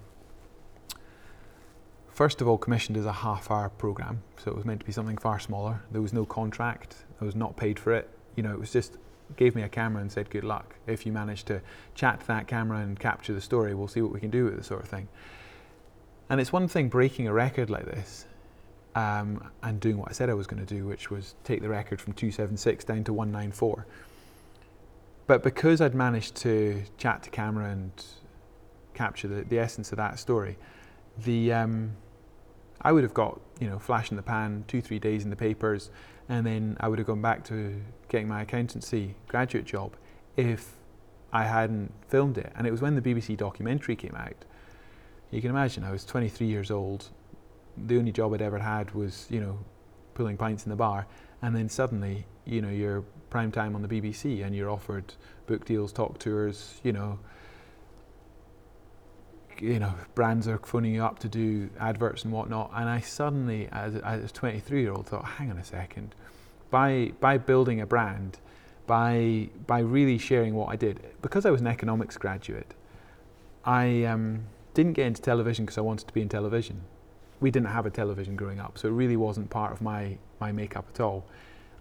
first 2.20 2.42
of 2.42 2.46
all 2.46 2.58
commissioned 2.58 2.98
as 2.98 3.06
a 3.06 3.12
half-hour 3.12 3.70
program, 3.70 4.22
so 4.36 4.50
it 4.50 4.54
was 4.54 4.66
meant 4.66 4.78
to 4.78 4.84
be 4.84 4.92
something 4.92 5.16
far 5.16 5.40
smaller. 5.40 5.80
There 5.90 6.02
was 6.02 6.12
no 6.12 6.26
contract. 6.26 6.96
I 7.18 7.24
was 7.24 7.34
not 7.34 7.56
paid 7.56 7.78
for 7.78 7.94
it. 7.94 8.10
You 8.36 8.42
know, 8.42 8.52
it 8.52 8.60
was 8.60 8.70
just 8.70 8.98
gave 9.38 9.56
me 9.56 9.62
a 9.62 9.70
camera 9.70 10.02
and 10.02 10.12
said, 10.12 10.28
"Good 10.28 10.44
luck. 10.44 10.74
If 10.86 11.06
you 11.06 11.12
manage 11.12 11.44
to 11.44 11.62
chat 11.94 12.20
to 12.20 12.26
that 12.26 12.46
camera 12.46 12.80
and 12.80 13.00
capture 13.00 13.32
the 13.32 13.40
story, 13.40 13.74
we'll 13.74 13.88
see 13.88 14.02
what 14.02 14.12
we 14.12 14.20
can 14.20 14.28
do 14.28 14.44
with 14.44 14.58
it," 14.58 14.64
sort 14.66 14.82
of 14.82 14.88
thing. 14.90 15.08
And 16.28 16.42
it's 16.42 16.52
one 16.52 16.68
thing 16.68 16.90
breaking 16.90 17.26
a 17.26 17.32
record 17.32 17.70
like 17.70 17.86
this. 17.86 18.26
Um, 18.94 19.50
and 19.62 19.80
doing 19.80 19.96
what 19.96 20.10
I 20.10 20.12
said 20.12 20.28
I 20.28 20.34
was 20.34 20.46
going 20.46 20.62
to 20.62 20.74
do, 20.74 20.84
which 20.84 21.10
was 21.10 21.34
take 21.42 21.62
the 21.62 21.70
record 21.70 22.02
from 22.02 22.12
276 22.12 22.84
down 22.84 23.02
to 23.04 23.14
194 23.14 23.86
but 25.26 25.42
because 25.44 25.80
I'd 25.80 25.94
managed 25.94 26.34
to 26.42 26.82
chat 26.98 27.22
to 27.22 27.30
camera 27.30 27.70
and 27.70 27.92
capture 28.94 29.28
the, 29.28 29.42
the 29.42 29.60
essence 29.60 29.92
of 29.92 29.96
that 29.98 30.18
story, 30.18 30.58
the 31.16 31.52
um, 31.52 31.92
I 32.82 32.92
would 32.92 33.02
have 33.02 33.14
got 33.14 33.40
you 33.60 33.68
know 33.68 33.78
flash 33.78 34.10
in 34.10 34.16
the 34.16 34.22
pan, 34.22 34.64
two 34.68 34.80
three 34.80 34.98
days 34.98 35.24
in 35.24 35.30
the 35.30 35.36
papers, 35.36 35.90
and 36.28 36.46
then 36.46 36.76
I 36.80 36.88
would 36.88 36.98
have 36.98 37.06
gone 37.06 37.22
back 37.22 37.44
to 37.44 37.80
getting 38.08 38.28
my 38.28 38.42
accountancy 38.42 39.14
graduate 39.28 39.64
job 39.64 39.96
if 40.36 40.76
I 41.32 41.44
hadn't 41.44 41.92
filmed 42.08 42.38
it. 42.38 42.52
And 42.56 42.66
it 42.66 42.70
was 42.70 42.80
when 42.80 42.94
the 42.94 43.02
BBC 43.02 43.36
documentary 43.36 43.96
came 43.96 44.14
out. 44.16 44.44
You 45.30 45.40
can 45.40 45.50
imagine 45.50 45.84
I 45.84 45.92
was 45.92 46.04
23 46.04 46.46
years 46.46 46.70
old. 46.70 47.08
The 47.86 47.98
only 47.98 48.12
job 48.12 48.34
I'd 48.34 48.42
ever 48.42 48.58
had 48.58 48.92
was 48.94 49.26
you 49.30 49.40
know 49.40 49.58
pulling 50.14 50.36
pints 50.36 50.64
in 50.64 50.70
the 50.70 50.76
bar, 50.76 51.06
and 51.42 51.54
then 51.54 51.68
suddenly 51.68 52.26
you 52.44 52.62
know 52.62 52.70
you're 52.70 53.04
prime 53.30 53.52
time 53.52 53.74
on 53.74 53.82
the 53.82 53.88
BBC 53.88 54.44
and 54.44 54.54
you're 54.54 54.70
offered 54.70 55.14
book 55.46 55.64
deals, 55.64 55.92
talk 55.92 56.18
tours, 56.18 56.80
you 56.82 56.92
know, 56.92 57.18
you 59.60 59.78
know, 59.78 59.94
brands 60.14 60.48
are 60.48 60.58
phoning 60.58 60.94
you 60.94 61.04
up 61.04 61.18
to 61.20 61.28
do 61.28 61.68
adverts 61.78 62.24
and 62.24 62.32
whatnot. 62.32 62.70
And 62.74 62.88
I 62.88 63.00
suddenly, 63.00 63.68
as, 63.70 63.94
a 63.94 64.28
23 64.32 64.80
year 64.80 64.92
old, 64.92 65.06
thought, 65.06 65.24
hang 65.24 65.50
on 65.50 65.58
a 65.58 65.64
second, 65.64 66.14
by 66.70 67.12
by 67.20 67.38
building 67.38 67.80
a 67.80 67.86
brand, 67.86 68.38
by 68.86 69.48
by 69.66 69.80
really 69.80 70.18
sharing 70.18 70.54
what 70.54 70.70
I 70.70 70.76
did, 70.76 71.00
because 71.22 71.44
I 71.46 71.50
was 71.50 71.60
an 71.60 71.66
economics 71.66 72.16
graduate, 72.16 72.74
I 73.64 74.04
um, 74.04 74.44
didn't 74.74 74.94
get 74.94 75.06
into 75.06 75.22
television 75.22 75.64
because 75.64 75.78
I 75.78 75.82
wanted 75.82 76.06
to 76.08 76.14
be 76.14 76.22
in 76.22 76.28
television. 76.28 76.80
We 77.40 77.50
didn't 77.50 77.68
have 77.68 77.86
a 77.86 77.90
television 77.90 78.36
growing 78.36 78.60
up, 78.60 78.78
so 78.78 78.88
it 78.88 78.92
really 78.92 79.16
wasn't 79.16 79.50
part 79.50 79.72
of 79.72 79.80
my 79.82 80.16
my 80.40 80.52
makeup 80.52 80.86
at 80.94 81.00
all. 81.00 81.24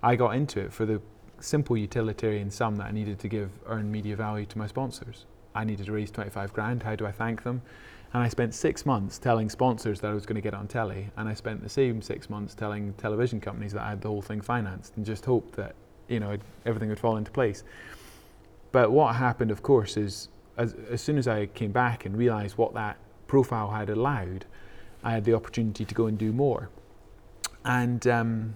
I 0.02 0.16
got 0.16 0.36
into 0.36 0.60
it 0.60 0.74
for 0.74 0.86
the 0.86 1.02
simple 1.40 1.78
utilitarian 1.78 2.52
sum 2.52 2.76
that 2.78 2.88
I 2.88 2.92
needed 2.92 3.20
to 3.20 3.28
give 3.28 3.50
earned 3.66 3.92
media 3.92 4.16
value 4.16 4.46
to 4.46 4.58
my 4.58 4.68
sponsors. 4.68 5.26
I 5.56 5.64
needed 5.64 5.86
to 5.88 5.92
raise 5.92 6.12
25 6.12 6.54
grand. 6.54 6.84
How 6.84 6.96
do 6.96 7.06
I 7.06 7.12
thank 7.12 7.44
them? 7.44 7.62
And 8.14 8.24
I 8.24 8.28
spent 8.30 8.56
six 8.56 8.86
months 8.86 9.20
telling 9.20 9.50
sponsors 9.50 10.00
that 10.02 10.10
I 10.10 10.14
was 10.14 10.26
going 10.26 10.36
to 10.36 10.42
get 10.42 10.54
on 10.54 10.68
telly, 10.68 11.12
and 11.16 11.30
I 11.30 11.34
spent 11.34 11.62
the 11.62 11.70
same 11.70 12.02
six 12.02 12.30
months 12.30 12.56
telling 12.56 12.94
television 12.94 13.40
companies 13.40 13.74
that 13.74 13.84
I 13.84 13.90
had 13.90 14.02
the 14.02 14.08
whole 14.08 14.22
thing 14.22 14.42
financed, 14.42 14.98
and 14.98 15.06
just 15.06 15.26
hoped 15.26 15.56
that 15.56 15.76
you 16.08 16.20
know 16.20 16.38
everything 16.66 16.90
would 16.90 17.00
fall 17.00 17.18
into 17.18 17.32
place. 17.32 17.64
But 18.72 18.92
what 18.92 19.16
happened, 19.16 19.52
of 19.52 19.62
course, 19.62 19.96
is 19.96 20.30
as, 20.58 20.76
as 20.90 21.02
soon 21.02 21.18
as 21.18 21.28
I 21.28 21.48
came 21.48 21.72
back 21.72 22.06
and 22.06 22.18
realised 22.18 22.58
what 22.58 22.74
that 22.74 22.98
profile 23.28 23.72
had 23.72 23.90
allowed, 23.90 24.46
I 25.04 25.12
had 25.12 25.24
the 25.24 25.34
opportunity 25.34 25.86
to 25.86 25.96
go 25.96 26.08
and 26.08 26.18
do 26.18 26.32
more. 26.32 26.70
And 27.64 28.06
um, 28.08 28.56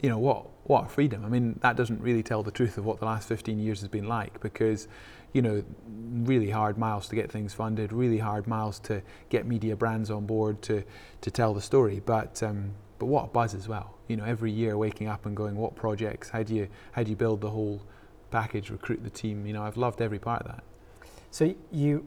you 0.00 0.08
know 0.08 0.18
what 0.18 0.46
what 0.64 0.90
freedom. 0.90 1.24
I 1.24 1.28
mean, 1.28 1.58
that 1.60 1.76
doesn't 1.76 2.00
really 2.00 2.22
tell 2.22 2.42
the 2.42 2.50
truth 2.50 2.78
of 2.78 2.84
what 2.84 2.98
the 2.98 3.04
last 3.04 3.28
15 3.28 3.58
years 3.58 3.80
has 3.80 3.88
been 3.88 4.08
like 4.08 4.40
because, 4.40 4.88
you 5.34 5.42
know, 5.42 5.62
really 6.22 6.48
hard 6.48 6.78
miles 6.78 7.08
to 7.08 7.16
get 7.16 7.30
things 7.30 7.52
funded, 7.52 7.92
really 7.92 8.18
hard 8.18 8.46
miles 8.46 8.78
to 8.78 9.02
get 9.28 9.46
media 9.46 9.76
brands 9.76 10.10
on 10.10 10.24
board 10.24 10.62
to, 10.62 10.82
to 11.20 11.30
tell 11.30 11.52
the 11.52 11.60
story. 11.60 12.00
But, 12.06 12.42
um, 12.42 12.70
but 12.98 13.06
what 13.06 13.24
a 13.24 13.26
buzz 13.26 13.54
as 13.54 13.68
well. 13.68 13.98
You 14.08 14.16
know, 14.16 14.24
every 14.24 14.52
year 14.52 14.78
waking 14.78 15.08
up 15.08 15.26
and 15.26 15.36
going, 15.36 15.56
what 15.56 15.74
projects? 15.74 16.30
How 16.30 16.42
do 16.42 16.54
you, 16.54 16.68
how 16.92 17.02
do 17.02 17.10
you 17.10 17.16
build 17.16 17.40
the 17.40 17.50
whole 17.50 17.82
package, 18.30 18.70
recruit 18.70 19.02
the 19.02 19.10
team? 19.10 19.44
You 19.44 19.52
know, 19.52 19.62
I've 19.62 19.76
loved 19.76 20.00
every 20.00 20.20
part 20.20 20.42
of 20.42 20.48
that. 20.48 20.64
So 21.32 21.52
you, 21.72 22.06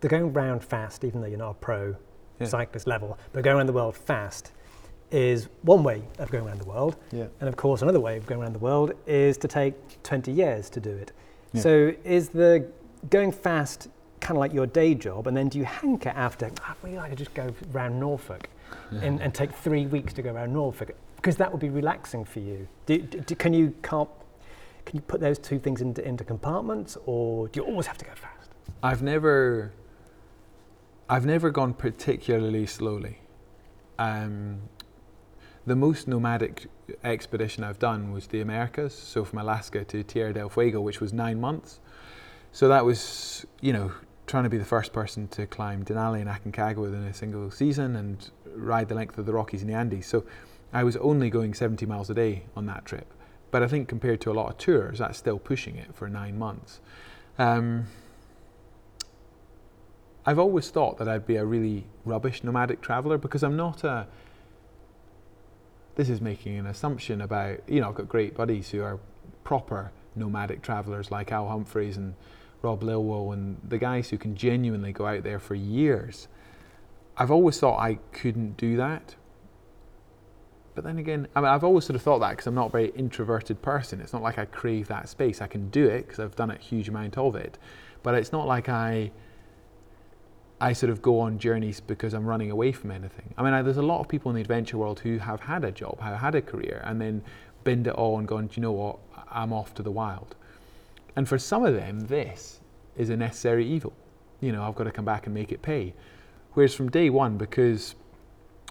they're 0.00 0.10
going 0.10 0.32
round 0.32 0.62
fast, 0.62 1.02
even 1.02 1.20
though 1.20 1.26
you're 1.26 1.38
not 1.38 1.50
a 1.50 1.54
pro 1.54 1.96
yeah. 2.38 2.46
cyclist 2.46 2.86
level, 2.86 3.18
but 3.32 3.42
going 3.42 3.56
around 3.56 3.66
the 3.66 3.72
world 3.72 3.96
fast 3.96 4.52
is 5.10 5.48
one 5.62 5.82
way 5.82 6.02
of 6.18 6.30
going 6.30 6.46
around 6.46 6.60
the 6.60 6.66
world. 6.66 6.96
Yeah. 7.10 7.26
And 7.40 7.48
of 7.48 7.56
course, 7.56 7.82
another 7.82 8.00
way 8.00 8.16
of 8.16 8.26
going 8.26 8.40
around 8.42 8.52
the 8.52 8.60
world 8.60 8.92
is 9.06 9.36
to 9.38 9.48
take 9.48 10.02
20 10.04 10.30
years 10.30 10.70
to 10.70 10.80
do 10.80 10.90
it. 10.90 11.12
Yeah. 11.54 11.60
So 11.62 11.94
is 12.04 12.28
the 12.28 12.66
going 13.10 13.32
fast 13.32 13.88
kind 14.20 14.36
of 14.36 14.40
like 14.40 14.52
your 14.52 14.66
day 14.66 14.94
job? 14.94 15.26
And 15.26 15.36
then 15.36 15.48
do 15.48 15.58
you 15.58 15.64
hanker 15.64 16.10
after, 16.10 16.50
oh, 16.68 16.74
really 16.82 16.96
like 16.96 17.10
to 17.10 17.16
just 17.16 17.32
go 17.34 17.54
around 17.72 17.98
Norfolk 17.98 18.48
yeah. 18.90 19.00
and, 19.02 19.22
and, 19.22 19.34
take 19.34 19.52
three 19.52 19.86
weeks 19.86 20.12
to 20.14 20.22
go 20.22 20.32
around 20.32 20.52
Norfolk? 20.52 20.94
Because 21.16 21.36
that 21.36 21.50
would 21.50 21.60
be 21.60 21.70
relaxing 21.70 22.24
for 22.24 22.40
you. 22.40 22.66
Do, 22.86 22.98
do, 22.98 23.34
can 23.34 23.54
you 23.54 23.74
can 23.82 24.08
you 24.92 25.00
put 25.00 25.20
those 25.20 25.38
two 25.38 25.58
things 25.58 25.80
into, 25.80 26.06
into 26.06 26.24
compartments 26.24 26.98
or 27.06 27.48
do 27.48 27.60
you 27.60 27.66
always 27.66 27.86
have 27.86 27.98
to 27.98 28.04
go 28.04 28.10
fast? 28.14 28.50
I've 28.82 29.02
never, 29.02 29.72
I've 31.08 31.24
never 31.24 31.50
gone 31.50 31.72
particularly 31.72 32.66
slowly. 32.66 33.20
Um, 33.98 34.60
the 35.66 35.76
most 35.76 36.06
nomadic 36.08 36.66
expedition 37.02 37.64
I've 37.64 37.78
done 37.78 38.12
was 38.12 38.26
the 38.28 38.40
Americas, 38.40 38.94
so 38.94 39.24
from 39.24 39.38
Alaska 39.38 39.84
to 39.84 40.02
Tierra 40.02 40.32
del 40.32 40.48
Fuego, 40.48 40.80
which 40.80 41.00
was 41.00 41.12
nine 41.12 41.40
months. 41.40 41.80
So 42.52 42.68
that 42.68 42.84
was, 42.84 43.46
you 43.60 43.72
know, 43.72 43.92
trying 44.26 44.44
to 44.44 44.50
be 44.50 44.58
the 44.58 44.64
first 44.64 44.92
person 44.92 45.28
to 45.28 45.46
climb 45.46 45.84
Denali 45.84 46.20
and 46.20 46.28
Aconcagua 46.30 46.78
within 46.78 47.04
a 47.04 47.14
single 47.14 47.50
season 47.50 47.96
and 47.96 48.30
ride 48.54 48.88
the 48.88 48.94
length 48.94 49.18
of 49.18 49.26
the 49.26 49.32
Rockies 49.32 49.62
and 49.62 49.70
the 49.70 49.74
Andes. 49.74 50.06
So 50.06 50.24
I 50.72 50.84
was 50.84 50.96
only 50.96 51.30
going 51.30 51.54
70 51.54 51.86
miles 51.86 52.10
a 52.10 52.14
day 52.14 52.44
on 52.56 52.66
that 52.66 52.84
trip. 52.84 53.12
But 53.50 53.62
I 53.62 53.68
think 53.68 53.88
compared 53.88 54.20
to 54.22 54.30
a 54.30 54.34
lot 54.34 54.50
of 54.50 54.58
tours, 54.58 54.98
that's 54.98 55.18
still 55.18 55.38
pushing 55.38 55.76
it 55.76 55.94
for 55.94 56.08
nine 56.08 56.38
months. 56.38 56.80
Um, 57.38 57.86
I've 60.26 60.38
always 60.38 60.70
thought 60.70 60.98
that 60.98 61.08
I'd 61.08 61.26
be 61.26 61.36
a 61.36 61.44
really 61.44 61.86
rubbish 62.04 62.42
nomadic 62.42 62.80
traveller 62.80 63.18
because 63.18 63.42
I'm 63.42 63.56
not 63.56 63.84
a 63.84 64.06
this 65.96 66.08
is 66.08 66.20
making 66.20 66.58
an 66.58 66.66
assumption 66.66 67.20
about, 67.20 67.68
you 67.68 67.80
know, 67.80 67.88
I've 67.88 67.94
got 67.94 68.08
great 68.08 68.34
buddies 68.34 68.70
who 68.70 68.82
are 68.82 68.98
proper 69.44 69.92
nomadic 70.16 70.62
travelers 70.62 71.10
like 71.10 71.32
Al 71.32 71.48
Humphreys 71.48 71.96
and 71.96 72.14
Rob 72.62 72.82
Lilwall 72.82 73.32
and 73.32 73.58
the 73.66 73.78
guys 73.78 74.10
who 74.10 74.18
can 74.18 74.34
genuinely 74.34 74.92
go 74.92 75.06
out 75.06 75.22
there 75.22 75.38
for 75.38 75.54
years. 75.54 76.28
I've 77.16 77.30
always 77.30 77.58
thought 77.60 77.78
I 77.78 77.98
couldn't 78.12 78.56
do 78.56 78.76
that. 78.76 79.14
But 80.74 80.82
then 80.82 80.98
again, 80.98 81.28
I 81.36 81.40
mean, 81.40 81.50
I've 81.50 81.62
always 81.62 81.84
sort 81.84 81.94
of 81.94 82.02
thought 82.02 82.18
that 82.18 82.30
because 82.30 82.48
I'm 82.48 82.54
not 82.56 82.66
a 82.66 82.70
very 82.70 82.88
introverted 82.96 83.62
person. 83.62 84.00
It's 84.00 84.12
not 84.12 84.22
like 84.22 84.38
I 84.38 84.44
crave 84.46 84.88
that 84.88 85.08
space. 85.08 85.40
I 85.40 85.46
can 85.46 85.70
do 85.70 85.86
it 85.86 86.06
because 86.06 86.18
I've 86.18 86.34
done 86.34 86.50
a 86.50 86.56
huge 86.56 86.88
amount 86.88 87.16
of 87.16 87.36
it. 87.36 87.58
But 88.02 88.14
it's 88.14 88.32
not 88.32 88.48
like 88.48 88.68
I 88.68 89.12
I 90.60 90.72
sort 90.72 90.90
of 90.90 91.02
go 91.02 91.20
on 91.20 91.38
journeys 91.38 91.80
because 91.80 92.14
I'm 92.14 92.24
running 92.24 92.50
away 92.50 92.72
from 92.72 92.90
anything. 92.90 93.34
I 93.36 93.42
mean, 93.42 93.52
I, 93.52 93.62
there's 93.62 93.76
a 93.76 93.82
lot 93.82 94.00
of 94.00 94.08
people 94.08 94.30
in 94.30 94.36
the 94.36 94.40
adventure 94.40 94.78
world 94.78 95.00
who 95.00 95.18
have 95.18 95.40
had 95.40 95.64
a 95.64 95.72
job, 95.72 96.00
have 96.00 96.18
had 96.20 96.34
a 96.34 96.42
career, 96.42 96.82
and 96.84 97.00
then 97.00 97.22
binned 97.64 97.86
it 97.86 97.94
all 97.94 98.18
and 98.18 98.28
gone, 98.28 98.46
do 98.46 98.54
you 98.56 98.62
know 98.62 98.72
what, 98.72 98.98
I'm 99.30 99.52
off 99.52 99.74
to 99.74 99.82
the 99.82 99.90
wild. 99.90 100.36
And 101.16 101.28
for 101.28 101.38
some 101.38 101.64
of 101.64 101.74
them, 101.74 102.00
this 102.00 102.60
is 102.96 103.10
a 103.10 103.16
necessary 103.16 103.66
evil. 103.66 103.92
You 104.40 104.52
know, 104.52 104.62
I've 104.62 104.74
got 104.74 104.84
to 104.84 104.92
come 104.92 105.04
back 105.04 105.26
and 105.26 105.34
make 105.34 105.52
it 105.52 105.62
pay. 105.62 105.94
Whereas 106.52 106.74
from 106.74 106.90
day 106.90 107.10
one, 107.10 107.36
because 107.36 107.94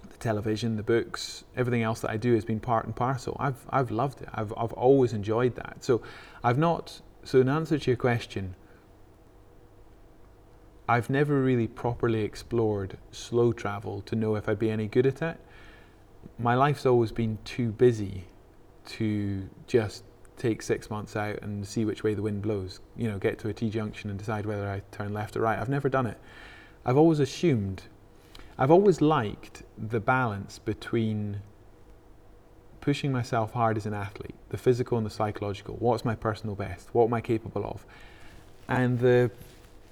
the 0.10 0.18
television, 0.18 0.78
the 0.78 0.84
books, 0.84 1.44
everything 1.56 1.84
else 1.84 2.00
that 2.02 2.12
I 2.12 2.18
do 2.18 2.34
has 2.34 2.46
been 2.46 2.60
part 2.60 2.86
and 2.86 2.96
parcel, 2.96 3.36
I've, 3.40 3.66
I've 3.70 3.92
loved 3.92 4.22
it. 4.22 4.30
I've, 4.34 4.54
I've 4.56 4.74
always 4.74 5.14
enjoyed 5.14 5.56
that. 5.56 5.78
So 5.84 6.02
I've 6.44 6.58
not, 6.58 7.02
so 7.24 7.42
in 7.42 7.50
answer 7.50 7.78
to 7.78 7.92
your 7.92 7.98
question, 7.98 8.56
I've 10.88 11.10
never 11.10 11.42
really 11.42 11.68
properly 11.68 12.24
explored 12.24 12.98
slow 13.12 13.54
travel 13.54 14.02
to 14.02 14.16
know 14.16 14.36
if 14.36 14.50
I'd 14.50 14.60
be 14.60 14.70
any 14.70 14.88
good 14.88 15.06
at 15.06 15.22
it. 15.22 15.38
My 16.38 16.56
life's 16.56 16.86
always 16.86 17.12
been 17.12 17.38
too 17.46 17.72
busy 17.72 18.26
to 18.88 19.48
just 19.68 20.04
take 20.36 20.62
six 20.62 20.90
months 20.90 21.16
out 21.16 21.42
and 21.42 21.66
see 21.66 21.86
which 21.86 22.04
way 22.04 22.14
the 22.14 22.22
wind 22.22 22.42
blows. 22.42 22.82
You 22.98 23.10
know, 23.10 23.18
get 23.18 23.40
to 23.40 23.50
a 23.50 23.54
T 23.54 23.70
junction 23.70 24.10
and 24.10 24.20
decide 24.20 24.46
whether 24.46 24.70
I 24.70 24.82
turn 24.92 25.14
left 25.14 25.38
or 25.38 25.42
right. 25.42 25.58
I've 25.58 25.70
never 25.70 25.88
done 25.88 26.06
it. 26.06 26.18
I've 26.86 26.98
always 26.98 27.20
assumed, 27.20 27.84
I've 28.58 28.72
always 28.72 29.00
liked 29.00 29.64
the 29.78 30.02
balance 30.02 30.60
between 30.60 31.40
pushing 32.82 33.14
myself 33.14 33.54
hard 33.54 33.78
as 33.78 33.86
an 33.86 33.94
athlete, 33.94 34.36
the 34.50 34.58
physical 34.58 34.98
and 34.98 35.06
the 35.06 35.12
psychological. 35.12 35.78
What's 35.80 36.04
my 36.04 36.16
personal 36.16 36.56
best? 36.56 36.90
What 36.92 37.06
am 37.06 37.14
I 37.14 37.22
capable 37.22 37.64
of? 37.64 37.86
And 38.68 39.00
the 39.00 39.32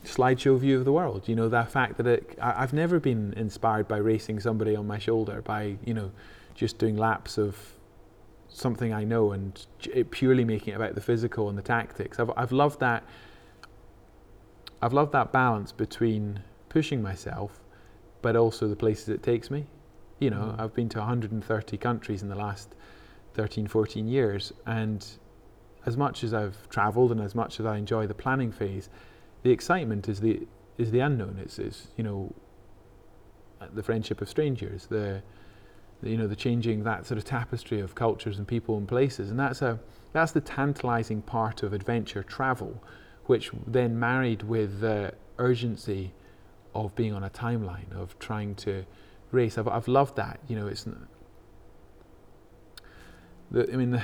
slideshow 0.03 0.57
view 0.59 0.77
of 0.77 0.85
the 0.85 0.91
world. 0.91 1.27
You 1.27 1.35
know, 1.35 1.49
that 1.49 1.71
fact 1.71 1.97
that 1.97 2.07
it, 2.07 2.37
I, 2.41 2.61
have 2.61 2.73
never 2.73 2.99
been 2.99 3.33
inspired 3.33 3.87
by 3.87 3.97
racing 3.97 4.39
somebody 4.39 4.75
on 4.75 4.87
my 4.87 4.97
shoulder, 4.97 5.41
by, 5.41 5.77
you 5.85 5.93
know, 5.93 6.11
just 6.55 6.77
doing 6.77 6.97
laps 6.97 7.37
of 7.37 7.57
something 8.49 8.93
I 8.93 9.03
know 9.03 9.31
and 9.31 9.65
purely 10.11 10.43
making 10.43 10.73
it 10.73 10.75
about 10.75 10.95
the 10.95 11.01
physical 11.01 11.49
and 11.49 11.57
the 11.57 11.61
tactics. 11.61 12.19
I've, 12.19 12.31
I've 12.35 12.51
loved 12.51 12.79
that. 12.79 13.03
I've 14.81 14.93
loved 14.93 15.11
that 15.13 15.31
balance 15.31 15.71
between 15.71 16.41
pushing 16.69 17.01
myself, 17.01 17.61
but 18.21 18.35
also 18.35 18.67
the 18.67 18.75
places 18.75 19.09
it 19.09 19.23
takes 19.23 19.51
me. 19.51 19.67
You 20.19 20.31
know, 20.31 20.55
mm. 20.57 20.59
I've 20.59 20.73
been 20.73 20.89
to 20.89 20.99
130 20.99 21.77
countries 21.77 22.23
in 22.23 22.29
the 22.29 22.35
last 22.35 22.73
13, 23.35 23.67
14 23.67 24.07
years, 24.07 24.51
and 24.65 25.05
as 25.85 25.97
much 25.97 26.23
as 26.23 26.33
I've 26.33 26.69
travelled 26.69 27.11
and 27.11 27.21
as 27.21 27.35
much 27.35 27.59
as 27.59 27.65
I 27.65 27.77
enjoy 27.77 28.07
the 28.07 28.13
planning 28.13 28.51
phase, 28.51 28.89
the 29.43 29.51
excitement 29.51 30.07
is 30.07 30.19
the 30.19 30.47
is 30.77 30.91
the 30.91 30.99
unknown. 30.99 31.39
It's, 31.41 31.59
it's 31.59 31.87
you 31.97 32.03
know 32.03 32.33
uh, 33.59 33.67
the 33.73 33.83
friendship 33.83 34.21
of 34.21 34.29
strangers, 34.29 34.87
the, 34.87 35.21
the, 36.01 36.09
you 36.09 36.17
know 36.17 36.27
the 36.27 36.35
changing 36.35 36.83
that 36.83 37.05
sort 37.05 37.17
of 37.17 37.25
tapestry 37.25 37.79
of 37.79 37.95
cultures 37.95 38.37
and 38.37 38.47
people 38.47 38.77
and 38.77 38.87
places, 38.87 39.29
and 39.29 39.39
that's 39.39 39.61
a 39.61 39.79
that's 40.13 40.31
the 40.31 40.41
tantalising 40.41 41.21
part 41.21 41.63
of 41.63 41.73
adventure 41.73 42.23
travel, 42.23 42.83
which 43.25 43.51
then 43.67 43.99
married 43.99 44.43
with 44.43 44.79
the 44.79 45.13
urgency 45.37 46.13
of 46.73 46.95
being 46.95 47.13
on 47.13 47.23
a 47.23 47.29
timeline 47.29 47.91
of 47.93 48.17
trying 48.19 48.55
to 48.55 48.85
race. 49.31 49.57
I've 49.57 49.67
I've 49.67 49.87
loved 49.87 50.15
that. 50.17 50.39
You 50.47 50.55
know, 50.55 50.67
it's 50.67 50.85
the 53.49 53.71
I 53.71 53.75
mean 53.75 53.91
the, 53.91 54.03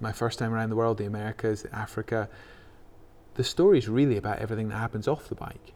my 0.00 0.12
first 0.12 0.38
time 0.38 0.52
around 0.52 0.70
the 0.70 0.76
world, 0.76 0.98
the 0.98 1.06
Americas, 1.06 1.66
Africa 1.72 2.28
the 3.34 3.44
story 3.44 3.78
is 3.78 3.88
really 3.88 4.16
about 4.16 4.38
everything 4.38 4.68
that 4.68 4.76
happens 4.76 5.08
off 5.08 5.28
the 5.28 5.34
bike. 5.34 5.72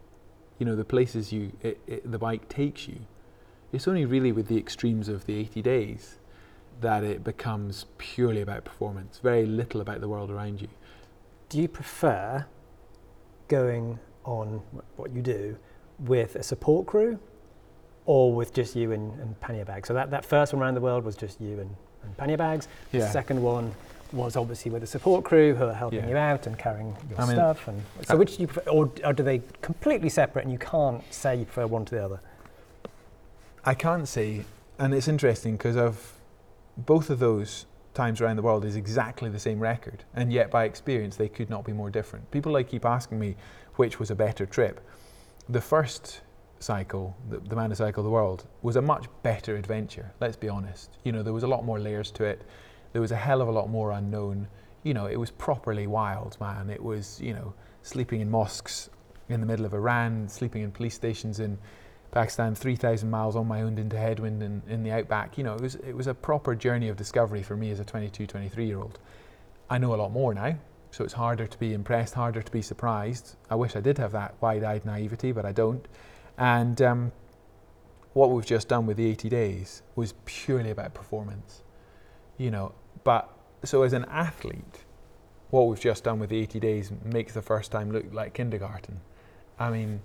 You 0.58 0.66
know, 0.66 0.76
the 0.76 0.84
places 0.84 1.32
you 1.32 1.52
it, 1.62 1.80
it, 1.86 2.10
the 2.10 2.18
bike 2.18 2.48
takes 2.48 2.88
you. 2.88 3.00
It's 3.72 3.88
only 3.88 4.04
really 4.04 4.32
with 4.32 4.46
the 4.46 4.56
extremes 4.56 5.08
of 5.08 5.26
the 5.26 5.36
80 5.36 5.62
days 5.62 6.18
that 6.80 7.04
it 7.04 7.24
becomes 7.24 7.86
purely 7.98 8.40
about 8.40 8.64
performance, 8.64 9.18
very 9.22 9.46
little 9.46 9.80
about 9.80 10.00
the 10.00 10.08
world 10.08 10.30
around 10.30 10.60
you. 10.60 10.68
Do 11.48 11.60
you 11.60 11.68
prefer 11.68 12.46
going 13.48 13.98
on 14.24 14.62
what 14.96 15.12
you 15.12 15.22
do 15.22 15.56
with 15.98 16.34
a 16.36 16.42
support 16.42 16.86
crew 16.86 17.18
or 18.06 18.32
with 18.32 18.52
just 18.52 18.74
you 18.76 18.92
and, 18.92 19.18
and 19.20 19.40
pannier 19.40 19.64
bags? 19.64 19.88
So 19.88 19.94
that, 19.94 20.10
that 20.10 20.24
first 20.24 20.52
one 20.52 20.62
around 20.62 20.74
the 20.74 20.80
world 20.80 21.04
was 21.04 21.16
just 21.16 21.40
you 21.40 21.60
and, 21.60 21.74
and 22.02 22.16
pannier 22.16 22.36
bags. 22.36 22.68
Yeah. 22.92 23.00
The 23.00 23.10
second 23.10 23.42
one 23.42 23.74
was 24.14 24.36
obviously 24.36 24.70
with 24.70 24.82
a 24.82 24.86
support 24.86 25.24
crew 25.24 25.54
who 25.54 25.64
are 25.64 25.74
helping 25.74 26.00
Yeah. 26.00 26.08
you 26.08 26.16
out 26.16 26.46
and 26.46 26.58
carrying 26.58 26.96
your 27.10 27.20
I 27.20 27.26
mean, 27.26 27.36
stuff. 27.36 27.68
And 27.68 27.82
so 28.02 28.14
uh, 28.14 28.16
which 28.18 28.36
do 28.36 28.42
you 28.42 28.46
prefer, 28.48 28.70
or, 28.70 28.90
or 29.04 29.12
do 29.12 29.22
they 29.22 29.42
completely 29.60 30.08
separate 30.08 30.42
and 30.44 30.52
you 30.52 30.58
can't 30.58 31.02
say 31.12 31.36
you 31.36 31.44
prefer 31.44 31.66
one 31.66 31.84
to 31.86 31.94
the 31.94 32.04
other? 32.04 32.20
I 33.64 33.74
can't 33.74 34.06
say, 34.06 34.44
and 34.78 34.94
it's 34.94 35.08
interesting 35.08 35.56
because 35.56 35.76
of 35.76 36.14
both 36.76 37.10
of 37.10 37.18
those 37.18 37.66
times 37.94 38.20
around 38.20 38.36
the 38.36 38.42
world 38.42 38.64
is 38.64 38.76
exactly 38.76 39.30
the 39.30 39.38
same 39.38 39.60
record, 39.60 40.04
and 40.14 40.32
yet 40.32 40.50
by 40.50 40.64
experience 40.64 41.16
they 41.16 41.28
could 41.28 41.48
not 41.48 41.64
be 41.64 41.72
more 41.72 41.90
different. 41.90 42.30
People 42.30 42.52
like 42.52 42.68
keep 42.68 42.84
asking 42.84 43.18
me 43.18 43.36
which 43.76 43.98
was 43.98 44.10
a 44.10 44.14
better 44.14 44.46
trip. 44.46 44.80
The 45.48 45.60
first 45.60 46.20
cycle, 46.58 47.16
the, 47.30 47.38
the 47.38 47.56
Man 47.56 47.70
Who 47.70 47.76
Cycled 47.76 48.04
the 48.06 48.10
World, 48.10 48.44
was 48.62 48.76
a 48.76 48.82
much 48.82 49.06
better 49.22 49.56
adventure. 49.56 50.12
Let's 50.20 50.36
be 50.36 50.48
honest. 50.48 50.98
You 51.04 51.12
know, 51.12 51.22
there 51.22 51.32
was 51.32 51.42
a 51.42 51.46
lot 51.46 51.64
more 51.64 51.78
layers 51.78 52.10
to 52.12 52.24
it. 52.24 52.42
There 52.94 53.00
was 53.00 53.10
a 53.10 53.16
hell 53.16 53.42
of 53.42 53.48
a 53.48 53.50
lot 53.50 53.68
more 53.68 53.90
unknown. 53.90 54.46
You 54.84 54.94
know, 54.94 55.06
it 55.06 55.16
was 55.16 55.32
properly 55.32 55.88
wild, 55.88 56.36
man. 56.40 56.70
It 56.70 56.80
was, 56.80 57.20
you 57.20 57.34
know, 57.34 57.52
sleeping 57.82 58.20
in 58.20 58.30
mosques 58.30 58.88
in 59.28 59.40
the 59.40 59.46
middle 59.46 59.66
of 59.66 59.74
Iran, 59.74 60.28
sleeping 60.28 60.62
in 60.62 60.70
police 60.70 60.94
stations 60.94 61.40
in 61.40 61.58
Pakistan, 62.12 62.54
3,000 62.54 63.10
miles 63.10 63.34
on 63.34 63.48
my 63.48 63.62
own 63.62 63.78
into 63.78 63.98
headwind 63.98 64.44
in, 64.44 64.62
in 64.68 64.84
the 64.84 64.92
outback. 64.92 65.36
You 65.36 65.42
know, 65.42 65.54
it 65.56 65.60
was, 65.60 65.74
it 65.74 65.96
was 65.96 66.06
a 66.06 66.14
proper 66.14 66.54
journey 66.54 66.88
of 66.88 66.96
discovery 66.96 67.42
for 67.42 67.56
me 67.56 67.72
as 67.72 67.80
a 67.80 67.84
22, 67.84 68.28
23 68.28 68.64
year 68.64 68.78
old. 68.78 69.00
I 69.68 69.78
know 69.78 69.92
a 69.92 69.96
lot 69.96 70.12
more 70.12 70.32
now, 70.32 70.56
so 70.92 71.02
it's 71.02 71.14
harder 71.14 71.48
to 71.48 71.58
be 71.58 71.74
impressed, 71.74 72.14
harder 72.14 72.42
to 72.42 72.52
be 72.52 72.62
surprised. 72.62 73.34
I 73.50 73.56
wish 73.56 73.74
I 73.74 73.80
did 73.80 73.98
have 73.98 74.12
that 74.12 74.36
wide 74.40 74.62
eyed 74.62 74.84
naivety, 74.84 75.32
but 75.32 75.44
I 75.44 75.50
don't. 75.50 75.84
And 76.38 76.80
um, 76.80 77.12
what 78.12 78.30
we've 78.30 78.46
just 78.46 78.68
done 78.68 78.86
with 78.86 78.98
the 78.98 79.06
80 79.06 79.28
days 79.30 79.82
was 79.96 80.14
purely 80.26 80.70
about 80.70 80.94
performance. 80.94 81.64
You 82.38 82.52
know, 82.52 82.72
but 83.04 83.30
so 83.64 83.82
as 83.82 83.92
an 83.92 84.04
athlete, 84.06 84.84
what 85.50 85.68
we've 85.68 85.80
just 85.80 86.04
done 86.04 86.18
with 86.18 86.30
the 86.30 86.38
80 86.38 86.60
days 86.60 86.92
makes 87.04 87.34
the 87.34 87.42
first 87.42 87.70
time 87.70 87.92
look 87.92 88.12
like 88.12 88.34
kindergarten. 88.34 89.00
I 89.58 89.70
mean, 89.70 90.00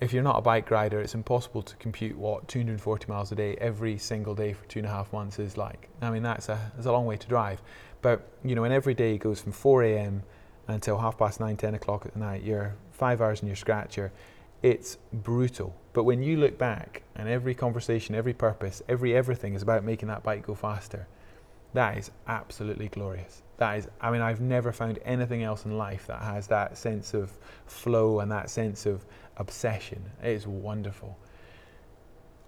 if 0.00 0.12
you're 0.12 0.22
not 0.22 0.36
a 0.36 0.42
bike 0.42 0.70
rider, 0.70 1.00
it's 1.00 1.14
impossible 1.14 1.62
to 1.62 1.76
compute 1.76 2.18
what 2.18 2.48
240 2.48 3.06
miles 3.06 3.32
a 3.32 3.34
day 3.34 3.56
every 3.60 3.96
single 3.96 4.34
day 4.34 4.52
for 4.52 4.64
two 4.66 4.80
and 4.80 4.86
a 4.86 4.90
half 4.90 5.12
months 5.12 5.38
is 5.38 5.56
like. 5.56 5.88
I 6.02 6.10
mean, 6.10 6.22
that's 6.22 6.48
a, 6.48 6.72
that's 6.74 6.86
a 6.86 6.92
long 6.92 7.06
way 7.06 7.16
to 7.16 7.28
drive. 7.28 7.62
But, 8.02 8.28
you 8.44 8.54
know, 8.54 8.62
when 8.62 8.72
every 8.72 8.94
day 8.94 9.16
goes 9.16 9.40
from 9.40 9.52
4 9.52 9.84
a.m. 9.84 10.22
until 10.68 10.98
half 10.98 11.16
past 11.16 11.40
9, 11.40 11.56
10 11.56 11.74
o'clock 11.74 12.04
at 12.04 12.16
night, 12.16 12.42
you're 12.42 12.74
five 12.92 13.22
hours 13.22 13.40
in 13.40 13.46
your 13.46 13.56
scratcher, 13.56 14.12
it's 14.62 14.98
brutal. 15.12 15.74
But 15.92 16.04
when 16.04 16.22
you 16.22 16.36
look 16.36 16.58
back 16.58 17.02
and 17.14 17.28
every 17.28 17.54
conversation, 17.54 18.14
every 18.14 18.34
purpose, 18.34 18.82
every 18.88 19.16
everything 19.16 19.54
is 19.54 19.62
about 19.62 19.84
making 19.84 20.08
that 20.08 20.22
bike 20.22 20.46
go 20.46 20.54
faster, 20.54 21.06
that 21.74 21.98
is 21.98 22.10
absolutely 22.28 22.88
glorious. 22.88 23.42
That 23.58 23.78
is, 23.78 23.88
I 24.00 24.10
mean, 24.10 24.20
I've 24.20 24.40
never 24.40 24.72
found 24.72 24.98
anything 25.04 25.42
else 25.42 25.64
in 25.64 25.78
life 25.78 26.06
that 26.08 26.20
has 26.22 26.46
that 26.48 26.76
sense 26.76 27.14
of 27.14 27.32
flow 27.66 28.20
and 28.20 28.30
that 28.30 28.50
sense 28.50 28.86
of 28.86 29.04
obsession. 29.38 30.02
It 30.22 30.30
is 30.30 30.46
wonderful. 30.46 31.16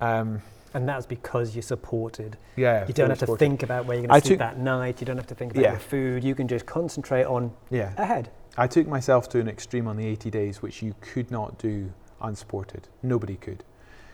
Um, 0.01 0.41
And 0.75 0.87
that's 0.87 1.07
because 1.07 1.55
you're 1.57 1.63
supported. 1.63 2.37
yeah, 2.57 2.87
You 2.87 2.93
don't 2.93 3.09
have 3.09 3.19
to 3.21 3.25
supported. 3.25 3.39
think 3.41 3.63
about 3.63 3.87
where 3.87 3.97
you're 3.99 4.07
going 4.07 4.21
to 4.21 4.27
sleep 4.27 4.39
that 4.39 4.59
night. 4.59 5.01
You 5.01 5.07
don't 5.07 5.17
have 5.17 5.27
to 5.29 5.35
think 5.35 5.53
about 5.53 5.63
Yeah. 5.63 5.71
your 5.71 5.81
food. 5.81 6.23
You 6.23 6.35
can 6.35 6.47
just 6.47 6.67
concentrate 6.67 7.25
on 7.25 7.53
Yeah, 7.71 7.93
ahead. 7.97 8.31
I 8.59 8.67
took 8.67 8.87
myself 8.87 9.29
to 9.31 9.41
an 9.41 9.49
extreme 9.49 9.89
on 9.89 9.97
the 9.97 10.07
80 10.07 10.31
days, 10.31 10.61
which 10.61 10.83
you 10.83 10.95
could 11.01 11.31
not 11.31 11.57
do 11.59 11.91
unsupported. 12.21 12.89
Nobody 13.03 13.37
could. 13.37 13.65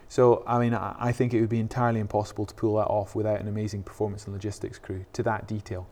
So, 0.08 0.44
I 0.46 0.58
mean, 0.58 0.74
I 0.74 1.12
think 1.12 1.34
it 1.34 1.40
would 1.40 1.48
be 1.48 1.60
entirely 1.60 2.00
impossible 2.00 2.46
to 2.46 2.54
pull 2.54 2.76
that 2.76 2.86
off 2.86 3.14
without 3.14 3.40
an 3.40 3.48
amazing 3.48 3.82
performance 3.82 4.24
and 4.24 4.32
logistics 4.32 4.78
crew 4.78 5.04
to 5.12 5.22
that 5.24 5.48
detail. 5.48 5.88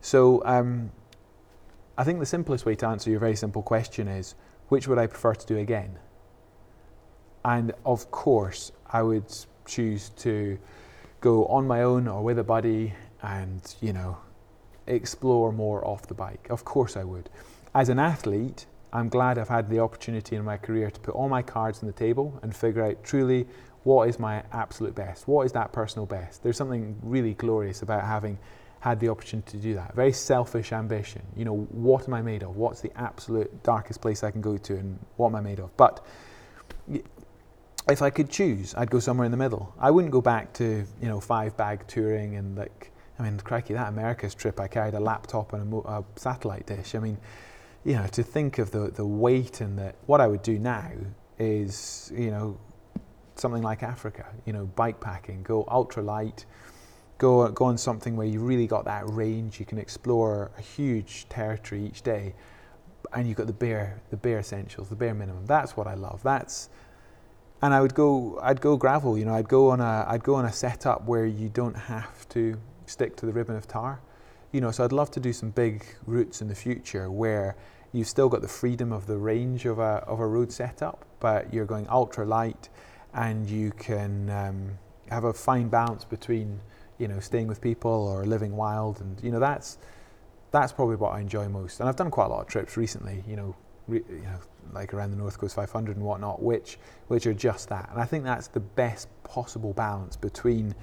So, 0.00 0.42
um, 0.44 0.92
I 1.98 2.04
think 2.04 2.20
the 2.20 2.26
simplest 2.26 2.64
way 2.64 2.74
to 2.76 2.86
answer 2.86 3.10
your 3.10 3.20
very 3.20 3.36
simple 3.36 3.62
question 3.62 4.08
is 4.08 4.34
which 4.68 4.88
would 4.88 4.98
I 4.98 5.06
prefer 5.06 5.34
to 5.34 5.46
do 5.46 5.58
again? 5.58 5.98
And 7.44 7.72
of 7.84 8.10
course, 8.10 8.72
I 8.90 9.02
would 9.02 9.32
choose 9.66 10.10
to 10.10 10.58
go 11.20 11.46
on 11.46 11.66
my 11.66 11.82
own 11.82 12.08
or 12.08 12.22
with 12.22 12.38
a 12.38 12.44
buddy 12.44 12.94
and, 13.22 13.74
you 13.80 13.92
know, 13.92 14.18
explore 14.86 15.52
more 15.52 15.86
off 15.86 16.06
the 16.06 16.14
bike. 16.14 16.46
Of 16.50 16.64
course, 16.64 16.96
I 16.96 17.04
would. 17.04 17.30
As 17.74 17.88
an 17.88 17.98
athlete, 17.98 18.66
I'm 18.96 19.10
glad 19.10 19.36
I've 19.36 19.48
had 19.50 19.68
the 19.68 19.80
opportunity 19.80 20.36
in 20.36 20.44
my 20.44 20.56
career 20.56 20.90
to 20.90 21.00
put 21.00 21.14
all 21.14 21.28
my 21.28 21.42
cards 21.42 21.80
on 21.80 21.86
the 21.86 21.92
table 21.92 22.40
and 22.42 22.56
figure 22.56 22.82
out 22.82 23.04
truly 23.04 23.46
what 23.82 24.08
is 24.08 24.18
my 24.18 24.42
absolute 24.52 24.94
best. 24.94 25.28
What 25.28 25.44
is 25.44 25.52
that 25.52 25.70
personal 25.70 26.06
best? 26.06 26.42
There's 26.42 26.56
something 26.56 26.96
really 27.02 27.34
glorious 27.34 27.82
about 27.82 28.04
having 28.04 28.38
had 28.80 28.98
the 28.98 29.10
opportunity 29.10 29.58
to 29.58 29.62
do 29.62 29.74
that. 29.74 29.94
Very 29.94 30.12
selfish 30.12 30.72
ambition. 30.72 31.20
You 31.36 31.44
know, 31.44 31.56
what 31.72 32.08
am 32.08 32.14
I 32.14 32.22
made 32.22 32.42
of? 32.42 32.56
What's 32.56 32.80
the 32.80 32.90
absolute 32.96 33.62
darkest 33.62 34.00
place 34.00 34.24
I 34.24 34.30
can 34.30 34.40
go 34.40 34.56
to 34.56 34.72
and 34.72 34.98
what 35.16 35.28
am 35.28 35.34
I 35.34 35.40
made 35.42 35.60
of? 35.60 35.76
But 35.76 36.02
if 37.90 38.00
I 38.00 38.08
could 38.08 38.30
choose, 38.30 38.74
I'd 38.78 38.90
go 38.90 38.98
somewhere 38.98 39.26
in 39.26 39.30
the 39.30 39.36
middle. 39.36 39.74
I 39.78 39.90
wouldn't 39.90 40.10
go 40.12 40.22
back 40.22 40.54
to, 40.54 40.86
you 41.02 41.08
know, 41.08 41.20
five 41.20 41.54
bag 41.54 41.86
touring 41.86 42.36
and 42.36 42.56
like, 42.56 42.92
I 43.18 43.24
mean, 43.24 43.38
crikey, 43.40 43.74
that 43.74 43.88
America's 43.88 44.34
trip, 44.34 44.58
I 44.58 44.68
carried 44.68 44.94
a 44.94 45.00
laptop 45.00 45.52
and 45.52 45.62
a, 45.62 45.64
mo- 45.66 45.84
a 45.86 46.02
satellite 46.18 46.66
dish. 46.66 46.94
I 46.94 46.98
mean, 46.98 47.18
you 47.86 47.94
know, 47.94 48.06
to 48.08 48.24
think 48.24 48.58
of 48.58 48.72
the, 48.72 48.90
the 48.90 49.06
weight 49.06 49.60
and 49.60 49.78
the, 49.78 49.94
what 50.06 50.20
I 50.20 50.26
would 50.26 50.42
do 50.42 50.58
now 50.58 50.90
is, 51.38 52.10
you 52.12 52.32
know, 52.32 52.58
something 53.36 53.62
like 53.62 53.84
Africa, 53.84 54.26
you 54.44 54.52
know, 54.52 54.66
bike 54.66 55.00
packing, 55.00 55.44
go 55.44 55.64
ultra 55.68 56.02
light, 56.02 56.46
go, 57.18 57.48
go 57.50 57.66
on 57.66 57.78
something 57.78 58.16
where 58.16 58.26
you 58.26 58.40
really 58.40 58.66
got 58.66 58.86
that 58.86 59.08
range, 59.08 59.60
you 59.60 59.66
can 59.66 59.78
explore 59.78 60.50
a 60.58 60.60
huge 60.60 61.28
territory 61.28 61.86
each 61.86 62.02
day, 62.02 62.34
and 63.14 63.28
you've 63.28 63.36
got 63.36 63.46
the 63.46 63.52
bare, 63.52 64.02
the 64.10 64.16
bare 64.16 64.40
essentials, 64.40 64.88
the 64.88 64.96
bare 64.96 65.14
minimum. 65.14 65.46
That's 65.46 65.76
what 65.76 65.86
I 65.86 65.94
love. 65.94 66.20
That's, 66.24 66.70
and 67.62 67.72
I 67.72 67.80
would 67.80 67.94
go, 67.94 68.40
I'd 68.42 68.60
go 68.60 68.76
gravel, 68.76 69.16
you 69.16 69.26
know, 69.26 69.34
I'd 69.34 69.48
go 69.48 69.70
on 69.70 69.80
a, 69.80 70.04
I'd 70.08 70.24
go 70.24 70.34
on 70.34 70.46
a 70.46 70.52
setup 70.52 71.04
where 71.04 71.24
you 71.24 71.48
don't 71.50 71.76
have 71.76 72.28
to 72.30 72.58
stick 72.86 73.14
to 73.18 73.26
the 73.26 73.32
ribbon 73.32 73.54
of 73.54 73.68
tar, 73.68 74.00
you 74.50 74.60
know, 74.60 74.72
so 74.72 74.84
I'd 74.84 74.90
love 74.90 75.12
to 75.12 75.20
do 75.20 75.32
some 75.32 75.50
big 75.50 75.86
routes 76.04 76.42
in 76.42 76.48
the 76.48 76.54
future 76.54 77.12
where 77.12 77.54
you've 77.96 78.08
still 78.08 78.28
got 78.28 78.42
the 78.42 78.48
freedom 78.48 78.92
of 78.92 79.06
the 79.06 79.16
range 79.16 79.64
of 79.64 79.78
a, 79.78 80.04
of 80.06 80.20
a 80.20 80.26
road 80.26 80.52
setup, 80.52 81.06
but 81.18 81.52
you're 81.52 81.64
going 81.64 81.88
ultra 81.88 82.26
light 82.26 82.68
and 83.14 83.48
you 83.48 83.70
can 83.72 84.28
um, 84.28 84.78
have 85.10 85.24
a 85.24 85.32
fine 85.32 85.68
balance 85.68 86.04
between, 86.04 86.60
you 86.98 87.08
know, 87.08 87.18
staying 87.20 87.46
with 87.46 87.60
people 87.60 87.90
or 87.90 88.26
living 88.26 88.54
wild. 88.54 89.00
And, 89.00 89.18
you 89.22 89.30
know, 89.30 89.40
that's, 89.40 89.78
that's 90.50 90.72
probably 90.72 90.96
what 90.96 91.14
I 91.14 91.20
enjoy 91.20 91.48
most. 91.48 91.80
And 91.80 91.88
I've 91.88 91.96
done 91.96 92.10
quite 92.10 92.26
a 92.26 92.28
lot 92.28 92.42
of 92.42 92.48
trips 92.48 92.76
recently, 92.76 93.24
you 93.26 93.36
know, 93.36 93.56
re, 93.88 94.02
you 94.08 94.22
know, 94.22 94.40
like 94.72 94.92
around 94.92 95.12
the 95.12 95.16
North 95.16 95.38
Coast 95.38 95.54
500 95.54 95.96
and 95.96 96.04
whatnot, 96.04 96.42
which, 96.42 96.78
which 97.08 97.26
are 97.26 97.34
just 97.34 97.70
that. 97.70 97.88
And 97.90 97.98
I 97.98 98.04
think 98.04 98.24
that's 98.24 98.48
the 98.48 98.60
best 98.60 99.08
possible 99.24 99.72
balance 99.72 100.16
between 100.16 100.74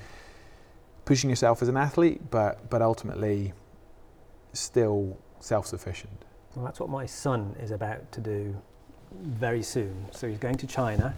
pushing 1.06 1.30
yourself 1.30 1.62
as 1.62 1.68
an 1.68 1.78
athlete, 1.78 2.32
but, 2.32 2.72
but 2.72 2.82
ultimately 2.82 3.54
still 4.54 5.20
self-sufficient. 5.42 6.23
Well, 6.56 6.66
that's 6.66 6.80
what 6.80 6.90
my 6.90 7.06
son 7.06 7.56
is 7.62 7.72
about 7.72 8.12
to 8.12 8.22
do 8.22 8.56
very 9.22 9.64
soon. 9.64 10.06
So 10.12 10.28
he's 10.28 10.38
going 10.38 10.56
to 10.56 10.68
China 10.68 11.16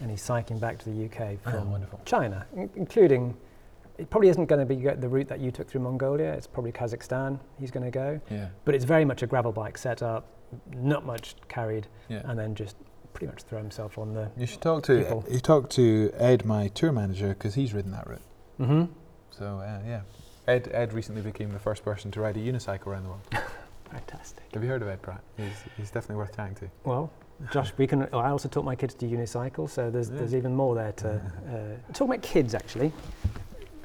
and 0.00 0.10
he's 0.10 0.22
cycling 0.22 0.58
back 0.58 0.78
to 0.78 0.90
the 0.90 1.04
UK 1.06 1.38
Oh, 1.46 1.50
from 1.50 1.70
wonderful. 1.70 2.00
China, 2.04 2.46
in- 2.56 2.70
including, 2.76 3.36
it 3.98 4.08
probably 4.10 4.28
isn't 4.30 4.46
going 4.46 4.66
to 4.66 4.74
be 4.74 4.80
the 5.00 5.08
route 5.08 5.28
that 5.28 5.40
you 5.40 5.50
took 5.50 5.68
through 5.68 5.82
Mongolia. 5.82 6.32
It's 6.32 6.46
probably 6.46 6.72
Kazakhstan 6.72 7.38
he's 7.58 7.70
going 7.70 7.84
to 7.84 7.90
go. 7.90 8.20
Yeah, 8.30 8.48
But 8.64 8.74
it's 8.74 8.84
very 8.84 9.04
much 9.04 9.22
a 9.22 9.26
gravel 9.26 9.52
bike 9.52 9.76
setup, 9.76 10.26
not 10.74 11.04
much 11.04 11.34
carried, 11.48 11.86
yeah. 12.08 12.22
and 12.24 12.38
then 12.38 12.54
just 12.54 12.76
pretty 13.12 13.26
much 13.26 13.42
throw 13.42 13.58
himself 13.58 13.98
on 13.98 14.14
the. 14.14 14.30
You 14.36 14.46
should 14.46 14.60
talk 14.62 14.84
to 14.84 14.98
People. 14.98 15.24
you 15.30 15.40
talk 15.40 15.68
to 15.70 16.12
Ed, 16.16 16.44
my 16.46 16.68
tour 16.68 16.92
manager, 16.92 17.28
because 17.28 17.54
he's 17.54 17.74
ridden 17.74 17.90
that 17.92 18.06
route. 18.08 18.20
Mm-hmm. 18.60 18.84
So 19.30 19.44
uh, 19.58 19.80
yeah, 19.86 20.00
Ed 20.48 20.70
Ed 20.72 20.92
recently 20.92 21.22
became 21.22 21.50
the 21.52 21.58
first 21.58 21.84
person 21.84 22.10
to 22.12 22.20
ride 22.20 22.36
a 22.36 22.40
unicycle 22.40 22.86
around 22.88 23.02
the 23.04 23.08
world. 23.10 23.20
Fantastic. 23.90 24.44
Have 24.54 24.62
you 24.62 24.68
heard 24.68 24.82
of 24.82 24.88
Ed 24.88 25.02
Pratt? 25.02 25.20
He's, 25.36 25.46
he's 25.76 25.90
definitely 25.90 26.16
worth 26.16 26.34
chatting 26.36 26.54
to. 26.56 26.68
Well, 26.84 27.10
Josh, 27.52 27.72
we 27.76 27.86
can. 27.86 28.02
I 28.14 28.28
also 28.30 28.48
taught 28.48 28.64
my 28.64 28.76
kids 28.76 28.94
to 28.94 29.06
unicycle, 29.06 29.68
so 29.68 29.90
there's 29.90 30.10
Yeah. 30.10 30.18
there's 30.18 30.34
even 30.34 30.54
more 30.54 30.74
there 30.74 30.92
to 30.92 31.14
uh, 31.14 31.92
talk 31.92 32.08
about 32.08 32.22
kids. 32.22 32.54
Actually, 32.54 32.92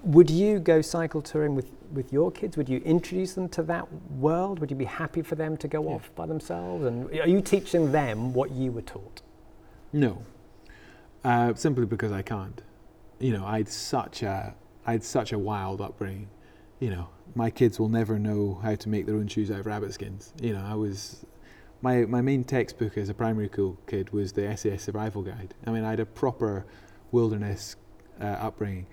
would 0.04 0.30
you 0.30 0.60
go 0.60 0.82
cycle 0.82 1.22
touring 1.22 1.56
with 1.56 1.72
with 1.94 2.12
your 2.12 2.32
kids? 2.32 2.58
Would 2.58 2.68
you 2.68 2.80
introduce 2.80 3.34
them 3.34 3.48
to 3.50 3.64
that 3.64 3.88
world? 4.12 4.60
Would 4.60 4.70
you 4.72 4.76
be 4.78 4.86
happy 4.86 5.22
for 5.22 5.36
them 5.36 5.56
to 5.58 5.68
go 5.70 5.82
Yeah. 5.84 5.96
off 5.96 6.14
by 6.16 6.26
themselves? 6.26 6.86
And 6.86 7.10
are 7.20 7.28
you 7.28 7.42
teaching 7.42 7.92
them 7.94 8.34
what 8.34 8.52
you 8.52 8.72
were 8.74 8.82
taught? 8.82 9.22
No, 9.94 10.24
uh, 11.24 11.54
simply 11.54 11.86
because 11.86 12.12
I 12.12 12.22
can't. 12.22 12.62
You 13.20 13.32
know, 13.38 13.46
I 13.46 13.58
had 13.60 13.70
such 13.70 14.22
a 14.22 14.54
I 14.86 14.92
had 14.92 15.04
such 15.04 15.32
a 15.32 15.40
wild 15.40 15.80
upbringing. 15.80 16.28
You 16.80 16.90
know, 16.90 17.08
my 17.34 17.50
kids 17.50 17.80
will 17.80 17.90
never 17.90 18.20
know 18.20 18.60
how 18.62 18.76
to 18.76 18.90
make 18.90 19.06
their 19.06 19.16
own 19.16 19.28
shoes 19.28 19.50
out 19.50 19.60
of 19.60 19.66
rabbit 19.66 19.94
skins. 19.94 20.34
You 20.42 20.54
know, 20.54 20.64
I 20.66 20.76
was 20.76 21.26
my, 21.82 22.06
my 22.06 22.22
main 22.22 22.44
textbook 22.44 22.98
as 22.98 23.10
a 23.10 23.14
primary 23.14 23.48
school 23.48 23.78
kid 23.88 24.12
was 24.12 24.34
the 24.34 24.56
SAS 24.58 24.84
Survival 24.84 25.22
Guide. 25.22 25.54
I 25.66 25.72
mean, 25.72 25.84
I 25.84 25.92
had 25.92 26.00
a 26.00 26.06
proper 26.06 26.66
wilderness 27.12 27.76
uh, 28.20 28.26
upbringing. 28.26 28.88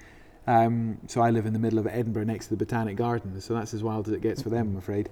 Um, 0.47 0.99
so 1.07 1.20
I 1.20 1.30
live 1.30 1.47
in 1.47 1.53
the 1.53 1.59
middle 1.59 1.78
of 1.78 1.87
Edinburgh 1.87 2.24
next 2.24 2.47
to 2.47 2.51
the 2.51 2.57
Botanic 2.57 2.97
Gardens, 2.97 3.45
so 3.45 3.55
that's 3.55 3.72
as 3.74 3.83
wild 3.83 4.09
as 4.09 4.14
it 4.14 4.20
gets 4.20 4.43
for 4.43 4.51
them, 4.51 4.72
I'm 4.72 4.76
afraid. 4.76 5.09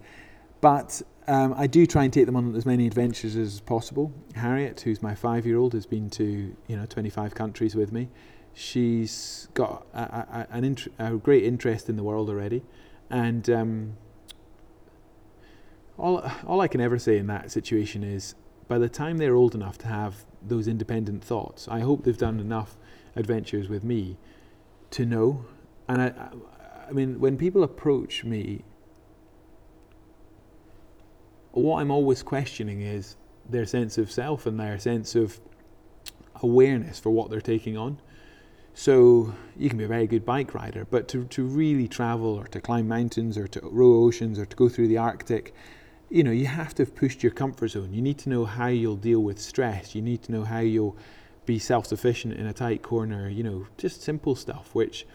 But 0.61 1.01
um, 1.27 1.55
I 1.57 1.67
do 1.67 1.87
try 1.87 2.05
and 2.05 2.13
take 2.13 2.27
them 2.27 2.37
on 2.37 2.55
as 2.55 2.67
many 2.67 2.87
adventures 2.87 3.37
as 3.37 3.61
possible. 3.61 4.13
Harriet, 4.35 4.81
who's 4.81 5.03
my 5.03 5.15
five-year-old, 5.15 5.73
has 5.73 5.87
been 5.87 6.11
to 6.11 6.55
you 6.67 6.77
know 6.77 6.85
25 6.87 7.35
countries 7.35 7.75
with 7.75 7.93
me. 7.93 8.09
She's 8.53 9.49
got 9.55 9.87
a, 9.95 10.01
a, 10.01 10.47
an 10.51 10.65
int- 10.65 10.93
a 10.99 11.15
great 11.15 11.45
interest 11.45 11.89
in 11.89 11.97
the 11.97 12.03
world 12.03 12.29
already, 12.29 12.63
and 13.11 13.49
um, 13.51 13.97
all 15.99 16.23
all 16.47 16.61
I 16.61 16.69
can 16.69 16.81
ever 16.81 16.99
say 16.99 17.19
in 17.19 17.27
that 17.27 17.51
situation 17.51 18.03
is, 18.03 18.35
by 18.69 18.79
the 18.79 18.89
time 18.89 19.19
they're 19.19 19.35
old 19.35 19.55
enough 19.55 19.79
to 19.79 19.89
have 19.89 20.25
those 20.43 20.69
independent 20.69 21.23
thoughts, 21.25 21.69
I 21.69 21.81
hope 21.81 22.05
they've 22.05 22.17
done 22.17 22.41
enough 22.41 22.77
adventures 23.17 23.69
with 23.69 23.85
me 23.85 24.17
to 24.93 25.05
know. 25.05 25.45
And 25.89 26.01
I, 26.01 26.31
I 26.89 26.93
mean, 26.93 27.21
when 27.21 27.37
people 27.37 27.63
approach 27.65 28.25
me 28.25 28.65
what 31.53 31.81
I'm 31.81 31.91
always 31.91 32.23
questioning 32.23 32.81
is 32.83 33.17
their 33.49 33.67
sense 33.67 33.99
of 33.99 34.11
self 34.11 34.47
and 34.47 34.59
their 34.59 34.79
sense 34.79 35.15
of 35.15 35.41
awareness 36.43 36.99
for 36.99 37.11
what 37.11 37.31
they're 37.31 37.41
taking 37.41 37.77
on. 37.77 37.99
So 38.75 39.35
you 39.57 39.69
can 39.69 39.79
be 39.79 39.85
a 39.85 39.89
very 39.89 40.07
good 40.07 40.25
bike 40.25 40.55
rider, 40.55 40.87
but 40.89 41.09
to, 41.09 41.25
to 41.25 41.45
really 41.45 41.89
travel 41.89 42.35
or 42.35 42.47
to 42.49 42.61
climb 42.61 42.89
mountains 42.89 43.37
or 43.37 43.47
to 43.49 43.61
row 43.63 44.05
oceans 44.05 44.39
or 44.39 44.47
to 44.47 44.57
go 44.57 44.69
through 44.69 44.89
the 44.89 44.99
Arctic, 44.99 45.55
you 46.09 46.25
know, 46.25 46.31
you 46.31 46.47
have 46.47 46.75
to 46.75 46.85
have 46.85 46.95
pushed 46.95 47.23
your 47.23 47.33
comfort 47.33 47.69
zone. 47.69 47.93
You 47.93 48.03
need 48.03 48.19
to 48.19 48.29
know 48.29 48.45
how 48.45 48.69
you'll 48.69 48.97
deal 48.97 49.21
with 49.21 49.39
stress. 49.39 49.95
You 49.95 50.03
need 50.03 50.23
to 50.25 50.33
know 50.33 50.45
how 50.45 50.61
you'll 50.61 50.97
be 51.47 51.59
self-sufficient 51.59 52.35
in 52.35 52.47
a 52.47 52.53
tight 52.53 52.83
corner. 52.83 53.29
You 53.29 53.43
know, 53.43 53.67
just 53.77 54.03
simple 54.03 54.35
stuff 54.35 54.75
which 54.75 55.07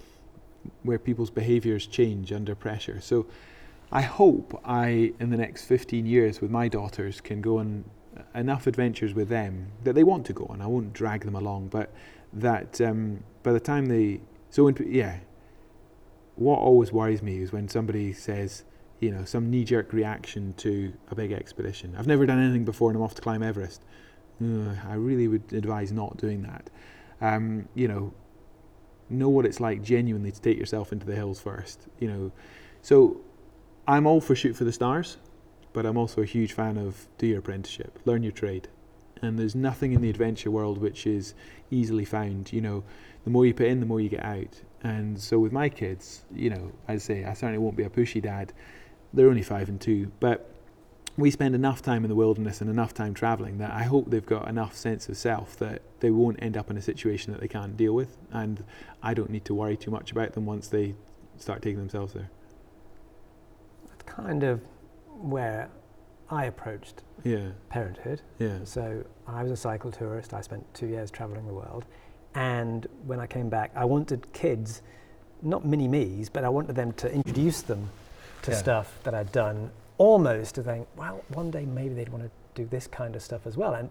where 0.84 1.00
people's 1.00 1.30
behaviors 1.30 1.86
change 1.86 2.32
under 2.32 2.56
pressure. 2.56 3.00
So 3.02 3.28
I 3.92 4.02
hope 4.02 4.60
I, 4.66 5.14
in 5.20 5.30
the 5.30 5.38
next 5.38 5.66
15 5.66 6.06
years 6.06 6.42
with 6.42 6.50
my 6.52 6.68
daughters, 6.68 7.22
can 7.22 7.42
go 7.42 7.60
on 7.60 7.86
enough 8.34 8.68
adventures 8.68 9.14
with 9.14 9.30
them 9.30 9.72
that 9.84 9.94
they 9.94 10.04
want 10.04 10.26
to 10.28 10.34
go 10.34 10.46
on. 10.50 10.62
I 10.62 10.68
won't 10.68 10.94
drag 10.94 11.26
them 11.26 11.36
along, 11.36 11.68
but 11.68 11.92
that 12.36 12.80
um, 12.82 13.24
by 13.44 13.54
the 13.54 13.60
time 13.60 13.88
they, 13.88 14.22
so 14.50 14.66
when, 14.66 14.76
yeah, 14.88 15.18
what 16.36 16.60
always 16.60 16.92
worries 16.92 17.22
me 17.22 17.42
is 17.42 17.52
when 17.52 17.68
somebody 17.68 18.14
says, 18.14 18.64
you 19.00 19.12
know, 19.12 19.26
some 19.26 19.50
knee-jerk 19.50 19.94
reaction 19.94 20.54
to 20.58 20.94
a 21.10 21.16
big 21.16 21.32
expedition. 21.32 21.96
I've 21.98 22.08
never 22.08 22.26
done 22.26 22.42
anything 22.42 22.66
before, 22.66 22.90
and 22.90 22.98
I'm 22.98 23.04
off 23.04 23.16
to 23.16 23.22
climb 23.22 23.44
Everest. 23.44 23.82
Uh, 24.42 24.76
I 24.88 24.96
really 24.96 25.28
would 25.28 25.54
advise 25.54 25.92
not 25.92 26.18
doing 26.18 26.44
that. 26.44 26.70
Um, 27.22 27.68
you 27.74 27.88
know, 27.88 28.14
know 29.10 29.30
what 29.30 29.46
it's 29.46 29.60
like 29.60 29.82
genuinely 29.82 30.32
to 30.32 30.42
take 30.42 30.58
yourself 30.58 30.92
into 30.92 31.06
the 31.06 31.16
hills 31.16 31.40
first. 31.40 31.88
You 32.00 32.08
know, 32.08 32.32
so 32.82 33.22
I'm 33.88 34.06
all 34.08 34.22
for 34.22 34.36
shoot 34.36 34.56
for 34.56 34.64
the 34.64 34.74
stars, 34.74 35.18
but 35.74 35.86
I'm 35.86 35.98
also 35.98 36.22
a 36.22 36.26
huge 36.26 36.54
fan 36.54 36.78
of 36.78 37.08
do 37.18 37.28
your 37.28 37.40
apprenticeship, 37.40 38.00
learn 38.06 38.24
your 38.24 38.32
trade. 38.32 38.68
And 39.26 39.38
there's 39.38 39.56
nothing 39.56 39.92
in 39.94 40.02
the 40.02 40.10
adventure 40.10 40.52
world 40.52 40.78
which 40.78 41.06
is 41.06 41.34
easily 41.72 42.06
found. 42.06 42.54
You 42.54 42.62
know, 42.62 42.84
the 43.24 43.30
more 43.30 43.46
you 43.46 43.54
put 43.54 43.68
in, 43.68 43.80
the 43.80 43.86
more 43.86 44.00
you 44.00 44.10
get 44.10 44.24
out. 44.24 44.62
And 44.84 45.20
so 45.20 45.40
with 45.40 45.52
my 45.52 45.68
kids, 45.68 46.24
you 46.34 46.50
know, 46.50 46.72
I 46.88 46.98
say 46.98 47.26
I 47.26 47.34
certainly 47.34 47.58
won't 47.58 47.76
be 47.76 47.84
a 47.84 47.90
pushy 47.90 48.22
dad. 48.22 48.54
They're 49.14 49.28
only 49.28 49.42
five 49.42 49.70
and 49.70 49.82
two, 49.82 50.12
but 50.20 50.52
we 51.18 51.32
spend 51.32 51.56
enough 51.56 51.82
time 51.82 52.04
in 52.04 52.10
the 52.10 52.16
wilderness 52.16 52.62
and 52.62 52.70
enough 52.70 52.94
time 52.94 53.14
traveling 53.14 53.58
that 53.60 53.72
I 53.72 53.84
hope 53.84 54.10
they've 54.10 54.26
got 54.26 54.50
enough 54.50 54.76
sense 54.76 55.08
of 55.08 55.16
self 55.16 55.58
that 55.58 55.82
they 56.02 56.12
won't 56.12 56.42
end 56.42 56.58
up 56.58 56.70
in 56.70 56.78
a 56.78 56.82
situation 56.82 57.32
that 57.32 57.40
they 57.40 57.48
can't 57.48 57.78
deal 57.78 57.94
with. 57.94 58.18
And 58.32 58.64
I 59.02 59.14
don't 59.14 59.30
need 59.30 59.46
to 59.46 59.54
worry 59.54 59.78
too 59.78 59.92
much 59.92 60.12
about 60.12 60.34
them 60.34 60.46
once 60.46 60.68
they 60.68 60.96
start 61.38 61.62
taking 61.62 61.80
themselves 61.80 62.14
there 62.14 62.30
That's 63.90 64.04
kind 64.04 64.44
of 64.44 64.62
where 65.22 65.70
I 66.30 66.46
approached 66.46 67.04
yeah. 67.24 67.50
parenthood. 67.70 68.22
Yeah. 68.40 68.60
So 68.64 69.04
I 69.28 69.44
was 69.44 69.52
a 69.52 69.58
cycle 69.58 69.92
tourist. 69.92 70.34
I 70.34 70.42
spent 70.42 70.66
two 70.74 70.88
years 70.88 71.12
traveling 71.12 71.46
the 71.48 71.54
world. 71.54 71.86
And 72.34 72.88
when 73.06 73.20
I 73.20 73.28
came 73.28 73.50
back, 73.50 73.72
I 73.76 73.86
wanted 73.86 74.32
kids, 74.34 74.82
not 75.42 75.66
mini 75.66 75.88
me's, 75.88 76.30
but 76.30 76.44
I 76.44 76.50
wanted 76.50 76.76
them 76.76 76.92
to 76.94 77.12
introduce 77.12 77.62
them 77.62 77.90
to 78.42 78.52
yeah. 78.52 78.58
stuff 78.58 79.00
that 79.04 79.14
I'd 79.14 79.32
done 79.32 79.72
almost 79.98 80.56
to 80.56 80.64
think, 80.64 80.88
well, 80.98 81.24
one 81.30 81.52
day 81.52 81.66
maybe 81.66 81.94
they'd 81.94 82.10
want 82.10 82.24
to 82.26 82.32
do 82.54 82.68
this 82.68 82.88
kind 82.88 83.16
of 83.16 83.22
stuff 83.22 83.46
as 83.48 83.56
well. 83.56 83.74
And, 83.74 83.90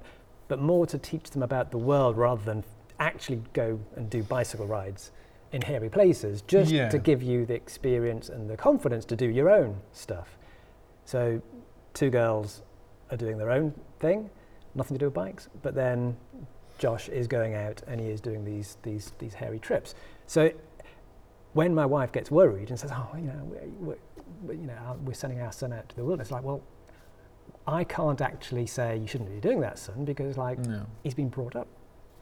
but 0.48 0.60
more 0.60 0.86
to 0.86 0.98
teach 0.98 1.30
them 1.30 1.42
about 1.42 1.70
the 1.70 1.78
world 1.78 2.16
rather 2.16 2.44
than 2.44 2.64
actually 3.00 3.42
go 3.52 3.80
and 3.96 4.10
do 4.10 4.22
bicycle 4.22 4.66
rides 4.66 5.10
in 5.52 5.62
hairy 5.62 5.88
places 5.88 6.42
just 6.42 6.70
yeah. 6.70 6.88
to 6.88 6.98
give 6.98 7.22
you 7.22 7.46
the 7.46 7.54
experience 7.54 8.28
and 8.28 8.50
the 8.50 8.56
confidence 8.56 9.04
to 9.06 9.16
do 9.16 9.26
your 9.26 9.48
own 9.48 9.76
stuff. 9.92 10.36
So, 11.04 11.40
two 11.94 12.10
girls 12.10 12.62
are 13.10 13.16
doing 13.16 13.38
their 13.38 13.50
own 13.50 13.72
thing, 14.00 14.28
nothing 14.74 14.96
to 14.96 14.98
do 14.98 15.06
with 15.06 15.14
bikes, 15.14 15.48
but 15.62 15.74
then 15.74 16.16
Josh 16.78 17.08
is 17.08 17.26
going 17.26 17.54
out 17.54 17.82
and 17.86 18.00
he 18.00 18.08
is 18.08 18.20
doing 18.20 18.44
these, 18.44 18.76
these, 18.82 19.12
these 19.18 19.34
hairy 19.34 19.58
trips. 19.58 19.94
So, 20.26 20.50
when 21.52 21.72
my 21.72 21.86
wife 21.86 22.10
gets 22.10 22.32
worried 22.32 22.70
and 22.70 22.78
says, 22.78 22.90
Oh, 22.92 23.08
you 23.16 23.26
know, 23.26 23.40
we're, 23.44 23.96
we're, 24.42 24.54
you 24.54 24.66
know, 24.66 24.98
we're 25.04 25.14
sending 25.14 25.40
our 25.40 25.52
son 25.52 25.72
out 25.72 25.88
to 25.88 25.96
the 25.96 26.04
wilderness, 26.04 26.32
like, 26.32 26.42
well, 26.42 26.62
I 27.66 27.84
can't 27.84 28.20
actually 28.20 28.66
say 28.66 28.98
you 28.98 29.06
shouldn't 29.06 29.30
be 29.30 29.40
doing 29.40 29.60
that, 29.60 29.78
son, 29.78 30.04
because 30.04 30.36
like 30.36 30.58
no. 30.58 30.84
he's 31.02 31.14
been 31.14 31.28
brought 31.28 31.56
up 31.56 31.68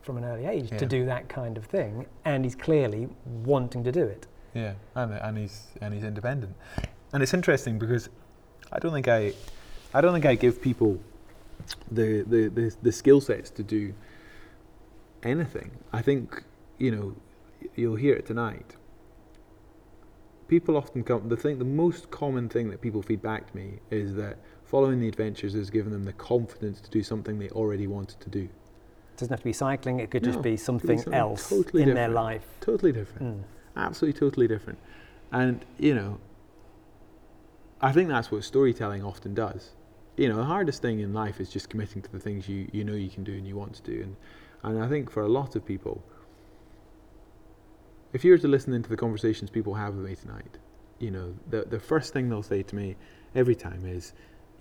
from 0.02 0.16
an 0.16 0.24
early 0.24 0.46
age 0.46 0.70
yeah. 0.70 0.78
to 0.78 0.86
do 0.86 1.04
that 1.06 1.28
kind 1.28 1.56
of 1.56 1.64
thing, 1.64 2.06
and 2.24 2.44
he's 2.44 2.54
clearly 2.54 3.08
wanting 3.24 3.82
to 3.84 3.92
do 3.92 4.04
it. 4.04 4.26
Yeah, 4.54 4.74
and, 4.94 5.12
and 5.12 5.38
he's 5.38 5.68
and 5.80 5.94
he's 5.94 6.04
independent, 6.04 6.54
and 7.12 7.22
it's 7.22 7.34
interesting 7.34 7.78
because 7.78 8.08
I 8.70 8.78
don't 8.78 8.92
think 8.92 9.08
I, 9.08 9.32
I 9.94 10.00
don't 10.00 10.12
think 10.12 10.26
I 10.26 10.34
give 10.34 10.60
people 10.60 10.98
the 11.90 12.22
the 12.22 12.48
the, 12.48 12.76
the 12.82 12.92
skill 12.92 13.20
sets 13.20 13.50
to 13.50 13.62
do 13.62 13.94
anything. 15.22 15.70
I 15.92 16.02
think 16.02 16.42
you 16.78 16.90
know 16.90 17.16
you'll 17.74 17.96
hear 17.96 18.14
it 18.14 18.26
tonight. 18.26 18.76
People 20.48 20.76
often 20.76 21.02
come. 21.02 21.28
The 21.28 21.36
thing, 21.36 21.58
the 21.58 21.64
most 21.64 22.10
common 22.10 22.48
thing 22.48 22.68
that 22.70 22.80
people 22.80 23.00
feed 23.02 23.22
back 23.22 23.50
to 23.50 23.56
me 23.56 23.78
is 23.90 24.14
that 24.16 24.36
following 24.64 25.00
the 25.00 25.08
adventures 25.08 25.54
has 25.54 25.70
given 25.70 25.92
them 25.92 26.04
the 26.04 26.12
confidence 26.14 26.80
to 26.80 26.90
do 26.90 27.02
something 27.02 27.38
they 27.38 27.48
already 27.50 27.86
wanted 27.86 28.20
to 28.20 28.30
do 28.30 28.40
It 28.40 28.50
doesn't 29.16 29.30
have 29.30 29.40
to 29.40 29.44
be 29.44 29.52
cycling, 29.52 30.00
it 30.00 30.10
could 30.10 30.22
no, 30.22 30.32
just 30.32 30.42
be 30.42 30.56
something, 30.56 30.96
be 30.96 31.02
something 31.02 31.14
else 31.14 31.48
totally 31.48 31.82
in 31.82 31.88
different. 31.88 31.94
their 31.94 32.08
life. 32.08 32.46
Totally 32.60 32.92
different. 32.92 33.38
Mm. 33.38 33.42
Absolutely, 33.76 34.18
totally 34.18 34.48
different. 34.48 34.78
And, 35.30 35.64
you 35.78 35.94
know, 35.94 36.18
I 37.80 37.92
think 37.92 38.08
that's 38.08 38.30
what 38.30 38.44
storytelling 38.44 39.02
often 39.04 39.34
does. 39.34 39.70
You 40.16 40.28
know, 40.28 40.36
the 40.36 40.44
hardest 40.44 40.82
thing 40.82 41.00
in 41.00 41.14
life 41.14 41.40
is 41.40 41.50
just 41.50 41.70
committing 41.70 42.02
to 42.02 42.12
the 42.12 42.18
things 42.18 42.48
you, 42.48 42.68
you 42.72 42.84
know 42.84 42.94
you 42.94 43.08
can 43.08 43.24
do 43.24 43.32
and 43.32 43.46
you 43.46 43.56
want 43.56 43.74
to 43.74 43.82
do. 43.82 44.02
And, 44.02 44.16
and 44.62 44.82
I 44.82 44.88
think 44.88 45.10
for 45.10 45.22
a 45.22 45.28
lot 45.28 45.56
of 45.56 45.64
people, 45.64 46.02
if 48.12 48.24
you 48.24 48.32
were 48.32 48.38
to 48.38 48.48
listen 48.48 48.74
into 48.74 48.90
the 48.90 48.96
conversations 48.96 49.50
people 49.50 49.74
have 49.74 49.94
with 49.94 50.04
me 50.04 50.14
tonight, 50.14 50.58
you 50.98 51.10
know, 51.10 51.34
the, 51.48 51.64
the 51.64 51.80
first 51.80 52.12
thing 52.12 52.28
they'll 52.28 52.42
say 52.42 52.62
to 52.62 52.76
me 52.76 52.96
every 53.34 53.54
time 53.54 53.86
is, 53.86 54.12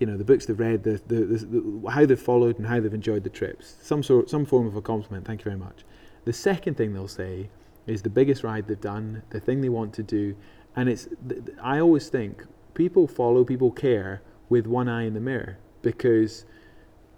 you 0.01 0.07
know 0.07 0.17
the 0.17 0.23
books 0.23 0.47
they've 0.47 0.59
read, 0.59 0.83
the, 0.83 0.99
the, 1.05 1.15
the, 1.25 1.37
the, 1.45 1.91
how 1.91 2.03
they've 2.07 2.19
followed 2.19 2.57
and 2.57 2.65
how 2.65 2.79
they've 2.79 2.93
enjoyed 2.93 3.23
the 3.23 3.29
trips. 3.29 3.75
Some 3.83 4.01
sort, 4.01 4.31
some 4.31 4.45
form 4.45 4.65
of 4.65 4.75
a 4.75 4.81
compliment. 4.81 5.27
Thank 5.27 5.41
you 5.41 5.43
very 5.43 5.57
much. 5.57 5.85
The 6.25 6.33
second 6.33 6.75
thing 6.75 6.91
they'll 6.91 7.07
say 7.07 7.51
is 7.85 8.01
the 8.01 8.09
biggest 8.09 8.43
ride 8.43 8.67
they've 8.67 8.81
done, 8.81 9.21
the 9.29 9.39
thing 9.39 9.61
they 9.61 9.69
want 9.69 9.93
to 9.93 10.03
do, 10.03 10.35
and 10.75 10.89
it's. 10.89 11.07
I 11.61 11.79
always 11.79 12.09
think 12.09 12.45
people 12.73 13.07
follow, 13.07 13.45
people 13.45 13.69
care 13.69 14.23
with 14.51 14.67
one 14.67 14.89
eye 14.89 15.03
in 15.03 15.13
the 15.13 15.19
mirror 15.21 15.57
because, 15.81 16.45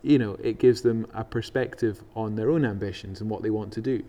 you 0.04 0.20
know, 0.20 0.36
it 0.36 0.60
gives 0.60 0.84
them 0.84 1.08
a 1.16 1.24
perspective 1.24 2.04
on 2.16 2.36
their 2.36 2.52
own 2.52 2.64
ambitions 2.64 3.20
and 3.20 3.30
what 3.30 3.42
they 3.42 3.50
want 3.50 3.74
to 3.74 3.82
do. 3.82 4.04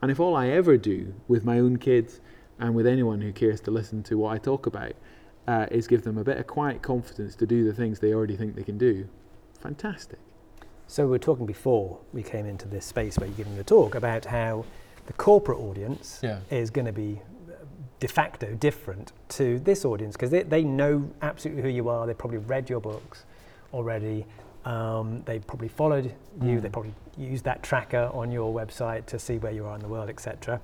And 0.00 0.10
if 0.10 0.18
all 0.18 0.34
I 0.34 0.48
ever 0.48 0.78
do 0.78 1.12
with 1.28 1.44
my 1.44 1.58
own 1.58 1.76
kids 1.76 2.20
and 2.58 2.74
with 2.74 2.86
anyone 2.86 3.20
who 3.20 3.32
cares 3.32 3.60
to 3.62 3.70
listen 3.70 4.02
to 4.04 4.16
what 4.16 4.32
I 4.32 4.38
talk 4.38 4.64
about 4.64 4.94
uh, 5.46 5.66
is 5.70 5.86
give 5.86 6.04
them 6.04 6.16
a 6.16 6.24
bit 6.24 6.38
of 6.38 6.46
quiet 6.46 6.80
confidence 6.80 7.36
to 7.36 7.46
do 7.46 7.64
the 7.64 7.74
things 7.74 8.00
they 8.00 8.14
already 8.14 8.34
think 8.34 8.56
they 8.56 8.64
can 8.64 8.78
do. 8.78 9.06
Fantastic. 9.60 10.18
So 10.86 11.04
we 11.04 11.10
were 11.10 11.18
talking 11.18 11.44
before 11.44 11.98
we 12.14 12.22
came 12.22 12.46
into 12.46 12.66
this 12.66 12.86
space 12.86 13.18
where 13.18 13.28
you're 13.28 13.36
giving 13.36 13.56
the 13.56 13.64
talk 13.64 13.94
about 13.94 14.24
how 14.24 14.64
the 15.04 15.12
corporate 15.12 15.58
audience 15.58 16.20
yeah. 16.22 16.40
is 16.50 16.70
going 16.70 16.86
to 16.86 16.92
be 16.92 17.20
de 18.00 18.08
facto 18.08 18.54
different 18.54 19.12
to 19.28 19.58
this 19.60 19.84
audience 19.84 20.16
because 20.16 20.30
they, 20.30 20.42
they 20.42 20.64
know 20.64 21.08
absolutely 21.22 21.62
who 21.62 21.68
you 21.68 21.88
are. 21.88 22.06
They've 22.06 22.16
probably 22.18 22.38
read 22.38 22.68
your 22.68 22.80
books 22.80 23.24
already. 23.72 24.26
Um, 24.64 25.22
they 25.26 25.38
probably 25.38 25.68
followed 25.68 26.06
you. 26.42 26.58
Mm. 26.58 26.62
They 26.62 26.68
probably 26.70 26.94
used 27.16 27.44
that 27.44 27.62
tracker 27.62 28.10
on 28.12 28.32
your 28.32 28.52
website 28.52 29.06
to 29.06 29.18
see 29.18 29.38
where 29.38 29.52
you 29.52 29.66
are 29.66 29.74
in 29.74 29.80
the 29.82 29.88
world, 29.88 30.08
etc. 30.08 30.60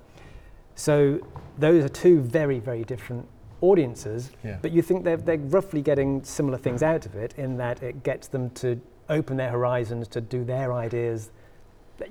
So 0.75 1.19
those 1.57 1.83
are 1.83 1.89
two 1.89 2.21
very, 2.21 2.59
very 2.59 2.83
different 2.83 3.27
audiences, 3.61 4.31
yeah. 4.43 4.57
but 4.61 4.71
you 4.71 4.81
think 4.83 5.03
they're, 5.03 5.17
they're 5.17 5.37
roughly 5.37 5.81
getting 5.81 6.23
similar 6.23 6.57
things 6.59 6.83
out 6.83 7.05
of 7.07 7.15
it 7.15 7.33
in 7.37 7.57
that 7.57 7.81
it 7.81 8.03
gets 8.03 8.27
them 8.27 8.51
to 8.51 8.79
open 9.09 9.37
their 9.37 9.49
horizons 9.49 10.07
to 10.09 10.21
do 10.21 10.43
their 10.43 10.73
ideas. 10.73 11.31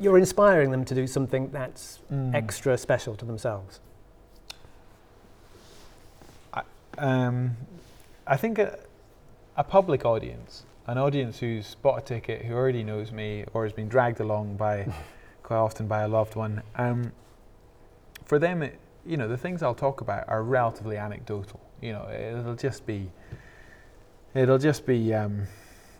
You're 0.01 0.19
inspiring 0.19 0.73
them 0.73 0.85
to 0.85 0.95
do 0.95 1.07
something 1.07 1.51
that's 1.51 2.01
Mm. 2.13 2.35
extra 2.35 2.77
special 2.79 3.15
to 3.17 3.25
themselves. 3.25 3.81
Um, 6.99 7.57
I 8.27 8.37
think 8.37 8.59
a, 8.59 8.79
a 9.57 9.65
public 9.65 10.05
audience, 10.05 10.65
an 10.87 10.99
audience 10.99 11.39
who's 11.39 11.75
bought 11.77 11.99
a 11.99 12.03
ticket, 12.03 12.45
who 12.45 12.55
already 12.55 12.83
knows 12.83 13.13
me, 13.13 13.45
or 13.53 13.65
has 13.65 13.73
been 13.73 13.89
dragged 13.89 14.21
along 14.21 14.57
by, 14.57 14.93
quite 15.43 15.59
often 15.59 15.87
by 15.87 16.03
a 16.03 16.09
loved 16.09 16.35
one. 16.35 16.63
Um, 16.77 17.13
for 18.25 18.39
them, 18.39 18.63
it, 18.63 18.79
you 19.05 19.17
know, 19.17 19.29
the 19.29 19.37
things 19.37 19.63
I'll 19.63 19.75
talk 19.75 20.01
about 20.01 20.29
are 20.29 20.43
relatively 20.43 20.97
anecdotal. 20.97 21.61
You 21.81 21.93
know, 21.93 22.09
it'll 22.11 22.57
just 22.57 22.87
be, 22.87 23.11
it'll 24.35 24.59
just 24.59 24.87
be, 24.87 25.15
um, 25.15 25.47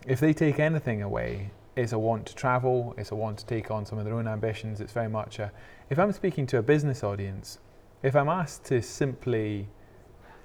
if 0.05 0.19
they 0.19 0.33
take 0.33 0.59
anything 0.59 1.01
away, 1.03 1.51
it's 1.75 1.91
a 1.93 1.99
want 1.99 2.25
to 2.25 2.35
travel, 2.35 2.95
it's 2.97 3.11
a 3.11 3.15
want 3.15 3.37
to 3.37 3.45
take 3.45 3.69
on 3.69 3.85
some 3.85 3.99
of 3.99 4.05
their 4.05 4.15
own 4.15 4.27
ambitions. 4.27 4.81
It's 4.81 4.91
very 4.91 5.07
much 5.07 5.39
a, 5.39 5.51
if 5.89 5.99
I'm 5.99 6.11
speaking 6.11 6.47
to 6.47 6.57
a 6.57 6.63
business 6.63 7.03
audience, 7.03 7.59
if 8.01 8.15
I'm 8.15 8.29
asked 8.29 8.65
to 8.65 8.81
simply 8.81 9.67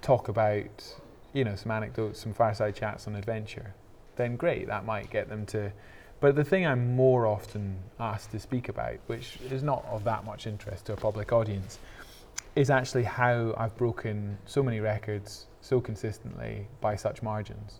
talk 0.03 0.27
about, 0.27 0.95
you 1.33 1.43
know, 1.43 1.55
some 1.55 1.71
anecdotes, 1.71 2.19
some 2.19 2.33
fireside 2.33 2.75
chats 2.75 3.07
on 3.07 3.15
adventure, 3.15 3.73
then 4.15 4.35
great, 4.35 4.67
that 4.67 4.85
might 4.85 5.09
get 5.09 5.29
them 5.29 5.45
to. 5.47 5.71
But 6.19 6.35
the 6.35 6.43
thing 6.43 6.65
I'm 6.65 6.95
more 6.95 7.25
often 7.25 7.79
asked 7.99 8.31
to 8.31 8.39
speak 8.39 8.69
about, 8.69 8.97
which 9.07 9.37
is 9.49 9.63
not 9.63 9.83
of 9.85 10.03
that 10.03 10.23
much 10.23 10.45
interest 10.45 10.85
to 10.85 10.93
a 10.93 10.95
public 10.97 11.33
audience, 11.33 11.79
is 12.55 12.69
actually 12.69 13.03
how 13.03 13.53
I've 13.57 13.75
broken 13.75 14.37
so 14.45 14.61
many 14.61 14.79
records 14.79 15.47
so 15.61 15.81
consistently 15.81 16.67
by 16.81 16.95
such 16.95 17.23
margins. 17.23 17.79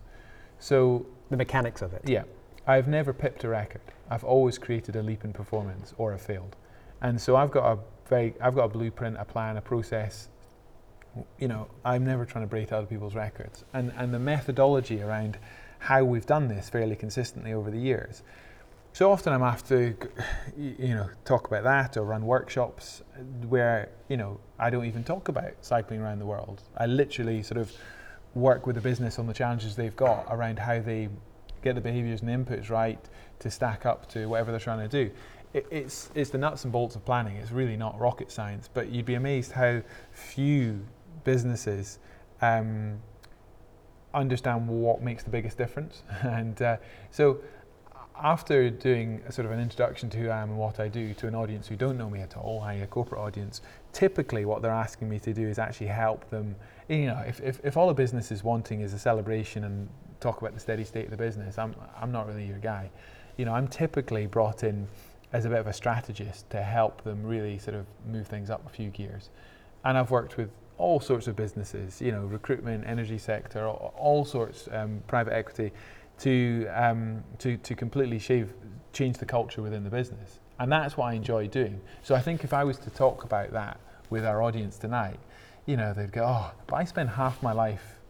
So, 0.59 1.05
The 1.29 1.37
mechanics 1.37 1.81
of 1.81 1.93
it. 1.93 2.01
yeah, 2.09 2.23
I've 2.65 2.87
never 2.87 3.13
pipped 3.13 3.43
a 3.43 3.49
record. 3.49 3.81
I've 4.09 4.23
always 4.23 4.57
created 4.57 4.95
a 4.95 5.03
leap 5.03 5.23
in 5.23 5.33
performance 5.33 5.93
or 5.97 6.13
a 6.13 6.17
failed. 6.17 6.55
And 7.01 7.19
so 7.21 7.35
I've 7.35 7.51
got 7.51 7.65
a 7.71 7.79
very, 8.07 8.33
I've 8.41 8.55
got 8.55 8.65
a 8.65 8.69
blueprint, 8.69 9.17
a 9.19 9.25
plan, 9.25 9.57
a 9.57 9.61
process. 9.61 10.29
You 11.37 11.47
know, 11.47 11.67
I'm 11.85 12.05
never 12.05 12.25
trying 12.25 12.43
to 12.43 12.49
break 12.49 12.71
other 12.71 12.87
people's 12.87 13.15
records. 13.15 13.65
And, 13.73 13.91
and 13.97 14.13
the 14.13 14.19
methodology 14.19 15.01
around 15.01 15.37
how 15.79 16.03
we've 16.03 16.25
done 16.25 16.47
this 16.47 16.69
fairly 16.69 16.95
consistently 16.95 17.53
over 17.53 17.69
the 17.69 17.79
years. 17.79 18.23
So 18.93 19.11
often 19.11 19.33
I'm 19.33 19.41
asked 19.41 19.67
to, 19.69 19.95
you 20.55 20.93
know, 20.95 21.09
talk 21.25 21.47
about 21.47 21.63
that 21.63 21.97
or 21.97 22.03
run 22.03 22.25
workshops 22.25 23.01
where, 23.49 23.89
you 24.07 24.17
know, 24.17 24.39
I 24.59 24.69
don't 24.69 24.85
even 24.85 25.03
talk 25.03 25.29
about 25.29 25.53
cycling 25.61 25.99
around 25.99 26.19
the 26.19 26.27
world. 26.27 26.61
I 26.77 26.85
literally 26.85 27.41
sort 27.41 27.59
of 27.59 27.71
work 28.35 28.67
with 28.67 28.75
the 28.75 28.81
business 28.81 29.17
on 29.17 29.25
the 29.25 29.33
challenges 29.33 29.75
they've 29.75 29.95
got 29.95 30.27
around 30.29 30.59
how 30.59 30.79
they 30.79 31.09
get 31.63 31.75
the 31.75 31.81
behaviours 31.81 32.21
and 32.21 32.29
inputs 32.29 32.69
right 32.69 32.99
to 33.39 33.49
stack 33.49 33.85
up 33.85 34.07
to 34.09 34.27
whatever 34.27 34.51
they're 34.51 34.59
trying 34.59 34.87
to 34.87 35.05
do. 35.05 35.11
It's, 35.53 36.09
it's 36.15 36.29
the 36.29 36.37
nuts 36.37 36.63
and 36.63 36.71
bolts 36.71 36.95
of 36.95 37.03
planning. 37.03 37.37
It's 37.37 37.51
really 37.51 37.77
not 37.77 37.99
rocket 37.99 38.31
science, 38.31 38.69
but 38.71 38.89
you'd 38.89 39.05
be 39.05 39.15
amazed 39.15 39.51
how 39.51 39.81
few 40.11 40.85
businesses 41.23 41.99
um, 42.41 42.99
understand 44.13 44.67
what 44.67 45.01
makes 45.01 45.23
the 45.23 45.29
biggest 45.29 45.57
difference. 45.57 46.03
and 46.21 46.61
uh, 46.61 46.77
so, 47.11 47.39
after 48.21 48.69
doing 48.69 49.21
a 49.27 49.31
sort 49.31 49.45
of 49.45 49.51
an 49.51 49.59
introduction 49.59 50.07
to 50.11 50.17
who 50.19 50.29
I 50.29 50.39
am 50.39 50.49
and 50.49 50.57
what 50.57 50.79
I 50.79 50.87
do 50.87 51.15
to 51.15 51.27
an 51.27 51.33
audience 51.33 51.67
who 51.67 51.75
don't 51.75 51.97
know 51.97 52.09
me 52.09 52.19
at 52.19 52.37
all, 52.37 52.61
i.e., 52.61 52.81
a 52.81 52.87
corporate 52.87 53.19
audience, 53.19 53.61
typically 53.91 54.45
what 54.45 54.61
they're 54.61 54.71
asking 54.71 55.09
me 55.09 55.19
to 55.19 55.33
do 55.33 55.47
is 55.47 55.57
actually 55.57 55.87
help 55.87 56.29
them. 56.29 56.55
You 56.87 57.07
know, 57.07 57.23
if, 57.25 57.41
if, 57.41 57.59
if 57.63 57.75
all 57.75 57.89
a 57.89 57.93
business 57.93 58.31
is 58.31 58.43
wanting 58.43 58.81
is 58.81 58.93
a 58.93 58.99
celebration 58.99 59.63
and 59.63 59.89
talk 60.19 60.41
about 60.41 60.53
the 60.53 60.59
steady 60.59 60.83
state 60.83 61.05
of 61.05 61.11
the 61.11 61.17
business, 61.17 61.57
I'm, 61.57 61.75
I'm 61.99 62.11
not 62.11 62.27
really 62.27 62.45
your 62.45 62.59
guy. 62.59 62.91
You 63.37 63.45
know, 63.45 63.53
I'm 63.53 63.67
typically 63.67 64.27
brought 64.27 64.63
in 64.63 64.87
as 65.33 65.45
a 65.45 65.49
bit 65.49 65.57
of 65.57 65.67
a 65.67 65.73
strategist 65.73 66.47
to 66.51 66.61
help 66.61 67.03
them 67.03 67.23
really 67.23 67.57
sort 67.57 67.75
of 67.75 67.87
move 68.07 68.27
things 68.27 68.51
up 68.51 68.63
a 68.67 68.69
few 68.69 68.89
gears. 68.89 69.31
And 69.83 69.97
I've 69.97 70.11
worked 70.11 70.37
with 70.37 70.49
all 70.83 70.99
sorts 70.99 71.27
of 71.27 71.35
businesses, 71.37 72.01
you 72.01 72.11
know, 72.11 72.25
recruitment, 72.25 72.85
energy 72.85 73.17
sector, 73.17 73.65
all, 73.65 73.93
all 73.97 74.25
sorts, 74.25 74.67
um, 74.73 75.01
private 75.07 75.33
equity, 75.33 75.71
to, 76.19 76.67
um, 76.73 77.23
to, 77.39 77.55
to 77.57 77.73
completely 77.73 78.19
shave, 78.19 78.53
change 78.91 79.17
the 79.17 79.25
culture 79.25 79.61
within 79.61 79.85
the 79.85 79.89
business. 79.89 80.41
And 80.59 80.69
that's 80.69 80.97
what 80.97 81.05
I 81.05 81.13
enjoy 81.13 81.47
doing. 81.47 81.79
So 82.01 82.15
I 82.15 82.21
think 82.21 82.43
if 82.43 82.53
I 82.53 82.65
was 82.65 82.77
to 82.79 82.89
talk 82.89 83.23
about 83.23 83.51
that 83.51 83.79
with 84.09 84.25
our 84.25 84.43
audience 84.43 84.77
tonight, 84.77 85.19
you 85.65 85.77
know, 85.77 85.93
they'd 85.93 86.11
go, 86.11 86.25
oh, 86.25 86.51
but 86.67 86.75
I 86.75 86.83
spend 86.83 87.09
half 87.11 87.41
my 87.41 87.53
life 87.53 88.01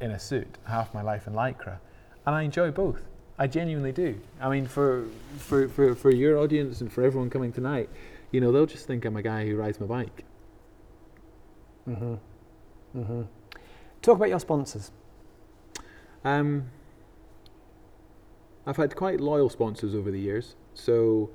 in 0.00 0.10
a 0.10 0.18
suit, 0.18 0.58
half 0.64 0.92
my 0.92 1.02
life 1.02 1.28
in 1.28 1.32
lycra, 1.32 1.78
and 2.26 2.34
I 2.34 2.42
enjoy 2.42 2.72
both. 2.72 3.02
I 3.38 3.46
genuinely 3.46 3.92
do. 3.92 4.18
I 4.40 4.50
mean, 4.50 4.66
for, 4.66 5.06
for, 5.38 5.68
for, 5.68 5.94
for 5.94 6.10
your 6.10 6.38
audience 6.38 6.80
and 6.80 6.92
for 6.92 7.04
everyone 7.04 7.30
coming 7.30 7.52
tonight, 7.52 7.88
you 8.32 8.40
know, 8.40 8.50
they'll 8.50 8.66
just 8.66 8.88
think 8.88 9.04
I'm 9.04 9.16
a 9.16 9.22
guy 9.22 9.46
who 9.46 9.54
rides 9.54 9.78
my 9.78 9.86
bike. 9.86 10.24
Mm-hmm. 11.88 12.98
Mm-hmm. 12.98 13.22
Talk 14.02 14.16
about 14.16 14.28
your 14.28 14.40
sponsors. 14.40 14.90
Um, 16.24 16.70
I've 18.66 18.76
had 18.76 18.96
quite 18.96 19.20
loyal 19.20 19.50
sponsors 19.50 19.94
over 19.94 20.10
the 20.10 20.20
years, 20.20 20.56
so 20.72 21.30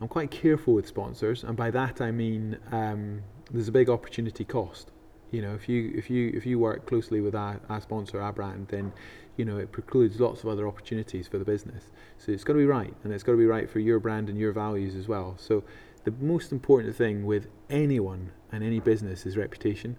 I'm 0.00 0.08
quite 0.08 0.30
careful 0.30 0.74
with 0.74 0.86
sponsors, 0.86 1.42
and 1.42 1.56
by 1.56 1.70
that 1.72 2.00
I 2.00 2.12
mean 2.12 2.58
um, 2.70 3.22
there's 3.50 3.68
a 3.68 3.72
big 3.72 3.90
opportunity 3.90 4.44
cost. 4.44 4.92
You 5.30 5.42
know, 5.42 5.54
if 5.54 5.68
you 5.68 5.92
if 5.94 6.08
you 6.08 6.32
if 6.34 6.46
you 6.46 6.58
work 6.58 6.86
closely 6.86 7.20
with 7.20 7.34
our, 7.34 7.60
our 7.68 7.80
sponsor, 7.80 8.20
our 8.20 8.32
brand, 8.32 8.68
then 8.68 8.92
you 9.36 9.44
know 9.44 9.58
it 9.58 9.72
precludes 9.72 10.20
lots 10.20 10.42
of 10.42 10.48
other 10.48 10.68
opportunities 10.68 11.26
for 11.26 11.38
the 11.38 11.44
business. 11.44 11.90
So 12.16 12.32
it's 12.32 12.44
got 12.44 12.52
to 12.54 12.58
be 12.58 12.66
right, 12.66 12.94
and 13.02 13.12
it's 13.12 13.24
got 13.24 13.32
to 13.32 13.38
be 13.38 13.46
right 13.46 13.68
for 13.68 13.80
your 13.80 13.98
brand 13.98 14.28
and 14.28 14.38
your 14.38 14.52
values 14.52 14.94
as 14.94 15.08
well. 15.08 15.34
So 15.36 15.64
the 16.04 16.12
most 16.20 16.52
important 16.52 16.96
thing 16.96 17.26
with 17.26 17.46
anyone 17.70 18.30
and 18.52 18.64
any 18.64 18.80
business 18.80 19.26
is 19.26 19.36
reputation. 19.36 19.96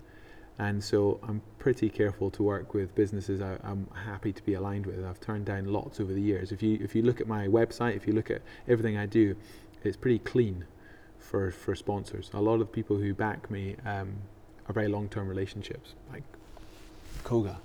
And 0.58 0.84
so 0.84 1.20
I'm 1.24 1.41
pretty 1.58 1.89
careful 1.89 2.30
to 2.32 2.43
work 2.43 2.74
with 2.74 2.93
businesses 2.93 3.41
I, 3.41 3.58
I'm 3.64 3.88
happy 4.06 4.34
to 4.34 4.43
be 4.43 4.56
aligned 4.56 4.86
with. 4.86 5.06
I've 5.06 5.22
turned 5.22 5.45
down 5.45 5.66
lots 5.66 6.02
over 6.02 6.14
the 6.14 6.22
years. 6.22 6.52
If 6.52 6.62
you 6.62 6.78
if 6.82 6.95
you 6.95 7.02
look 7.02 7.22
at 7.22 7.28
my 7.28 7.47
website, 7.47 7.95
if 7.95 8.06
you 8.06 8.14
look 8.14 8.30
at 8.30 8.41
everything 8.68 8.97
I 8.97 9.06
do, 9.06 9.38
it's 9.84 9.95
pretty 9.95 10.20
clean 10.20 10.66
for 11.18 11.52
for 11.52 11.76
sponsors. 11.76 12.30
A 12.34 12.41
lot 12.41 12.60
of 12.60 12.72
people 12.74 12.97
who 12.97 13.14
back 13.14 13.50
me 13.50 13.78
um, 13.86 14.16
are 14.68 14.74
very 14.74 14.89
long-term 14.89 15.30
relationships, 15.30 15.93
like 16.12 16.24
Koga. 17.24 17.60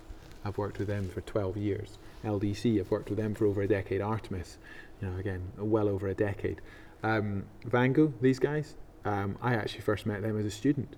I've 0.45 0.59
worked 0.59 0.78
with 0.78 0.89
them 0.89 1.09
for 1.09 1.22
12 1.22 1.57
years. 1.57 1.99
LDC, 2.22 2.78
I've 2.78 2.91
worked 2.91 3.09
with 3.09 3.18
them 3.18 3.35
for 3.35 3.47
over 3.47 3.62
a 3.62 3.66
decade. 3.66 4.03
Artemis, 4.03 4.59
you 5.01 5.09
know, 5.09 5.16
again, 5.16 5.41
well 5.57 5.89
over 5.89 6.07
a 6.07 6.14
decade. 6.14 6.61
Um, 7.05 7.44
Vango, 7.68 8.12
these 8.20 8.38
guys, 8.38 8.76
um, 9.05 9.36
I 9.42 9.55
actually 9.55 9.82
first 9.82 10.07
met 10.07 10.22
them 10.22 10.38
as 10.38 10.46
a 10.46 10.50
student. 10.50 10.96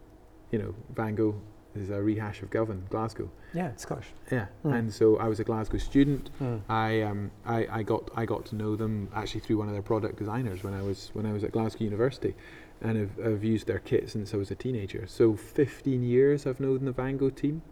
You 0.53 0.59
know, 0.61 0.75
Vango 0.95 1.35
is 1.75 1.91
a 1.91 2.01
rehash 2.01 2.43
of 2.43 2.49
Govan, 2.51 2.85
Glasgow. 2.89 3.29
Yeah, 3.53 3.73
Scottish. 3.77 4.07
Yeah, 4.31 4.47
Mm. 4.65 4.75
and 4.79 4.93
so 4.93 5.17
I 5.19 5.27
was 5.29 5.41
a 5.41 5.45
Glasgow 5.45 5.79
student. 5.79 6.31
Mm. 6.41 6.61
I, 6.69 7.03
um, 7.03 7.31
I 7.45 7.67
I 7.79 7.83
got 7.83 8.11
I 8.15 8.25
got 8.25 8.47
to 8.47 8.55
know 8.57 8.77
them 8.77 9.09
actually 9.15 9.41
through 9.41 9.59
one 9.59 9.69
of 9.69 9.75
their 9.75 9.83
product 9.83 10.17
designers 10.19 10.63
when 10.63 10.75
I 10.75 10.83
was 10.83 11.11
when 11.13 11.27
I 11.27 11.33
was 11.33 11.43
at 11.45 11.51
Glasgow 11.53 11.85
University, 11.85 12.35
and 12.81 12.97
I've, 12.99 13.27
I've 13.27 13.45
used 13.45 13.67
their 13.67 13.81
kit 13.81 14.09
since 14.09 14.33
I 14.33 14.37
was 14.37 14.51
a 14.51 14.55
teenager. 14.55 15.05
So 15.09 15.35
15 15.35 16.03
years 16.05 16.47
I've 16.47 16.61
known 16.61 16.85
the 16.85 16.93
Vango 16.93 17.35
team. 17.35 17.63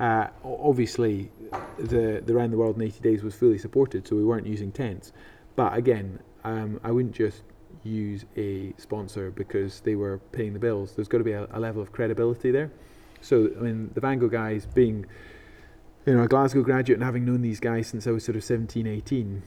Uh, 0.00 0.28
obviously, 0.44 1.30
the 1.78 2.22
the 2.24 2.34
round 2.34 2.52
the 2.52 2.56
world 2.56 2.76
in 2.76 2.82
80 2.82 3.00
days 3.00 3.22
was 3.22 3.34
fully 3.34 3.58
supported, 3.58 4.06
so 4.06 4.16
we 4.16 4.24
weren't 4.24 4.46
using 4.46 4.70
tents. 4.72 5.12
But 5.56 5.74
again, 5.76 6.20
um, 6.44 6.80
I 6.82 6.90
wouldn't 6.92 7.14
just 7.14 7.42
use 7.84 8.24
a 8.36 8.72
sponsor 8.78 9.30
because 9.30 9.80
they 9.80 9.94
were 9.94 10.18
paying 10.32 10.52
the 10.52 10.58
bills. 10.58 10.94
There's 10.94 11.08
got 11.08 11.18
to 11.18 11.24
be 11.24 11.32
a, 11.32 11.46
a 11.52 11.60
level 11.60 11.82
of 11.82 11.92
credibility 11.92 12.50
there. 12.50 12.70
So 13.20 13.50
I 13.56 13.62
mean, 13.62 13.90
the 13.94 14.00
Vango 14.00 14.30
guys 14.30 14.66
being 14.66 15.06
you 16.06 16.14
know, 16.14 16.22
a 16.22 16.28
Glasgow 16.28 16.62
graduate 16.62 16.98
and 16.98 17.04
having 17.04 17.24
known 17.24 17.42
these 17.42 17.60
guys 17.60 17.86
since 17.86 18.06
I 18.06 18.10
was 18.10 18.24
sort 18.24 18.36
of 18.36 18.44
17, 18.44 18.86
18, 18.86 19.42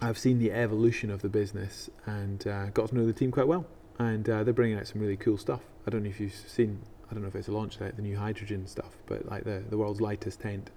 I've 0.00 0.18
seen 0.18 0.38
the 0.38 0.52
evolution 0.52 1.10
of 1.10 1.22
the 1.22 1.28
business 1.28 1.88
and 2.04 2.46
uh, 2.46 2.66
got 2.66 2.88
to 2.88 2.94
know 2.96 3.06
the 3.06 3.12
team 3.12 3.30
quite 3.30 3.46
well. 3.46 3.66
And 3.98 4.28
uh, 4.28 4.44
they're 4.44 4.52
bringing 4.52 4.78
out 4.78 4.86
some 4.86 5.00
really 5.00 5.16
cool 5.16 5.38
stuff. 5.38 5.60
I 5.86 5.90
don't 5.90 6.02
know 6.02 6.10
if 6.10 6.20
you've 6.20 6.34
seen, 6.34 6.80
I 7.10 7.14
don't 7.14 7.22
know 7.22 7.28
if 7.28 7.36
it's 7.36 7.48
a 7.48 7.52
launch 7.52 7.80
like 7.80 7.96
the 7.96 8.02
new 8.02 8.16
hydrogen 8.16 8.66
stuff, 8.66 8.96
but 9.06 9.26
like 9.26 9.44
the, 9.44 9.62
the 9.70 9.78
world's 9.78 10.00
lightest 10.00 10.40
tent. 10.40 10.70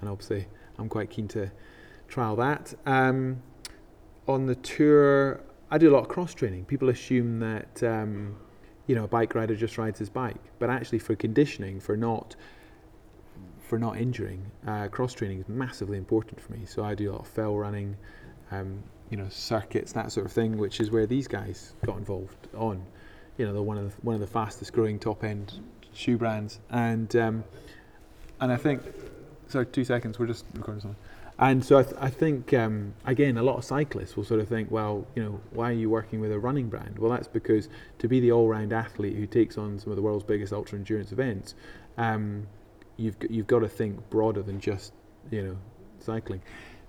And 0.00 0.10
obviously, 0.10 0.46
I'm 0.78 0.88
quite 0.88 1.10
keen 1.10 1.28
to 1.28 1.52
trial 2.08 2.34
that. 2.36 2.74
Um, 2.86 3.42
on 4.26 4.46
the 4.46 4.54
tour, 4.56 5.40
I 5.74 5.78
do 5.78 5.90
a 5.90 5.94
lot 5.94 6.02
of 6.02 6.08
cross 6.08 6.32
training. 6.32 6.66
People 6.66 6.88
assume 6.88 7.40
that, 7.40 7.82
um, 7.82 8.36
you 8.86 8.94
know, 8.94 9.02
a 9.02 9.08
bike 9.08 9.34
rider 9.34 9.56
just 9.56 9.76
rides 9.76 9.98
his 9.98 10.08
bike, 10.08 10.38
but 10.60 10.70
actually, 10.70 11.00
for 11.00 11.16
conditioning, 11.16 11.80
for 11.80 11.96
not 11.96 12.36
for 13.58 13.76
not 13.76 13.96
injuring, 13.96 14.40
uh, 14.68 14.86
cross 14.86 15.12
training 15.14 15.40
is 15.40 15.48
massively 15.48 15.98
important 15.98 16.40
for 16.40 16.52
me. 16.52 16.60
So 16.64 16.84
I 16.84 16.94
do 16.94 17.10
a 17.10 17.12
lot 17.12 17.22
of 17.22 17.26
fell 17.26 17.56
running, 17.56 17.96
um, 18.52 18.84
you 19.10 19.16
know, 19.16 19.26
circuits, 19.30 19.90
that 19.94 20.12
sort 20.12 20.26
of 20.26 20.32
thing, 20.32 20.58
which 20.58 20.78
is 20.78 20.92
where 20.92 21.06
these 21.06 21.26
guys 21.26 21.72
got 21.84 21.96
involved 21.96 22.46
on. 22.54 22.80
You 23.36 23.46
know, 23.46 23.52
they're 23.52 23.62
one 23.62 23.78
of 23.78 23.96
the, 23.96 24.02
one 24.02 24.14
of 24.14 24.20
the 24.20 24.28
fastest 24.28 24.72
growing 24.72 25.00
top 25.00 25.24
end 25.24 25.54
shoe 25.92 26.16
brands, 26.16 26.60
and 26.70 27.16
um, 27.16 27.42
and 28.40 28.52
I 28.52 28.56
think, 28.58 28.80
sorry, 29.48 29.66
two 29.66 29.84
seconds, 29.84 30.20
we're 30.20 30.26
just 30.26 30.44
recording 30.54 30.82
something. 30.82 31.00
And 31.38 31.64
so 31.64 31.78
I, 31.78 31.82
th- 31.82 31.96
I 32.00 32.10
think, 32.10 32.54
um, 32.54 32.94
again, 33.04 33.36
a 33.36 33.42
lot 33.42 33.56
of 33.56 33.64
cyclists 33.64 34.16
will 34.16 34.24
sort 34.24 34.40
of 34.40 34.48
think, 34.48 34.70
well, 34.70 35.06
you 35.16 35.22
know, 35.22 35.40
why 35.50 35.70
are 35.70 35.74
you 35.74 35.90
working 35.90 36.20
with 36.20 36.30
a 36.30 36.38
running 36.38 36.68
brand? 36.68 36.98
Well, 36.98 37.10
that's 37.10 37.26
because 37.26 37.68
to 37.98 38.06
be 38.06 38.20
the 38.20 38.30
all 38.30 38.48
round 38.48 38.72
athlete 38.72 39.16
who 39.16 39.26
takes 39.26 39.58
on 39.58 39.78
some 39.78 39.90
of 39.90 39.96
the 39.96 40.02
world's 40.02 40.24
biggest 40.24 40.52
ultra 40.52 40.78
endurance 40.78 41.10
events, 41.10 41.56
um, 41.98 42.46
you've, 42.96 43.16
you've 43.28 43.48
got 43.48 43.60
to 43.60 43.68
think 43.68 44.08
broader 44.10 44.42
than 44.42 44.60
just, 44.60 44.92
you 45.30 45.42
know, 45.42 45.56
cycling. 45.98 46.40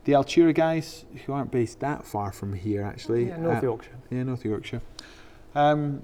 The 0.03 0.11
Altura 0.11 0.53
guys, 0.53 1.05
who 1.25 1.33
aren't 1.33 1.49
based 1.49 1.79
that 1.79 2.05
far 2.05 2.31
from 2.31 2.53
here, 2.53 2.83
actually. 2.83 3.27
Yeah, 3.27 3.37
North 3.37 3.63
uh, 3.63 3.67
Yorkshire. 3.67 3.97
Yeah, 4.11 4.23
North 4.23 4.45
Yorkshire. 4.45 4.81
Um, 5.55 6.03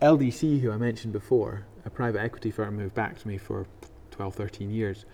LDC, 0.00 0.60
who 0.60 0.72
I 0.72 0.78
mentioned 0.78 1.12
before, 1.12 1.66
a 1.84 1.90
private 1.90 2.22
equity 2.22 2.50
firm 2.50 2.78
who've 2.78 2.94
backed 2.94 3.26
me 3.26 3.36
for 3.36 3.66
12, 4.12 4.34
13 4.34 4.70
years, 4.70 5.04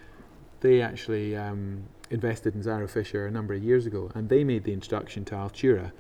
they 0.61 0.81
actually 0.81 1.37
um, 1.37 1.83
invested 2.11 2.55
in 2.55 2.63
Zyro 2.63 2.89
Fisher 2.89 3.27
a 3.27 3.31
number 3.31 3.55
of 3.55 3.63
years 3.63 3.87
ago, 3.87 4.11
and 4.15 4.29
they 4.29 4.45
made 4.45 4.65
the 4.65 4.73
introduction 4.73 5.25
to 5.27 5.35
Altura. 5.35 5.93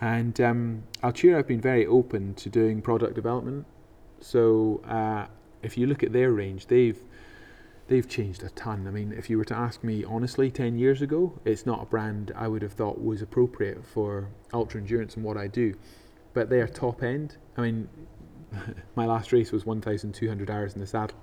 And 0.00 0.40
um, 0.40 0.82
Altura 1.02 1.36
have 1.36 1.46
been 1.46 1.60
very 1.60 1.86
open 1.86 2.34
to 2.34 2.50
doing 2.50 2.82
product 2.82 3.14
development. 3.14 3.66
So 4.20 4.82
uh, 4.86 5.26
if 5.62 5.78
you 5.78 5.86
look 5.86 6.02
at 6.02 6.12
their 6.12 6.32
range, 6.32 6.66
they've 6.66 6.98
they've 7.88 8.08
changed 8.08 8.42
a 8.42 8.50
ton. 8.50 8.86
I 8.86 8.90
mean, 8.90 9.12
if 9.12 9.30
you 9.30 9.38
were 9.38 9.44
to 9.44 9.56
ask 9.56 9.84
me 9.84 10.04
honestly, 10.04 10.50
10 10.50 10.76
years 10.76 11.02
ago, 11.02 11.38
it's 11.44 11.64
not 11.64 11.82
a 11.82 11.86
brand 11.86 12.32
I 12.34 12.48
would 12.48 12.62
have 12.62 12.72
thought 12.72 13.02
was 13.02 13.22
appropriate 13.22 13.84
for 13.86 14.28
ultra 14.52 14.80
endurance 14.80 15.14
and 15.14 15.24
what 15.24 15.36
I 15.36 15.46
do. 15.46 15.74
But 16.34 16.50
they 16.50 16.60
are 16.60 16.66
top 16.66 17.02
end. 17.02 17.36
I 17.56 17.62
mean, 17.62 17.88
my 18.96 19.06
last 19.06 19.32
race 19.32 19.52
was 19.52 19.64
1,200 19.64 20.50
hours 20.50 20.74
in 20.74 20.80
the 20.80 20.86
saddle. 20.86 21.18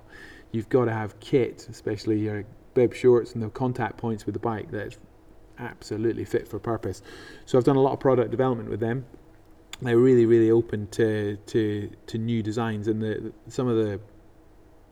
You've 0.52 0.68
got 0.68 0.86
to 0.86 0.92
have 0.92 1.20
kit, 1.20 1.66
especially 1.68 2.20
your 2.20 2.44
bib 2.74 2.94
shorts 2.94 3.32
and 3.32 3.42
the 3.42 3.48
contact 3.48 3.96
points 3.96 4.26
with 4.26 4.34
the 4.34 4.40
bike 4.40 4.70
that's 4.70 4.98
absolutely 5.58 6.24
fit 6.24 6.48
for 6.48 6.58
purpose. 6.58 7.02
So 7.46 7.58
I've 7.58 7.64
done 7.64 7.76
a 7.76 7.80
lot 7.80 7.92
of 7.92 8.00
product 8.00 8.30
development 8.30 8.68
with 8.68 8.80
them. 8.80 9.06
They're 9.80 9.98
really, 9.98 10.26
really 10.26 10.50
open 10.50 10.88
to 10.88 11.36
to, 11.36 11.90
to 12.06 12.18
new 12.18 12.42
designs 12.42 12.88
and 12.88 13.02
the 13.02 13.32
some 13.48 13.68
of 13.68 13.76
the 13.76 14.00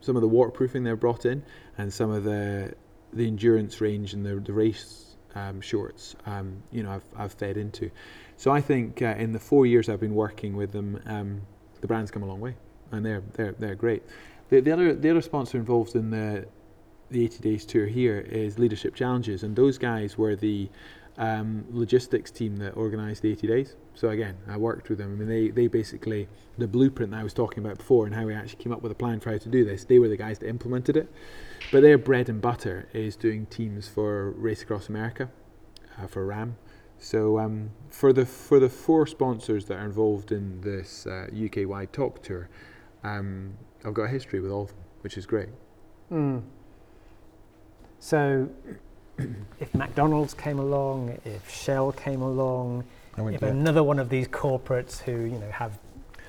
some 0.01 0.15
of 0.15 0.21
the 0.21 0.27
waterproofing 0.27 0.83
they've 0.83 0.99
brought 0.99 1.25
in 1.25 1.43
and 1.77 1.91
some 1.91 2.11
of 2.11 2.23
the 2.23 2.73
the 3.13 3.27
endurance 3.27 3.79
range 3.79 4.13
and 4.13 4.25
the, 4.25 4.35
the 4.35 4.53
race 4.53 5.15
um, 5.35 5.61
shorts. 5.61 6.15
Um, 6.25 6.61
you 6.71 6.83
know, 6.83 6.91
I've 6.91 7.03
I've 7.15 7.33
fed 7.33 7.57
into. 7.57 7.89
So 8.37 8.51
I 8.51 8.61
think 8.61 9.01
uh, 9.01 9.15
in 9.17 9.31
the 9.31 9.39
four 9.39 9.65
years 9.65 9.89
I've 9.89 9.99
been 9.99 10.15
working 10.15 10.55
with 10.55 10.71
them, 10.71 10.99
um, 11.05 11.41
the 11.81 11.87
brand's 11.87 12.11
come 12.11 12.23
a 12.23 12.25
long 12.25 12.41
way, 12.41 12.55
and 12.91 13.05
they're 13.05 13.23
they're 13.33 13.55
they're 13.57 13.75
great. 13.75 14.03
The, 14.49 14.59
the 14.59 14.71
other 14.71 14.93
the 14.93 15.09
other 15.09 15.21
sponsor 15.21 15.57
involved 15.57 15.95
in 15.95 16.09
the 16.09 16.45
the 17.13 17.23
80 17.23 17.39
days 17.39 17.65
tour 17.65 17.85
here 17.85 18.19
is 18.19 18.59
Leadership 18.59 18.95
Challenges, 18.95 19.43
and 19.43 19.55
those 19.55 19.77
guys 19.77 20.17
were 20.17 20.35
the 20.35 20.69
um, 21.17 21.63
logistics 21.69 22.31
team 22.31 22.57
that 22.57 22.75
organised 22.75 23.21
the 23.21 23.31
80 23.31 23.47
days. 23.47 23.75
So 23.93 24.09
again, 24.09 24.35
I 24.47 24.57
worked 24.57 24.89
with 24.89 24.97
them. 24.97 25.13
I 25.13 25.15
mean, 25.15 25.29
they 25.29 25.49
they 25.49 25.67
basically 25.67 26.27
the 26.57 26.67
blueprint 26.67 27.11
that 27.11 27.19
I 27.19 27.23
was 27.23 27.33
talking 27.33 27.63
about 27.63 27.77
before 27.77 28.07
and 28.07 28.15
how 28.15 28.25
we 28.25 28.33
actually 28.33 28.63
came 28.63 28.73
up 28.73 28.81
with 28.81 28.91
a 28.91 28.95
plan 28.95 29.19
for 29.19 29.31
how 29.31 29.37
to 29.37 29.49
do 29.49 29.63
this. 29.63 29.83
They 29.83 29.99
were 29.99 30.07
the 30.07 30.17
guys 30.17 30.39
that 30.39 30.49
implemented 30.49 30.97
it. 30.97 31.11
But 31.71 31.81
their 31.81 31.97
bread 31.97 32.29
and 32.29 32.41
butter 32.41 32.89
is 32.93 33.15
doing 33.15 33.45
teams 33.45 33.87
for 33.87 34.31
Race 34.31 34.63
Across 34.63 34.89
America, 34.89 35.29
uh, 36.01 36.07
for 36.07 36.25
RAAM. 36.25 36.57
So 36.97 37.37
um, 37.37 37.69
for 37.89 38.11
the 38.11 38.25
for 38.25 38.59
the 38.59 38.69
four 38.69 39.05
sponsors 39.05 39.65
that 39.65 39.77
are 39.77 39.85
involved 39.85 40.31
in 40.31 40.61
this 40.61 41.05
uh, 41.05 41.27
UK 41.33 41.67
wide 41.67 41.93
talk 41.93 42.23
tour, 42.23 42.49
um, 43.03 43.53
I've 43.85 43.93
got 43.93 44.03
a 44.03 44.09
history 44.09 44.39
with 44.39 44.51
all 44.51 44.63
of 44.63 44.69
them, 44.69 44.77
which 45.01 45.17
is 45.17 45.27
great. 45.27 45.49
Mm. 46.11 46.43
So, 48.03 48.49
if 49.61 49.73
McDonald's 49.73 50.33
came 50.33 50.59
along, 50.59 51.17
if 51.23 51.49
Shell 51.49 51.93
came 51.93 52.21
along, 52.21 52.83
if 53.17 53.41
another 53.41 53.81
one 53.81 53.97
of 53.97 54.09
these 54.09 54.27
corporates 54.27 54.99
who 54.99 55.13
you 55.13 55.39
know 55.39 55.49
have 55.51 55.79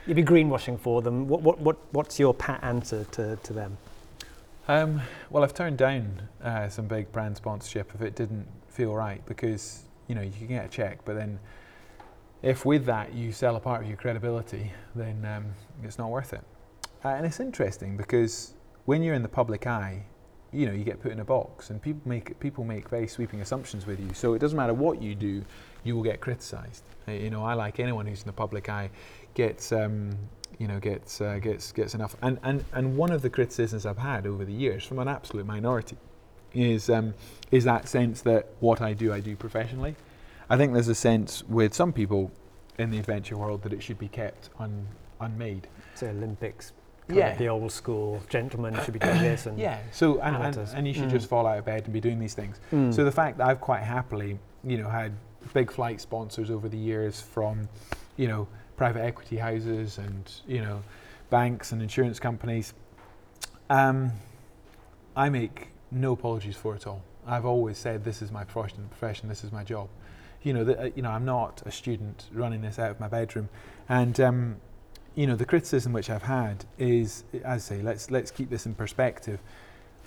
you'd 0.07 0.15
be 0.15 0.23
greenwashing 0.23 0.79
for 0.79 1.03
them, 1.03 1.27
what 1.27 1.43
what, 1.43 1.59
what 1.59 1.77
what's 1.91 2.21
your 2.21 2.33
pat 2.33 2.63
answer 2.63 3.03
to, 3.11 3.35
to 3.43 3.53
them? 3.53 3.77
Um, 4.69 5.03
well, 5.31 5.43
I've 5.43 5.53
turned 5.53 5.77
down 5.77 6.23
uh, 6.45 6.69
some 6.69 6.87
big 6.87 7.11
brand 7.11 7.37
sponsorship 7.37 7.91
if 7.93 8.03
it 8.03 8.15
didn't 8.15 8.47
feel 8.69 8.95
right 8.95 9.27
because 9.27 9.83
you 10.07 10.15
know 10.15 10.23
you 10.23 10.31
can 10.31 10.47
get 10.47 10.67
a 10.67 10.69
check, 10.69 11.05
but 11.05 11.17
then 11.17 11.41
if 12.43 12.65
with 12.65 12.87
that 12.87 13.13
you 13.15 13.33
sell 13.33 13.57
a 13.57 13.61
part 13.61 13.83
of 13.83 13.89
your 13.89 13.97
credibility, 13.97 14.71
then 14.95 15.25
um, 15.25 15.47
it's 15.83 15.99
not 15.99 16.09
worth 16.09 16.35
it. 16.35 16.45
Uh, 17.05 17.09
and 17.09 17.27
it's 17.27 17.41
interesting 17.41 17.97
because 17.97 18.55
when 18.85 19.03
you're 19.03 19.15
in 19.17 19.23
the 19.23 19.29
public 19.29 19.67
eye, 19.67 20.05
you 20.55 20.67
know 20.67 20.73
you 20.73 20.85
get 20.85 21.01
put 21.01 21.13
in 21.13 21.21
a 21.21 21.25
box 21.25 21.71
and 21.71 21.83
people 21.83 22.01
make 22.05 22.39
people 22.41 22.65
make 22.65 22.89
very 22.89 23.09
sweeping 23.09 23.41
assumptions 23.41 23.87
with 23.87 24.01
you. 24.01 24.15
So 24.15 24.35
it 24.35 24.39
doesn't 24.39 24.57
matter 24.57 24.75
what 24.75 25.03
you 25.03 25.15
do 25.15 25.45
you 25.83 25.95
will 25.95 26.03
get 26.03 26.21
criticized. 26.21 26.83
Uh, 27.07 27.13
you 27.13 27.31
know 27.31 27.45
i 27.45 27.55
like 27.55 27.79
anyone 27.81 28.07
who's 28.07 28.21
in 28.21 28.27
the 28.27 28.33
public 28.33 28.69
eye 28.69 28.91
gets 29.35 29.73
um, 29.73 30.17
you 30.59 30.67
know 30.67 30.81
gets 30.81 31.21
uh, 31.21 31.39
gets 31.39 31.73
gets 31.73 31.95
enough. 31.95 32.17
And, 32.23 32.39
and 32.43 32.65
and 32.73 32.97
one 32.97 33.11
of 33.11 33.23
the 33.23 33.31
criticisms 33.31 33.85
i've 33.87 33.99
had 33.99 34.27
over 34.27 34.45
the 34.45 34.53
years 34.53 34.85
from 34.85 34.99
an 34.99 35.09
absolute 35.09 35.47
minority 35.47 35.97
is 36.55 36.89
um, 36.89 37.15
is 37.51 37.65
that 37.65 37.89
sense 37.89 38.23
that 38.23 38.49
what 38.61 38.81
i 38.81 38.93
do 38.93 39.13
i 39.13 39.21
do 39.21 39.37
professionally. 39.37 39.95
I 40.49 40.57
think 40.57 40.73
there's 40.73 40.89
a 40.89 40.95
sense 40.95 41.43
with 41.45 41.75
some 41.75 41.93
people 41.93 42.31
in 42.79 42.91
the 42.91 42.99
adventure 42.99 43.37
world 43.37 43.63
that 43.63 43.73
it 43.73 43.83
should 43.83 43.99
be 43.99 44.09
kept 44.09 44.51
un, 44.59 44.87
unmade. 45.21 45.67
So 45.95 46.09
olympics 46.09 46.73
yeah. 47.09 47.35
the 47.37 47.49
old 47.49 47.71
school 47.71 48.23
gentleman 48.29 48.79
should 48.85 48.93
be 48.93 48.99
doing 48.99 49.19
this 49.21 49.47
and 49.47 49.59
yeah 49.59 49.79
so 49.93 50.21
and, 50.21 50.37
and, 50.37 50.57
and, 50.75 50.89
you 50.89 50.95
should 50.95 51.05
mm. 51.05 51.11
just 51.11 51.29
fall 51.29 51.47
out 51.47 51.59
of 51.59 51.65
bed 51.65 51.85
and 51.85 51.93
be 51.93 52.01
doing 52.01 52.19
these 52.19 52.35
things 52.35 52.59
mm. 52.73 52.95
so 52.95 53.05
the 53.05 53.13
fact 53.13 53.39
that 53.39 53.47
i've 53.47 53.61
quite 53.61 53.83
happily 53.83 54.39
you 54.63 54.79
know 54.79 54.89
had 54.89 55.13
big 55.53 55.71
flight 55.71 56.01
sponsors 56.01 56.51
over 56.51 56.69
the 56.69 56.79
years 56.79 57.21
from 57.21 57.69
you 58.17 58.27
know 58.27 58.49
private 58.77 59.03
equity 59.03 59.37
houses 59.37 59.99
and 59.99 60.33
you 60.47 60.61
know 60.61 60.83
banks 61.31 61.73
and 61.73 61.83
insurance 61.83 62.19
companies 62.19 62.73
um, 63.71 64.11
i 65.17 65.29
make 65.29 65.69
no 65.91 66.13
apologies 66.13 66.57
for 66.57 66.75
it 66.75 66.87
all 66.87 67.03
i've 67.27 67.45
always 67.45 67.77
said 67.77 68.05
this 68.05 68.23
is 68.23 68.31
my 68.31 68.45
profession, 68.45 68.87
profession 68.89 69.29
this 69.29 69.45
is 69.45 69.53
my 69.53 69.63
job 69.63 69.89
you 70.43 70.53
know 70.53 70.65
that 70.65 70.97
you 70.97 71.03
know 71.03 71.11
i'm 71.11 71.25
not 71.25 71.63
a 71.67 71.71
student 71.71 72.29
running 72.33 72.63
this 72.63 72.79
out 72.79 72.91
of 72.91 73.01
my 73.01 73.09
bedroom 73.09 73.49
and 73.89 74.19
um, 74.21 74.57
you 75.15 75.27
know, 75.27 75.37
the 75.37 75.45
criticism 75.45 75.93
which 75.93 76.11
I've 76.11 76.23
had 76.23 76.65
is, 76.79 77.25
as 77.45 77.45
I 77.45 77.77
say, 77.77 77.83
let's 77.83 78.11
let's 78.11 78.31
keep 78.31 78.51
this 78.51 78.67
in 78.67 78.75
perspective. 78.75 79.41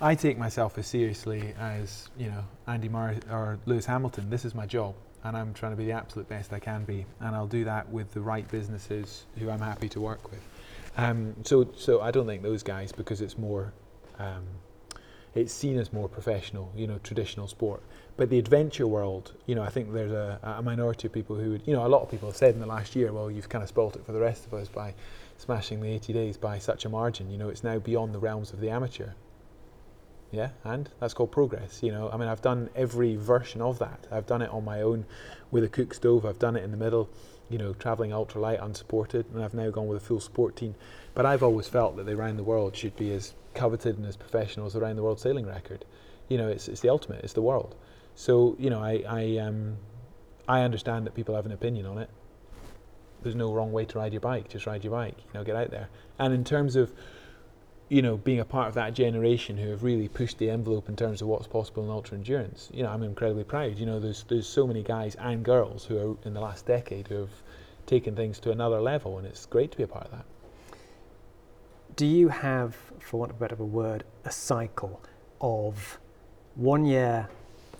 I 0.00 0.14
take 0.14 0.38
myself 0.38 0.78
as 0.78 0.86
seriously 0.86 1.54
as 1.58 2.08
you 2.16 2.28
know 2.28 2.44
Andy 2.66 2.88
Murray 2.88 3.18
or 3.30 3.58
Lewis 3.66 3.86
Hamilton. 3.86 4.30
This 4.30 4.44
is 4.44 4.54
my 4.54 4.66
job, 4.66 4.94
and 5.24 5.36
I'm 5.36 5.54
trying 5.54 5.72
to 5.72 5.76
be 5.76 5.86
the 5.86 5.92
absolute 5.92 6.28
best 6.28 6.52
I 6.52 6.58
can 6.60 6.84
be, 6.84 7.06
and 7.20 7.34
I'll 7.34 7.46
do 7.46 7.64
that 7.64 7.88
with 7.88 8.12
the 8.12 8.20
right 8.20 8.46
businesses 8.48 9.26
who 9.38 9.50
I'm 9.50 9.60
happy 9.60 9.88
to 9.90 10.00
work 10.00 10.30
with. 10.30 10.40
Um, 10.96 11.34
so, 11.44 11.68
so 11.76 12.00
I 12.00 12.10
don't 12.10 12.26
think 12.26 12.42
those 12.42 12.62
guys 12.62 12.92
because 12.92 13.20
it's 13.20 13.38
more, 13.38 13.72
um, 14.18 14.44
it's 15.34 15.52
seen 15.52 15.78
as 15.78 15.92
more 15.92 16.08
professional, 16.08 16.72
you 16.76 16.86
know, 16.86 16.98
traditional 16.98 17.46
sport. 17.46 17.82
But 18.18 18.30
the 18.30 18.38
adventure 18.40 18.88
world, 18.88 19.32
you 19.46 19.54
know, 19.54 19.62
I 19.62 19.68
think 19.70 19.92
there's 19.92 20.10
a, 20.10 20.40
a 20.42 20.60
minority 20.60 21.06
of 21.06 21.12
people 21.12 21.36
who 21.36 21.52
would, 21.52 21.62
you 21.64 21.72
know, 21.72 21.86
a 21.86 21.88
lot 21.88 22.02
of 22.02 22.10
people 22.10 22.28
have 22.28 22.36
said 22.36 22.52
in 22.52 22.60
the 22.60 22.66
last 22.66 22.96
year, 22.96 23.12
well, 23.12 23.30
you've 23.30 23.48
kind 23.48 23.62
of 23.62 23.68
spoilt 23.68 23.94
it 23.94 24.04
for 24.04 24.10
the 24.10 24.18
rest 24.18 24.44
of 24.44 24.52
us 24.54 24.66
by 24.66 24.92
smashing 25.36 25.80
the 25.80 25.88
80 25.88 26.12
days 26.12 26.36
by 26.36 26.58
such 26.58 26.84
a 26.84 26.88
margin. 26.88 27.30
You 27.30 27.38
know, 27.38 27.48
it's 27.48 27.62
now 27.62 27.78
beyond 27.78 28.12
the 28.12 28.18
realms 28.18 28.52
of 28.52 28.58
the 28.58 28.70
amateur. 28.70 29.10
Yeah, 30.32 30.50
and 30.64 30.90
that's 30.98 31.14
called 31.14 31.30
progress. 31.30 31.80
You 31.80 31.92
know, 31.92 32.10
I 32.12 32.16
mean, 32.16 32.28
I've 32.28 32.42
done 32.42 32.70
every 32.74 33.14
version 33.14 33.62
of 33.62 33.78
that. 33.78 34.08
I've 34.10 34.26
done 34.26 34.42
it 34.42 34.50
on 34.50 34.64
my 34.64 34.82
own 34.82 35.06
with 35.52 35.62
a 35.62 35.68
cook 35.68 35.94
stove. 35.94 36.26
I've 36.26 36.40
done 36.40 36.56
it 36.56 36.64
in 36.64 36.72
the 36.72 36.76
middle, 36.76 37.08
you 37.48 37.56
know, 37.56 37.72
traveling 37.72 38.10
ultralight 38.10 38.60
unsupported, 38.60 39.26
and 39.32 39.44
I've 39.44 39.54
now 39.54 39.70
gone 39.70 39.86
with 39.86 40.02
a 40.02 40.04
full 40.04 40.18
sport 40.18 40.56
team. 40.56 40.74
But 41.14 41.24
I've 41.24 41.44
always 41.44 41.68
felt 41.68 41.96
that 41.96 42.06
the 42.06 42.14
around 42.14 42.36
the 42.36 42.42
world 42.42 42.74
should 42.74 42.96
be 42.96 43.12
as 43.12 43.34
coveted 43.54 43.96
and 43.96 44.04
as 44.04 44.16
professional 44.16 44.66
as 44.66 44.72
the 44.72 44.80
around 44.80 44.96
the 44.96 45.04
world 45.04 45.20
sailing 45.20 45.46
record. 45.46 45.84
You 46.28 46.38
know, 46.38 46.48
it's 46.48 46.68
it's 46.68 46.80
the 46.80 46.88
ultimate. 46.88 47.24
It's 47.24 47.32
the 47.32 47.42
world. 47.42 47.74
So 48.14 48.56
you 48.58 48.70
know, 48.70 48.80
I 48.80 49.02
I, 49.08 49.36
um, 49.38 49.76
I 50.46 50.62
understand 50.62 51.06
that 51.06 51.14
people 51.14 51.34
have 51.34 51.46
an 51.46 51.52
opinion 51.52 51.86
on 51.86 51.98
it. 51.98 52.10
There's 53.22 53.34
no 53.34 53.52
wrong 53.52 53.72
way 53.72 53.84
to 53.86 53.98
ride 53.98 54.12
your 54.12 54.20
bike. 54.20 54.48
Just 54.48 54.66
ride 54.66 54.84
your 54.84 54.92
bike. 54.92 55.16
You 55.18 55.34
know, 55.34 55.44
get 55.44 55.56
out 55.56 55.70
there. 55.70 55.88
And 56.18 56.32
in 56.32 56.44
terms 56.44 56.76
of 56.76 56.92
you 57.88 58.02
know, 58.02 58.18
being 58.18 58.40
a 58.40 58.44
part 58.44 58.68
of 58.68 58.74
that 58.74 58.92
generation 58.92 59.56
who 59.56 59.70
have 59.70 59.82
really 59.82 60.08
pushed 60.08 60.38
the 60.38 60.50
envelope 60.50 60.88
in 60.88 60.96
terms 60.96 61.22
of 61.22 61.28
what's 61.28 61.46
possible 61.46 61.82
in 61.82 61.90
ultra 61.90 62.18
endurance, 62.18 62.68
you 62.72 62.82
know, 62.82 62.90
I'm 62.90 63.02
incredibly 63.02 63.44
proud. 63.44 63.78
You 63.78 63.86
know, 63.86 63.98
there's 63.98 64.24
there's 64.24 64.46
so 64.46 64.66
many 64.66 64.82
guys 64.82 65.14
and 65.16 65.42
girls 65.42 65.84
who 65.84 65.96
are 65.96 66.16
in 66.26 66.34
the 66.34 66.40
last 66.40 66.66
decade 66.66 67.08
who 67.08 67.16
have 67.16 67.42
taken 67.86 68.14
things 68.14 68.38
to 68.40 68.50
another 68.50 68.80
level, 68.80 69.18
and 69.18 69.26
it's 69.26 69.46
great 69.46 69.70
to 69.70 69.76
be 69.76 69.84
a 69.84 69.88
part 69.88 70.04
of 70.04 70.10
that. 70.10 70.26
Do 71.96 72.06
you 72.06 72.28
have, 72.28 72.76
for 73.00 73.18
want 73.18 73.32
of 73.32 73.38
a 73.38 73.40
better 73.40 73.56
word, 73.56 74.04
a 74.24 74.30
cycle 74.30 75.00
of 75.40 75.98
one 76.58 76.84
year 76.84 77.28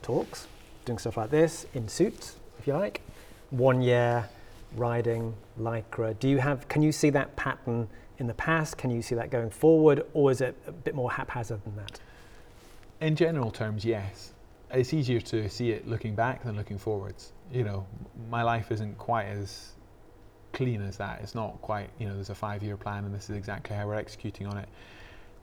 talks, 0.02 0.46
doing 0.84 0.98
stuff 0.98 1.16
like 1.16 1.30
this 1.30 1.66
in 1.74 1.88
suits, 1.88 2.36
if 2.58 2.66
you 2.66 2.72
like. 2.72 3.02
One 3.50 3.82
year 3.82 4.28
riding 4.76 5.34
lycra. 5.60 6.18
Do 6.18 6.28
you 6.28 6.38
have? 6.38 6.68
Can 6.68 6.82
you 6.82 6.92
see 6.92 7.10
that 7.10 7.34
pattern 7.36 7.88
in 8.18 8.26
the 8.26 8.34
past? 8.34 8.78
Can 8.78 8.90
you 8.90 9.02
see 9.02 9.14
that 9.16 9.30
going 9.30 9.50
forward, 9.50 10.06
or 10.14 10.30
is 10.30 10.40
it 10.40 10.56
a 10.66 10.72
bit 10.72 10.94
more 10.94 11.10
haphazard 11.10 11.62
than 11.64 11.76
that? 11.76 12.00
In 13.00 13.16
general 13.16 13.50
terms, 13.50 13.84
yes. 13.84 14.32
it's 14.70 14.94
easier 14.94 15.20
to 15.20 15.48
see 15.48 15.70
it 15.70 15.86
looking 15.88 16.14
back 16.14 16.44
than 16.44 16.56
looking 16.56 16.78
forwards. 16.78 17.32
You 17.52 17.64
know, 17.64 17.86
my 18.30 18.42
life 18.42 18.70
isn't 18.70 18.96
quite 18.98 19.26
as 19.26 19.72
clean 20.52 20.82
as 20.82 20.96
that. 20.98 21.20
It's 21.22 21.34
not 21.34 21.60
quite, 21.62 21.90
you 21.98 22.06
know, 22.06 22.14
there's 22.14 22.30
a 22.30 22.34
five 22.34 22.62
year 22.62 22.76
plan 22.76 23.04
and 23.04 23.14
this 23.14 23.30
is 23.30 23.36
exactly 23.36 23.76
how 23.76 23.86
we're 23.86 23.94
executing 23.94 24.46
on 24.46 24.58
it. 24.58 24.68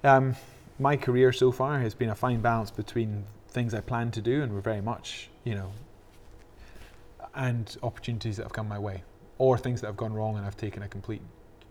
Um, 0.03 0.35
my 0.79 0.97
career 0.97 1.31
so 1.31 1.51
far 1.51 1.79
has 1.79 1.93
been 1.93 2.09
a 2.09 2.15
fine 2.15 2.41
balance 2.41 2.71
between 2.71 3.25
things 3.49 3.73
I 3.73 3.81
plan 3.81 4.11
to 4.11 4.21
do 4.21 4.43
and 4.43 4.53
we're 4.53 4.61
very 4.61 4.81
much, 4.81 5.29
you 5.43 5.55
know, 5.55 5.71
and 7.33 7.75
opportunities 7.83 8.37
that 8.37 8.43
have 8.43 8.53
come 8.53 8.67
my 8.67 8.79
way 8.79 9.03
or 9.37 9.57
things 9.57 9.81
that 9.81 9.87
have 9.87 9.97
gone 9.97 10.13
wrong 10.13 10.37
and 10.37 10.45
I've 10.45 10.57
taken 10.57 10.83
a 10.83 10.87
complete 10.87 11.21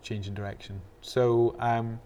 change 0.01 0.27
in 0.27 0.33
direction. 0.33 0.81
So, 1.01 1.55
um, 1.59 1.99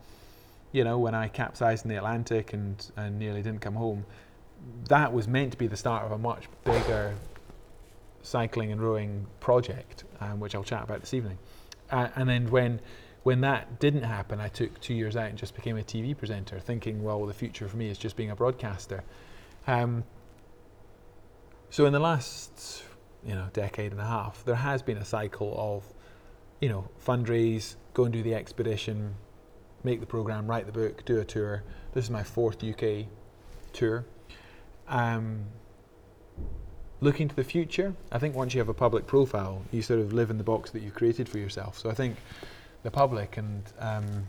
you 0.71 0.83
know, 0.83 0.99
when 0.99 1.15
I 1.15 1.27
capsized 1.27 1.85
in 1.85 1.89
the 1.89 1.97
Atlantic 1.97 2.53
and, 2.53 2.85
and 2.95 3.17
nearly 3.17 3.41
didn't 3.41 3.61
come 3.61 3.75
home, 3.75 4.05
that 4.87 5.11
was 5.11 5.27
meant 5.27 5.51
to 5.51 5.57
be 5.57 5.67
the 5.67 5.77
start 5.77 6.05
of 6.05 6.11
a 6.11 6.17
much 6.17 6.45
bigger 6.63 7.15
cycling 8.21 8.71
and 8.71 8.81
rowing 8.81 9.25
project, 9.39 10.03
um, 10.19 10.39
which 10.39 10.53
I'll 10.53 10.63
chat 10.63 10.83
about 10.83 10.99
this 10.99 11.13
evening. 11.13 11.37
Uh, 11.89 12.09
and 12.15 12.29
then 12.29 12.49
when 12.51 12.81
when 13.23 13.41
that 13.41 13.79
didn't 13.79 14.03
happen, 14.03 14.39
I 14.39 14.47
took 14.47 14.79
two 14.79 14.93
years 14.93 15.15
out 15.15 15.29
and 15.29 15.37
just 15.37 15.55
became 15.55 15.77
a 15.77 15.83
TV 15.83 16.17
presenter, 16.17 16.59
thinking, 16.59 17.03
well, 17.03 17.25
the 17.25 17.33
future 17.33 17.67
for 17.67 17.77
me 17.77 17.89
is 17.89 17.97
just 17.97 18.15
being 18.15 18.31
a 18.31 18.35
broadcaster. 18.35 19.03
Um, 19.67 20.03
so 21.69 21.85
in 21.85 21.93
the 21.93 21.99
last 21.99 22.83
you 23.25 23.35
know 23.35 23.47
decade 23.53 23.91
and 23.91 24.01
a 24.01 24.05
half, 24.05 24.43
there 24.45 24.55
has 24.55 24.81
been 24.81 24.97
a 24.97 25.05
cycle 25.05 25.53
of 25.57 25.83
you 26.61 26.69
know 26.69 26.87
fundraise, 27.05 27.75
go 27.93 28.05
and 28.05 28.13
do 28.13 28.23
the 28.23 28.33
expedition, 28.33 29.15
make 29.83 29.99
the 29.99 30.05
program, 30.05 30.47
write 30.47 30.65
the 30.65 30.71
book, 30.71 31.03
do 31.05 31.19
a 31.19 31.25
tour. 31.25 31.63
This 31.93 32.05
is 32.05 32.09
my 32.09 32.23
fourth 32.23 32.63
UK 32.63 33.05
tour. 33.73 34.05
Um, 34.87 35.45
looking 37.01 37.27
to 37.27 37.35
the 37.35 37.43
future, 37.43 37.93
I 38.11 38.19
think 38.19 38.35
once 38.35 38.53
you 38.53 38.59
have 38.59 38.69
a 38.69 38.73
public 38.73 39.05
profile, 39.05 39.61
you 39.71 39.81
sort 39.81 39.99
of 39.99 40.13
live 40.13 40.29
in 40.29 40.37
the 40.37 40.43
box 40.43 40.71
that 40.71 40.81
you've 40.81 40.95
created 40.95 41.29
for 41.29 41.37
yourself. 41.37 41.77
So 41.77 41.89
I 41.89 41.93
think 41.93 42.17
the 42.83 42.91
public 42.91 43.37
and 43.37 43.63
um, 43.79 44.25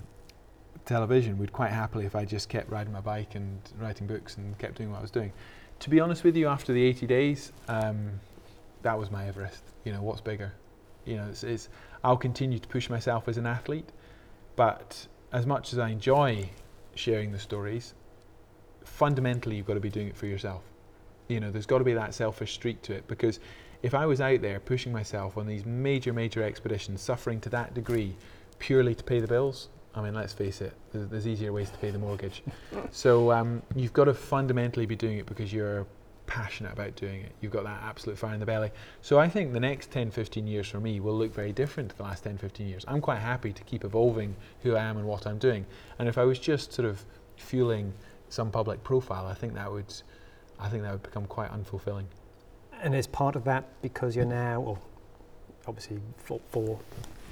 television 0.85 1.39
would 1.39 1.53
quite 1.53 1.71
happily 1.71 2.05
if 2.05 2.17
I 2.17 2.25
just 2.25 2.49
kept 2.49 2.71
riding 2.71 2.93
my 2.93 3.01
bike 3.01 3.35
and 3.35 3.61
writing 3.79 4.07
books 4.07 4.37
and 4.37 4.59
kept 4.59 4.77
doing 4.77 4.91
what 4.91 4.99
I 4.99 5.03
was 5.03 5.11
doing. 5.11 5.33
To 5.81 5.91
be 5.91 6.01
honest 6.01 6.25
with 6.25 6.37
you, 6.37 6.49
after 6.49 6.73
the 6.73 6.83
80 6.83 7.07
days, 7.07 7.53
um, 7.69 8.11
that 8.83 8.99
was 8.99 9.11
my 9.11 9.27
Everest. 9.27 9.63
You 9.85 9.93
know, 9.93 10.03
what's 10.03 10.21
bigger? 10.21 10.53
You 11.05 11.17
know, 11.17 11.27
it's, 11.31 11.43
it's, 11.45 11.69
I'll 12.05 12.17
continue 12.17 12.59
to 12.59 12.69
push 12.69 12.91
myself 12.91 13.29
as 13.29 13.39
an 13.39 13.47
athlete, 13.47 13.89
but 14.57 15.07
as 15.33 15.47
much 15.47 15.73
as 15.73 15.79
I 15.79 15.89
enjoy 15.89 16.51
sharing 16.95 17.33
the 17.33 17.39
stories, 17.39 17.95
fundamentally 18.85 19.57
you've 19.57 19.67
got 19.67 19.75
to 19.75 19.81
be 19.81 19.91
doing 19.91 20.09
it 20.09 20.17
for 20.17 20.27
yourself. 20.27 20.63
You 21.29 21.41
know, 21.41 21.51
there's 21.51 21.67
got 21.67 21.79
to 21.79 21.85
be 21.85 21.95
that 21.95 22.15
selfish 22.15 22.53
streak 22.55 22.83
to 22.83 22.93
it 22.93 23.07
because 23.07 23.39
if 23.83 23.95
I 23.95 24.05
was 24.05 24.21
out 24.21 24.43
there 24.43 24.61
pushing 24.61 24.93
myself 24.93 25.39
on 25.39 25.47
these 25.47 25.65
major, 25.65 26.13
major 26.13 26.43
expeditions, 26.43 27.01
suffering 27.01 27.41
to 27.43 27.49
that 27.51 27.73
degree 27.75 28.17
purely 28.61 28.95
to 28.95 29.03
pay 29.03 29.19
the 29.19 29.27
bills, 29.27 29.69
I 29.95 30.01
mean, 30.03 30.15
let's 30.15 30.32
face 30.32 30.61
it, 30.61 30.73
there's, 30.93 31.09
there's 31.09 31.27
easier 31.27 31.53
ways 31.53 31.70
to 31.70 31.78
pay 31.78 31.91
the 31.91 31.99
mortgage. 31.99 32.45
so 32.93 33.32
um, 33.32 33.61
you've 33.74 33.93
got 33.93 34.05
to 34.05 34.15
fundamentally 34.15 34.87
be 34.87 34.95
doing 34.95 35.19
it 35.19 35.27
because 35.27 35.53
you're 35.53 35.85
passionate 36.27 36.73
about 36.73 36.95
doing 36.95 37.23
it. 37.23 37.32
You've 37.41 37.51
got 37.51 37.65
that 37.65 37.82
absolute 37.82 38.16
fire 38.16 38.35
in 38.35 38.41
the 38.41 38.47
belly. 38.47 38.70
So 39.03 39.19
I 39.19 39.28
think 39.28 39.53
the 39.53 39.59
next 39.59 39.91
10, 39.91 40.12
15 40.12 40.47
years 40.47 40.69
for 40.69 40.78
me 40.78 41.01
will 41.01 41.19
look 41.19 41.35
very 41.35 41.51
different 41.51 41.91
to 41.91 41.97
the 41.97 42.05
last 42.05 42.23
10, 42.23 42.39
15 42.39 42.69
years. 42.69 42.85
I'm 42.87 43.01
quite 43.01 43.19
happy 43.19 43.53
to 43.53 43.65
keep 43.65 43.85
evolving 43.85 44.37
who 44.62 44.77
I 44.77 44.82
am 44.85 44.97
and 44.97 45.07
what 45.07 45.27
I'm 45.27 45.39
doing. 45.39 45.66
And 45.99 46.09
if 46.09 46.16
I 46.19 46.24
was 46.24 46.39
just 46.39 46.73
sort 46.73 46.87
of 46.87 47.05
fueling 47.37 47.93
some 48.28 48.53
public 48.53 48.85
profile, 48.85 49.27
I 49.27 49.35
think 49.35 49.55
that 49.55 49.70
would, 49.70 49.93
I 50.61 50.69
think 50.69 50.85
that 50.85 50.93
would 50.93 51.03
become 51.03 51.27
quite 51.27 51.51
unfulfilling. 51.51 52.05
And 52.81 52.95
is 52.95 53.09
part 53.09 53.35
of 53.35 53.43
that 53.45 53.65
because 53.82 54.15
you're 54.15 54.24
now, 54.24 54.62
or 54.62 54.78
obviously 55.66 56.01
four, 56.16 56.41
four 56.51 56.78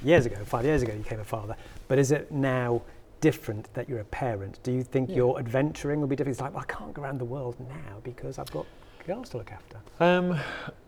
years 0.03 0.27
ago, 0.27 0.37
five 0.45 0.65
years 0.65 0.83
ago, 0.83 0.93
you 0.93 1.01
became 1.01 1.21
a 1.21 1.25
father, 1.25 1.57
but 1.89 1.99
is 1.99 2.13
it 2.13 2.31
now 2.31 2.83
different 3.21 3.73
that 3.75 3.89
you're 3.89 4.01
a 4.01 4.05
parent? 4.05 4.59
Do 4.63 4.73
you 4.73 4.83
think 4.83 5.11
yeah. 5.11 5.17
your 5.17 5.39
adventuring 5.39 6.01
will 6.01 6.09
be 6.09 6.17
different? 6.17 6.35
It's 6.35 6.41
like, 6.41 6.55
well, 6.55 6.65
I 6.69 6.73
can't 6.73 6.95
go 6.95 7.03
around 7.03 7.19
the 7.19 7.25
world 7.25 7.57
now 7.61 8.01
because 8.03 8.39
I've 8.39 8.51
got 8.51 8.67
girls 9.07 9.31
to 9.31 9.39
look 9.39 9.51
after. 9.53 9.79
Um, 10.01 10.39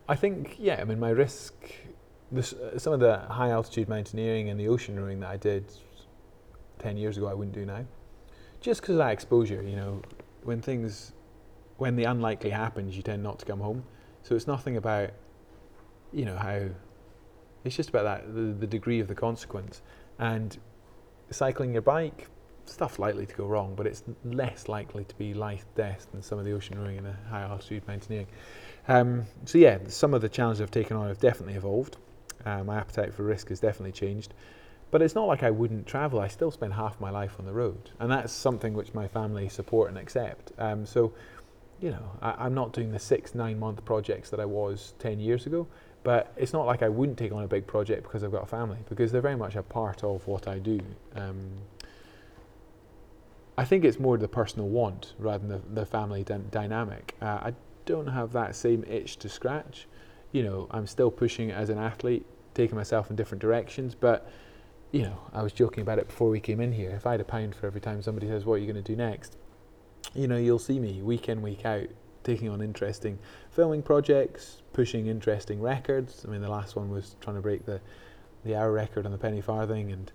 I 0.09 0.17
think, 0.17 0.57
yeah, 0.59 0.79
I 0.81 0.85
mean, 0.85 1.01
my 1.01 1.11
risk, 1.11 1.55
this, 2.31 2.53
uh, 2.53 2.79
some 2.79 2.93
of 2.93 3.01
the 3.01 3.19
high 3.19 3.51
altitude 3.51 3.89
mountaineering 3.89 4.49
and 4.49 4.59
the 4.59 4.69
ocean 4.69 4.99
rowing 4.99 5.21
that 5.21 5.31
I 5.31 5.37
did 5.37 5.65
10 6.79 6.97
years 6.97 7.17
ago, 7.17 7.27
I 7.27 7.35
wouldn't 7.35 7.55
do 7.55 7.65
now 7.65 7.85
just 8.61 8.81
because 8.81 8.95
of 8.95 8.99
that 8.99 9.13
exposure, 9.13 9.63
you 9.63 9.77
know, 9.77 10.03
when 10.45 10.61
things, 10.61 11.13
when 11.79 11.97
the 11.97 12.05
unlikely 12.05 12.51
happens, 12.51 12.97
you 12.97 13.03
tend 13.03 13.23
not 13.23 13.39
to 13.39 13.47
come 13.47 13.61
home. 13.61 13.83
So 14.23 14.35
it's 14.35 14.47
nothing 14.47 14.77
about, 14.77 15.11
you 16.13 16.25
know, 16.25 16.37
how, 16.37 16.69
it's 17.65 17.77
just 17.77 17.89
about 17.89 18.05
that, 18.05 18.35
the, 18.35 18.53
the 18.53 18.67
degree 18.67 19.01
of 19.01 19.09
the 19.09 19.15
consequence. 19.15 19.83
And 20.19 20.57
cycling 21.31 21.73
your 21.73 21.83
bike, 21.83 22.29
stuff 22.67 22.99
likely 22.99 23.27
to 23.27 23.35
go 23.35 23.47
wrong, 23.47 23.75
but 23.75 23.87
it's 23.87 24.03
less 24.25 24.69
likely 24.69 25.05
to 25.05 25.15
be 25.17 25.35
life 25.35 25.65
death 25.75 26.07
than 26.13 26.23
some 26.23 26.39
of 26.39 26.45
the 26.45 26.53
ocean 26.53 26.79
rowing 26.79 26.99
and 26.99 27.07
the 27.07 27.15
high 27.29 27.43
altitude 27.43 27.87
mountaineering. 27.87 28.27
Um, 28.89 29.27
so 29.45 29.59
yeah, 29.59 29.79
some 29.89 30.15
of 30.15 30.23
the 30.23 30.29
challenges 30.29 30.61
I've 30.61 30.71
taken 30.71 30.97
on 30.97 31.09
have 31.09 31.19
definitely 31.19 31.55
evolved. 31.55 31.97
Uh, 32.45 32.65
my 32.65 32.79
appetite 32.79 33.13
for 33.13 33.23
risk 33.23 33.49
has 33.49 33.61
definitely 33.61 33.93
changed. 33.93 34.35
But 34.91 35.03
it's 35.03 35.15
not 35.15 35.29
like 35.29 35.43
I 35.43 35.51
wouldn't 35.51 35.87
travel. 35.87 36.19
I 36.19 36.29
still 36.29 36.51
spend 36.51 36.75
half 36.75 37.01
my 37.01 37.11
life 37.11 37.37
on 37.39 37.47
the 37.47 37.53
road, 37.53 37.91
and 38.01 38.11
that's 38.11 38.33
something 38.33 38.75
which 38.75 38.93
my 38.93 39.07
family 39.07 39.49
support 39.49 39.89
and 39.89 39.97
accept. 39.97 40.53
Um, 40.59 40.85
so, 40.85 41.13
you 41.81 41.91
know, 41.91 42.11
I, 42.21 42.47
am 42.47 42.55
not 42.55 42.73
doing 42.73 42.91
the 42.91 42.99
six, 42.99 43.35
nine 43.35 43.59
month 43.59 43.85
projects 43.85 44.31
that 44.31 44.41
I 44.41 44.47
was 44.47 44.95
10 44.99 45.21
years 45.21 45.47
ago, 45.47 45.69
but 46.03 46.33
it's 46.37 46.53
not 46.53 46.67
like 46.67 46.83
I 46.83 46.89
wouldn't 46.89 47.19
take 47.19 47.33
on 47.33 47.43
a 47.43 47.49
big 47.49 47.67
project 47.67 48.05
because 48.05 48.25
I've 48.25 48.33
got 48.33 48.43
a 48.43 48.47
family, 48.47 48.79
because 48.89 49.13
they're 49.13 49.21
very 49.21 49.37
much 49.37 49.57
a 49.57 49.63
part 49.63 50.03
of 50.03 50.27
what 50.27 50.49
I 50.49 50.59
do. 50.59 50.81
Um, 51.15 51.51
I 53.59 53.65
think 53.65 53.85
it's 53.85 53.99
more 53.99 54.17
the 54.17 54.29
personal 54.29 54.69
want 54.69 55.15
rather 55.19 55.47
than 55.47 55.61
the, 55.75 55.81
the 55.81 55.87
family 55.87 56.25
dy- 56.25 56.41
dynamic. 56.51 57.15
Uh, 57.21 57.25
I 57.43 57.55
don't 57.85 58.07
have 58.07 58.33
that 58.33 58.57
same 58.57 58.85
itch 58.85 59.19
to 59.19 59.29
scratch. 59.29 59.87
You 60.33 60.43
know, 60.43 60.69
I'm 60.71 60.87
still 60.87 61.11
pushing 61.11 61.51
as 61.51 61.69
an 61.69 61.79
athlete, 61.79 62.25
taking 62.55 62.77
myself 62.77 63.11
in 63.11 63.17
different 63.17 63.43
directions, 63.43 63.95
but 63.95 64.31
you 64.93 65.03
know, 65.03 65.21
I 65.33 65.43
was 65.43 65.53
joking 65.53 65.83
about 65.83 65.99
it 65.99 66.09
before 66.09 66.31
we 66.31 66.41
came 66.41 66.61
in 66.61 66.73
here. 66.73 66.91
If 66.91 67.07
I 67.07 67.13
had 67.13 67.21
a 67.21 67.25
pound 67.25 67.55
for 67.55 67.67
every 67.67 67.81
time 67.81 68.03
somebody 68.03 68.27
says, 68.27 68.45
What 68.45 68.55
are 68.55 68.59
you 68.59 68.73
going 68.73 68.83
to 68.83 68.93
do 68.93 68.97
next? 68.97 69.37
You 70.15 70.27
know, 70.27 70.37
you'll 70.37 70.59
see 70.59 70.81
me 70.81 71.03
week 71.03 71.29
in, 71.29 71.43
week 71.43 71.65
out 71.65 71.87
taking 72.25 72.49
on 72.49 72.61
interesting 72.61 73.19
filming 73.51 73.83
projects, 73.83 74.63
pushing 74.73 75.07
interesting 75.07 75.61
records. 75.61 76.25
I 76.27 76.31
mean, 76.31 76.41
the 76.41 76.49
last 76.49 76.77
one 76.77 76.91
was 76.91 77.17
trying 77.21 77.37
to 77.37 77.43
break 77.43 77.67
the, 77.67 77.81
the 78.45 78.55
hour 78.55 78.73
record 78.73 79.07
on 79.07 79.13
the 79.13 79.19
penny 79.19 79.41
farthing, 79.41 79.93
and 79.93 80.11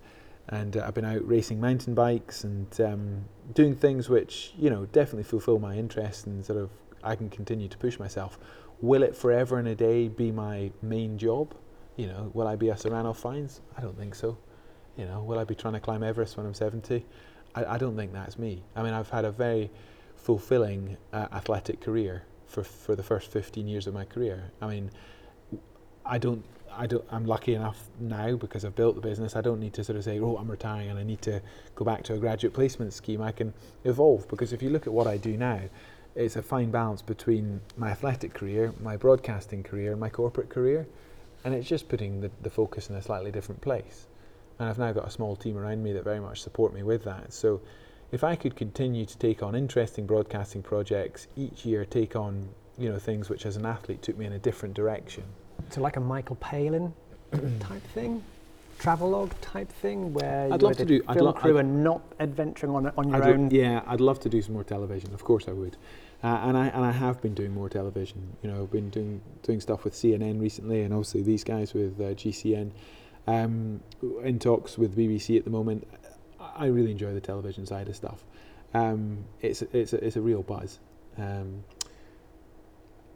and 0.48 0.76
uh, 0.76 0.84
I've 0.86 0.94
been 0.94 1.04
out 1.04 1.26
racing 1.26 1.60
mountain 1.60 1.94
bikes 1.94 2.44
and 2.44 2.80
um, 2.80 3.24
doing 3.52 3.74
things 3.74 4.08
which 4.08 4.52
you 4.56 4.70
know 4.70 4.86
definitely 4.86 5.24
fulfil 5.24 5.58
my 5.58 5.76
interest 5.76 6.26
and 6.26 6.44
sort 6.44 6.58
of 6.58 6.70
I 7.02 7.16
can 7.16 7.28
continue 7.28 7.68
to 7.68 7.78
push 7.78 7.98
myself. 7.98 8.38
Will 8.80 9.02
it 9.02 9.16
forever 9.16 9.58
and 9.58 9.68
a 9.68 9.74
day 9.74 10.08
be 10.08 10.30
my 10.30 10.70
main 10.82 11.18
job? 11.18 11.54
You 11.96 12.08
know, 12.08 12.30
will 12.34 12.46
I 12.46 12.56
be 12.56 12.68
a 12.68 12.76
Sir 12.76 12.90
Ranulph 12.90 13.20
Fiennes? 13.20 13.60
I 13.76 13.80
don't 13.80 13.96
think 13.96 14.14
so. 14.14 14.36
You 14.96 15.06
know, 15.06 15.22
will 15.22 15.38
I 15.38 15.44
be 15.44 15.54
trying 15.54 15.74
to 15.74 15.80
climb 15.80 16.02
Everest 16.02 16.36
when 16.36 16.46
I'm 16.46 16.54
70? 16.54 17.04
I, 17.54 17.64
I 17.64 17.78
don't 17.78 17.96
think 17.96 18.12
that's 18.12 18.38
me. 18.38 18.62
I 18.74 18.82
mean, 18.82 18.92
I've 18.92 19.08
had 19.08 19.24
a 19.24 19.30
very 19.30 19.70
fulfilling 20.14 20.96
uh, 21.12 21.28
athletic 21.32 21.80
career 21.80 22.24
for 22.46 22.64
for 22.64 22.94
the 22.94 23.02
first 23.02 23.30
15 23.30 23.66
years 23.66 23.86
of 23.86 23.94
my 23.94 24.04
career. 24.04 24.50
I 24.60 24.66
mean, 24.66 24.90
I 26.04 26.18
don't. 26.18 26.44
I 26.78 26.86
don't, 26.86 27.04
I'm 27.10 27.24
lucky 27.24 27.54
enough 27.54 27.88
now 27.98 28.36
because 28.36 28.62
I've 28.62 28.76
built 28.76 28.96
the 28.96 29.00
business. 29.00 29.34
I 29.34 29.40
don't 29.40 29.60
need 29.60 29.72
to 29.74 29.84
sort 29.84 29.96
of 29.96 30.04
say, 30.04 30.20
"Oh, 30.20 30.36
I'm 30.36 30.50
retiring 30.50 30.90
and 30.90 30.98
I 30.98 31.04
need 31.04 31.22
to 31.22 31.40
go 31.74 31.86
back 31.86 32.02
to 32.04 32.14
a 32.14 32.18
graduate 32.18 32.52
placement 32.52 32.92
scheme." 32.92 33.22
I 33.22 33.32
can 33.32 33.54
evolve 33.84 34.28
because 34.28 34.52
if 34.52 34.62
you 34.62 34.68
look 34.68 34.86
at 34.86 34.92
what 34.92 35.06
I 35.06 35.16
do 35.16 35.38
now, 35.38 35.60
it's 36.14 36.36
a 36.36 36.42
fine 36.42 36.70
balance 36.70 37.00
between 37.00 37.60
my 37.78 37.90
athletic 37.90 38.34
career, 38.34 38.74
my 38.82 38.96
broadcasting 38.96 39.62
career, 39.62 39.92
and 39.92 40.00
my 40.00 40.10
corporate 40.10 40.50
career, 40.50 40.86
and 41.44 41.54
it's 41.54 41.66
just 41.66 41.88
putting 41.88 42.20
the, 42.20 42.30
the 42.42 42.50
focus 42.50 42.90
in 42.90 42.96
a 42.96 43.02
slightly 43.02 43.30
different 43.30 43.62
place 43.62 44.06
and 44.58 44.68
I've 44.68 44.78
now 44.78 44.92
got 44.92 45.06
a 45.06 45.10
small 45.10 45.36
team 45.36 45.56
around 45.56 45.82
me 45.82 45.92
that 45.92 46.04
very 46.04 46.20
much 46.20 46.40
support 46.40 46.72
me 46.72 46.82
with 46.82 47.04
that. 47.04 47.32
So 47.32 47.60
if 48.12 48.24
I 48.24 48.36
could 48.36 48.56
continue 48.56 49.04
to 49.04 49.18
take 49.18 49.42
on 49.42 49.54
interesting 49.54 50.06
broadcasting 50.06 50.62
projects 50.62 51.26
each 51.36 51.64
year, 51.64 51.84
take 51.84 52.16
on 52.16 52.48
you 52.78 52.90
know 52.90 52.98
things 52.98 53.28
which 53.28 53.46
as 53.46 53.56
an 53.56 53.66
athlete 53.66 54.02
took 54.02 54.16
me 54.18 54.26
in 54.26 54.32
a 54.32 54.38
different 54.38 54.74
direction. 54.74 55.24
So 55.70 55.80
like 55.80 55.96
a 55.96 56.00
Michael 56.00 56.36
Palin 56.36 56.92
type 57.60 57.82
thing, 57.94 58.22
travelogue 58.78 59.32
type 59.40 59.70
thing, 59.70 60.12
where 60.12 60.48
I'd 60.52 60.62
love 60.62 60.76
to 60.76 60.84
do 60.84 61.02
film 61.02 61.18
lo- 61.18 61.32
crew 61.32 61.58
I'd 61.58 61.64
and 61.64 61.82
not 61.82 62.02
adventuring 62.20 62.74
on 62.74 62.92
on 62.96 63.08
your 63.08 63.22
I'd 63.22 63.30
own. 63.30 63.48
Lo- 63.48 63.58
yeah, 63.58 63.82
I'd 63.86 64.00
love 64.00 64.20
to 64.20 64.28
do 64.28 64.40
some 64.42 64.54
more 64.54 64.64
television. 64.64 65.12
Of 65.12 65.24
course, 65.24 65.48
I 65.48 65.52
would. 65.52 65.76
Uh, 66.22 66.28
and 66.44 66.56
I 66.56 66.68
and 66.68 66.84
I 66.84 66.92
have 66.92 67.20
been 67.20 67.34
doing 67.34 67.52
more 67.52 67.68
television. 67.68 68.36
You 68.42 68.50
know, 68.50 68.62
I've 68.62 68.70
been 68.70 68.90
doing 68.90 69.20
doing 69.42 69.60
stuff 69.60 69.84
with 69.84 69.94
CNN 69.94 70.40
recently, 70.40 70.82
and 70.82 70.94
obviously 70.94 71.22
these 71.22 71.44
guys 71.44 71.74
with 71.74 72.00
uh, 72.00 72.14
GCN 72.14 72.70
um, 73.26 73.80
in 74.22 74.38
talks 74.38 74.78
with 74.78 74.96
BBC 74.96 75.36
at 75.36 75.44
the 75.44 75.50
moment. 75.50 75.86
I 76.56 76.66
really 76.66 76.90
enjoy 76.90 77.14
the 77.14 77.20
television 77.20 77.66
side 77.66 77.88
of 77.88 77.96
stuff. 77.96 78.24
Um, 78.74 79.24
it's 79.40 79.62
it's 79.62 79.92
a, 79.92 80.04
it's 80.04 80.16
a 80.16 80.20
real 80.20 80.42
buzz. 80.42 80.78
Um, 81.18 81.64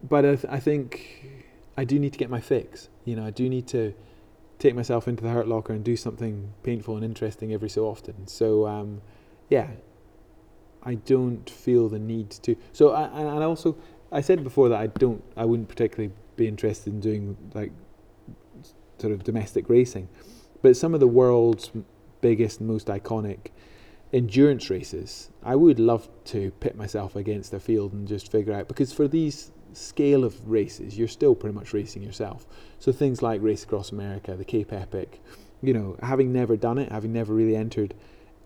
but 0.03 0.25
I, 0.25 0.37
th- 0.37 0.47
I 0.49 0.61
think 0.61 1.47
I 1.77 1.85
do 1.85 1.99
need 1.99 2.13
to 2.13 2.19
get 2.19 2.31
my 2.31 2.41
fix. 2.41 2.89
You 3.05 3.17
know, 3.17 3.27
I 3.27 3.31
do 3.31 3.49
need 3.49 3.67
to 3.69 3.95
take 4.59 4.75
myself 4.75 5.09
into 5.09 5.23
the 5.23 5.31
hurt 5.31 5.49
locker 5.49 5.73
and 5.73 5.85
do 5.85 5.97
something 5.97 6.53
painful 6.63 6.95
and 6.95 7.05
interesting 7.05 7.53
every 7.53 7.69
so 7.69 7.87
often. 7.87 8.27
So, 8.27 8.67
um, 8.67 9.01
yeah, 9.49 9.69
I 10.83 10.95
don't 10.95 11.49
feel 11.49 11.89
the 11.89 11.99
need 11.99 12.31
to. 12.31 12.57
So, 12.73 12.91
I, 12.91 13.05
and 13.19 13.43
also, 13.43 13.77
I 14.13 14.21
said 14.21 14.45
before 14.45 14.69
that 14.69 14.81
I 14.81 14.87
don't, 14.87 15.23
I 15.37 15.45
wouldn't 15.45 15.69
particularly 15.69 16.13
be 16.37 16.47
interested 16.47 16.93
in 16.93 17.01
doing 17.01 17.37
like 17.55 17.73
sort 18.99 19.13
of 19.13 19.25
domestic 19.25 19.69
racing, 19.69 20.09
but 20.63 20.77
some 20.77 20.95
of 20.95 21.01
the 21.01 21.09
world's 21.09 21.71
biggest 22.21 22.61
and 22.61 22.69
most 22.69 22.89
iconic 22.89 23.49
endurance 24.13 24.71
races, 24.71 25.31
I 25.43 25.57
would 25.57 25.79
love 25.79 26.09
to 26.27 26.51
pit 26.61 26.77
myself 26.77 27.17
against 27.17 27.53
a 27.53 27.61
field 27.61 27.93
and 27.93 28.09
just 28.09 28.31
figure 28.31 28.53
out 28.53 28.69
because 28.69 28.93
for 28.93 29.07
these 29.07 29.53
scale 29.73 30.25
of 30.25 30.49
races, 30.49 30.99
you're 30.99 31.09
still 31.09 31.35
pretty 31.35 31.55
much 31.55 31.73
racing 31.73 32.03
yourself. 32.03 32.47
So 32.79 32.93
things 32.93 33.23
like 33.23 33.41
Race 33.43 33.65
Across 33.65 33.93
America, 33.93 34.35
the 34.35 34.45
Cape 34.45 34.73
Epic, 34.73 35.21
you 35.63 35.73
know, 35.73 35.97
having 36.03 36.33
never 36.33 36.57
done 36.57 36.79
it, 36.79 36.91
having 36.91 37.13
never 37.13 37.33
really 37.35 37.57
entered 37.57 37.95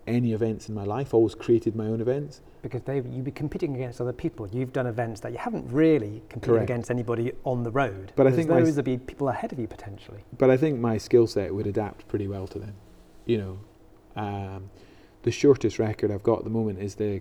any 0.07 0.33
events 0.33 0.69
in 0.69 0.75
my 0.75 0.85
life, 0.85 1.15
always 1.15 1.35
created 1.35 1.75
my 1.75 1.87
own 1.87 2.01
events. 2.01 2.43
Because 2.61 2.83
Dave, 2.83 3.07
you'd 3.07 3.25
be 3.25 3.31
competing 3.31 3.75
against 3.75 4.01
other 4.01 4.13
people. 4.13 4.47
You've 4.49 4.73
done 4.73 4.87
events 4.87 5.21
that 5.21 5.33
you 5.33 5.39
haven't 5.39 5.71
really 5.71 6.23
competed 6.29 6.43
Correct. 6.43 6.65
against 6.65 6.91
anybody 6.91 7.33
on 7.45 7.63
the 7.63 7.71
road. 7.71 8.13
But 8.17 8.27
I 8.27 8.33
think 8.33 8.49
those 8.49 8.77
would 8.77 8.85
be 8.85 8.99
people 8.99 9.29
ahead 9.29 9.53
of 9.53 9.59
you 9.59 9.67
potentially. 9.67 10.25
But 10.37 10.51
I 10.51 10.57
think 10.57 10.79
my 10.79 10.99
skill 10.99 11.27
set 11.27 11.55
would 11.55 11.67
adapt 11.67 12.07
pretty 12.09 12.29
well 12.29 12.47
to 12.49 12.59
them. 12.59 12.75
You 13.27 13.39
know, 13.39 14.21
um, 14.21 14.71
the 15.23 15.31
shortest 15.31 15.79
record 15.79 16.11
I've 16.11 16.23
got 16.23 16.39
at 16.39 16.45
the 16.45 16.51
moment 16.51 16.81
is 16.81 16.95
the 16.97 17.21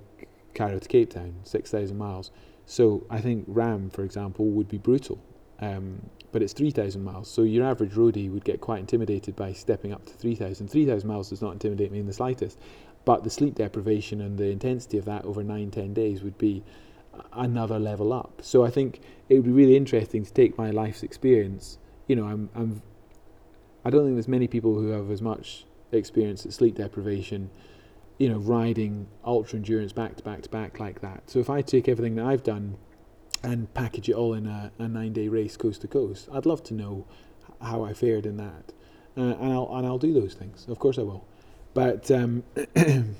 Cairo 0.53 0.79
to 0.79 0.87
Cape 0.87 1.11
Town, 1.11 1.35
6,000 1.43 1.97
miles. 1.97 2.31
So 2.65 3.05
I 3.09 3.19
think 3.19 3.45
RAAM, 3.47 3.89
for 3.89 4.03
example, 4.03 4.45
would 4.47 4.67
be 4.67 4.77
brutal. 4.77 5.19
Um, 5.59 6.09
but 6.31 6.41
it's 6.41 6.53
3,000 6.53 7.03
miles. 7.03 7.29
So 7.29 7.43
your 7.43 7.65
average 7.65 7.93
roadie 7.93 8.29
would 8.31 8.43
get 8.43 8.59
quite 8.59 8.79
intimidated 8.79 9.35
by 9.35 9.53
stepping 9.53 9.93
up 9.93 10.05
to 10.05 10.13
3,000. 10.13 10.67
3,000 10.67 11.07
miles 11.07 11.29
does 11.29 11.41
not 11.41 11.53
intimidate 11.53 11.91
me 11.91 11.99
in 11.99 12.07
the 12.07 12.13
slightest. 12.13 12.59
But 13.05 13.23
the 13.23 13.29
sleep 13.29 13.55
deprivation 13.55 14.21
and 14.21 14.37
the 14.37 14.49
intensity 14.49 14.97
of 14.97 15.05
that 15.05 15.25
over 15.25 15.43
nine, 15.43 15.71
ten 15.71 15.93
days 15.93 16.23
would 16.23 16.37
be 16.37 16.63
another 17.33 17.79
level 17.79 18.13
up. 18.13 18.41
So 18.41 18.65
I 18.65 18.69
think 18.69 19.01
it 19.29 19.35
would 19.35 19.45
be 19.45 19.51
really 19.51 19.75
interesting 19.75 20.23
to 20.25 20.33
take 20.33 20.57
my 20.57 20.71
life's 20.71 21.03
experience. 21.03 21.77
You 22.07 22.15
know, 22.15 22.25
I'm, 22.25 22.49
I'm 22.55 22.81
I 23.85 23.89
don't 23.89 24.03
think 24.05 24.15
there's 24.15 24.27
many 24.27 24.47
people 24.47 24.75
who 24.75 24.87
have 24.89 25.11
as 25.11 25.21
much 25.21 25.65
experience 25.95 26.45
at 26.45 26.53
sleep 26.53 26.75
deprivation, 26.75 27.49
you 28.17 28.29
know, 28.29 28.37
riding 28.37 29.07
ultra 29.25 29.57
endurance 29.57 29.91
back 29.91 30.15
to 30.17 30.23
back 30.23 30.41
to 30.43 30.49
back 30.49 30.79
like 30.79 31.01
that. 31.01 31.29
So 31.29 31.39
if 31.39 31.49
I 31.49 31.61
take 31.61 31.87
everything 31.87 32.15
that 32.15 32.25
I've 32.25 32.43
done 32.43 32.77
and 33.43 33.73
package 33.73 34.09
it 34.09 34.13
all 34.13 34.33
in 34.33 34.47
a, 34.47 34.71
a 34.79 34.87
nine 34.87 35.13
day 35.13 35.27
race 35.27 35.57
coast 35.57 35.81
to 35.81 35.87
coast, 35.87 36.29
I'd 36.31 36.45
love 36.45 36.63
to 36.63 36.73
know 36.73 37.05
how 37.61 37.83
I 37.83 37.93
fared 37.93 38.25
in 38.25 38.37
that. 38.37 38.73
Uh, 39.15 39.21
and 39.21 39.53
I'll 39.53 39.69
and 39.75 39.85
I'll 39.85 39.99
do 39.99 40.13
those 40.13 40.33
things. 40.33 40.65
Of 40.67 40.79
course 40.79 40.97
I 40.97 41.03
will. 41.03 41.25
But 41.73 42.09
um, 42.11 42.43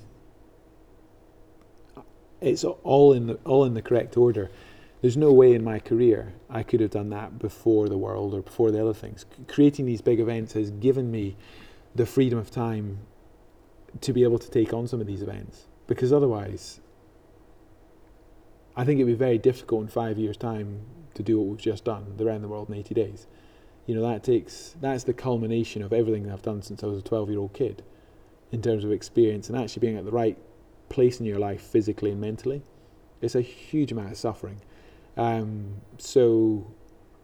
it's 2.41 2.63
all 2.63 3.13
in 3.13 3.27
the 3.27 3.35
all 3.45 3.65
in 3.65 3.73
the 3.73 3.81
correct 3.81 4.17
order. 4.17 4.49
There's 5.01 5.17
no 5.17 5.33
way 5.33 5.53
in 5.53 5.63
my 5.65 5.79
career 5.79 6.33
I 6.49 6.63
could 6.63 6.79
have 6.79 6.91
done 6.91 7.09
that 7.09 7.37
before 7.37 7.89
the 7.89 7.97
world 7.97 8.33
or 8.33 8.41
before 8.41 8.71
the 8.71 8.81
other 8.81 8.93
things. 8.93 9.25
C- 9.29 9.43
creating 9.47 9.85
these 9.85 10.01
big 10.01 10.21
events 10.21 10.53
has 10.53 10.71
given 10.71 11.11
me 11.11 11.35
the 11.95 12.05
freedom 12.05 12.39
of 12.39 12.49
time 12.51 12.99
to 14.01 14.13
be 14.13 14.23
able 14.23 14.39
to 14.39 14.49
take 14.49 14.73
on 14.73 14.87
some 14.87 14.99
of 14.99 15.07
these 15.07 15.21
events 15.21 15.67
because 15.87 16.11
otherwise 16.11 16.79
I 18.75 18.85
think 18.85 18.99
it'd 18.99 19.07
be 19.07 19.13
very 19.13 19.37
difficult 19.37 19.83
in 19.83 19.87
five 19.87 20.17
years' 20.17 20.37
time 20.37 20.81
to 21.13 21.21
do 21.21 21.39
what 21.39 21.47
we've 21.47 21.57
just 21.57 21.83
done, 21.83 22.13
the 22.17 22.25
round 22.25 22.43
the 22.43 22.47
world 22.47 22.69
in 22.69 22.75
80 22.75 22.95
days. 22.95 23.27
You 23.85 23.95
know, 23.95 24.01
that 24.01 24.23
takes, 24.23 24.75
that's 24.81 25.03
the 25.03 25.13
culmination 25.13 25.83
of 25.83 25.93
everything 25.93 26.31
I've 26.31 26.41
done 26.41 26.61
since 26.63 26.83
I 26.83 26.87
was 26.87 26.99
a 26.99 27.03
12 27.03 27.29
year 27.29 27.39
old 27.39 27.53
kid 27.53 27.83
in 28.51 28.61
terms 28.61 28.83
of 28.83 28.91
experience 28.91 29.49
and 29.49 29.57
actually 29.57 29.81
being 29.81 29.97
at 29.97 30.05
the 30.05 30.11
right 30.11 30.37
place 30.89 31.19
in 31.19 31.25
your 31.25 31.39
life 31.39 31.61
physically 31.61 32.11
and 32.11 32.21
mentally. 32.21 32.63
It's 33.21 33.35
a 33.35 33.41
huge 33.41 33.91
amount 33.91 34.11
of 34.11 34.17
suffering. 34.17 34.61
Um, 35.17 35.81
so, 35.97 36.65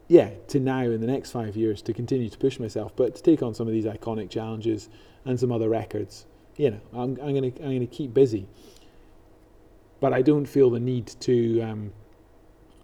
yeah, 0.09 0.31
to 0.47 0.59
now 0.59 0.81
in 0.81 0.99
the 0.99 1.07
next 1.07 1.31
five 1.31 1.55
years 1.55 1.83
to 1.83 1.93
continue 1.93 2.29
to 2.29 2.37
push 2.37 2.59
myself, 2.59 2.91
but 2.95 3.15
to 3.15 3.21
take 3.21 3.43
on 3.43 3.53
some 3.53 3.67
of 3.67 3.73
these 3.73 3.85
iconic 3.85 4.29
challenges 4.29 4.89
and 5.23 5.39
some 5.39 5.51
other 5.51 5.69
records, 5.69 6.25
you 6.57 6.71
know, 6.71 6.81
I'm, 6.93 7.17
I'm 7.21 7.35
gonna 7.35 7.51
I'm 7.63 7.73
gonna 7.73 7.85
keep 7.85 8.13
busy. 8.13 8.47
But 9.99 10.13
I 10.13 10.23
don't 10.23 10.45
feel 10.45 10.71
the 10.71 10.79
need 10.79 11.07
to, 11.21 11.61
um, 11.61 11.93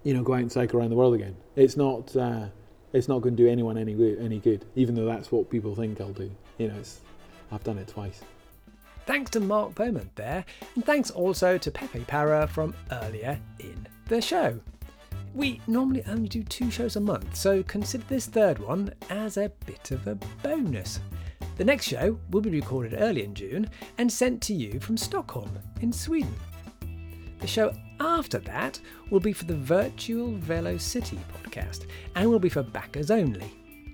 you 0.04 0.14
know, 0.14 0.22
go 0.22 0.34
out 0.34 0.42
and 0.42 0.52
cycle 0.52 0.80
around 0.80 0.92
the 0.92 0.96
world 0.96 1.16
again. 1.16 1.36
It's 1.56 1.76
not 1.76 2.16
uh, 2.16 2.46
it's 2.94 3.08
not 3.08 3.22
going 3.22 3.36
to 3.36 3.44
do 3.44 3.50
anyone 3.50 3.78
any 3.78 3.94
good, 3.94 4.20
any 4.20 4.40
good, 4.40 4.64
even 4.76 4.94
though 4.94 5.06
that's 5.06 5.32
what 5.32 5.50
people 5.50 5.74
think 5.74 6.00
I'll 6.00 6.14
do. 6.14 6.30
You 6.60 6.68
know, 6.68 6.76
it's, 6.76 7.02
I've 7.52 7.64
done 7.64 7.80
it 7.80 7.88
twice. 7.88 8.22
Thanks 9.08 9.32
to 9.32 9.40
Mark 9.40 9.74
Beaumont 9.74 10.16
there, 10.16 10.46
and 10.76 10.86
thanks 10.86 11.10
also 11.10 11.58
to 11.58 11.72
Pepe 11.72 12.02
Para 12.02 12.48
from 12.48 12.76
earlier 12.92 13.40
in 13.60 13.88
the 14.08 14.22
show. 14.22 14.60
We 15.36 15.60
normally 15.68 16.02
only 16.08 16.30
do 16.30 16.44
two 16.44 16.72
shows 16.72 16.96
a 16.96 17.02
month, 17.02 17.36
so 17.36 17.62
consider 17.64 18.06
this 18.08 18.26
third 18.26 18.58
one 18.58 18.94
as 19.10 19.36
a 19.36 19.52
bit 19.66 19.92
of 19.92 20.08
a 20.08 20.16
bonus. 20.42 21.02
The 21.58 21.66
next 21.66 21.88
show 21.88 22.18
will 22.32 22.40
be 22.40 22.50
recorded 22.50 22.96
early 22.98 23.26
in 23.26 23.36
June 23.36 23.70
and 23.98 24.10
sent 24.10 24.42
to 24.44 24.54
you 24.54 24.80
from 24.80 24.96
Stockholm 24.96 25.52
in 25.82 25.92
Sweden. 25.92 26.34
The 27.40 27.48
show 27.48 27.74
after 28.00 28.40
that 28.40 28.80
will 29.10 29.20
be 29.20 29.34
for 29.34 29.44
the 29.44 29.58
Virtual 29.58 30.38
Velo 30.38 30.78
City 30.78 31.20
podcast 31.34 31.88
and 32.16 32.30
will 32.30 32.40
be 32.40 32.48
for 32.48 32.64
backers 32.64 33.12
only. 33.12 33.52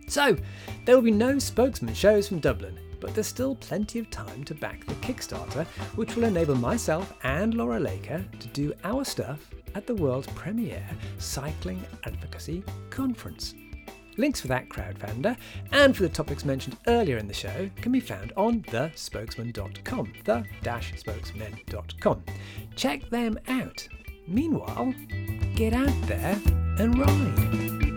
So, 0.07 0.37
there 0.85 0.93
will 0.93 1.01
be 1.01 1.09
no 1.09 1.39
spokesmen 1.39 1.95
shows 1.95 2.27
from 2.27 2.39
Dublin, 2.39 2.77
but 2.99 3.15
there's 3.15 3.25
still 3.25 3.55
plenty 3.55 3.97
of 3.97 4.11
time 4.11 4.43
to 4.43 4.53
back 4.53 4.85
the 4.85 4.93
Kickstarter, 4.95 5.65
which 5.95 6.15
will 6.15 6.25
enable 6.25 6.53
myself 6.53 7.15
and 7.23 7.55
Laura 7.55 7.79
Laker 7.79 8.23
to 8.39 8.47
do 8.49 8.73
our 8.83 9.03
stuff 9.03 9.49
at 9.75 9.87
the 9.87 9.95
world's 9.95 10.27
premiere 10.27 10.85
Cycling 11.17 11.83
Advocacy 12.05 12.63
Conference. 12.89 13.55
Links 14.17 14.41
for 14.41 14.47
that 14.49 14.69
crowdfunder 14.69 15.37
and 15.71 15.95
for 15.95 16.03
the 16.03 16.09
topics 16.09 16.45
mentioned 16.45 16.77
earlier 16.87 17.17
in 17.17 17.27
the 17.27 17.33
show 17.33 17.69
can 17.77 17.91
be 17.91 17.99
found 17.99 18.33
on 18.35 18.61
thespokesmen.com, 18.63 20.13
the-spokesmen.com. 20.25 22.23
Check 22.75 23.09
them 23.09 23.39
out. 23.47 23.87
Meanwhile, 24.27 24.93
get 25.55 25.73
out 25.73 26.01
there 26.07 26.37
and 26.77 26.97
ride. 26.97 27.90